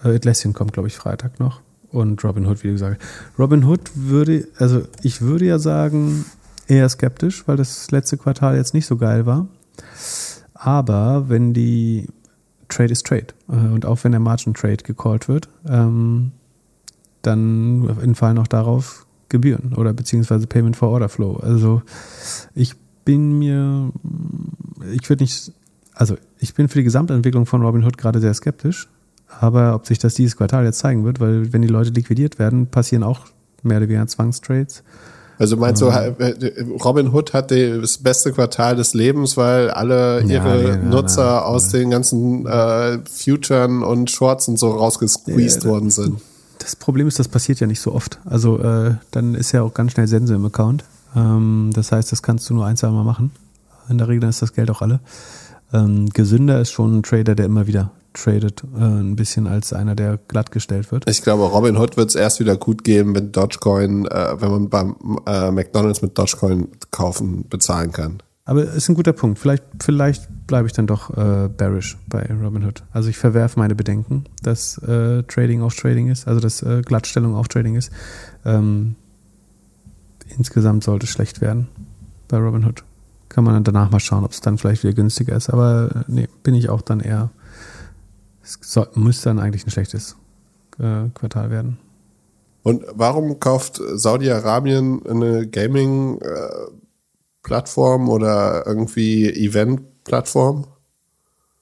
Äh, 0.03 0.15
Atlassian 0.15 0.53
kommt, 0.53 0.73
glaube 0.73 0.87
ich, 0.87 0.95
Freitag 0.95 1.39
noch. 1.39 1.61
Und 1.91 2.23
Robinhood, 2.23 2.63
wie 2.63 2.71
gesagt. 2.71 2.99
Robinhood 3.37 3.91
würde, 3.93 4.47
also 4.57 4.81
ich 5.03 5.21
würde 5.21 5.45
ja 5.45 5.59
sagen, 5.59 6.25
eher 6.67 6.87
skeptisch, 6.89 7.47
weil 7.47 7.57
das 7.57 7.89
letzte 7.91 8.17
Quartal 8.17 8.55
jetzt 8.55 8.73
nicht 8.73 8.85
so 8.85 8.97
geil 8.97 9.25
war. 9.25 9.47
Aber 10.53 11.29
wenn 11.29 11.53
die 11.53 12.07
Trade 12.67 12.91
ist 12.91 13.05
Trade 13.05 13.27
äh, 13.49 13.73
und 13.73 13.85
auch 13.85 14.03
wenn 14.03 14.11
der 14.11 14.19
Margin 14.19 14.53
Trade 14.53 14.83
gecallt 14.83 15.27
wird, 15.27 15.49
ähm, 15.67 16.31
dann 17.21 17.87
entfallen 18.01 18.37
auch 18.37 18.47
darauf 18.47 19.05
Gebühren 19.29 19.73
oder 19.73 19.93
beziehungsweise 19.93 20.47
Payment 20.47 20.75
for 20.75 20.89
Order 20.89 21.09
Flow. 21.09 21.35
Also 21.37 21.81
ich 22.55 22.75
bin 23.03 23.37
mir, 23.37 23.91
ich 24.91 25.09
würde 25.09 25.23
nicht, 25.23 25.51
also 25.93 26.17
ich 26.39 26.53
bin 26.53 26.67
für 26.67 26.79
die 26.79 26.83
Gesamtentwicklung 26.83 27.45
von 27.45 27.61
Robinhood 27.61 27.97
gerade 27.97 28.19
sehr 28.19 28.33
skeptisch, 28.33 28.87
aber 29.39 29.75
ob 29.75 29.85
sich 29.85 29.99
das 29.99 30.13
dieses 30.13 30.37
Quartal 30.37 30.65
jetzt 30.65 30.79
zeigen 30.79 31.03
wird, 31.03 31.19
weil 31.19 31.51
wenn 31.51 31.61
die 31.61 31.67
Leute 31.67 31.89
liquidiert 31.89 32.39
werden, 32.39 32.67
passieren 32.67 33.03
auch 33.03 33.27
mehr 33.63 33.77
oder 33.77 33.89
weniger 33.89 34.07
Zwangstrades. 34.07 34.83
Also 35.39 35.55
meinst 35.55 35.81
du, 35.81 35.87
äh, 35.87 36.65
Robin 36.83 37.13
Hood 37.13 37.33
hat 37.33 37.51
das 37.51 37.99
beste 37.99 38.31
Quartal 38.31 38.75
des 38.75 38.93
Lebens, 38.93 39.37
weil 39.37 39.69
alle 39.69 40.21
ihre 40.21 40.69
ja, 40.69 40.75
nee, 40.77 40.89
Nutzer 40.89 41.25
nein, 41.25 41.33
nein, 41.35 41.43
aus 41.43 41.69
den 41.69 41.89
ganzen 41.91 42.45
äh, 42.47 42.99
Futuren 43.09 43.83
und 43.83 44.09
Shorts 44.09 44.47
und 44.47 44.57
so 44.57 44.71
rausgesqueezed 44.71 45.63
ja, 45.63 45.69
worden 45.69 45.91
sind? 45.91 46.21
Das 46.59 46.75
Problem 46.75 47.07
ist, 47.07 47.19
das 47.19 47.27
passiert 47.27 47.59
ja 47.59 47.67
nicht 47.67 47.81
so 47.81 47.93
oft. 47.93 48.19
Also 48.25 48.59
äh, 48.59 48.95
dann 49.11 49.35
ist 49.35 49.51
ja 49.51 49.61
auch 49.61 49.73
ganz 49.73 49.91
schnell 49.91 50.07
Sense 50.07 50.33
im 50.33 50.45
Account. 50.45 50.83
Ähm, 51.15 51.69
das 51.73 51.91
heißt, 51.91 52.11
das 52.11 52.23
kannst 52.23 52.49
du 52.49 52.55
nur 52.55 52.65
ein, 52.65 52.75
zwei 52.75 52.89
Mal 52.89 53.03
machen. 53.03 53.31
In 53.89 53.99
der 53.99 54.07
Regel 54.07 54.27
ist 54.27 54.41
das 54.41 54.53
Geld 54.53 54.71
auch 54.71 54.81
alle. 54.81 54.99
Ähm, 55.71 56.09
gesünder 56.09 56.59
ist 56.61 56.71
schon 56.71 56.97
ein 56.97 57.03
Trader, 57.03 57.35
der 57.35 57.45
immer 57.45 57.67
wieder 57.67 57.91
tradet, 58.17 58.63
äh, 58.75 58.79
ein 58.79 59.15
bisschen 59.15 59.47
als 59.47 59.73
einer, 59.73 59.95
der 59.95 60.19
glattgestellt 60.27 60.91
wird. 60.91 61.09
Ich 61.09 61.21
glaube, 61.21 61.43
Robin 61.43 61.77
Hood 61.77 61.97
wird 61.97 62.09
es 62.09 62.15
erst 62.15 62.39
wieder 62.39 62.57
gut 62.57 62.83
geben, 62.83 63.15
wenn 63.15 63.31
Dogecoin, 63.31 64.05
äh, 64.05 64.41
wenn 64.41 64.51
man 64.51 64.69
beim 64.69 64.95
äh, 65.25 65.51
McDonalds 65.51 66.01
mit 66.01 66.17
Dogecoin 66.17 66.67
kaufen, 66.91 67.45
bezahlen 67.49 67.91
kann. 67.91 68.21
Aber 68.47 68.63
ist 68.63 68.87
ein 68.87 68.95
guter 68.95 69.11
Punkt. 69.11 69.39
Vielleicht, 69.39 69.65
vielleicht 69.81 70.47
bleibe 70.47 70.67
ich 70.67 70.73
dann 70.73 70.87
doch 70.87 71.09
äh, 71.09 71.49
bearish 71.49 71.97
bei 72.07 72.25
Robinhood. 72.41 72.81
Also 72.93 73.09
ich 73.09 73.17
verwerfe 73.17 73.59
meine 73.59 73.75
Bedenken, 73.75 74.23
dass 74.41 74.77
äh, 74.77 75.23
Trading 75.23 75.61
auf 75.61 75.75
Trading 75.75 76.07
ist, 76.07 76.29
also 76.29 76.39
dass 76.39 76.63
äh, 76.63 76.81
Glattstellung 76.81 77.35
auf 77.35 77.49
Trading 77.49 77.75
ist. 77.75 77.91
Ähm, 78.45 78.95
insgesamt 80.37 80.85
sollte 80.85 81.05
es 81.05 81.09
schlecht 81.09 81.41
werden 81.41 81.67
bei 82.29 82.37
Robinhood. 82.37 82.85
Kann 83.27 83.43
man 83.43 83.53
dann 83.53 83.65
danach 83.65 83.91
mal 83.91 83.99
schauen, 83.99 84.23
ob 84.23 84.31
es 84.31 84.39
dann 84.39 84.57
vielleicht 84.57 84.83
wieder 84.83 84.93
günstiger 84.93 85.35
ist. 85.35 85.49
Aber 85.49 85.89
äh, 85.93 86.03
nee, 86.07 86.29
bin 86.43 86.55
ich 86.55 86.69
auch 86.69 86.81
dann 86.81 87.01
eher 87.01 87.31
es 88.47 88.59
soll, 88.61 88.87
muss 88.93 89.21
dann 89.21 89.39
eigentlich 89.39 89.65
ein 89.65 89.71
schlechtes 89.71 90.15
äh, 90.79 91.09
Quartal 91.13 91.51
werden. 91.51 91.77
Und 92.63 92.85
warum 92.93 93.39
kauft 93.39 93.81
Saudi-Arabien 93.93 95.05
eine 95.05 95.47
Gaming-Plattform 95.47 98.07
äh, 98.07 98.11
oder 98.11 98.65
irgendwie 98.65 99.29
Event-Plattform? 99.29 100.65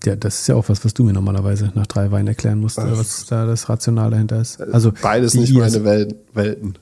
Ja, 0.04 0.16
das 0.16 0.42
ist 0.42 0.48
ja 0.48 0.56
auch 0.56 0.68
was, 0.70 0.86
was 0.86 0.94
du 0.94 1.04
mir 1.04 1.14
normalerweise 1.14 1.72
nach 1.76 1.88
drei 1.88 2.12
Weinen 2.12 2.28
erklären 2.28 2.60
musst, 2.60 2.78
was, 2.78 2.98
was 2.98 3.26
da 3.26 3.46
das 3.46 3.70
Rational 3.70 4.12
dahinter 4.12 4.42
ist. 4.42 4.62
Also 4.62 4.92
beides 5.02 5.34
nicht 5.36 5.54
meine 5.54 5.84
Wel 5.84 6.16
Welten. 6.34 6.78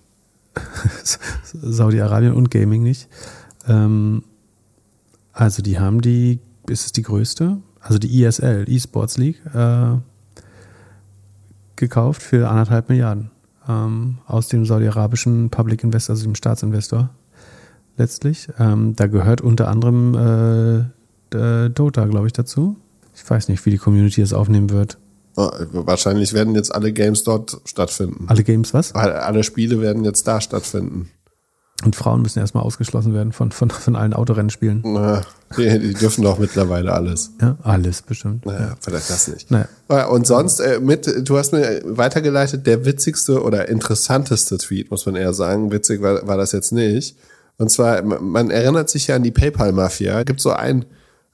Saudi-Arabien 1.53 2.34
und 2.34 2.51
Gaming 2.51 2.84
nicht. 2.84 3.07
Ähm, 3.67 4.23
also 5.31 5.61
die 5.61 5.80
haben 5.80 6.01
die, 6.01 6.39
ist 6.67 6.85
es 6.85 6.91
die 6.91 7.01
größte? 7.01 7.57
Also 7.84 7.99
die 7.99 8.23
ESL, 8.23 8.65
eSports 8.68 9.18
League, 9.18 9.41
äh, 9.53 9.97
gekauft 11.76 12.22
für 12.23 12.49
anderthalb 12.49 12.89
Milliarden 12.89 13.31
ähm, 13.68 14.18
aus 14.26 14.47
dem 14.47 14.65
saudi-arabischen 14.65 15.49
Public 15.49 15.84
Investor, 15.84 16.14
also 16.15 16.26
dem 16.26 16.35
Staatsinvestor 16.35 17.10
letztlich. 17.97 18.47
Ähm, 18.60 18.95
da 18.95 19.07
gehört 19.07 19.41
unter 19.41 19.68
anderem 19.68 20.89
äh, 21.31 21.35
äh, 21.38 21.69
Dota, 21.69 22.05
glaube 22.05 22.27
ich, 22.27 22.34
dazu. 22.34 22.77
Ich 23.15 23.30
weiß 23.30 23.49
nicht, 23.49 23.64
wie 23.65 23.69
die 23.69 23.77
Community 23.77 24.22
es 24.22 24.34
aufnehmen 24.34 24.69
wird. 24.69 24.97
Oh, 25.35 25.49
wahrscheinlich 25.72 26.34
werden 26.34 26.55
jetzt 26.55 26.73
alle 26.73 26.93
Games 26.93 27.23
dort 27.23 27.60
stattfinden. 27.65 28.26
Alle 28.27 28.43
Games 28.43 28.73
was? 28.73 28.93
Alle 28.93 29.43
Spiele 29.43 29.81
werden 29.81 30.03
jetzt 30.03 30.27
da 30.27 30.39
stattfinden. 30.41 31.10
Und 31.84 31.95
Frauen 31.95 32.22
müssen 32.22 32.39
erstmal 32.39 32.64
ausgeschlossen 32.64 33.14
werden 33.14 33.34
von, 33.34 33.51
von, 33.51 33.69
von 33.69 33.95
allen 33.95 34.14
Autorennspielen. 34.14 34.81
Na, 34.85 35.22
die, 35.57 35.80
die 35.80 35.93
dürfen 35.93 36.23
doch 36.23 36.39
mittlerweile 36.39 36.93
alles. 36.93 37.31
Ja, 37.41 37.57
alles 37.61 38.01
bestimmt. 38.01 38.45
Naja, 38.45 38.76
vielleicht 38.80 39.10
das 39.10 39.27
nicht. 39.27 39.51
Naja. 39.51 39.68
Ja, 39.89 40.05
Und 40.05 40.26
sonst 40.26 40.60
äh, 40.60 40.80
mit, 40.80 41.27
du 41.27 41.38
hast 41.38 41.51
mir 41.51 41.81
weitergeleitet, 41.85 42.65
der 42.65 42.85
witzigste 42.85 43.41
oder 43.41 43.68
interessanteste 43.68 44.57
Tweet, 44.57 44.91
muss 44.91 45.05
man 45.05 45.15
eher 45.15 45.34
sagen. 45.34 45.72
Witzig 45.72 46.01
war, 46.01 46.26
war 46.26 46.38
das 46.38 46.51
jetzt 46.51 46.72
nicht. 46.72 47.18
Und 47.57 47.69
zwar, 47.69 48.01
man 48.01 48.49
erinnert 48.49 48.89
sich 48.89 49.07
ja 49.07 49.15
an 49.15 49.23
die 49.23 49.31
PayPal-Mafia. 49.31 50.23
Gibt 50.23 50.41
so 50.41 50.51
ein, 50.51 50.85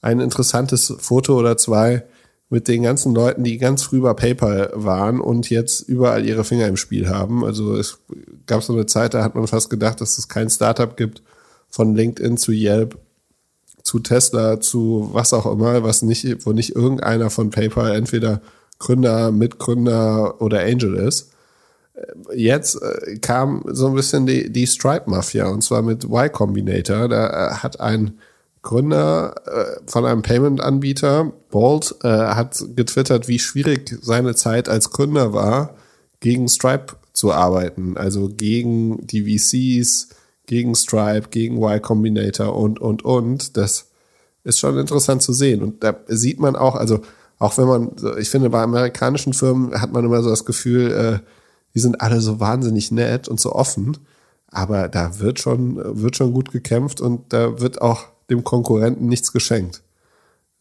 ein 0.02 0.20
interessantes 0.20 0.94
Foto 1.00 1.38
oder 1.38 1.58
zwei 1.58 2.04
mit 2.50 2.68
den 2.68 2.84
ganzen 2.84 3.14
Leuten, 3.14 3.44
die 3.44 3.58
ganz 3.60 3.84
früh 3.84 4.02
bei 4.02 4.14
PayPal 4.14 4.72
waren 4.74 5.22
und 5.22 5.50
jetzt 5.50 5.82
überall 5.82 6.26
ihre 6.26 6.44
Finger 6.44 6.68
im 6.68 6.78
Spiel 6.78 7.08
haben. 7.08 7.46
Also 7.46 7.76
es 7.76 8.00
gab 8.48 8.64
so 8.64 8.74
eine 8.74 8.88
Zeit, 8.88 9.14
da 9.14 9.24
hat 9.24 9.36
man 9.36 9.48
fast 9.48 9.70
gedacht, 9.70 10.02
dass 10.02 10.18
es 10.18 10.28
kein 10.28 10.50
Startup 10.50 10.98
gibt, 10.98 11.22
von 11.70 11.96
LinkedIn 11.96 12.38
zu 12.38 12.52
Yelp, 12.52 12.98
zu 13.84 14.00
Tesla, 14.00 14.60
zu 14.60 15.10
was 15.14 15.34
auch 15.34 15.46
immer, 15.52 15.84
was 15.84 16.02
nicht, 16.02 16.46
wo 16.46 16.52
nicht 16.52 16.76
irgendeiner 16.76 17.30
von 17.30 17.52
PayPal 17.52 17.96
entweder 17.96 18.42
Gründer, 18.80 19.32
Mitgründer 19.32 20.42
oder 20.42 20.62
Angel 20.62 20.96
ist. 20.96 21.32
Jetzt 22.34 22.82
äh, 22.82 23.18
kam 23.18 23.64
so 23.68 23.88
ein 23.88 23.96
bisschen 23.96 24.26
die, 24.26 24.52
die 24.52 24.68
Stripe-Mafia 24.68 25.48
und 25.48 25.64
zwar 25.64 25.82
mit 25.82 26.06
Y 26.06 26.32
Combinator. 26.32 27.10
Da 27.10 27.28
äh, 27.28 27.54
hat 27.56 27.80
ein 27.80 28.20
Gründer 28.62 29.36
äh, 29.46 29.80
von 29.90 30.06
einem 30.06 30.22
Payment-Anbieter, 30.22 31.32
Bolt, 31.50 31.96
äh, 32.04 32.08
hat 32.08 32.64
getwittert, 32.76 33.28
wie 33.28 33.40
schwierig 33.40 33.98
seine 34.02 34.36
Zeit 34.36 34.68
als 34.68 34.90
Gründer 34.90 35.34
war, 35.34 35.76
gegen 36.20 36.50
Stripe 36.50 36.96
zu 37.14 37.32
arbeiten. 37.32 37.96
Also 37.96 38.30
gegen 38.30 39.06
die 39.08 39.38
VCs, 39.38 40.10
gegen 40.46 40.76
Stripe, 40.76 41.30
gegen 41.30 41.58
Y 41.58 41.82
Combinator 41.82 42.56
und, 42.56 42.80
und, 42.80 43.06
und. 43.06 43.56
Das 43.56 43.88
ist 44.44 44.60
schon 44.60 44.78
interessant 44.78 45.22
zu 45.22 45.32
sehen. 45.32 45.64
Und 45.64 45.84
da 45.84 45.96
sieht 46.08 46.40
man 46.40 46.56
auch, 46.56 46.76
also 46.76 47.02
auch 47.38 47.58
wenn 47.58 47.68
man, 47.68 47.92
ich 48.20 48.30
finde, 48.30 48.50
bei 48.50 48.62
amerikanischen 48.62 49.34
Firmen 49.34 49.80
hat 49.80 49.94
man 49.94 50.04
immer 50.04 50.22
so 50.22 50.30
das 50.30 50.46
Gefühl, 50.46 50.92
äh, 50.92 51.20
die 51.74 51.80
sind 51.80 52.02
alle 52.02 52.20
so 52.20 52.40
wahnsinnig 52.40 52.92
nett 52.92 53.30
und 53.30 53.40
so 53.40 53.54
offen. 53.54 53.98
Aber 54.48 54.90
da 54.90 55.20
wird 55.20 55.40
schon, 55.40 55.78
wird 56.02 56.18
schon 56.18 56.34
gut 56.34 56.52
gekämpft 56.52 57.00
und 57.00 57.32
da 57.32 57.62
wird 57.62 57.82
auch 57.82 58.08
dem 58.30 58.44
Konkurrenten 58.44 59.08
nichts 59.08 59.32
geschenkt. 59.32 59.82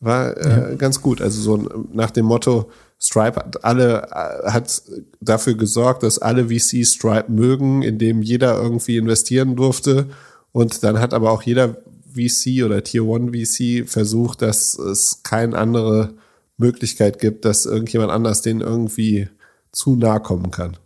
War 0.00 0.36
äh, 0.36 0.76
ganz 0.76 1.02
gut. 1.02 1.20
Also 1.20 1.40
so 1.40 1.84
nach 1.92 2.10
dem 2.10 2.26
Motto, 2.26 2.70
Stripe 3.00 3.36
hat 3.36 3.64
alle, 3.64 4.08
äh, 4.10 4.50
hat 4.50 4.82
dafür 5.20 5.54
gesorgt, 5.54 6.02
dass 6.02 6.18
alle 6.18 6.48
VC 6.48 6.86
Stripe 6.86 7.30
mögen, 7.30 7.82
indem 7.82 8.22
jeder 8.22 8.60
irgendwie 8.60 8.96
investieren 8.96 9.56
durfte. 9.56 10.08
Und 10.52 10.82
dann 10.82 11.00
hat 11.00 11.14
aber 11.14 11.30
auch 11.30 11.42
jeder 11.42 11.76
VC 12.12 12.64
oder 12.64 12.82
Tier 12.82 13.04
One 13.04 13.32
VC 13.32 13.88
versucht, 13.88 14.42
dass 14.42 14.78
es 14.78 15.22
keine 15.22 15.56
andere 15.56 16.14
Möglichkeit 16.56 17.20
gibt, 17.20 17.44
dass 17.44 17.66
irgendjemand 17.66 18.10
anders 18.10 18.42
den 18.42 18.60
irgendwie 18.60 19.28
zu 19.72 19.96
nahe 19.96 20.20
kommen 20.20 20.50
kann. 20.50 20.76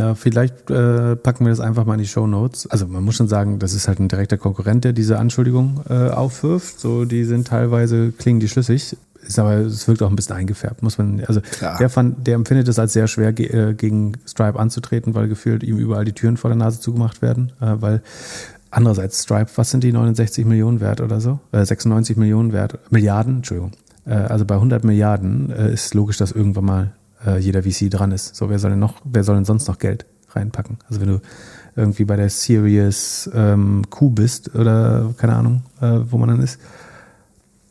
Ja, 0.00 0.14
vielleicht 0.14 0.70
äh, 0.70 1.14
packen 1.14 1.44
wir 1.44 1.50
das 1.50 1.60
einfach 1.60 1.84
mal 1.84 1.92
in 1.92 2.00
die 2.00 2.06
Show 2.06 2.26
Notes. 2.26 2.66
Also 2.68 2.86
man 2.86 3.04
muss 3.04 3.16
schon 3.16 3.28
sagen, 3.28 3.58
das 3.58 3.74
ist 3.74 3.86
halt 3.86 4.00
ein 4.00 4.08
direkter 4.08 4.38
Konkurrent, 4.38 4.82
der 4.84 4.94
diese 4.94 5.18
Anschuldigung 5.18 5.82
äh, 5.90 6.08
aufwirft. 6.08 6.80
So, 6.80 7.04
die 7.04 7.24
sind 7.24 7.46
teilweise 7.46 8.10
klingen 8.10 8.40
die 8.40 8.48
schlüssig. 8.48 8.96
Ist 9.20 9.38
aber 9.38 9.56
es 9.56 9.86
wirkt 9.86 10.02
auch 10.02 10.08
ein 10.08 10.16
bisschen 10.16 10.36
eingefärbt, 10.36 10.82
muss 10.82 10.96
man. 10.96 11.22
Also 11.26 11.42
Klar. 11.42 11.76
der 11.76 11.90
fand, 11.90 12.26
der 12.26 12.36
empfindet 12.36 12.66
es 12.68 12.78
als 12.78 12.94
sehr 12.94 13.08
schwer, 13.08 13.34
ge 13.34 13.48
äh, 13.48 13.74
gegen 13.74 14.14
Stripe 14.26 14.58
anzutreten, 14.58 15.14
weil 15.14 15.28
gefühlt 15.28 15.62
ihm 15.62 15.76
überall 15.76 16.06
die 16.06 16.14
Türen 16.14 16.38
vor 16.38 16.48
der 16.48 16.56
Nase 16.56 16.80
zugemacht 16.80 17.20
werden. 17.20 17.52
Äh, 17.60 17.74
weil 17.80 18.00
andererseits 18.70 19.24
Stripe, 19.24 19.50
was 19.56 19.70
sind 19.70 19.84
die 19.84 19.92
69 19.92 20.46
Millionen 20.46 20.80
wert 20.80 21.02
oder 21.02 21.20
so? 21.20 21.40
Äh, 21.52 21.66
96 21.66 22.16
Millionen 22.16 22.54
wert, 22.54 22.78
Milliarden, 22.90 23.36
Entschuldigung. 23.36 23.72
Äh, 24.06 24.14
also 24.14 24.46
bei 24.46 24.54
100 24.54 24.82
Milliarden 24.82 25.50
äh, 25.50 25.74
ist 25.74 25.92
logisch, 25.92 26.16
dass 26.16 26.32
irgendwann 26.32 26.64
mal 26.64 26.92
äh, 27.26 27.38
jeder 27.38 27.62
VC 27.62 27.90
dran 27.90 28.12
ist. 28.12 28.36
So, 28.36 28.50
wer 28.50 28.58
soll 28.58 28.70
denn 28.70 28.78
noch, 28.80 29.00
wer 29.04 29.24
soll 29.24 29.36
denn 29.36 29.44
sonst 29.44 29.68
noch 29.68 29.78
Geld 29.78 30.06
reinpacken? 30.30 30.78
Also 30.88 31.00
wenn 31.00 31.08
du 31.08 31.20
irgendwie 31.76 32.04
bei 32.04 32.16
der 32.16 32.30
Series 32.30 33.30
ähm, 33.34 33.82
Q 33.90 34.10
bist 34.10 34.54
oder 34.54 35.14
keine 35.16 35.34
Ahnung, 35.36 35.62
äh, 35.80 35.98
wo 36.10 36.18
man 36.18 36.28
dann 36.28 36.40
ist, 36.42 36.58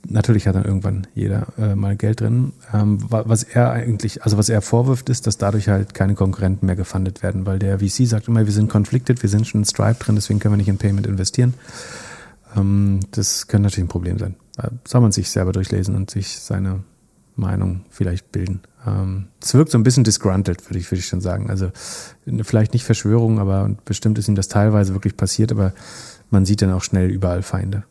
natürlich 0.08 0.48
hat 0.48 0.56
dann 0.56 0.64
irgendwann 0.66 1.08
jeder 1.14 1.48
äh, 1.58 1.76
mal 1.76 1.96
Geld 1.96 2.22
drin. 2.22 2.54
Ähm, 2.74 3.00
wa- 3.12 3.24
was 3.28 3.44
er 3.44 3.72
eigentlich, 3.72 4.24
also 4.24 4.38
was 4.38 4.50
er 4.50 4.62
vorwirft, 4.62 5.10
ist, 5.10 5.28
dass 5.28 5.38
dadurch 5.38 5.68
halt 5.68 5.94
keine 5.94 6.16
Konkurrenten 6.16 6.66
mehr 6.66 6.76
gefundet 6.78 7.22
werden, 7.22 7.46
weil 7.46 7.60
der 7.60 7.80
VC 7.80 8.08
sagt 8.08 8.28
immer, 8.28 8.46
wir 8.46 8.54
sind 8.54 8.70
conflicted, 8.70 9.22
wir 9.22 9.30
sind 9.30 9.46
schon 9.48 9.62
in 9.62 9.66
Stripe 9.66 10.04
drin, 10.04 10.16
deswegen 10.16 10.40
können 10.40 10.54
wir 10.54 10.58
nicht 10.58 10.70
in 10.70 10.78
Payment 10.78 11.06
investieren. 11.06 11.54
Ähm, 12.56 13.02
das 13.12 13.48
könnte 13.48 13.64
natürlich 13.64 13.86
ein 13.86 13.90
Problem 13.90 14.18
sein. 14.18 14.36
Da 14.56 14.72
soll 14.88 15.02
man 15.02 15.12
sich 15.12 15.30
selber 15.30 15.52
durchlesen 15.52 15.96
und 15.96 16.10
sich 16.10 16.40
seine 16.40 16.84
Meinung 17.36 17.82
vielleicht 17.90 18.32
bilden. 18.32 18.62
Ähm, 18.86 19.28
Es 19.42 19.54
wirkt 19.54 19.72
so 19.72 19.78
ein 19.78 19.84
bisschen 19.84 20.04
disgruntled, 20.04 20.70
würde 20.70 20.80
ich, 20.80 20.90
würde 20.90 21.00
ich 21.00 21.08
schon 21.08 21.22
sagen. 21.22 21.50
Also 21.50 21.72
vielleicht 22.44 22.74
nicht 22.74 22.86
Verschwörung, 22.86 23.40
aber 23.40 23.70
bestimmt 23.86 24.18
ist 24.18 24.28
ihm 24.28 24.36
das 24.36 24.48
teilweise 24.48 24.94
wirklich 24.94 25.18
passiert, 25.18 25.52
aber 25.52 25.74
man 26.30 26.46
sieht 26.46 26.62
dann 26.62 26.74
auch 26.74 26.84
schnell 26.84 27.10
überall 27.10 27.42
Feinde. 27.42 27.84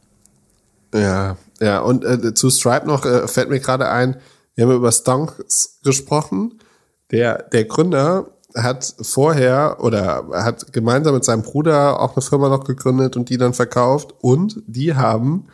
Ja, 0.94 1.36
ja, 1.60 1.80
und 1.80 2.04
äh, 2.04 2.34
zu 2.34 2.50
Stripe 2.50 2.86
noch 2.86 3.04
äh, 3.04 3.28
fällt 3.28 3.50
mir 3.50 3.60
gerade 3.60 3.88
ein, 3.88 4.16
wir 4.54 4.64
haben 4.64 4.74
über 4.74 4.90
Stonks 4.90 5.78
gesprochen. 5.84 6.58
Der, 7.10 7.42
der 7.42 7.64
Gründer 7.64 8.30
hat 8.56 8.94
vorher 9.02 9.76
oder 9.80 10.28
hat 10.32 10.72
gemeinsam 10.72 11.14
mit 11.14 11.24
seinem 11.24 11.42
Bruder 11.42 12.00
auch 12.00 12.16
eine 12.16 12.22
Firma 12.22 12.48
noch 12.48 12.64
gegründet 12.64 13.16
und 13.16 13.28
die 13.28 13.36
dann 13.36 13.54
verkauft. 13.54 14.14
Und 14.20 14.62
die 14.66 14.94
haben, 14.94 15.46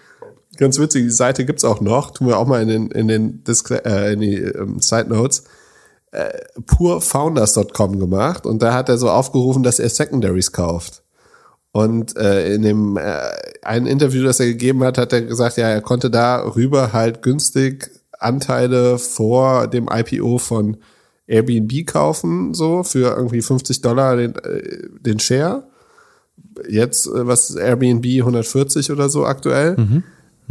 ganz 0.57 0.79
witzig, 0.79 1.05
die 1.05 1.11
Seite 1.11 1.45
gibt's 1.45 1.65
auch 1.65 1.81
noch, 1.81 2.11
tun 2.13 2.29
wir 2.29 2.39
auch 2.39 2.47
mal 2.47 2.63
in 2.63 2.69
den, 2.69 2.91
in 2.91 3.09
den 3.09 3.45
Discla 3.45 3.79
äh, 3.79 4.13
in 4.13 4.21
die 4.21 4.37
ähm, 4.37 4.81
Side 4.81 5.09
Notes, 5.09 5.45
äh, 6.13 6.31
purfounders.com 6.67 7.99
gemacht 7.99 8.47
und 8.47 8.63
da 8.63 8.75
hat 8.75 8.89
er 8.89 8.99
so 8.99 9.11
aufgerufen, 9.11 9.63
dass 9.63 9.79
er 9.79 9.89
Secondaries 9.89 10.53
kauft. 10.53 11.03
Und 11.73 12.17
äh, 12.17 12.55
in 12.55 12.63
dem 12.63 12.97
äh, 12.97 13.19
einen 13.63 13.87
Interview, 13.87 14.23
das 14.23 14.39
er 14.39 14.47
gegeben 14.47 14.85
hat, 14.85 14.97
hat 14.97 15.13
er 15.13 15.23
gesagt, 15.23 15.57
ja, 15.57 15.69
er 15.69 15.81
konnte 15.81 16.09
darüber 16.09 16.93
halt 16.93 17.21
günstig 17.23 17.91
Anteile 18.17 18.99
vor 18.99 19.67
dem 19.67 19.89
IPO 19.93 20.39
von 20.39 20.77
Airbnb 21.27 21.87
kaufen, 21.87 22.55
so 22.55 22.85
für 22.85 23.17
irgendwie 23.17 23.43
50 23.43 23.81
Dollar 23.81 24.17
den, 24.17 24.37
äh, 24.37 24.89
den 25.01 25.19
Share. 25.19 25.65
Jetzt, 26.69 27.07
äh, 27.09 27.27
was 27.27 27.51
ist 27.51 27.57
Airbnb 27.57 28.05
140 28.05 28.93
oder 28.93 29.09
so 29.09 29.25
aktuell. 29.25 29.75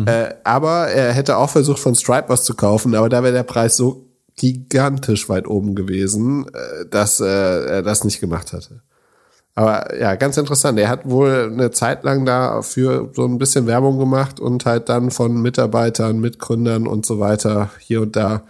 Äh, 0.06 0.34
aber 0.44 0.88
er 0.88 1.14
hätte 1.14 1.38
auch 1.38 1.49
versucht, 1.49 1.80
von 1.80 1.95
Stripe 1.95 2.30
was 2.30 2.44
zu 2.44 2.56
kaufen, 2.56 2.95
aber 2.95 3.10
da 3.10 3.24
wäre 3.24 3.34
der 3.34 3.44
Preis 3.44 3.78
so 3.78 4.06
gigantisch 4.36 5.30
weit 5.30 5.48
oben 5.48 5.76
gewesen, 5.76 6.48
äh, 6.48 6.86
dass 6.90 7.20
äh, 7.20 7.26
er 7.26 7.82
das 7.84 8.03
nicht 8.03 8.20
gemacht 8.20 8.53
hatte. 8.53 8.82
Aber 9.56 9.95
ja, 9.99 10.15
ganz 10.15 10.38
interessant. 10.38 10.80
Er 10.80 10.90
hat 10.90 11.07
wohl 11.07 11.52
eine 11.52 11.70
Zeit 11.70 12.03
lang 12.03 12.26
dafür 12.26 13.11
so 13.14 13.26
ein 13.26 13.38
bisschen 13.38 13.68
Werbung 13.68 13.99
gemacht 13.99 14.40
und 14.40 14.65
halt 14.65 14.90
dann 14.90 15.11
von 15.11 15.41
Mitarbeitern, 15.41 16.20
Mitgründern 16.20 16.88
und 16.88 17.06
so 17.06 17.20
weiter 17.20 17.70
hier 17.80 18.02
und 18.02 18.15
da 18.15 18.44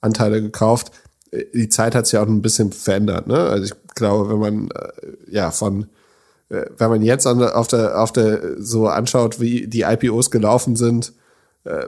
Anteile 0.00 0.40
gekauft. 0.40 0.92
Die 1.54 1.68
Zeit 1.68 1.96
hat 1.96 2.06
sich 2.06 2.18
auch 2.20 2.28
ein 2.28 2.42
bisschen 2.42 2.70
verändert. 2.70 3.26
Ne? 3.26 3.36
Also 3.36 3.64
ich 3.64 3.72
glaube, 3.96 4.30
wenn 4.30 4.38
man 4.38 4.70
äh, 4.70 4.92
ja 5.28 5.50
von 5.50 5.82
äh, 5.82 5.86
wenn 6.76 6.90
man 6.90 7.02
jetzt 7.02 7.26
an, 7.26 7.42
auf 7.42 7.68
der 7.68 8.00
auf 8.00 8.12
der 8.12 8.62
so 8.62 8.88
anschaut, 8.88 9.40
wie 9.40 9.66
die 9.66 9.82
IPOs 9.82 10.30
gelaufen 10.30 10.76
sind, 10.76 11.12
äh, 11.64 11.86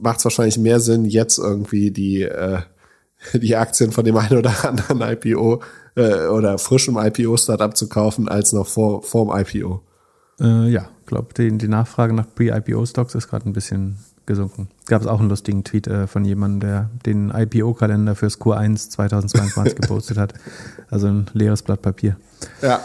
macht 0.00 0.18
es 0.18 0.24
wahrscheinlich 0.24 0.58
mehr 0.58 0.80
Sinn, 0.80 1.04
jetzt 1.04 1.38
irgendwie 1.38 1.90
die 1.90 2.22
äh, 2.22 2.60
die 3.34 3.56
Aktien 3.56 3.92
von 3.92 4.04
dem 4.04 4.16
einen 4.16 4.38
oder 4.38 4.64
anderen 4.64 5.00
IPO 5.00 5.62
äh, 5.94 6.26
oder 6.26 6.58
frischem 6.58 6.96
IPO-Startup 6.96 7.76
zu 7.76 7.88
kaufen, 7.88 8.28
als 8.28 8.52
noch 8.52 8.66
vor 8.66 9.02
vorm 9.02 9.30
IPO. 9.34 9.82
Äh, 10.40 10.68
ja, 10.70 10.88
glaube, 11.12 11.34
die, 11.34 11.56
die 11.58 11.68
Nachfrage 11.68 12.14
nach 12.14 12.26
Pre-IPO-Stocks 12.34 13.14
ist 13.14 13.28
gerade 13.28 13.48
ein 13.48 13.52
bisschen 13.52 13.98
gesunken. 14.24 14.68
Gab 14.86 15.02
es 15.02 15.06
auch 15.06 15.20
einen 15.20 15.28
lustigen 15.28 15.62
Tweet 15.62 15.86
äh, 15.86 16.06
von 16.06 16.24
jemandem, 16.24 16.60
der 16.60 16.90
den 17.04 17.30
IPO-Kalender 17.30 18.14
fürs 18.14 18.40
Q1 18.40 18.90
2022 18.90 19.74
gepostet 19.80 20.16
hat. 20.16 20.32
Also 20.90 21.08
ein 21.08 21.26
leeres 21.34 21.62
Blatt 21.62 21.82
Papier. 21.82 22.16
Ja, 22.62 22.80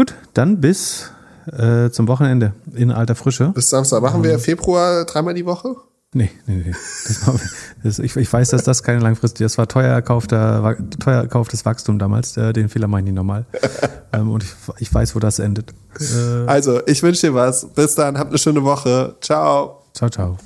Gut, 0.00 0.14
dann 0.32 0.62
bis 0.62 1.10
äh, 1.52 1.90
zum 1.90 2.08
Wochenende 2.08 2.54
in 2.74 2.90
alter 2.90 3.14
Frische. 3.14 3.50
bis 3.50 3.68
Samstag. 3.68 4.00
Machen 4.00 4.24
wir 4.24 4.38
Februar 4.38 5.04
dreimal 5.04 5.34
die 5.34 5.44
Woche? 5.44 5.76
Nee, 6.14 6.30
nee, 6.46 6.62
nee. 6.64 6.74
Das 7.06 7.26
war, 7.26 7.38
das, 7.82 7.98
ich, 7.98 8.16
ich 8.16 8.32
weiß, 8.32 8.48
dass 8.48 8.62
das 8.62 8.82
keine 8.82 9.00
langfristige, 9.00 9.44
das 9.44 9.58
war 9.58 9.68
teuer 9.68 9.92
erkaufter, 9.92 10.74
teuer 11.00 11.20
erkauftes 11.20 11.66
Wachstum 11.66 11.98
damals. 11.98 12.34
Äh, 12.38 12.54
den 12.54 12.70
Fehler 12.70 12.88
nie 12.88 13.12
nochmal. 13.12 13.44
ähm, 14.14 14.30
und 14.30 14.42
ich, 14.42 14.54
ich 14.78 14.94
weiß, 14.94 15.14
wo 15.14 15.18
das 15.18 15.38
endet. 15.38 15.74
Äh, 16.00 16.46
Also, 16.46 16.80
ich 16.86 17.02
wünsche 17.02 17.26
dir 17.26 17.34
was. 17.34 17.66
Bis 17.66 17.94
dann, 17.94 18.18
habt 18.18 18.30
eine 18.30 18.38
schöne 18.38 18.64
Woche. 18.64 19.16
Ciao. 19.20 19.82
Ciao, 19.92 20.08
ciao. 20.08 20.38